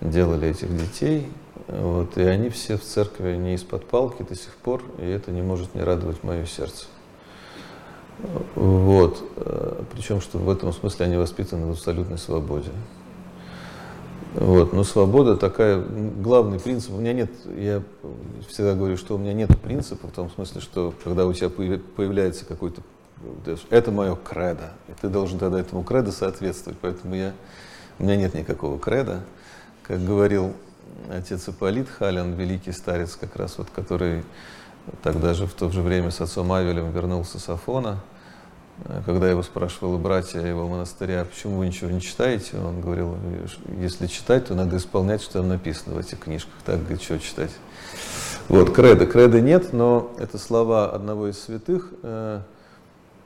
делали 0.00 0.48
этих 0.48 0.76
детей. 0.76 1.28
Вот, 1.68 2.16
и 2.18 2.22
они 2.22 2.50
все 2.50 2.76
в 2.76 2.84
церкви 2.84 3.34
не 3.36 3.54
из-под 3.54 3.86
палки 3.86 4.22
до 4.22 4.34
сих 4.34 4.54
пор, 4.56 4.82
и 4.98 5.06
это 5.06 5.30
не 5.30 5.42
может 5.42 5.74
не 5.74 5.82
радовать 5.82 6.22
мое 6.22 6.44
сердце. 6.44 6.86
Вот. 8.54 9.22
Причем, 9.92 10.20
что 10.20 10.38
в 10.38 10.50
этом 10.50 10.72
смысле 10.72 11.06
они 11.06 11.16
воспитаны 11.16 11.66
в 11.66 11.70
абсолютной 11.70 12.18
свободе. 12.18 12.70
Вот. 14.34 14.72
Но 14.72 14.84
свобода 14.84 15.36
такая, 15.36 15.80
главный 15.80 16.60
принцип, 16.60 16.92
у 16.92 16.98
меня 16.98 17.12
нет, 17.12 17.30
я 17.56 17.82
всегда 18.48 18.74
говорю, 18.74 18.96
что 18.96 19.14
у 19.14 19.18
меня 19.18 19.32
нет 19.32 19.58
принципа 19.60 20.08
в 20.08 20.12
том 20.12 20.30
смысле, 20.30 20.60
что 20.60 20.92
когда 21.02 21.26
у 21.26 21.32
тебя 21.32 21.48
появляется 21.48 22.44
какой-то, 22.44 22.82
это 23.70 23.90
мое 23.90 24.16
кредо, 24.16 24.72
и 24.88 24.92
ты 25.00 25.08
должен 25.08 25.38
тогда 25.38 25.58
этому 25.60 25.82
кредо 25.82 26.12
соответствовать, 26.12 26.78
поэтому 26.80 27.14
я, 27.14 27.32
у 27.98 28.04
меня 28.04 28.16
нет 28.16 28.34
никакого 28.34 28.78
креда. 28.78 29.20
Как 29.82 30.04
говорил 30.04 30.52
отец 31.10 31.48
Ипполит 31.48 31.88
Халин, 31.88 32.34
великий 32.34 32.72
старец, 32.72 33.16
как 33.16 33.34
раз 33.36 33.56
вот, 33.58 33.68
который 33.74 34.24
тогда 35.02 35.34
же 35.34 35.46
в 35.46 35.54
то 35.54 35.70
же 35.70 35.80
время 35.82 36.10
с 36.10 36.20
отцом 36.20 36.52
Авелем 36.52 36.92
вернулся 36.92 37.38
с 37.38 37.48
Афона, 37.48 38.00
когда 39.04 39.28
его 39.28 39.42
спрашивали 39.42 40.00
братья 40.00 40.40
его 40.40 40.68
монастыря, 40.68 41.24
почему 41.24 41.58
вы 41.58 41.66
ничего 41.66 41.90
не 41.90 42.00
читаете, 42.00 42.58
он 42.58 42.80
говорил, 42.80 43.16
если 43.78 44.06
читать, 44.06 44.46
то 44.46 44.54
надо 44.54 44.76
исполнять, 44.76 45.22
что 45.22 45.34
там 45.34 45.48
написано 45.48 45.96
в 45.96 45.98
этих 45.98 46.20
книжках. 46.20 46.54
Так, 46.64 46.80
говорит, 46.80 47.02
что 47.02 47.18
читать. 47.18 47.50
Вот, 48.48 48.72
кредо. 48.72 49.06
Кредо 49.06 49.40
нет, 49.40 49.72
но 49.72 50.10
это 50.18 50.38
слова 50.38 50.90
одного 50.90 51.28
из 51.28 51.38
святых, 51.38 51.92
э, 52.02 52.40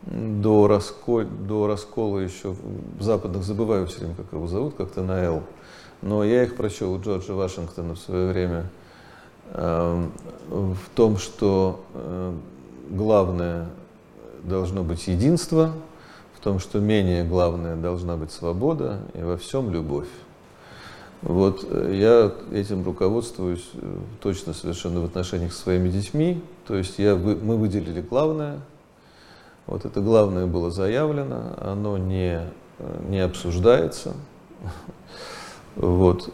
до, 0.06 0.66
раскол, 0.66 1.24
до 1.24 1.66
раскола 1.66 2.18
еще 2.18 2.56
в 2.98 3.02
западных, 3.02 3.44
забываю 3.44 3.86
все 3.86 4.00
время, 4.00 4.14
как 4.16 4.32
его 4.32 4.46
зовут, 4.48 4.74
как-то 4.74 5.02
на 5.02 5.22
«Л», 5.22 5.42
но 6.00 6.24
я 6.24 6.42
их 6.42 6.56
прочел 6.56 6.92
у 6.92 7.00
Джорджа 7.00 7.34
Вашингтона 7.34 7.94
в 7.94 7.98
свое 7.98 8.32
время 8.32 8.66
э, 9.50 10.04
в 10.48 10.78
том, 10.96 11.18
что 11.18 11.84
э, 11.94 12.34
главное 12.90 13.68
должно 14.42 14.82
быть 14.82 15.06
единство, 15.06 15.72
в 16.36 16.40
том, 16.40 16.58
что 16.58 16.80
менее 16.80 17.24
главное 17.24 17.76
должна 17.76 18.16
быть 18.16 18.32
свобода 18.32 18.98
и 19.14 19.22
во 19.22 19.36
всем 19.36 19.70
любовь. 19.70 20.08
Вот 21.22 21.64
э, 21.70 21.94
я 21.94 22.32
этим 22.56 22.84
руководствуюсь 22.84 23.70
точно 24.20 24.52
совершенно 24.52 25.00
в 25.00 25.04
отношениях 25.04 25.52
со 25.52 25.62
своими 25.62 25.88
детьми. 25.88 26.42
То 26.66 26.74
есть 26.76 26.98
я, 26.98 27.14
мы 27.14 27.56
выделили 27.56 28.00
главное. 28.00 28.58
Вот 29.66 29.84
это 29.84 30.00
главное 30.00 30.46
было 30.46 30.72
заявлено, 30.72 31.54
оно 31.60 31.96
не, 31.96 32.40
не 33.08 33.20
обсуждается. 33.20 34.14
Вот. 35.74 36.28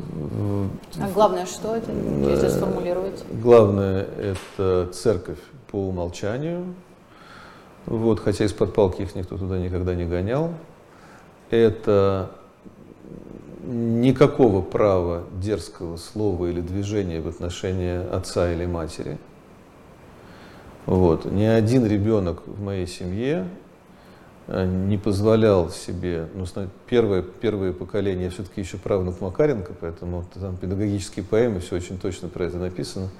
А 1.00 1.08
главное, 1.14 1.46
что 1.46 1.76
это, 1.76 1.92
если 1.92 2.48
сформулировать? 2.48 3.22
Главное– 3.40 4.02
это 4.18 4.88
церковь 4.92 5.38
по 5.70 5.76
умолчанию. 5.76 6.74
Вот, 7.88 8.20
хотя 8.20 8.44
из-под 8.44 8.74
палки 8.74 9.02
их 9.02 9.14
никто 9.14 9.38
туда 9.38 9.58
никогда 9.58 9.94
не 9.94 10.04
гонял. 10.04 10.52
Это 11.48 12.30
никакого 13.64 14.60
права 14.60 15.24
дерзкого 15.32 15.96
слова 15.96 16.46
или 16.46 16.60
движения 16.60 17.20
в 17.20 17.28
отношении 17.28 18.06
отца 18.14 18.52
или 18.52 18.66
матери. 18.66 19.16
Вот. 20.84 21.24
Ни 21.24 21.44
один 21.44 21.86
ребенок 21.86 22.46
в 22.46 22.62
моей 22.62 22.86
семье 22.86 23.46
Э, 24.48 24.64
не 24.64 24.96
позволял 24.96 25.70
себе, 25.70 26.26
ну, 26.34 26.46
первое, 26.86 27.20
первое 27.20 27.74
поколение, 27.74 28.24
я 28.24 28.30
все-таки 28.30 28.62
еще 28.62 28.78
правнук 28.78 29.20
Макаренко, 29.20 29.74
поэтому 29.78 30.24
там 30.32 30.56
педагогические 30.56 31.22
поэмы, 31.22 31.60
все 31.60 31.76
очень 31.76 31.98
точно 31.98 32.28
про 32.28 32.44
это 32.44 32.56
написано. 32.56 33.10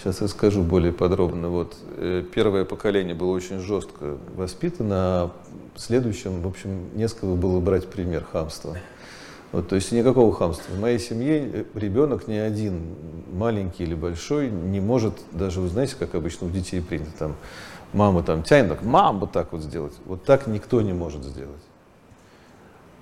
Сейчас 0.00 0.22
расскажу 0.22 0.62
более 0.62 0.94
подробно. 0.94 1.50
Вот, 1.50 1.76
э, 1.98 2.24
первое 2.34 2.64
поколение 2.64 3.14
было 3.14 3.32
очень 3.32 3.58
жестко 3.60 4.16
воспитано, 4.34 4.94
а 4.96 5.30
в 5.74 5.78
следующем, 5.78 6.40
в 6.40 6.46
общем, 6.46 6.88
несколько 6.96 7.26
было 7.26 7.60
брать 7.60 7.86
пример 7.86 8.24
хамства. 8.24 8.78
Вот, 9.52 9.68
то 9.68 9.74
есть 9.74 9.92
никакого 9.92 10.34
хамства. 10.34 10.72
В 10.72 10.80
моей 10.80 10.98
семье 10.98 11.50
э, 11.52 11.64
ребенок 11.74 12.28
ни 12.28 12.36
один, 12.36 12.80
маленький 13.30 13.82
или 13.82 13.94
большой, 13.94 14.48
не 14.48 14.80
может, 14.80 15.12
даже 15.32 15.60
вы 15.60 15.68
знаете, 15.68 15.96
как 15.98 16.14
обычно 16.14 16.46
у 16.46 16.50
детей 16.50 16.80
принято, 16.80 17.12
там, 17.18 17.36
мама 17.92 18.22
там 18.22 18.42
тянет, 18.42 18.82
мам, 18.82 19.20
вот 19.20 19.32
так 19.32 19.52
вот 19.52 19.60
сделать. 19.60 19.92
Вот 20.06 20.24
так 20.24 20.46
никто 20.46 20.80
не 20.80 20.94
может 20.94 21.24
сделать. 21.24 21.62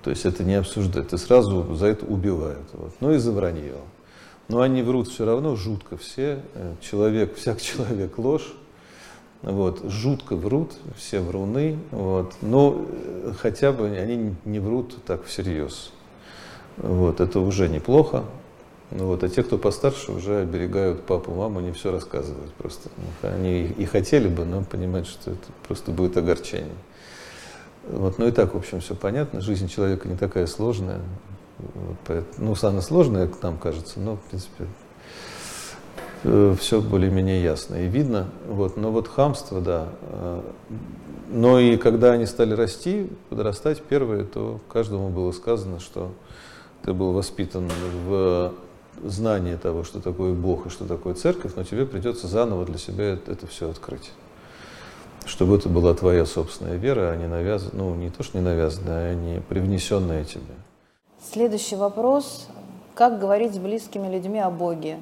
То 0.03 0.09
есть 0.09 0.25
это 0.25 0.43
не 0.43 0.55
обсуждать, 0.55 1.07
ты 1.07 1.17
сразу 1.17 1.75
за 1.75 1.85
это 1.87 2.05
убивают. 2.05 2.67
Вот. 2.73 2.91
Ну 2.99 3.13
и 3.13 3.17
за 3.19 3.31
вранье. 3.31 3.75
Но 4.49 4.61
они 4.61 4.81
врут 4.81 5.07
все 5.07 5.25
равно 5.25 5.55
жутко 5.55 5.95
все. 5.95 6.41
Э, 6.55 6.73
человек, 6.81 7.35
всяк 7.35 7.61
человек 7.61 8.17
ложь. 8.17 8.53
Вот, 9.41 9.83
жутко 9.89 10.35
врут, 10.35 10.73
все 10.97 11.21
вруны. 11.21 11.77
Вот. 11.91 12.33
Но 12.41 12.85
э, 12.87 13.33
хотя 13.37 13.71
бы 13.71 13.87
они 13.87 14.35
не 14.45 14.59
врут 14.59 14.97
так 15.05 15.23
всерьез. 15.25 15.91
Вот, 16.77 17.19
это 17.21 17.39
уже 17.39 17.69
неплохо. 17.69 18.23
Ну 18.91 19.05
вот, 19.05 19.23
а 19.23 19.29
те, 19.29 19.43
кто 19.43 19.59
постарше, 19.59 20.11
уже 20.11 20.39
оберегают 20.41 21.03
папу, 21.05 21.31
маму, 21.31 21.59
не 21.59 21.71
все 21.71 21.91
рассказывают 21.91 22.51
просто. 22.53 22.89
Они 23.21 23.65
и 23.65 23.85
хотели 23.85 24.27
бы, 24.27 24.45
но 24.45 24.63
понимают, 24.63 25.07
что 25.07 25.31
это 25.31 25.45
просто 25.67 25.91
будет 25.91 26.17
огорчение. 26.17 26.73
Вот, 27.87 28.17
ну 28.17 28.27
и 28.27 28.31
так, 28.31 28.55
в 28.55 28.57
общем, 28.57 28.81
все 28.81 28.95
понятно. 28.95 29.41
Жизнь 29.41 29.67
человека 29.67 30.07
не 30.07 30.15
такая 30.15 30.47
сложная. 30.47 31.01
Ну, 32.37 32.55
самое 32.55 32.81
сложное, 32.81 33.29
нам 33.41 33.57
кажется, 33.57 33.99
но, 33.99 34.15
в 34.15 34.21
принципе, 34.21 34.65
э, 36.23 36.55
все 36.59 36.81
более-менее 36.81 37.43
ясно 37.43 37.75
и 37.75 37.87
видно. 37.87 38.29
Вот, 38.47 38.77
но 38.77 38.91
вот 38.91 39.07
хамство, 39.07 39.61
да. 39.61 39.89
Э, 40.01 40.41
но 41.29 41.59
и 41.59 41.77
когда 41.77 42.11
они 42.11 42.25
стали 42.25 42.53
расти, 42.53 43.09
подрастать 43.29 43.81
первые, 43.81 44.23
то 44.23 44.59
каждому 44.67 45.09
было 45.09 45.31
сказано, 45.31 45.79
что 45.79 46.11
ты 46.83 46.93
был 46.93 47.13
воспитан 47.13 47.69
в 48.07 48.53
знание 49.03 49.57
того, 49.57 49.83
что 49.83 49.99
такое 50.01 50.33
Бог 50.33 50.65
и 50.65 50.69
что 50.69 50.85
такое 50.85 51.13
церковь, 51.13 51.53
но 51.55 51.63
тебе 51.63 51.85
придется 51.85 52.27
заново 52.27 52.65
для 52.65 52.77
себя 52.77 53.05
это 53.05 53.47
все 53.47 53.69
открыть. 53.69 54.11
Чтобы 55.25 55.57
это 55.57 55.69
была 55.69 55.93
твоя 55.93 56.25
собственная 56.25 56.77
вера, 56.77 57.11
а 57.11 57.15
не 57.15 57.27
навязанная, 57.27 57.83
ну 57.83 57.95
не 57.95 58.09
то, 58.09 58.23
что 58.23 58.37
не 58.37 58.43
навязанная, 58.43 59.11
а 59.11 59.15
не 59.15 59.41
привнесенная 59.41 60.23
тебе. 60.23 60.55
Следующий 61.21 61.75
вопрос. 61.75 62.47
Как 62.95 63.19
говорить 63.19 63.53
с 63.53 63.57
близкими 63.57 64.07
людьми 64.07 64.39
о 64.39 64.49
Боге? 64.49 64.99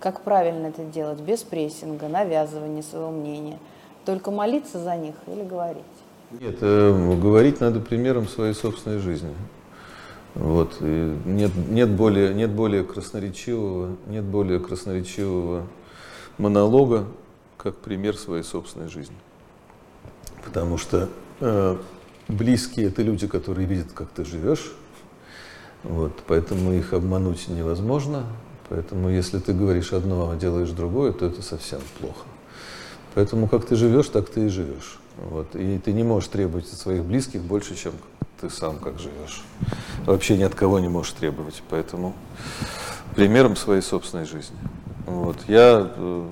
Как 0.00 0.22
правильно 0.22 0.68
это 0.68 0.82
делать? 0.82 1.20
Без 1.20 1.42
прессинга, 1.42 2.08
навязывания 2.08 2.82
своего 2.82 3.10
мнения. 3.10 3.58
Только 4.06 4.30
молиться 4.30 4.78
за 4.82 4.96
них 4.96 5.14
или 5.26 5.44
говорить? 5.44 5.82
Нет, 6.30 6.56
э, 6.62 7.16
говорить 7.20 7.60
надо 7.60 7.80
примером 7.80 8.26
своей 8.28 8.54
собственной 8.54 8.98
жизни. 8.98 9.34
Вот. 10.34 10.80
Нет, 10.80 11.50
нет, 11.68 11.90
более, 11.90 12.32
нет, 12.32 12.50
более 12.50 12.84
красноречивого, 12.84 13.96
нет 14.06 14.24
более 14.24 14.60
красноречивого 14.60 15.66
монолога, 16.38 17.04
как 17.58 17.76
пример 17.76 18.16
своей 18.16 18.42
собственной 18.42 18.88
жизни. 18.88 19.16
Потому 20.44 20.78
что 20.78 21.10
э, 21.40 21.76
близкие 22.28 22.86
это 22.86 23.02
люди, 23.02 23.26
которые 23.26 23.66
видят, 23.66 23.92
как 23.92 24.08
ты 24.08 24.24
живешь. 24.24 24.72
Вот, 25.84 26.12
поэтому 26.26 26.72
их 26.72 26.92
обмануть 26.92 27.48
невозможно. 27.48 28.24
Поэтому 28.68 29.08
если 29.08 29.38
ты 29.38 29.52
говоришь 29.52 29.92
одно, 29.92 30.30
а 30.30 30.36
делаешь 30.36 30.70
другое, 30.70 31.12
то 31.12 31.26
это 31.26 31.42
совсем 31.42 31.80
плохо. 31.98 32.26
Поэтому 33.14 33.48
как 33.48 33.66
ты 33.66 33.76
живешь, 33.76 34.08
так 34.08 34.28
ты 34.28 34.46
и 34.46 34.48
живешь. 34.48 34.98
Вот. 35.16 35.56
И 35.56 35.78
ты 35.78 35.92
не 35.92 36.04
можешь 36.04 36.28
требовать 36.28 36.70
от 36.72 36.78
своих 36.78 37.04
близких 37.04 37.42
больше, 37.42 37.74
чем 37.74 37.92
ты 38.40 38.50
сам 38.50 38.78
как 38.78 38.98
живешь. 38.98 39.42
Вообще 40.04 40.36
ни 40.36 40.42
от 40.42 40.54
кого 40.54 40.78
не 40.78 40.88
можешь 40.88 41.12
требовать. 41.12 41.62
Поэтому 41.70 42.14
примером 43.16 43.56
своей 43.56 43.82
собственной 43.82 44.26
жизни. 44.26 44.56
Вот. 45.06 45.36
Я 45.48 45.92
э, 45.96 46.28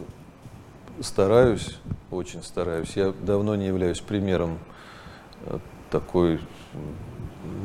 стараюсь, 1.01 1.78
очень 2.10 2.43
стараюсь. 2.43 2.93
Я 2.94 3.12
давно 3.23 3.56
не 3.56 3.66
являюсь 3.66 4.01
примером 4.01 4.59
э, 5.47 5.59
такой, 5.90 6.40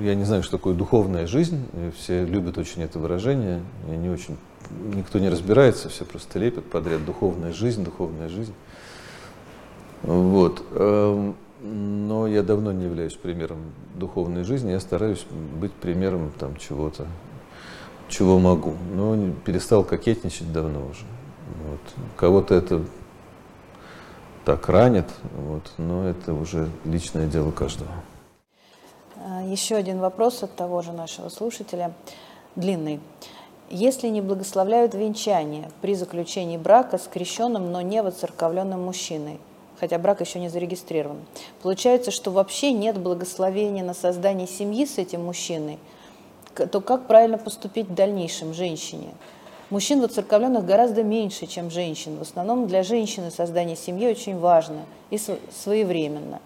я 0.02 0.16
не 0.16 0.24
знаю, 0.24 0.44
что 0.44 0.58
такое 0.58 0.74
духовная 0.74 1.28
жизнь. 1.28 1.66
Все 1.98 2.26
любят 2.26 2.58
очень 2.58 2.82
это 2.82 3.00
выражение. 3.00 3.62
Я 3.90 3.98
не 3.98 4.10
очень, 4.10 4.38
никто 4.96 5.20
не 5.20 5.30
разбирается, 5.30 5.90
все 5.90 6.06
просто 6.06 6.40
лепят 6.40 6.70
подряд. 6.70 7.06
Духовная 7.06 7.54
жизнь, 7.54 7.84
духовная 7.84 8.30
жизнь. 8.30 8.54
Вот. 10.04 10.64
Эм, 10.72 11.36
но 11.62 12.28
я 12.28 12.42
давно 12.42 12.72
не 12.72 12.86
являюсь 12.86 13.14
примером 13.14 13.60
духовной 13.96 14.44
жизни, 14.44 14.72
я 14.72 14.80
стараюсь 14.80 15.26
быть 15.60 15.74
примером 15.74 16.32
там 16.40 16.56
чего-то, 16.58 17.06
чего 18.10 18.40
могу. 18.40 18.74
Но 18.96 19.18
перестал 19.46 19.84
кокетничать 19.84 20.52
давно 20.52 20.80
уже. 20.80 21.06
Вот. 21.68 21.82
Кого-то 22.18 22.56
это 22.56 22.82
так 24.46 24.68
ранит, 24.70 25.06
вот, 25.36 25.72
но 25.78 26.08
это 26.08 26.34
уже 26.34 26.68
личное 26.84 27.28
дело 27.28 27.52
каждого. 27.52 27.92
А, 29.24 29.44
еще 29.44 29.76
один 29.76 30.00
вопрос 30.00 30.42
от 30.42 30.56
того 30.56 30.82
же 30.82 30.94
нашего 30.94 31.30
слушателя, 31.30 31.94
длинный. 32.56 33.00
Если 33.70 34.08
не 34.08 34.22
благословляют 34.22 34.96
венчание 34.96 35.70
при 35.82 35.96
заключении 35.96 36.58
брака 36.58 36.98
с 36.98 37.08
крещенным, 37.08 37.72
но 37.72 37.82
не 37.82 38.02
воцерковленным 38.02 38.84
мужчиной, 38.84 39.40
хотя 39.80 39.98
брак 40.00 40.22
еще 40.22 40.40
не 40.40 40.50
зарегистрирован. 40.50 41.20
Получается, 41.62 42.12
что 42.12 42.32
вообще 42.32 42.72
нет 42.72 42.98
благословения 42.98 43.84
на 43.84 43.94
создание 43.94 44.48
семьи 44.48 44.86
с 44.86 44.98
этим 44.98 45.24
мужчиной, 45.24 45.78
то 46.54 46.82
как 46.82 47.08
правильно 47.08 47.38
поступить 47.38 47.88
в 47.88 47.94
дальнейшем 47.94 48.54
женщине? 48.54 49.14
Мужчин 49.70 50.02
воцерковленных 50.02 50.66
гораздо 50.66 51.04
меньше, 51.04 51.48
чем 51.48 51.72
женщин. 51.72 52.18
В 52.18 52.24
основном 52.24 52.68
для 52.68 52.84
женщины 52.84 53.32
создание 53.32 53.78
семьи 53.78 54.08
очень 54.08 54.38
важно 54.38 54.82
и 55.12 55.18
своевременно. 55.18 56.42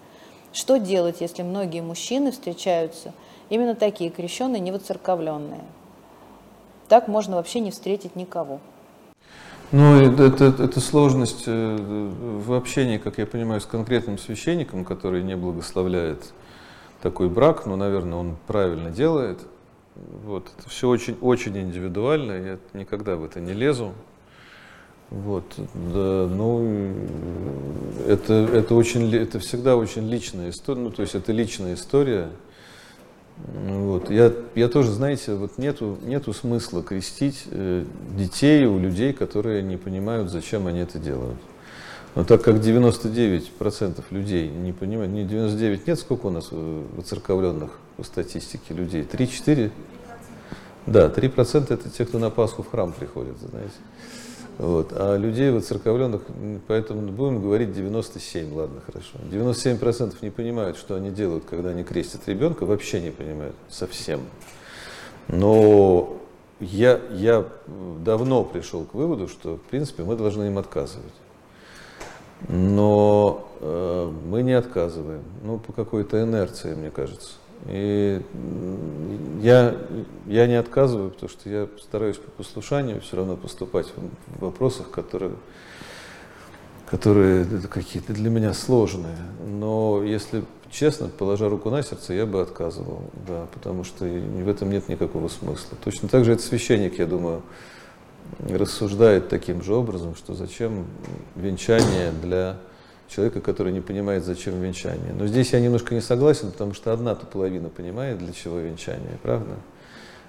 Что 0.56 0.78
делать, 0.78 1.20
если 1.20 1.42
многие 1.42 1.82
мужчины 1.82 2.32
встречаются 2.32 3.12
именно 3.50 3.74
такие 3.74 4.08
крещенные, 4.08 4.58
не 4.58 4.72
воцерковленные? 4.72 5.60
Так 6.88 7.08
можно 7.08 7.36
вообще 7.36 7.60
не 7.60 7.70
встретить 7.70 8.16
никого. 8.16 8.60
Ну, 9.70 10.00
это, 10.00 10.46
это 10.46 10.80
сложность 10.80 11.44
э, 11.46 11.76
в 11.76 12.54
общении, 12.54 12.96
как 12.96 13.18
я 13.18 13.26
понимаю, 13.26 13.60
с 13.60 13.66
конкретным 13.66 14.16
священником, 14.16 14.86
который 14.86 15.22
не 15.22 15.36
благословляет 15.36 16.32
такой 17.02 17.28
брак, 17.28 17.66
но, 17.66 17.76
наверное, 17.76 18.16
он 18.18 18.36
правильно 18.46 18.90
делает. 18.90 19.40
Вот. 20.24 20.50
Это 20.58 20.70
все 20.70 20.88
очень, 20.88 21.18
очень 21.20 21.58
индивидуально, 21.58 22.32
я 22.32 22.58
никогда 22.72 23.16
в 23.16 23.24
это 23.24 23.40
не 23.40 23.52
лезу. 23.52 23.92
Вот, 25.10 25.44
да, 25.56 26.28
ну, 26.28 26.92
это, 28.08 28.34
это, 28.34 28.74
очень, 28.74 29.14
это 29.14 29.38
всегда 29.38 29.76
очень 29.76 30.08
личная 30.08 30.50
история, 30.50 30.80
ну, 30.80 30.90
то 30.90 31.02
есть 31.02 31.14
это 31.14 31.30
личная 31.30 31.74
история, 31.74 32.28
вот. 33.36 34.10
Я, 34.10 34.32
я 34.54 34.68
тоже, 34.68 34.90
знаете, 34.90 35.34
вот 35.34 35.58
нету, 35.58 35.98
нету 36.02 36.32
смысла 36.32 36.82
крестить 36.82 37.44
э, 37.50 37.84
детей 38.16 38.64
у 38.64 38.78
людей, 38.78 39.12
которые 39.12 39.62
не 39.62 39.76
понимают, 39.76 40.30
зачем 40.30 40.66
они 40.66 40.80
это 40.80 40.98
делают. 40.98 41.38
Но 42.14 42.24
так 42.24 42.42
как 42.42 42.56
99% 42.56 44.02
людей 44.10 44.48
не 44.48 44.72
понимают, 44.72 45.12
не 45.12 45.24
99, 45.24 45.86
нет, 45.86 45.98
сколько 45.98 46.26
у 46.26 46.30
нас 46.30 46.48
выцерковленных 46.50 47.78
по 47.98 48.04
статистике 48.04 48.72
людей? 48.72 49.02
3-4? 49.02 49.70
Да, 50.86 51.08
3% 51.08 51.74
это 51.74 51.90
те, 51.90 52.06
кто 52.06 52.18
на 52.18 52.30
Пасху 52.30 52.62
в 52.62 52.70
храм 52.70 52.92
приходит, 52.92 53.36
знаете. 53.38 53.74
Вот. 54.58 54.92
А 54.92 55.16
людей 55.16 55.50
воцерковленных, 55.50 56.22
поэтому 56.66 57.02
будем 57.12 57.42
говорить 57.42 57.74
97, 57.74 58.54
ладно, 58.54 58.80
хорошо. 58.84 59.18
97% 59.30 60.16
не 60.22 60.30
понимают, 60.30 60.78
что 60.78 60.94
они 60.94 61.10
делают, 61.10 61.44
когда 61.44 61.70
они 61.70 61.84
крестят 61.84 62.26
ребенка, 62.26 62.64
вообще 62.64 63.00
не 63.00 63.10
понимают, 63.10 63.54
совсем. 63.68 64.20
Но 65.28 66.16
я, 66.60 67.00
я 67.10 67.44
давно 68.02 68.44
пришел 68.44 68.84
к 68.84 68.94
выводу, 68.94 69.28
что, 69.28 69.56
в 69.56 69.62
принципе, 69.62 70.04
мы 70.04 70.16
должны 70.16 70.44
им 70.44 70.56
отказывать. 70.56 71.12
Но 72.48 73.48
э, 73.60 74.12
мы 74.26 74.42
не 74.42 74.52
отказываем, 74.52 75.22
ну, 75.42 75.58
по 75.58 75.72
какой-то 75.72 76.22
инерции, 76.22 76.74
мне 76.74 76.90
кажется. 76.90 77.32
И 77.68 78.22
я, 79.42 79.74
я 80.26 80.46
не 80.46 80.54
отказываю, 80.54 81.10
потому 81.10 81.28
что 81.30 81.48
я 81.50 81.68
стараюсь 81.82 82.16
по 82.16 82.30
послушанию 82.30 83.00
все 83.00 83.16
равно 83.16 83.36
поступать 83.36 83.86
в 84.36 84.44
вопросах, 84.44 84.90
которые, 84.90 85.32
которые 86.86 87.44
какие-то 87.68 88.12
для 88.12 88.30
меня 88.30 88.52
сложные. 88.54 89.16
Но 89.46 90.02
если 90.04 90.44
честно, 90.70 91.08
положа 91.08 91.48
руку 91.48 91.70
на 91.70 91.82
сердце, 91.82 92.14
я 92.14 92.26
бы 92.26 92.40
отказывал, 92.40 93.02
да, 93.26 93.46
потому 93.52 93.84
что 93.84 94.04
в 94.04 94.48
этом 94.48 94.70
нет 94.70 94.88
никакого 94.88 95.28
смысла. 95.28 95.76
Точно 95.82 96.08
так 96.08 96.24
же 96.24 96.32
этот 96.32 96.44
священник, 96.44 96.98
я 96.98 97.06
думаю, 97.06 97.42
рассуждает 98.48 99.28
таким 99.28 99.62
же 99.62 99.74
образом, 99.74 100.14
что 100.14 100.34
зачем 100.34 100.86
венчание 101.34 102.12
для 102.22 102.56
человека, 103.08 103.40
который 103.40 103.72
не 103.72 103.80
понимает, 103.80 104.24
зачем 104.24 104.60
венчание. 104.60 105.12
Но 105.12 105.26
здесь 105.26 105.52
я 105.52 105.60
немножко 105.60 105.94
не 105.94 106.00
согласен, 106.00 106.50
потому 106.50 106.74
что 106.74 106.92
одна-то 106.92 107.26
половина 107.26 107.68
понимает, 107.68 108.18
для 108.18 108.32
чего 108.32 108.58
венчание, 108.58 109.18
правда? 109.22 109.54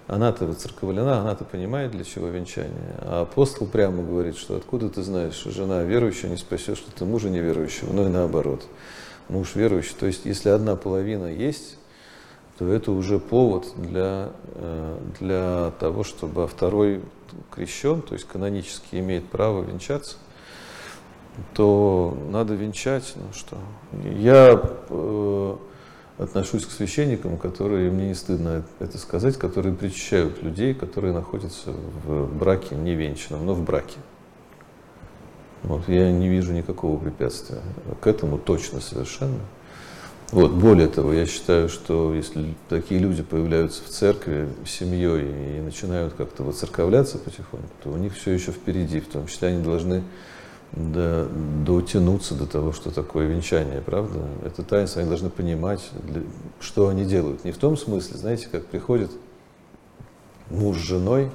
Она-то 0.07 0.45
выцерковлена, 0.45 1.19
она-то 1.19 1.43
понимает, 1.43 1.91
для 1.91 2.05
чего 2.05 2.27
венчание. 2.27 2.95
А 3.01 3.21
апостол 3.21 3.67
прямо 3.67 4.03
говорит, 4.03 4.37
что 4.37 4.55
откуда 4.55 4.89
ты 4.89 5.03
знаешь, 5.03 5.33
что 5.33 5.51
жена 5.51 5.83
верующая 5.83 6.29
не 6.29 6.37
спасешь, 6.37 6.77
что 6.77 6.91
ты 6.91 7.03
мужа 7.03 7.29
неверующего, 7.29 7.91
ну 7.91 8.05
и 8.05 8.09
наоборот. 8.09 8.63
Муж 9.27 9.55
верующий. 9.55 9.95
То 9.99 10.05
есть, 10.05 10.25
если 10.25 10.49
одна 10.49 10.77
половина 10.77 11.25
есть, 11.25 11.77
то 12.57 12.71
это 12.71 12.91
уже 12.91 13.19
повод 13.19 13.67
для, 13.75 14.29
э, 14.55 14.97
для 15.19 15.73
того, 15.79 16.05
чтобы 16.05 16.47
второй 16.47 17.01
крещен, 17.51 18.01
то 18.01 18.13
есть 18.13 18.25
канонически 18.25 18.95
имеет 18.95 19.27
право 19.29 19.61
венчаться 19.61 20.15
то 21.53 22.17
надо 22.29 22.53
венчать. 22.53 23.13
Ну 23.15 23.33
что, 23.33 23.57
я 24.03 24.61
э, 24.89 25.55
отношусь 26.17 26.65
к 26.65 26.71
священникам, 26.71 27.37
которые, 27.37 27.91
мне 27.91 28.09
не 28.09 28.15
стыдно 28.15 28.63
это 28.79 28.97
сказать, 28.97 29.37
которые 29.37 29.75
причащают 29.75 30.41
людей, 30.41 30.73
которые 30.73 31.13
находятся 31.13 31.71
в 32.05 32.27
браке 32.37 32.75
невенчанном, 32.75 33.45
но 33.45 33.53
в 33.53 33.63
браке. 33.63 33.97
Вот, 35.63 35.87
я 35.87 36.11
не 36.11 36.29
вижу 36.29 36.53
никакого 36.53 36.97
препятствия 36.97 37.61
к 38.01 38.07
этому 38.07 38.37
точно 38.37 38.79
совершенно. 38.79 39.39
Вот, 40.31 40.51
более 40.51 40.87
того, 40.87 41.13
я 41.13 41.25
считаю, 41.25 41.69
что 41.69 42.13
если 42.13 42.55
такие 42.67 42.99
люди 42.99 43.23
появляются 43.23 43.81
в 43.83 43.87
церкви 43.87 44.49
семьей 44.65 45.57
и 45.57 45.61
начинают 45.61 46.13
как-то 46.15 46.43
воцерковляться 46.43 47.17
потихоньку, 47.17 47.69
то 47.81 47.89
у 47.89 47.97
них 47.97 48.13
все 48.13 48.31
еще 48.31 48.51
впереди, 48.51 48.99
в 48.99 49.07
том 49.07 49.27
числе 49.27 49.49
они 49.49 49.63
должны 49.63 50.03
до, 50.71 51.27
дотянуться 51.65 52.35
до 52.35 52.45
того, 52.45 52.71
что 52.71 52.91
такое 52.91 53.27
венчание, 53.27 53.81
правда? 53.81 54.27
Это 54.45 54.63
таинство, 54.63 55.01
они 55.01 55.09
должны 55.09 55.29
понимать, 55.29 55.89
для, 56.03 56.23
что 56.59 56.89
они 56.89 57.05
делают. 57.05 57.43
Не 57.45 57.51
в 57.51 57.57
том 57.57 57.77
смысле, 57.77 58.17
знаете, 58.17 58.47
как 58.51 58.65
приходит 58.65 59.11
муж 60.49 60.77
с 60.77 60.81
женой, 60.81 61.31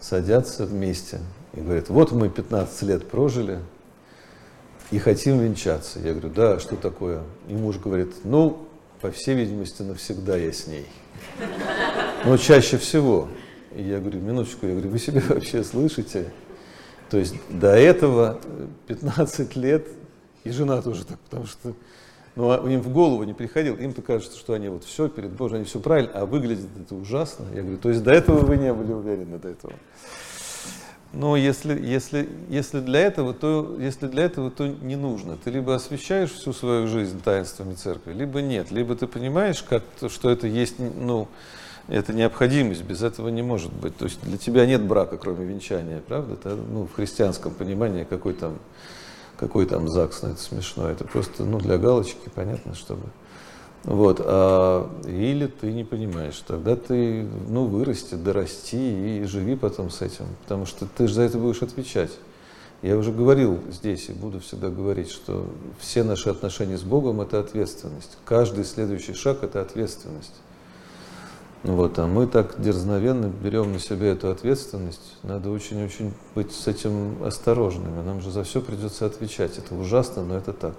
садятся 0.00 0.66
вместе 0.66 1.20
и 1.54 1.60
говорят, 1.60 1.88
вот 1.88 2.12
мы 2.12 2.28
15 2.28 2.82
лет 2.82 3.08
прожили 3.08 3.60
и 4.90 4.98
хотим 4.98 5.38
венчаться. 5.40 5.98
Я 5.98 6.12
говорю, 6.12 6.30
да, 6.30 6.58
что 6.58 6.76
такое? 6.76 7.22
И 7.48 7.54
муж 7.54 7.78
говорит, 7.78 8.14
ну, 8.24 8.66
по 9.00 9.10
всей 9.10 9.34
видимости, 9.34 9.82
навсегда 9.82 10.36
я 10.36 10.52
с 10.52 10.66
ней. 10.66 10.86
Но 12.24 12.36
чаще 12.36 12.78
всего. 12.78 13.28
Я 13.74 13.98
говорю, 13.98 14.20
минуточку, 14.20 14.66
я 14.66 14.72
говорю, 14.72 14.90
вы 14.90 14.98
себя 14.98 15.22
вообще 15.28 15.62
слышите? 15.64 16.32
То 17.10 17.18
есть 17.18 17.34
до 17.48 17.74
этого 17.76 18.40
15 18.88 19.56
лет, 19.56 19.86
и 20.44 20.50
жена 20.50 20.82
тоже 20.82 21.04
так, 21.04 21.18
потому 21.20 21.46
что 21.46 21.74
Но 22.34 22.50
а 22.50 22.68
им 22.68 22.82
в 22.82 22.90
голову 22.90 23.24
не 23.24 23.32
приходило, 23.32 23.76
им-то 23.76 24.02
кажется, 24.02 24.38
что 24.38 24.52
они 24.52 24.68
вот 24.68 24.84
все 24.84 25.08
перед 25.08 25.30
Божьим, 25.32 25.56
они 25.56 25.64
все 25.64 25.80
правильно, 25.80 26.10
а 26.14 26.26
выглядит 26.26 26.68
это 26.78 26.94
ужасно. 26.94 27.46
Я 27.54 27.62
говорю, 27.62 27.78
то 27.78 27.88
есть 27.88 28.02
до 28.02 28.12
этого 28.12 28.44
вы 28.44 28.58
не 28.58 28.72
были 28.72 28.92
уверены, 28.92 29.38
до 29.38 29.48
этого. 29.48 29.72
Но 31.12 31.34
если, 31.34 31.80
если, 31.80 32.28
если, 32.50 32.80
для 32.80 33.00
этого, 33.00 33.32
то, 33.32 33.76
если 33.78 34.06
для 34.06 34.24
этого, 34.24 34.50
то 34.50 34.66
не 34.66 34.96
нужно. 34.96 35.38
Ты 35.42 35.50
либо 35.50 35.74
освещаешь 35.74 36.30
всю 36.30 36.52
свою 36.52 36.88
жизнь 36.88 37.22
таинствами 37.22 37.72
церкви, 37.72 38.12
либо 38.12 38.42
нет. 38.42 38.70
Либо 38.70 38.94
ты 38.96 39.06
понимаешь, 39.06 39.62
как, 39.62 39.82
что 40.08 40.28
это 40.28 40.46
есть, 40.46 40.74
ну, 40.78 41.28
это 41.88 42.12
необходимость, 42.12 42.82
без 42.82 43.02
этого 43.02 43.28
не 43.28 43.42
может 43.42 43.72
быть. 43.72 43.96
То 43.96 44.06
есть 44.06 44.20
для 44.22 44.38
тебя 44.38 44.66
нет 44.66 44.82
брака, 44.84 45.16
кроме 45.16 45.44
венчания, 45.44 46.00
правда? 46.06 46.34
Это, 46.34 46.56
ну, 46.56 46.86
в 46.86 46.94
христианском 46.94 47.52
понимании 47.52 48.04
какой 48.04 48.34
там 48.34 48.58
какой 49.36 49.66
там 49.66 49.88
ЗАГС, 49.88 50.22
ну 50.22 50.28
это 50.30 50.40
смешно, 50.40 50.88
это 50.88 51.04
просто 51.04 51.44
ну, 51.44 51.58
для 51.58 51.78
галочки, 51.78 52.30
понятно, 52.34 52.74
чтобы... 52.74 53.02
Вот, 53.84 54.20
а, 54.24 54.90
или 55.06 55.46
ты 55.46 55.70
не 55.72 55.84
понимаешь, 55.84 56.42
тогда 56.46 56.74
ты, 56.74 57.28
ну, 57.48 57.66
вырасти, 57.66 58.14
дорасти 58.14 59.20
и 59.20 59.24
живи 59.24 59.54
потом 59.54 59.90
с 59.90 60.02
этим, 60.02 60.26
потому 60.42 60.66
что 60.66 60.86
ты 60.86 61.06
же 61.06 61.14
за 61.14 61.22
это 61.22 61.38
будешь 61.38 61.62
отвечать. 61.62 62.10
Я 62.82 62.96
уже 62.96 63.12
говорил 63.12 63.60
здесь 63.70 64.08
и 64.08 64.12
буду 64.12 64.40
всегда 64.40 64.70
говорить, 64.70 65.10
что 65.10 65.46
все 65.78 66.02
наши 66.02 66.28
отношения 66.30 66.76
с 66.76 66.82
Богом– 66.82 67.20
это 67.22 67.38
ответственность. 67.38 68.18
Каждый 68.24 68.64
следующий 68.64 69.14
шаг– 69.14 69.38
это 69.42 69.60
ответственность. 69.60 70.34
Вот, 71.66 71.98
а 71.98 72.06
мы 72.06 72.28
так 72.28 72.60
дерзновенно 72.60 73.26
берем 73.26 73.72
на 73.72 73.80
себя 73.80 74.12
эту 74.12 74.30
ответственность. 74.30 75.16
Надо 75.24 75.50
очень-очень 75.50 76.12
быть 76.36 76.52
с 76.52 76.68
этим 76.68 77.20
осторожными. 77.24 78.02
Нам 78.02 78.20
же 78.20 78.30
за 78.30 78.44
все 78.44 78.60
придется 78.60 79.04
отвечать. 79.04 79.58
Это 79.58 79.74
ужасно, 79.74 80.22
но 80.22 80.36
это 80.36 80.52
так. 80.52 80.74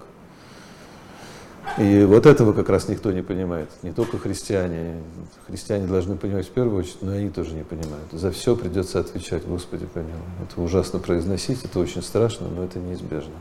И 1.76 2.04
вот 2.04 2.24
этого 2.24 2.54
как 2.54 2.70
раз 2.70 2.88
никто 2.88 3.12
не 3.12 3.22
понимает. 3.22 3.68
Не 3.82 3.92
только 3.92 4.18
христиане. 4.18 5.02
Христиане 5.46 5.86
должны 5.86 6.16
понимать 6.16 6.46
в 6.46 6.52
первую 6.52 6.78
очередь, 6.78 7.02
но 7.02 7.12
они 7.12 7.28
тоже 7.28 7.52
не 7.54 7.64
понимают. 7.64 8.10
За 8.12 8.30
все 8.30 8.56
придется 8.56 8.98
отвечать, 8.98 9.44
Господи 9.46 9.84
помилуй. 9.84 10.14
Это 10.42 10.58
ужасно 10.58 11.00
произносить, 11.00 11.62
это 11.66 11.80
очень 11.80 12.02
страшно, 12.02 12.48
но 12.48 12.64
это 12.64 12.78
неизбежно. 12.78 13.34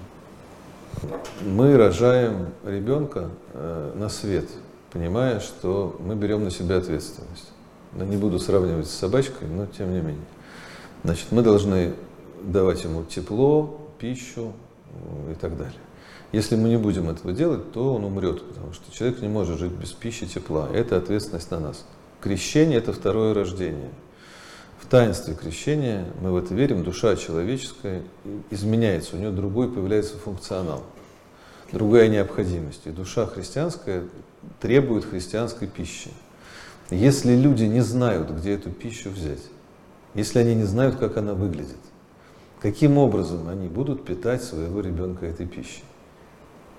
Мы 1.45 1.77
рожаем 1.77 2.47
ребенка 2.65 3.29
э, 3.53 3.93
на 3.95 4.09
свет– 4.09 4.49
понимая, 4.91 5.39
что 5.39 5.95
мы 5.99 6.15
берем 6.15 6.43
на 6.43 6.51
себя 6.51 6.77
ответственность. 6.77 7.51
Но 7.93 8.05
не 8.05 8.17
буду 8.17 8.39
сравнивать 8.39 8.87
с 8.87 8.93
собачкой, 8.93 9.47
но 9.47 9.65
тем 9.65 9.91
не 9.91 9.99
менее. 9.99 10.25
Значит, 11.03 11.27
мы 11.31 11.41
должны 11.41 11.93
давать 12.41 12.83
ему 12.83 13.03
тепло, 13.03 13.79
пищу 13.99 14.53
э, 14.91 15.31
и 15.31 15.35
так 15.35 15.57
далее. 15.57 15.79
Если 16.31 16.55
мы 16.55 16.67
не 16.69 16.77
будем 16.77 17.09
этого 17.09 17.31
делать, 17.31 17.71
то 17.71 17.95
он 17.95 18.03
умрет, 18.03 18.45
потому 18.47 18.73
что 18.73 18.91
человек 18.91 19.21
не 19.21 19.29
может 19.29 19.59
жить 19.59 19.71
без 19.71 19.93
пищи 19.93 20.25
тепла. 20.25 20.69
Это 20.73 20.97
ответственность 20.97 21.49
на 21.51 21.59
нас. 21.59 21.85
Крещение– 22.19 22.77
это 22.79 22.91
второе 22.91 23.33
рождение. 23.33 23.91
В 24.79 24.87
таинстве 24.87 25.35
крещения, 25.35 26.05
мы 26.21 26.31
в 26.31 26.37
это 26.37 26.53
верим, 26.53 26.83
душа 26.83 27.15
человеческая 27.15 28.03
изменяется, 28.51 29.15
у 29.15 29.19
нее 29.19 29.31
другой 29.31 29.71
появляется 29.71 30.17
функционал, 30.17 30.83
другая 31.71 32.09
необходимость. 32.09 32.85
И 32.85 32.91
душа 32.91 33.25
христианская 33.25 34.03
требует 34.59 35.05
христианской 35.05 35.67
пищи. 35.67 36.11
Если 36.89 37.35
люди 37.35 37.63
не 37.63 37.81
знают, 37.81 38.29
где 38.31 38.53
эту 38.53 38.71
пищу 38.71 39.09
взять, 39.09 39.43
если 40.13 40.39
они 40.39 40.55
не 40.55 40.63
знают, 40.63 40.95
как 40.95 41.17
она 41.17 41.33
выглядит, 41.33 41.77
каким 42.61 42.97
образом 42.97 43.49
они 43.49 43.67
будут 43.67 44.05
питать 44.05 44.43
своего 44.43 44.79
ребенка 44.81 45.25
этой 45.25 45.45
пищей? 45.45 45.83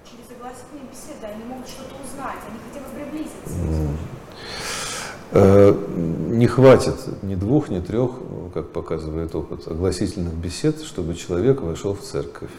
Через 0.04 0.28
согласительные 0.28 0.90
беседы 0.90 1.26
они 1.26 1.44
могут 1.44 1.68
что-то 1.68 1.94
узнать, 2.02 2.38
они 2.48 2.58
хотя 2.68 2.84
бы 2.86 2.94
приблизиться. 2.94 4.08
Э, 5.30 5.74
не 6.30 6.46
хватит 6.46 7.22
ни 7.22 7.34
двух, 7.34 7.68
ни 7.68 7.80
трех, 7.80 8.12
как 8.54 8.72
показывает 8.72 9.34
опыт, 9.34 9.68
огласительных 9.68 10.32
бесед, 10.32 10.80
чтобы 10.80 11.14
человек 11.14 11.60
вошел 11.60 11.94
в 11.94 12.00
церковь. 12.00 12.50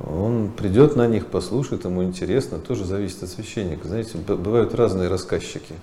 Он 0.00 0.50
придет 0.50 0.96
на 0.96 1.06
них, 1.06 1.26
послушает, 1.26 1.84
ему 1.84 2.02
интересно, 2.02 2.58
тоже 2.58 2.84
зависит 2.84 3.22
от 3.22 3.28
священника. 3.28 3.86
Знаете, 3.86 4.18
бывают 4.18 4.74
разные 4.74 5.08
рассказчики. 5.08 5.74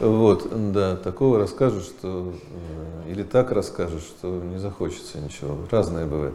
Вот, 0.00 0.48
да, 0.72 0.96
такого 0.96 1.38
расскажут, 1.38 1.84
что 1.84 2.34
э, 3.06 3.10
или 3.12 3.22
так 3.22 3.52
расскажут, 3.52 4.02
что 4.02 4.28
не 4.42 4.58
захочется 4.58 5.18
ничего. 5.18 5.56
Разное 5.70 6.06
бывает. 6.06 6.34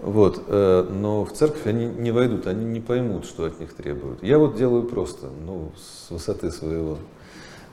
Вот, 0.00 0.44
э, 0.46 0.88
но 0.90 1.24
в 1.24 1.32
церковь 1.32 1.66
они 1.66 1.86
не 1.86 2.12
войдут, 2.12 2.46
они 2.46 2.64
не 2.64 2.80
поймут, 2.80 3.24
что 3.26 3.44
от 3.44 3.58
них 3.58 3.74
требуют. 3.74 4.22
Я 4.22 4.38
вот 4.38 4.56
делаю 4.56 4.84
просто, 4.84 5.28
ну, 5.44 5.72
с 5.76 6.10
высоты 6.10 6.50
своего, 6.50 6.98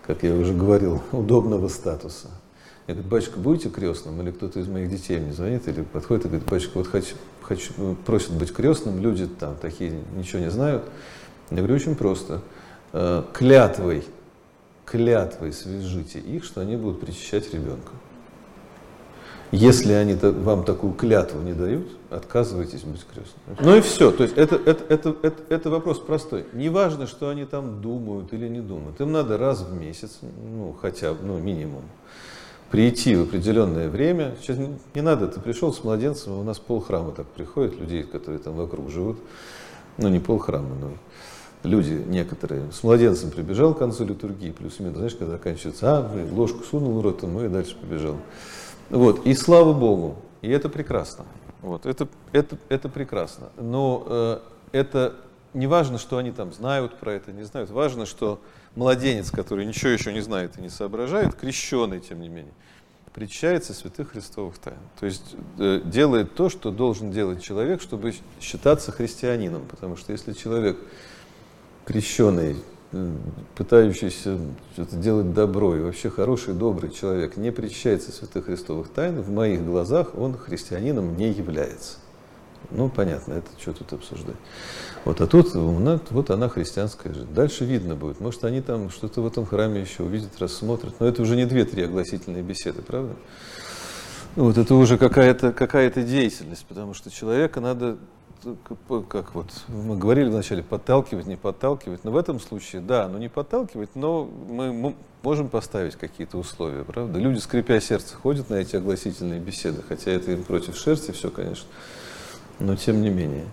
как 0.06 0.24
я 0.24 0.34
уже 0.34 0.54
говорил, 0.54 1.02
удобного 1.12 1.68
статуса. 1.68 2.30
Я 2.88 2.96
говорю, 2.96 3.10
батюшка, 3.10 3.40
будете 3.40 3.70
крестным? 3.70 4.20
Или 4.22 4.32
кто-то 4.32 4.60
из 4.60 4.68
моих 4.68 4.90
детей 4.90 5.20
мне 5.20 5.34
звонит 5.34 5.68
или 5.68 5.82
подходит 5.84 6.26
и 6.26 6.28
говорит, 6.30 6.50
батюшка, 6.50 6.78
вот 6.80 6.88
хочу, 6.88 7.16
хочу, 7.42 7.96
просят 8.06 8.32
быть 8.32 8.54
крестным, 8.54 9.02
люди 9.02 9.28
там 9.28 9.56
такие 9.56 9.94
ничего 10.16 10.40
не 10.40 10.50
знают. 10.50 10.84
Я 11.50 11.58
говорю, 11.58 11.76
очень 11.76 11.96
просто. 11.96 12.42
Э, 12.94 13.24
клятвой, 13.34 14.04
клятвой 14.86 15.54
свяжите 15.54 16.20
их, 16.20 16.44
что 16.44 16.62
они 16.62 16.76
будут 16.76 17.00
причащать 17.00 17.54
ребенка. 17.54 17.92
Если 19.52 19.92
они 19.92 20.16
вам 20.16 20.64
такую 20.64 20.94
клятву 20.94 21.42
не 21.42 21.52
дают, 21.52 21.86
отказывайтесь 22.10 22.84
быть 22.84 23.06
крестным. 23.06 23.58
Ну 23.60 23.76
и 23.76 23.82
все. 23.82 24.12
То 24.12 24.24
есть 24.24 24.38
это, 24.38 24.56
это, 24.56 24.86
это, 24.88 25.16
это, 25.22 25.44
это 25.50 25.70
вопрос 25.70 26.00
простой. 26.00 26.46
Не 26.54 26.70
важно, 26.70 27.06
что 27.06 27.28
они 27.28 27.44
там 27.44 27.82
думают 27.82 28.32
или 28.32 28.48
не 28.48 28.62
думают. 28.62 29.02
Им 29.02 29.12
надо 29.12 29.38
раз 29.38 29.62
в 29.62 29.74
месяц, 29.74 30.20
ну 30.22 30.74
хотя 30.82 31.14
бы, 31.14 31.26
ну 31.26 31.38
минимум, 31.38 31.84
прийти 32.72 33.16
в 33.16 33.24
определенное 33.24 33.90
время. 33.90 34.36
Сейчас 34.42 34.58
не, 34.58 35.02
надо, 35.02 35.28
ты 35.28 35.40
пришел 35.40 35.74
с 35.74 35.84
младенцем, 35.84 36.40
у 36.40 36.44
нас 36.44 36.58
пол 36.58 36.80
храма 36.80 37.12
так 37.12 37.28
приходит, 37.28 37.80
людей, 37.80 38.04
которые 38.04 38.40
там 38.40 38.56
вокруг 38.56 38.90
живут. 38.90 39.18
Ну, 39.98 40.08
не 40.08 40.20
пол 40.20 40.40
храма, 40.40 40.70
но 40.80 40.92
люди 41.70 42.02
некоторые. 42.08 42.72
С 42.72 42.84
младенцем 42.84 43.30
прибежал 43.30 43.76
к 43.76 43.80
концу 43.80 44.06
литургии, 44.06 44.52
плюс-минус, 44.52 44.98
знаешь, 44.98 45.16
когда 45.16 45.34
заканчивается, 45.34 45.98
а, 45.98 46.28
ложку 46.32 46.64
сунул 46.64 47.00
в 47.00 47.02
рот, 47.02 47.22
ну 47.24 47.46
и 47.46 47.50
дальше 47.50 47.76
побежал. 47.76 48.16
Вот, 48.90 49.26
и 49.26 49.34
слава 49.36 49.74
Богу, 49.74 50.16
и 50.42 50.50
это 50.50 50.70
прекрасно. 50.70 51.26
Вот, 51.62 51.86
это, 51.86 52.08
это, 52.32 52.58
это 52.70 52.90
прекрасно. 52.90 53.50
Но 53.58 54.04
э, 54.08 54.40
это 54.72 55.16
не 55.54 55.68
важно, 55.68 55.98
что 55.98 56.18
они 56.18 56.32
там 56.32 56.52
знают 56.54 56.96
про 56.96 57.14
это, 57.14 57.32
не 57.32 57.44
знают. 57.44 57.70
Важно, 57.70 58.06
что 58.06 58.40
младенец, 58.76 59.32
который 59.32 59.66
ничего 59.66 59.92
еще 59.92 60.14
не 60.14 60.22
знает 60.22 60.58
и 60.58 60.62
не 60.62 60.70
соображает, 60.70 61.36
крещенный, 61.36 62.00
тем 62.00 62.22
не 62.22 62.30
менее, 62.30 62.54
причащается 63.14 63.74
святых 63.74 64.12
христовых 64.12 64.58
тайн. 64.58 64.78
То 65.00 65.06
есть 65.06 65.36
э, 65.60 65.82
делает 65.84 66.34
то, 66.36 66.50
что 66.50 66.72
должен 66.72 67.12
делать 67.12 67.44
человек, 67.44 67.82
чтобы 67.82 68.14
считаться 68.40 68.92
христианином. 68.92 69.64
Потому 69.70 69.98
что 69.98 70.14
если 70.14 70.34
человек 70.34 70.78
крещенный, 71.86 72.56
э, 72.94 73.12
пытающийся 73.56 74.40
что-то 74.74 74.96
делать 74.96 75.34
добро 75.34 75.76
и 75.76 75.82
вообще 75.82 76.10
хороший, 76.10 76.54
добрый 76.54 76.90
человек, 76.90 77.36
не 77.36 77.52
причащается 77.52 78.12
святых 78.12 78.46
христовых 78.46 78.90
тайн, 78.90 79.20
в 79.22 79.30
моих 79.30 79.66
глазах 79.66 80.16
он 80.16 80.38
христианином 80.38 81.18
не 81.18 81.30
является. 81.32 81.98
Ну, 82.70 82.90
понятно, 82.90 83.34
это 83.34 83.48
что 83.60 83.74
тут 83.74 83.94
обсуждать. 83.94 84.36
Вот, 85.04 85.20
а 85.20 85.28
тут 85.28 85.54
ну, 85.56 86.00
вот 86.12 86.30
она 86.30 86.48
христианская 86.48 87.14
жизнь. 87.14 87.34
Дальше 87.34 87.66
видно 87.66 87.96
будет. 87.96 88.20
Может, 88.20 88.44
они 88.44 88.62
там 88.62 88.90
что-то 88.90 89.22
в 89.22 89.28
этом 89.28 89.46
храме 89.46 89.82
еще 89.82 90.04
увидят, 90.04 90.40
рассмотрят. 90.40 90.94
Но 91.00 91.08
это 91.08 91.22
уже 91.22 91.36
не 91.36 91.46
две-три 91.46 91.84
огласительные 91.84 92.44
беседы, 92.44 92.82
правда? 92.82 93.14
Вот 94.36 94.58
это 94.58 94.76
уже 94.76 94.98
какая-то 94.98 95.52
какая 95.52 95.90
деятельность, 95.90 96.66
потому 96.66 96.94
что 96.94 97.12
человека 97.12 97.60
надо, 97.60 97.98
как 99.10 99.36
вот 99.36 99.48
мы 99.68 99.98
говорили 99.98 100.30
вначале, 100.30 100.64
подталкивать, 100.64 101.26
не 101.26 101.36
подталкивать. 101.36 102.06
Но 102.06 102.12
в 102.12 102.18
этом 102.18 102.40
случае, 102.40 102.82
да, 102.82 103.10
ну 103.10 103.18
не 103.18 103.28
подталкивать, 103.28 103.90
но 103.96 104.24
мы 104.24 104.96
можем 105.22 105.50
поставить 105.50 105.98
какие-то 105.98 106.38
условия, 106.38 106.86
правда? 106.86 107.20
Люди, 107.20 107.40
скрипя 107.40 107.82
сердце, 107.82 108.16
ходят 108.16 108.50
на 108.50 108.56
эти 108.56 108.78
огласительные 108.78 109.42
беседы, 109.42 109.82
хотя 109.86 110.12
это 110.12 110.32
им 110.32 110.44
против 110.44 110.78
шерсти 110.78 111.12
все, 111.12 111.30
конечно 111.30 111.68
но 112.62 112.76
тем 112.76 113.02
не 113.02 113.10
менее. 113.10 113.46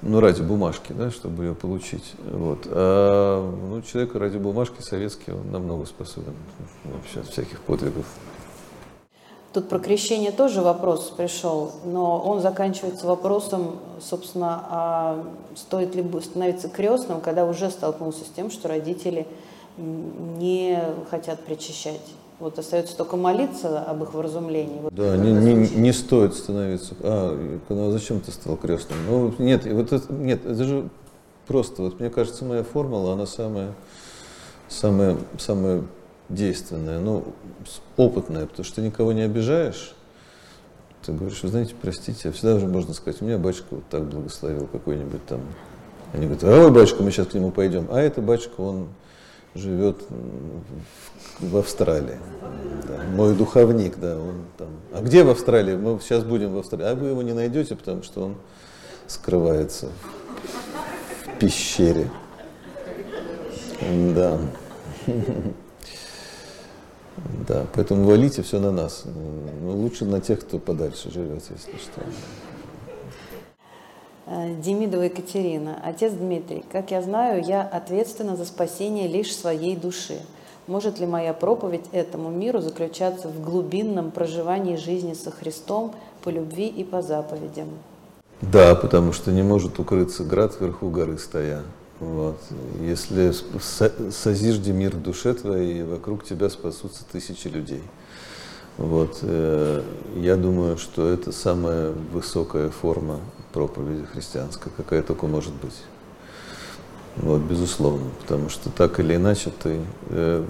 Ну, 0.00 0.20
ради 0.20 0.42
бумажки, 0.42 0.92
да, 0.92 1.10
чтобы 1.10 1.44
ее 1.44 1.54
получить. 1.54 2.14
Вот. 2.30 2.66
А 2.66 3.50
ну, 3.68 3.82
человек 3.82 4.14
ради 4.14 4.38
бумажки 4.38 4.80
советский, 4.80 5.32
он 5.32 5.50
намного 5.50 5.86
способен 5.86 6.34
вообще 6.84 7.20
от 7.20 7.26
всяких 7.26 7.60
подвигов. 7.62 8.06
Тут 9.52 9.68
про 9.68 9.78
крещение 9.78 10.30
тоже 10.30 10.60
вопрос 10.60 11.12
пришел, 11.16 11.72
но 11.84 12.20
он 12.20 12.40
заканчивается 12.40 13.06
вопросом, 13.06 13.78
собственно, 14.00 14.64
а 14.68 15.24
стоит 15.56 15.94
ли 15.94 16.06
становиться 16.20 16.68
крестным, 16.68 17.20
когда 17.20 17.44
уже 17.44 17.70
столкнулся 17.70 18.24
с 18.24 18.28
тем, 18.28 18.50
что 18.50 18.68
родители 18.68 19.26
не 19.78 20.80
хотят 21.10 21.40
причащать. 21.40 22.02
Вот 22.40 22.58
остается 22.58 22.96
только 22.96 23.16
молиться 23.16 23.82
об 23.82 24.02
их 24.04 24.14
вразумлении. 24.14 24.80
Вот 24.82 24.94
да, 24.94 25.16
не, 25.16 25.32
не, 25.32 25.68
не 25.68 25.92
стоит 25.92 26.34
становиться. 26.34 26.94
А, 27.00 27.58
ну, 27.68 27.88
а 27.88 27.90
зачем 27.90 28.20
ты 28.20 28.30
стал 28.30 28.56
крестным? 28.56 28.98
Ну, 29.08 29.34
нет, 29.38 29.66
вот 29.66 29.92
это, 29.92 30.12
нет, 30.12 30.46
это 30.46 30.64
же 30.64 30.88
просто, 31.48 31.82
вот 31.82 31.98
мне 31.98 32.10
кажется, 32.10 32.44
моя 32.44 32.62
формула, 32.62 33.14
она 33.14 33.26
самая, 33.26 33.74
самая, 34.68 35.16
самая 35.38 35.82
действенная, 36.28 37.00
ну, 37.00 37.24
опытная, 37.96 38.46
потому 38.46 38.64
что 38.64 38.76
ты 38.76 38.82
никого 38.82 39.12
не 39.12 39.22
обижаешь, 39.22 39.94
ты 41.04 41.12
говоришь, 41.12 41.42
вы 41.42 41.48
знаете, 41.48 41.74
простите, 41.80 42.30
всегда 42.32 42.54
уже 42.54 42.66
можно 42.66 42.94
сказать, 42.94 43.20
у 43.22 43.24
меня 43.24 43.38
батюшка 43.38 43.66
вот 43.70 43.84
так 43.90 44.04
благословил 44.04 44.66
какой-нибудь 44.66 45.24
там. 45.26 45.40
Они 46.12 46.26
говорят, 46.26 46.44
а 46.44 46.66
ой, 46.66 46.70
батюшка, 46.70 47.02
мы 47.02 47.10
сейчас 47.10 47.28
к 47.28 47.34
нему 47.34 47.50
пойдем. 47.50 47.86
А 47.90 48.00
это 48.00 48.20
батюшка, 48.20 48.60
он 48.60 48.88
живет 49.54 50.02
в, 50.08 51.17
в 51.40 51.56
Австралии. 51.56 52.18
Да, 52.86 53.02
мой 53.14 53.34
духовник, 53.34 53.98
да, 53.98 54.18
он 54.18 54.44
там. 54.56 54.68
А 54.92 55.00
где 55.00 55.24
в 55.24 55.30
Австралии? 55.30 55.76
Мы 55.76 55.98
сейчас 56.00 56.24
будем 56.24 56.54
в 56.54 56.58
Австралии. 56.58 56.86
А 56.86 56.94
вы 56.94 57.08
его 57.08 57.22
не 57.22 57.32
найдете, 57.32 57.76
потому 57.76 58.02
что 58.02 58.24
он 58.24 58.36
скрывается 59.06 59.90
в 61.24 61.38
пещере. 61.38 62.10
Да. 64.14 64.38
Да, 67.48 67.66
поэтому 67.74 68.04
валите 68.04 68.42
все 68.42 68.60
на 68.60 68.70
нас. 68.70 69.04
Ну, 69.04 69.76
лучше 69.76 70.04
на 70.04 70.20
тех, 70.20 70.40
кто 70.40 70.58
подальше 70.58 71.10
живет, 71.10 71.42
если 71.50 71.76
что. 71.78 72.00
Э, 74.26 74.54
Демидова 74.60 75.02
Екатерина. 75.02 75.80
Отец 75.82 76.12
Дмитрий, 76.12 76.64
как 76.70 76.90
я 76.90 77.02
знаю, 77.02 77.42
я 77.42 77.62
ответственна 77.62 78.36
за 78.36 78.44
спасение 78.44 79.08
лишь 79.08 79.34
своей 79.34 79.74
души. 79.74 80.20
Может 80.68 81.00
ли 81.00 81.06
моя 81.06 81.32
проповедь 81.32 81.86
этому 81.92 82.28
миру 82.28 82.60
заключаться 82.60 83.28
в 83.28 83.42
глубинном 83.42 84.10
проживании 84.10 84.76
жизни 84.76 85.14
со 85.14 85.30
Христом 85.30 85.94
по 86.22 86.28
любви 86.28 86.66
и 86.66 86.84
по 86.84 87.00
заповедям? 87.00 87.68
Да, 88.42 88.74
потому 88.74 89.14
что 89.14 89.32
не 89.32 89.42
может 89.42 89.78
укрыться 89.78 90.24
град 90.24 90.60
вверху 90.60 90.90
горы 90.90 91.16
стоя. 91.16 91.62
Вот. 92.00 92.38
Если 92.82 93.32
созижди 94.10 94.70
мир 94.70 94.94
в 94.94 95.02
душе 95.02 95.32
твоей, 95.32 95.84
вокруг 95.84 96.22
тебя 96.22 96.50
спасутся 96.50 97.02
тысячи 97.10 97.48
людей. 97.48 97.82
Вот. 98.76 99.20
Э, 99.22 99.82
я 100.16 100.36
думаю, 100.36 100.76
что 100.76 101.08
это 101.08 101.32
самая 101.32 101.92
высокая 102.12 102.68
форма 102.68 103.20
проповеди 103.54 104.04
христианской, 104.04 104.70
какая 104.76 105.02
только 105.02 105.26
может 105.26 105.54
быть. 105.54 105.74
Вот, 107.20 107.40
безусловно, 107.40 108.10
потому 108.20 108.48
что 108.48 108.70
так 108.70 109.00
или 109.00 109.16
иначе 109.16 109.50
ты... 109.50 109.80
Э, 110.10 110.44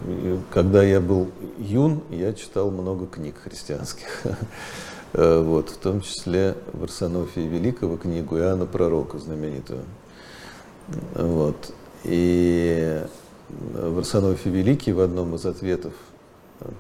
когда 0.51 0.83
я 0.83 1.01
был 1.01 1.29
юн, 1.59 2.03
я 2.11 2.35
читал 2.35 2.71
много 2.71 3.07
книг 3.07 3.37
христианских. 3.43 4.23
Э, 5.15 5.41
вот, 5.43 5.71
в 5.71 5.79
том 5.79 6.03
числе 6.03 6.55
в 6.75 6.85
Арсенофии 6.85 7.41
Великого 7.41 7.97
книгу 7.97 8.37
Иоанна 8.37 8.67
Пророка 8.67 9.19
знаменитую. 9.19 9.81
Вот. 11.15 11.73
И 12.05 13.03
в 13.49 13.99
Арсенофе 14.01 14.51
Великий 14.51 14.93
в 14.93 15.01
одном 15.01 15.35
из 15.35 15.47
ответов, 15.47 15.95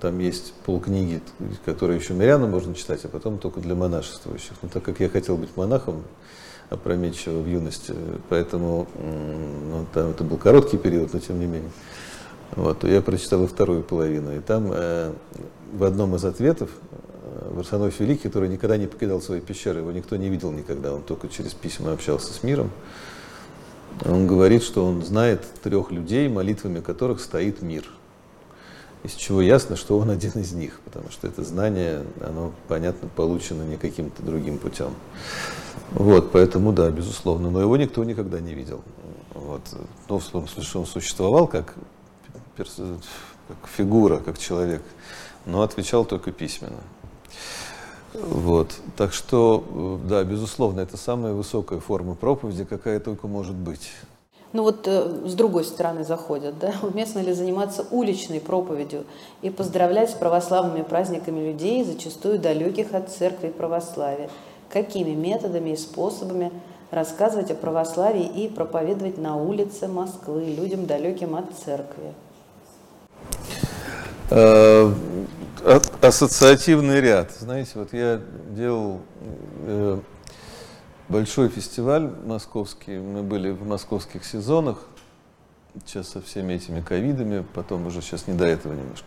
там 0.02 0.18
есть 0.18 0.52
полкниги, 0.66 1.22
которые 1.64 1.98
еще 1.98 2.12
мирянам 2.12 2.50
можно 2.50 2.74
читать, 2.74 3.02
а 3.04 3.08
потом 3.08 3.38
только 3.38 3.60
для 3.60 3.74
монашествующих. 3.74 4.52
Но 4.60 4.68
так 4.68 4.82
как 4.82 5.00
я 5.00 5.08
хотел 5.08 5.38
быть 5.38 5.56
монахом 5.56 6.02
опрометчиво 6.70 7.40
в 7.40 7.46
юности, 7.46 7.94
поэтому 8.28 8.86
ну, 8.98 9.86
там 9.94 10.10
это 10.10 10.24
был 10.24 10.36
короткий 10.36 10.76
период, 10.76 11.12
но 11.14 11.20
тем 11.20 11.40
не 11.40 11.46
менее. 11.46 11.70
Вот, 12.56 12.84
я 12.84 13.00
прочитал 13.02 13.44
и 13.44 13.46
вторую 13.46 13.82
половину. 13.82 14.34
И 14.34 14.40
там 14.40 14.70
э, 14.72 15.12
в 15.72 15.84
одном 15.84 16.16
из 16.16 16.24
ответов 16.24 16.70
э, 17.22 17.50
Варсоноф 17.52 17.98
Великий, 18.00 18.28
который 18.28 18.48
никогда 18.48 18.76
не 18.76 18.86
покидал 18.86 19.20
свои 19.20 19.40
пещеры, 19.40 19.80
его 19.80 19.92
никто 19.92 20.16
не 20.16 20.28
видел 20.28 20.50
никогда, 20.50 20.92
он 20.92 21.02
только 21.02 21.28
через 21.28 21.54
письма 21.54 21.92
общался 21.92 22.32
с 22.32 22.42
миром, 22.42 22.70
он 24.04 24.26
говорит, 24.26 24.62
что 24.62 24.84
он 24.84 25.02
знает 25.04 25.42
трех 25.62 25.90
людей, 25.90 26.28
молитвами 26.28 26.80
которых 26.80 27.20
стоит 27.20 27.62
мир. 27.62 27.84
Из 29.04 29.12
чего 29.12 29.40
ясно, 29.40 29.76
что 29.76 29.96
он 29.98 30.10
один 30.10 30.32
из 30.32 30.52
них, 30.52 30.80
потому 30.84 31.10
что 31.10 31.28
это 31.28 31.44
знание, 31.44 32.02
оно, 32.20 32.52
понятно, 32.66 33.08
получено 33.14 33.62
не 33.62 33.76
каким-то 33.76 34.22
другим 34.22 34.58
путем. 34.58 34.90
Вот, 35.92 36.32
поэтому, 36.32 36.72
да, 36.72 36.90
безусловно, 36.90 37.50
но 37.50 37.60
его 37.60 37.76
никто 37.76 38.04
никогда 38.04 38.40
не 38.40 38.54
видел. 38.54 38.82
Вот. 39.34 39.62
Ну, 40.08 40.18
в 40.18 40.26
том 40.26 40.46
смысле, 40.48 40.80
он 40.80 40.86
существовал 40.86 41.46
как, 41.46 41.74
как 42.56 42.66
фигура, 43.74 44.18
как 44.18 44.38
человек, 44.38 44.82
но 45.46 45.62
отвечал 45.62 46.04
только 46.04 46.32
письменно. 46.32 46.82
Вот. 48.14 48.80
Так 48.96 49.12
что, 49.12 50.00
да, 50.04 50.24
безусловно, 50.24 50.80
это 50.80 50.96
самая 50.96 51.32
высокая 51.32 51.80
форма 51.80 52.14
проповеди, 52.14 52.64
какая 52.64 53.00
только 53.00 53.26
может 53.26 53.54
быть. 53.54 53.90
Ну 54.54 54.62
вот 54.62 54.88
э, 54.88 55.26
с 55.26 55.34
другой 55.34 55.64
стороны 55.64 56.04
заходят, 56.04 56.58
да, 56.58 56.72
уместно 56.82 57.18
ли 57.18 57.32
заниматься 57.32 57.86
уличной 57.90 58.40
проповедью 58.40 59.04
и 59.42 59.50
поздравлять 59.50 60.10
с 60.10 60.14
православными 60.14 60.82
праздниками 60.82 61.46
людей, 61.46 61.84
зачастую 61.84 62.38
далеких 62.38 62.94
от 62.94 63.10
церкви 63.10 63.48
и 63.48 63.52
православия? 63.52 64.30
Какими 64.70 65.10
методами 65.10 65.70
и 65.70 65.76
способами 65.76 66.52
рассказывать 66.90 67.50
о 67.50 67.54
православии 67.54 68.24
и 68.24 68.48
проповедовать 68.48 69.18
на 69.18 69.36
улице 69.36 69.88
Москвы 69.88 70.44
людям, 70.44 70.86
далеким 70.86 71.36
от 71.36 71.46
церкви? 71.54 72.14
Э, 74.30 74.92
ассоциативный 76.02 77.00
ряд. 77.00 77.32
Знаете, 77.32 77.72
вот 77.76 77.92
я 77.92 78.20
делал 78.50 79.00
э, 79.62 80.00
большой 81.08 81.48
фестиваль 81.48 82.10
московский, 82.26 82.98
мы 82.98 83.22
были 83.22 83.50
в 83.50 83.66
московских 83.66 84.24
сезонах, 84.24 84.86
сейчас 85.86 86.08
со 86.08 86.20
всеми 86.20 86.54
этими 86.54 86.80
ковидами, 86.80 87.44
потом 87.54 87.86
уже 87.86 88.02
сейчас 88.02 88.26
не 88.26 88.34
до 88.34 88.44
этого 88.44 88.74
немножко. 88.74 89.06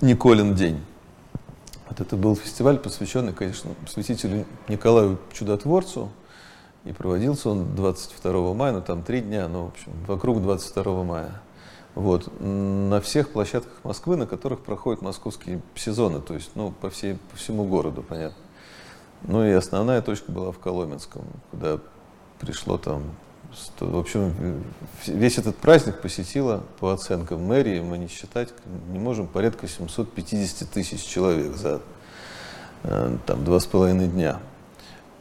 Николин 0.00 0.54
день. 0.54 0.80
Вот 1.88 2.00
это 2.00 2.16
был 2.16 2.36
фестиваль, 2.36 2.78
посвященный, 2.78 3.32
конечно, 3.32 3.70
святителю 3.88 4.44
Николаю 4.68 5.18
Чудотворцу, 5.32 6.10
и 6.84 6.92
проводился 6.92 7.50
он 7.50 7.74
22 7.74 8.54
мая, 8.54 8.72
ну 8.72 8.82
там 8.82 9.02
три 9.02 9.20
дня, 9.20 9.48
ну, 9.48 9.66
в 9.66 9.68
общем, 9.68 9.92
вокруг 10.06 10.42
22 10.42 11.04
мая. 11.04 11.40
Вот. 11.94 12.30
На 12.40 13.00
всех 13.00 13.30
площадках 13.30 13.72
Москвы, 13.82 14.16
на 14.16 14.26
которых 14.26 14.60
проходят 14.60 15.02
московские 15.02 15.60
сезоны, 15.74 16.20
то 16.20 16.34
есть 16.34 16.50
ну, 16.54 16.70
по, 16.70 16.90
всей, 16.90 17.18
по 17.30 17.36
всему 17.36 17.64
городу, 17.64 18.02
понятно. 18.02 18.42
Ну 19.22 19.44
и 19.44 19.50
основная 19.50 20.00
точка 20.00 20.30
была 20.30 20.52
в 20.52 20.58
Коломенском, 20.58 21.22
куда 21.50 21.78
пришло 22.38 22.78
там, 22.78 23.02
в 23.80 23.96
общем, 23.96 24.62
весь 25.06 25.38
этот 25.38 25.56
праздник 25.56 26.00
посетило, 26.00 26.62
по 26.80 26.92
оценкам 26.92 27.44
мэрии, 27.44 27.80
мы 27.80 27.98
не 27.98 28.08
считать 28.08 28.50
не 28.90 28.98
можем, 28.98 29.26
порядка 29.26 29.66
750 29.66 30.68
тысяч 30.68 31.02
человек 31.04 31.56
за 31.56 31.80
э, 32.82 33.16
там, 33.26 33.44
два 33.44 33.58
с 33.58 33.66
половиной 33.66 34.08
дня. 34.08 34.40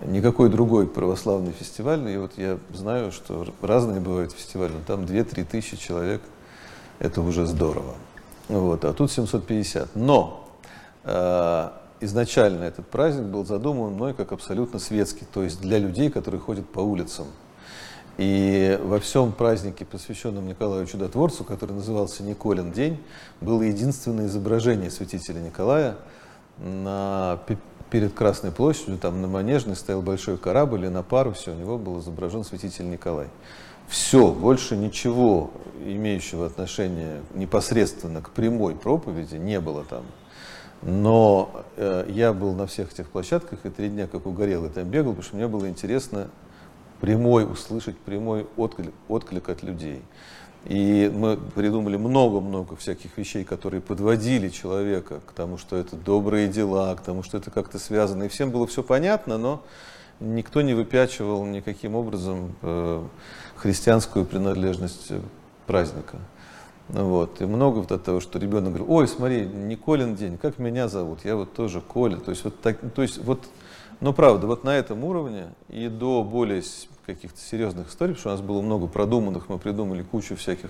Никакой 0.01 0.49
другой 0.49 0.87
православный 0.87 1.53
фестиваль, 1.53 2.07
и 2.09 2.17
вот 2.17 2.33
я 2.37 2.59
знаю, 2.73 3.11
что 3.11 3.47
разные 3.61 3.99
бывают 3.99 4.31
фестивали, 4.31 4.71
но 4.73 4.81
там 4.85 5.05
2-3 5.05 5.45
тысячи 5.45 5.77
человек– 5.77 6.21
это 6.99 7.21
уже 7.21 7.45
здорово. 7.45 7.95
Вот, 8.47 8.85
а 8.85 8.93
тут 8.93 9.11
750. 9.11 9.95
Но 9.95 10.47
э, 11.03 11.69
изначально 11.99 12.63
этот 12.63 12.87
праздник 12.87 13.25
был 13.25 13.45
задуман 13.45 13.93
мной 13.93 14.13
как 14.13 14.31
абсолютно 14.31 14.79
светский, 14.79 15.25
то 15.25 15.43
есть 15.43 15.59
для 15.61 15.79
людей, 15.79 16.09
которые 16.09 16.41
ходят 16.41 16.69
по 16.69 16.79
улицам. 16.79 17.27
И 18.17 18.79
во 18.83 18.99
всем 18.99 19.31
празднике, 19.31 19.85
посвященном 19.85 20.47
Николаю 20.47 20.87
Чудотворцу, 20.87 21.43
который 21.43 21.73
назывался 21.73 22.23
Николин 22.23 22.71
день, 22.71 22.99
было 23.41 23.61
единственное 23.61 24.25
изображение 24.25 24.89
святителя 24.89 25.39
Николая 25.39 25.97
на, 26.57 27.39
перед 27.91 28.13
Красной 28.13 28.51
площадью, 28.51 28.97
там 28.97 29.21
на 29.21 29.27
Манежной 29.27 29.75
стоял 29.75 30.01
большой 30.01 30.37
корабль, 30.37 30.85
и 30.85 30.89
на 30.89 31.03
парусе 31.03 31.51
у 31.51 31.53
него 31.53 31.77
был 31.77 31.99
изображен 31.99 32.43
святитель 32.43 32.89
Николай. 32.89 33.27
Все, 33.87 34.31
больше 34.31 34.75
ничего 34.75 35.51
имеющего 35.85 36.47
отношение 36.47 37.21
непосредственно 37.35 38.21
к 38.21 38.31
прямой 38.31 38.75
проповеди 38.75 39.35
не 39.35 39.59
было 39.59 39.85
там. 39.85 40.03
Но 40.81 41.63
э, 41.77 42.05
я 42.09 42.33
был 42.33 42.53
на 42.53 42.67
всех 42.67 42.91
этих 42.93 43.09
площадках 43.09 43.59
и 43.63 43.69
три 43.69 43.89
дня 43.89 44.07
как 44.07 44.25
угорел 44.25 44.65
и 44.65 44.69
там 44.69 44.85
бегал, 44.85 45.11
потому 45.11 45.23
что 45.23 45.35
мне 45.35 45.47
было 45.47 45.69
интересно 45.69 46.29
прямой 46.99 47.49
услышать 47.49 47.97
прямой 47.97 48.47
отклик, 48.57 48.93
отклик 49.07 49.49
от 49.49 49.63
людей. 49.63 50.01
И 50.65 51.11
мы 51.13 51.37
придумали 51.37 51.95
много-много 51.95 52.75
всяких 52.75 53.17
вещей, 53.17 53.45
которые 53.45 53.79
подводили 53.79 54.49
человека 54.49 55.21
к 55.25 55.31
тому, 55.31 55.57
что 55.57 55.77
это 55.77 55.95
добрые 55.95 56.49
дела, 56.49 56.93
к 56.95 57.01
тому, 57.01 57.23
что 57.23 57.37
это 57.37 57.51
как-то 57.51 57.79
связано. 57.79 58.23
И 58.23 58.27
всем 58.27 58.51
было 58.51 58.67
все 58.67 58.83
понятно, 58.83 59.37
но 59.37 59.63
никто 60.19 60.61
не 60.61 60.73
выпячивал 60.73 61.45
никаким 61.45 61.95
образом 61.95 62.55
э, 62.61 63.03
христианскую 63.55 64.25
принадлежность 64.25 65.11
праздника. 65.67 66.17
Вот. 66.89 67.41
И 67.41 67.45
много 67.45 67.79
вот 67.79 67.91
этого, 67.91 68.19
что 68.19 68.39
ребенок 68.39 68.73
говорит, 68.73 68.87
ой, 68.89 69.07
смотри, 69.07 69.45
Николин 69.45 70.15
день, 70.15 70.37
как 70.37 70.57
меня 70.57 70.87
зовут? 70.87 71.19
Я 71.23 71.35
вот 71.35 71.53
тоже 71.53 71.81
Коля. 71.81 72.17
То 72.17 72.31
есть 72.31 72.43
вот, 72.43 72.59
так, 72.61 72.77
то 72.93 73.01
есть 73.01 73.23
вот 73.23 73.45
Но 73.99 74.13
правда, 74.13 74.47
вот 74.47 74.63
на 74.63 74.77
этом 74.77 75.03
уровне 75.03 75.47
и 75.69 75.87
до 75.87 76.23
более 76.23 76.61
каких-то 77.05 77.39
серьезных 77.39 77.89
историй, 77.89 78.13
потому 78.13 78.19
что 78.19 78.29
у 78.29 78.31
нас 78.33 78.41
было 78.41 78.61
много 78.61 78.87
продуманных, 78.87 79.49
мы 79.49 79.57
придумали 79.57 80.03
кучу 80.03 80.35
всяких 80.35 80.69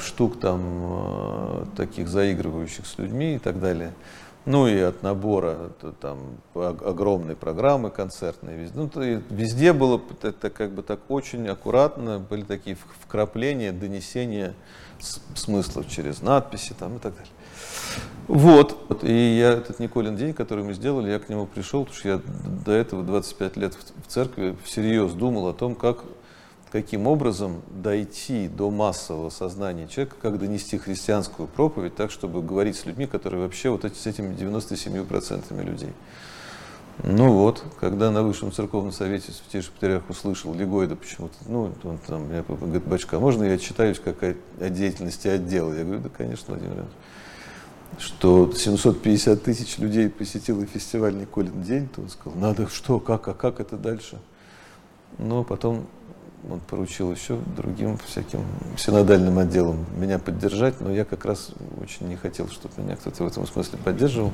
штук 0.00 0.40
там 0.40 0.60
э, 0.62 1.64
таких 1.76 2.08
заигрывающих 2.08 2.86
с 2.86 2.98
людьми 2.98 3.36
и 3.36 3.38
так 3.38 3.60
далее. 3.60 3.92
Ну 4.44 4.66
и 4.66 4.76
от 4.78 5.02
набора 5.02 5.70
там 6.00 6.18
огромной 6.52 7.36
программы 7.36 7.90
концертной. 7.90 8.56
Везде, 8.56 8.76
ну, 8.76 8.90
везде 9.30 9.72
было 9.72 10.02
это 10.22 10.50
как 10.50 10.72
бы 10.72 10.82
так 10.82 10.98
очень 11.08 11.48
аккуратно, 11.48 12.18
были 12.18 12.42
такие 12.42 12.76
вкрапления, 13.00 13.70
донесения 13.70 14.54
смыслов 15.34 15.88
через 15.88 16.22
надписи 16.22 16.74
там 16.76 16.96
и 16.96 16.98
так 16.98 17.14
далее. 17.14 17.32
Вот. 18.28 19.02
И 19.02 19.36
я 19.38 19.52
этот 19.52 19.78
Николин 19.78 20.16
день, 20.16 20.32
который 20.32 20.64
мы 20.64 20.74
сделали, 20.74 21.10
я 21.10 21.18
к 21.18 21.28
нему 21.28 21.46
пришел, 21.46 21.84
потому 21.84 21.98
что 21.98 22.08
я 22.08 22.20
до 22.64 22.72
этого 22.72 23.02
25 23.02 23.56
лет 23.56 23.74
в 23.74 24.10
церкви 24.10 24.56
всерьез 24.64 25.12
думал 25.12 25.48
о 25.48 25.52
том, 25.52 25.74
как 25.74 26.04
каким 26.72 27.06
образом 27.06 27.60
дойти 27.68 28.48
до 28.48 28.70
массового 28.70 29.28
сознания 29.28 29.86
человека, 29.86 30.16
как 30.22 30.38
донести 30.38 30.78
христианскую 30.78 31.46
проповедь 31.46 31.94
так, 31.94 32.10
чтобы 32.10 32.42
говорить 32.42 32.76
с 32.76 32.86
людьми, 32.86 33.06
которые 33.06 33.42
вообще 33.42 33.68
вот 33.68 33.84
эти, 33.84 33.94
с 33.94 34.06
этими 34.06 34.34
97% 34.34 35.62
людей. 35.62 35.90
Ну 37.04 37.30
вот, 37.32 37.62
когда 37.78 38.10
на 38.10 38.22
Высшем 38.22 38.52
Церковном 38.52 38.92
Совете 38.92 39.32
Святейший 39.32 39.72
Патриарх 39.72 40.08
услышал 40.08 40.54
Легойда 40.54 40.96
почему-то, 40.96 41.34
ну, 41.46 41.72
он 41.84 41.98
там 42.06 42.24
мне 42.24 42.42
говорит, 42.42 42.84
бачка, 42.84 43.18
а 43.18 43.20
можно 43.20 43.44
я 43.44 43.58
читаюсь 43.58 43.98
как 43.98 44.22
о, 44.22 44.34
о 44.60 44.68
деятельности 44.70 45.28
отдела? 45.28 45.74
Я 45.74 45.84
говорю, 45.84 46.00
да, 46.00 46.08
конечно, 46.08 46.54
Владимир 46.54 46.72
Иванович. 46.72 46.92
Что 47.98 48.50
750 48.52 49.42
тысяч 49.42 49.78
людей 49.78 50.08
посетило 50.08 50.64
фестиваль 50.66 51.16
Николин 51.16 51.62
день, 51.62 51.88
то 51.88 52.00
он 52.00 52.08
сказал, 52.08 52.38
надо 52.38 52.68
что, 52.68 52.98
как, 52.98 53.28
а 53.28 53.34
как 53.34 53.60
это 53.60 53.76
дальше? 53.76 54.18
Но 55.18 55.44
потом 55.44 55.86
он 56.50 56.60
поручил 56.60 57.12
еще 57.12 57.38
другим 57.56 57.98
всяким 57.98 58.44
синодальным 58.76 59.38
отделам 59.38 59.86
меня 59.96 60.18
поддержать, 60.18 60.80
но 60.80 60.92
я 60.92 61.04
как 61.04 61.24
раз 61.24 61.52
очень 61.80 62.08
не 62.08 62.16
хотел, 62.16 62.48
чтобы 62.48 62.74
меня 62.82 62.96
кто-то 62.96 63.24
в 63.24 63.26
этом 63.26 63.46
смысле 63.46 63.78
поддерживал. 63.78 64.32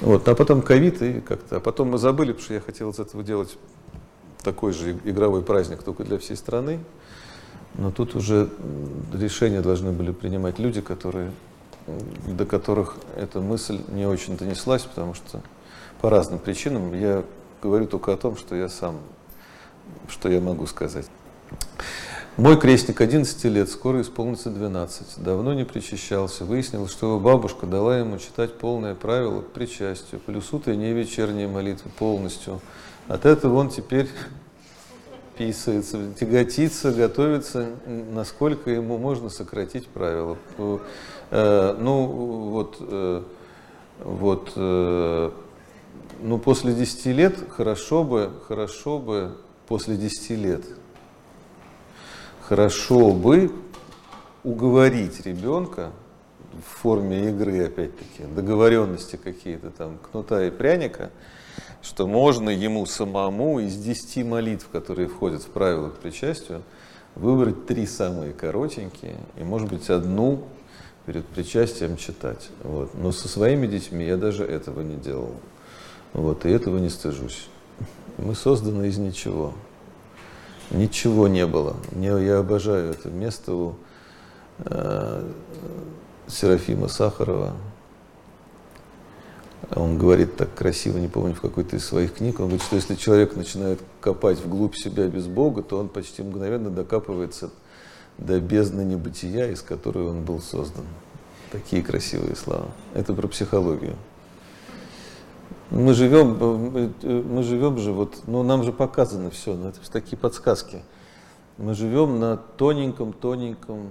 Вот. 0.00 0.28
А 0.28 0.34
потом 0.34 0.62
ковид, 0.62 1.02
и 1.02 1.20
как-то. 1.20 1.56
А 1.56 1.60
потом 1.60 1.90
мы 1.90 1.98
забыли, 1.98 2.32
потому 2.32 2.44
что 2.44 2.54
я 2.54 2.60
хотел 2.60 2.90
из 2.90 2.98
этого 3.00 3.24
делать 3.24 3.56
такой 4.42 4.72
же 4.72 4.92
игровой 5.04 5.42
праздник, 5.42 5.82
только 5.82 6.04
для 6.04 6.18
всей 6.18 6.36
страны. 6.36 6.78
Но 7.74 7.90
тут 7.90 8.14
уже 8.14 8.48
решения 9.12 9.62
должны 9.62 9.92
были 9.92 10.12
принимать 10.12 10.58
люди, 10.58 10.80
которые, 10.80 11.32
до 12.26 12.46
которых 12.46 12.96
эта 13.16 13.40
мысль 13.40 13.80
не 13.88 14.06
очень 14.06 14.36
донеслась, 14.36 14.82
потому 14.82 15.14
что 15.14 15.40
по 16.00 16.10
разным 16.10 16.38
причинам 16.38 16.94
я 16.94 17.24
говорю 17.62 17.86
только 17.86 18.12
о 18.12 18.16
том, 18.16 18.36
что 18.36 18.54
я 18.54 18.68
сам 18.68 18.98
что 20.08 20.28
я 20.28 20.40
могу 20.40 20.66
сказать? 20.66 21.06
Мой 22.36 22.58
крестник 22.58 23.00
11 23.00 23.44
лет, 23.44 23.68
скоро 23.68 24.00
исполнится 24.00 24.50
12. 24.50 25.22
Давно 25.22 25.52
не 25.52 25.64
причащался. 25.64 26.44
Выяснилось, 26.44 26.90
что 26.90 27.08
его 27.08 27.20
бабушка 27.20 27.66
дала 27.66 27.98
ему 27.98 28.18
читать 28.18 28.56
полное 28.56 28.94
правило 28.94 29.42
к 29.42 29.48
причастию, 29.48 30.20
плюс 30.24 30.52
утренние 30.52 30.92
и 30.92 30.94
вечерние 30.94 31.48
молитвы 31.48 31.90
полностью. 31.98 32.60
От 33.08 33.26
этого 33.26 33.56
он 33.56 33.68
теперь 33.68 34.08
писается, 35.36 36.14
тяготится, 36.18 36.92
готовится, 36.92 37.70
насколько 37.86 38.70
ему 38.70 38.96
можно 38.96 39.28
сократить 39.28 39.88
правила. 39.88 40.38
Э, 41.30 41.76
ну, 41.78 42.06
вот, 42.06 42.76
э, 42.80 43.22
вот, 44.00 44.52
э, 44.56 45.30
ну, 46.22 46.38
после 46.38 46.74
10 46.74 47.12
лет 47.12 47.36
хорошо 47.50 48.02
бы, 48.02 48.32
хорошо 48.48 48.98
бы 48.98 49.36
после 49.68 49.96
10 49.96 50.30
лет. 50.30 50.64
Хорошо 52.42 53.12
бы 53.12 53.52
уговорить 54.42 55.24
ребенка 55.24 55.92
в 56.52 56.80
форме 56.80 57.28
игры, 57.30 57.64
опять-таки, 57.64 58.24
договоренности 58.34 59.14
какие-то 59.14 59.70
там, 59.70 59.98
кнута 60.10 60.44
и 60.44 60.50
пряника, 60.50 61.10
что 61.80 62.08
можно 62.08 62.50
ему 62.50 62.86
самому 62.86 63.60
из 63.60 63.76
10 63.76 64.26
молитв, 64.26 64.68
которые 64.68 65.06
входят 65.06 65.42
в 65.42 65.50
правила 65.50 65.90
к 65.90 65.98
причастию, 65.98 66.62
выбрать 67.14 67.66
три 67.66 67.86
самые 67.86 68.32
коротенькие 68.32 69.16
и, 69.36 69.44
может 69.44 69.68
быть, 69.68 69.88
одну 69.90 70.48
перед 71.06 71.26
причастием 71.26 71.96
читать. 71.96 72.50
Вот. 72.62 72.94
Но 72.94 73.12
со 73.12 73.28
своими 73.28 73.66
детьми 73.66 74.04
я 74.04 74.16
даже 74.16 74.44
этого 74.44 74.80
не 74.82 74.96
делал. 74.96 75.34
Вот, 76.12 76.44
и 76.44 76.50
этого 76.50 76.78
не 76.78 76.88
стыжусь. 76.88 77.48
Мы 78.18 78.34
созданы 78.34 78.86
из 78.86 78.98
ничего. 78.98 79.54
Ничего 80.70 81.28
не 81.28 81.46
было. 81.46 81.76
Мне, 81.92 82.08
я 82.24 82.38
обожаю 82.38 82.90
это 82.90 83.08
место 83.08 83.54
у 83.54 83.74
э, 84.58 85.28
Серафима 86.26 86.88
Сахарова. 86.88 87.54
Он 89.74 89.98
говорит 89.98 90.36
так 90.36 90.52
красиво, 90.54 90.98
не 90.98 91.08
помню, 91.08 91.34
в 91.34 91.40
какой-то 91.40 91.76
из 91.76 91.84
своих 91.84 92.14
книг, 92.14 92.40
он 92.40 92.46
говорит, 92.46 92.62
что 92.62 92.76
если 92.76 92.96
человек 92.96 93.36
начинает 93.36 93.78
копать 94.00 94.38
вглубь 94.38 94.74
себя 94.74 95.06
без 95.06 95.26
Бога, 95.26 95.62
то 95.62 95.78
он 95.78 95.88
почти 95.88 96.22
мгновенно 96.22 96.70
докапывается 96.70 97.50
до 98.20 98.40
бездны 98.40 98.82
небытия, 98.82 99.50
из 99.50 99.62
которой 99.62 100.08
он 100.08 100.22
был 100.22 100.40
создан. 100.40 100.84
Такие 101.50 101.82
красивые 101.82 102.36
слова. 102.36 102.68
Это 102.94 103.12
про 103.14 103.26
психологию 103.26 103.96
мы 105.70 105.94
живем, 105.94 106.92
мы 107.02 107.42
живем 107.42 107.78
же, 107.78 107.92
вот, 107.92 108.22
ну, 108.26 108.42
нам 108.42 108.64
же 108.64 108.72
показано 108.72 109.30
все, 109.30 109.54
ну, 109.54 109.68
это 109.68 109.82
же 109.82 109.90
такие 109.90 110.16
подсказки. 110.16 110.82
Мы 111.58 111.74
живем 111.74 112.18
на 112.18 112.36
тоненьком, 112.36 113.12
тоненьком, 113.12 113.90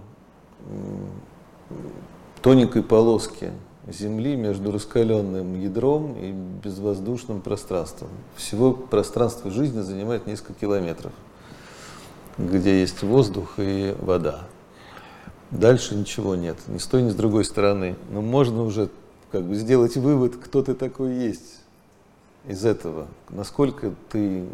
тоненькой 2.41 2.84
полоске 2.84 3.51
Земли 3.88 4.35
между 4.35 4.72
раскаленным 4.72 5.60
ядром 5.60 6.15
и 6.19 6.31
безвоздушным 6.31 7.41
пространством. 7.41 8.10
Всего 8.35 8.73
пространство 8.73 9.49
жизни 9.49 9.81
занимает 9.81 10.27
несколько 10.27 10.53
километров, 10.53 11.14
где 12.39 12.79
есть 12.79 13.03
воздух 13.03 13.53
и 13.57 13.95
вода. 13.99 14.47
Дальше 15.51 15.95
ничего 15.95 16.35
нет, 16.35 16.57
ни 16.67 16.77
с 16.77 16.87
той, 16.87 17.01
ни 17.01 17.09
с 17.09 17.15
другой 17.15 17.43
стороны. 17.43 17.95
Но 18.09 18.21
можно 18.21 18.63
уже 18.63 18.89
как 19.31 19.43
бы 19.43 19.55
сделать 19.55 19.97
вывод, 19.97 20.37
кто 20.37 20.63
ты 20.63 20.73
такой 20.73 21.13
есть 21.15 21.59
из 22.47 22.65
этого, 22.65 23.07
насколько 23.29 23.93
ты 24.09 24.45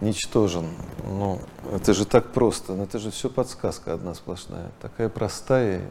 ничтожен. 0.00 0.66
Ну, 1.04 1.40
это 1.72 1.94
же 1.94 2.04
так 2.04 2.32
просто, 2.32 2.74
но 2.74 2.84
это 2.84 2.98
же 2.98 3.10
все 3.10 3.28
подсказка 3.28 3.94
одна 3.94 4.14
сплошная, 4.14 4.70
такая 4.80 5.08
простая. 5.08 5.82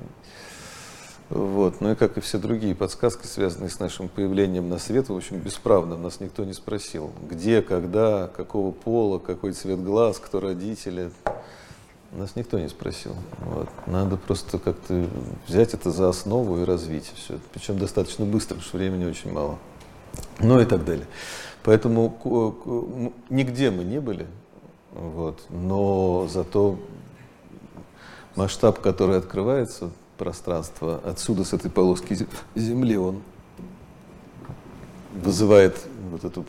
Вот. 1.30 1.82
Ну 1.82 1.92
и 1.92 1.96
как 1.96 2.18
и 2.18 2.22
все 2.22 2.38
другие 2.38 2.76
подсказки, 2.76 3.26
связанные 3.26 3.70
с 3.70 3.80
нашим 3.80 4.10
появлением 4.10 4.70
на 4.70 4.78
свет, 4.78 5.10
в 5.10 5.16
общем, 5.16 5.40
бесправно, 5.40 5.98
нас 5.98 6.20
никто 6.20 6.44
не 6.44 6.54
спросил, 6.54 7.12
где, 7.30 7.62
когда, 7.62 8.28
какого 8.28 8.72
пола, 8.72 9.20
какой 9.20 9.54
цвет 9.54 9.84
глаз, 9.84 10.20
кто 10.20 10.40
родители. 10.40 11.12
Нас 12.12 12.36
никто 12.36 12.60
не 12.60 12.70
спросил. 12.70 13.16
Вот. 13.40 13.68
Надо 13.88 14.18
просто 14.18 14.60
как-то 14.60 15.08
взять 15.48 15.74
это 15.74 15.92
за 15.92 16.08
основу 16.08 16.60
и 16.60 16.64
развить 16.64 17.12
все. 17.16 17.40
Причем 17.54 17.78
достаточно 17.78 18.26
быстро, 18.26 18.56
потому 18.56 18.68
что 18.68 18.78
времени 18.78 19.06
очень 19.06 19.34
мало 19.34 19.58
ну 20.40 20.60
и 20.60 20.66
так 20.66 20.86
далее. 20.86 21.08
Поэтому 21.64 23.14
нигде 23.30 23.72
мы 23.72 23.84
не 23.84 24.00
были, 24.00 24.28
вот, 24.92 25.42
но 25.50 26.28
зато 26.30 26.78
масштаб, 28.36 28.80
который 28.82 29.18
открывается, 29.18 29.90
пространство 30.18 31.02
отсюда, 31.04 31.44
с 31.44 31.54
этой 31.54 31.70
полоски 31.70 32.28
земли, 32.56 32.98
он 32.98 33.22
вызывает 35.14 35.78
вот 36.12 36.24
эту 36.24 36.46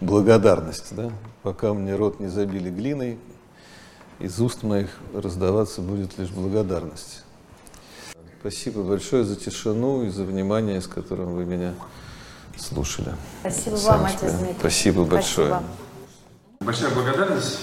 благодарность. 0.00 0.94
Да? 0.94 1.10
Пока 1.42 1.74
мне 1.74 1.94
рот 1.96 2.20
не 2.20 2.28
забили 2.28 2.70
глиной, 2.70 3.18
из 4.18 4.40
уст 4.40 4.62
моих 4.62 4.90
раздаваться 5.14 5.80
будет 5.80 6.18
лишь 6.18 6.30
благодарность. 6.30 7.24
Спасибо 8.40 8.82
большое 8.82 9.24
за 9.24 9.36
тишину 9.36 10.04
и 10.04 10.10
за 10.10 10.24
внимание, 10.24 10.80
с 10.80 10.86
которым 10.86 11.34
вы 11.34 11.44
меня 11.44 11.74
слушали. 12.56 13.14
Спасибо 13.40 13.74
вам, 13.76 14.04
отец 14.04 14.32
Дмитрий. 14.32 14.56
Спасибо 14.58 15.04
большое. 15.04 15.48
Спасибо. 15.48 15.64
Большая 16.60 16.90
благодарность 16.94 17.58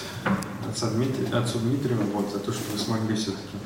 отцу 0.68 0.86
Дмитрию, 0.90 1.38
отцу 1.38 1.58
Дмитрию 1.58 1.98
вот, 2.12 2.30
за 2.32 2.38
то, 2.38 2.52
что 2.52 2.62
вы 2.72 2.78
смогли 2.78 3.16
все-таки 3.16 3.56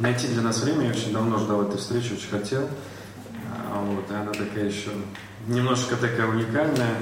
найти 0.00 0.26
для 0.28 0.42
нас 0.42 0.60
время. 0.60 0.86
Я 0.86 0.90
очень 0.90 1.12
давно 1.12 1.38
ждал 1.38 1.62
этой 1.62 1.78
встречи, 1.78 2.12
очень 2.12 2.30
хотел. 2.30 2.68
А, 3.70 3.84
вот, 3.84 4.10
и 4.10 4.14
она 4.14 4.32
такая 4.32 4.64
еще 4.64 4.90
немножко 5.46 5.96
такая 5.96 6.26
уникальная, 6.26 6.96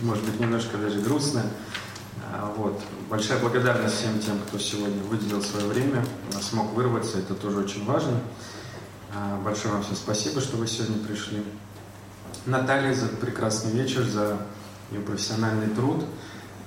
может 0.00 0.24
быть, 0.24 0.38
немножко 0.38 0.76
даже 0.76 1.00
грустная. 1.00 1.46
А, 2.32 2.52
вот. 2.56 2.80
Большая 3.08 3.38
благодарность 3.38 3.96
всем 3.96 4.18
тем, 4.18 4.38
кто 4.46 4.58
сегодня 4.58 5.02
выделил 5.04 5.42
свое 5.42 5.66
время, 5.66 6.04
смог 6.40 6.72
вырваться, 6.74 7.18
это 7.18 7.34
тоже 7.34 7.58
очень 7.58 7.84
важно. 7.84 8.20
А, 9.14 9.40
большое 9.42 9.74
вам 9.74 9.82
всем 9.82 9.96
спасибо, 9.96 10.40
что 10.40 10.56
вы 10.56 10.66
сегодня 10.66 10.98
пришли. 11.06 11.42
Наталье 12.44 12.94
за 12.94 13.06
прекрасный 13.06 13.72
вечер, 13.72 14.02
за 14.02 14.38
ее 14.90 15.00
профессиональный 15.00 15.68
труд. 15.68 16.04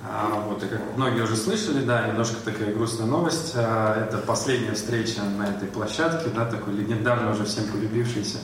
А, 0.02 0.46
вот, 0.48 0.62
и 0.62 0.66
как 0.66 0.80
многие 0.96 1.22
уже 1.22 1.36
слышали, 1.36 1.84
да, 1.84 2.08
немножко 2.08 2.36
такая 2.42 2.72
грустная 2.72 3.06
новость. 3.06 3.52
А, 3.54 4.02
это 4.02 4.18
последняя 4.18 4.72
встреча 4.72 5.22
на 5.22 5.48
этой 5.48 5.68
площадке, 5.68 6.30
да, 6.34 6.46
такой 6.46 6.74
легендарный, 6.74 7.32
уже 7.32 7.44
всем 7.44 7.66
полюбившийся. 7.66 8.38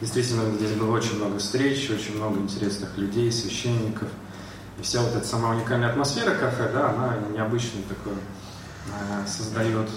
Действительно, 0.00 0.50
здесь 0.54 0.72
было 0.72 0.96
очень 0.96 1.16
много 1.16 1.38
встреч, 1.38 1.90
очень 1.90 2.16
много 2.16 2.38
интересных 2.38 2.96
людей, 2.96 3.30
священников. 3.30 4.08
И 4.78 4.82
вся 4.82 5.00
вот 5.00 5.14
эта 5.14 5.26
сама 5.26 5.50
уникальная 5.50 5.90
атмосфера 5.90 6.34
кафе, 6.34 6.70
да, 6.72 6.90
она 6.90 7.16
необычную 7.32 7.84
такую 7.84 8.16
э, 8.16 9.26
создает, 9.26 9.88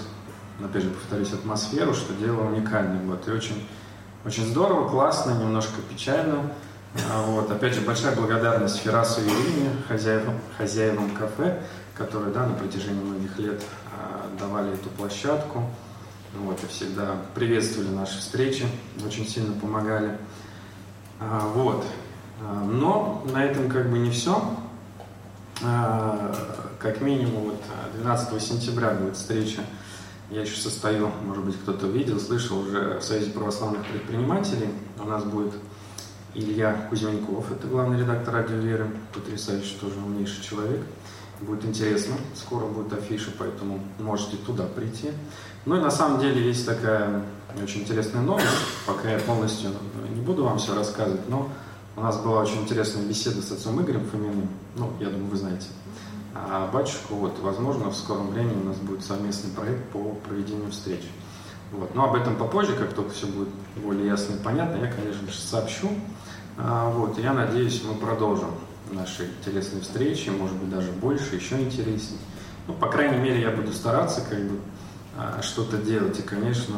опять 0.62 0.82
же, 0.82 0.90
повторюсь, 0.90 1.32
атмосферу, 1.32 1.94
что 1.94 2.14
дело 2.14 2.42
уникальное. 2.42 3.02
Вот, 3.04 3.26
и 3.28 3.30
очень, 3.30 3.66
очень 4.24 4.46
здорово, 4.46 4.88
классно, 4.88 5.32
немножко 5.32 5.80
печально. 5.90 6.50
А 6.94 7.22
вот, 7.22 7.50
опять 7.50 7.74
же, 7.74 7.82
большая 7.82 8.16
благодарность 8.16 8.78
Ферасу 8.78 9.20
и 9.20 9.24
Ирине, 9.24 9.70
хозяевам, 9.86 10.34
хозяевам 10.58 11.10
кафе, 11.10 11.62
которые 11.94 12.32
да, 12.32 12.46
на 12.46 12.54
протяжении 12.54 13.00
многих 13.00 13.38
лет 13.38 13.62
а, 13.94 14.28
давали 14.38 14.72
эту 14.72 14.88
площадку. 14.90 15.64
Вот, 16.34 16.62
и 16.62 16.66
всегда 16.66 17.16
приветствовали 17.34 17.88
наши 17.88 18.18
встречи, 18.18 18.66
очень 19.04 19.26
сильно 19.28 19.52
помогали. 19.60 20.18
А, 21.20 21.48
вот. 21.54 21.84
Но 22.40 23.22
на 23.32 23.44
этом 23.44 23.68
как 23.68 23.90
бы 23.90 23.98
не 23.98 24.10
все. 24.10 24.42
Как 25.60 27.02
минимум 27.02 27.50
вот 27.50 27.62
12 28.00 28.42
сентября 28.42 28.92
будет 28.92 29.16
встреча. 29.16 29.60
Я 30.30 30.42
еще 30.42 30.56
состою, 30.56 31.10
может 31.26 31.44
быть, 31.44 31.60
кто-то 31.60 31.86
видел, 31.86 32.18
слышал 32.18 32.60
уже 32.60 32.98
в 32.98 33.02
Союзе 33.02 33.30
православных 33.32 33.84
предпринимателей. 33.84 34.70
У 34.98 35.04
нас 35.04 35.24
будет 35.24 35.52
Илья 36.34 36.86
Кузьменков, 36.88 37.50
это 37.50 37.66
главный 37.66 37.98
редактор 37.98 38.34
«Радио 38.34 38.56
Веры», 38.56 38.86
потрясающий, 39.12 39.76
тоже 39.80 39.96
умнейший 39.96 40.44
человек. 40.44 40.80
Будет 41.40 41.64
интересно, 41.64 42.14
скоро 42.36 42.66
будет 42.66 42.92
афиша, 42.92 43.30
поэтому 43.36 43.80
можете 43.98 44.36
туда 44.36 44.64
прийти. 44.66 45.10
Ну 45.64 45.76
и 45.76 45.80
на 45.80 45.90
самом 45.90 46.20
деле 46.20 46.46
есть 46.46 46.66
такая 46.66 47.24
очень 47.60 47.80
интересная 47.80 48.22
новость, 48.22 48.46
пока 48.86 49.10
я 49.10 49.18
полностью 49.18 49.70
не 50.14 50.20
буду 50.20 50.44
вам 50.44 50.58
все 50.58 50.74
рассказывать, 50.74 51.28
но 51.28 51.48
у 51.96 52.00
нас 52.00 52.20
была 52.20 52.42
очень 52.42 52.62
интересная 52.62 53.04
беседа 53.04 53.42
с 53.42 53.50
отцом 53.50 53.82
Игорем 53.82 54.06
Фоминым, 54.06 54.48
ну, 54.76 54.92
я 55.00 55.08
думаю, 55.08 55.30
вы 55.30 55.36
знаете, 55.36 55.66
а 56.34 56.70
батюшку, 56.72 57.14
вот, 57.14 57.38
возможно, 57.40 57.90
в 57.90 57.96
скором 57.96 58.28
времени 58.30 58.62
у 58.62 58.66
нас 58.66 58.76
будет 58.76 59.04
совместный 59.04 59.50
проект 59.50 59.88
по 59.88 60.14
проведению 60.28 60.70
встреч. 60.70 61.02
Вот. 61.72 61.94
Но 61.94 62.08
об 62.08 62.16
этом 62.16 62.36
попозже, 62.36 62.74
как 62.74 62.92
только 62.94 63.10
все 63.10 63.26
будет 63.26 63.48
более 63.76 64.06
ясно 64.06 64.34
и 64.34 64.38
понятно, 64.38 64.76
я, 64.76 64.90
конечно 64.90 65.30
же, 65.30 65.38
сообщу. 65.38 65.88
А, 66.62 66.90
вот, 66.90 67.18
я 67.18 67.32
надеюсь, 67.32 67.82
мы 67.84 67.94
продолжим 67.94 68.50
наши 68.90 69.24
интересные 69.24 69.80
встречи, 69.82 70.28
может 70.28 70.56
быть, 70.56 70.70
даже 70.70 70.90
больше, 70.90 71.36
еще 71.36 71.60
интереснее. 71.60 72.20
Ну, 72.66 72.74
по 72.74 72.88
крайней 72.88 73.18
мере, 73.18 73.40
я 73.40 73.50
буду 73.50 73.72
стараться 73.72 74.20
как 74.28 74.38
бы 74.40 74.58
а, 75.16 75.40
что-то 75.42 75.78
делать. 75.78 76.18
И, 76.18 76.22
конечно, 76.22 76.74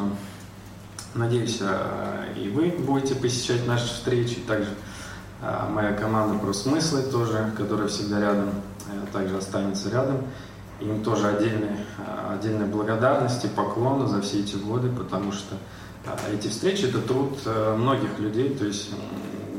надеюсь, 1.15 1.59
а, 1.61 2.25
и 2.37 2.49
вы 2.49 2.69
будете 2.69 3.15
посещать 3.15 3.67
наши 3.67 3.87
встречи. 3.87 4.35
Также 4.47 4.69
моя 5.71 5.91
команда 5.91 6.39
про 6.39 6.53
смыслы 6.53 7.01
тоже, 7.01 7.51
которая 7.57 7.89
всегда 7.89 8.21
рядом, 8.21 8.51
также 9.11 9.37
останется 9.37 9.89
рядом. 9.89 10.23
Им 10.79 11.03
тоже 11.03 11.27
отдельная, 11.27 11.77
отдельная 12.29 12.65
благодарность 12.65 13.43
и 13.43 13.49
поклон 13.49 14.07
за 14.07 14.21
все 14.21 14.39
эти 14.39 14.55
годы, 14.55 14.87
потому 14.87 15.33
что 15.33 15.55
эти 16.31 16.47
встречи– 16.47 16.85
это 16.85 17.01
труд 17.01 17.37
многих 17.77 18.19
людей, 18.19 18.55
то 18.55 18.63
есть 18.63 18.91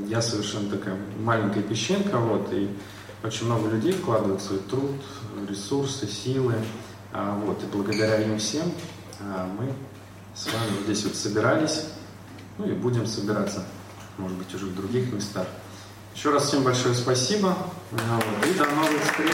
я 0.09 0.23
совершенно 0.23 0.71
такая 0.71 0.97
маленькая 1.19 1.63
песчинка, 1.63 2.19
вот, 2.19 2.53
и 2.53 2.69
очень 3.23 3.47
много 3.47 3.69
людей 3.69 3.93
вкладывают 3.93 4.43
свой 4.43 4.59
труд, 4.59 5.01
ресурсы, 5.49 6.07
силы, 6.07 6.55
а, 7.13 7.39
вот, 7.45 7.63
и 7.63 7.67
благодаря 7.67 8.23
им 8.23 8.39
всем 8.39 8.71
а, 9.21 9.49
мы 9.59 9.73
с 10.35 10.47
вами 10.47 10.77
вот 10.77 10.85
здесь 10.85 11.05
вот 11.05 11.15
собирались, 11.15 11.87
ну 12.59 12.69
и 12.69 12.73
будем 12.73 13.07
собираться, 13.07 13.65
может 14.19 14.37
быть, 14.37 14.55
уже 14.55 14.67
в 14.67 14.75
других 14.75 15.13
местах. 15.13 15.47
Еще 16.15 16.31
раз 16.31 16.49
всем 16.49 16.63
большое 16.63 16.95
спасибо, 16.95 17.57
вот, 17.91 18.47
и 18.47 18.59
до 18.59 18.65
новых 18.67 19.03
встреч. 19.03 19.33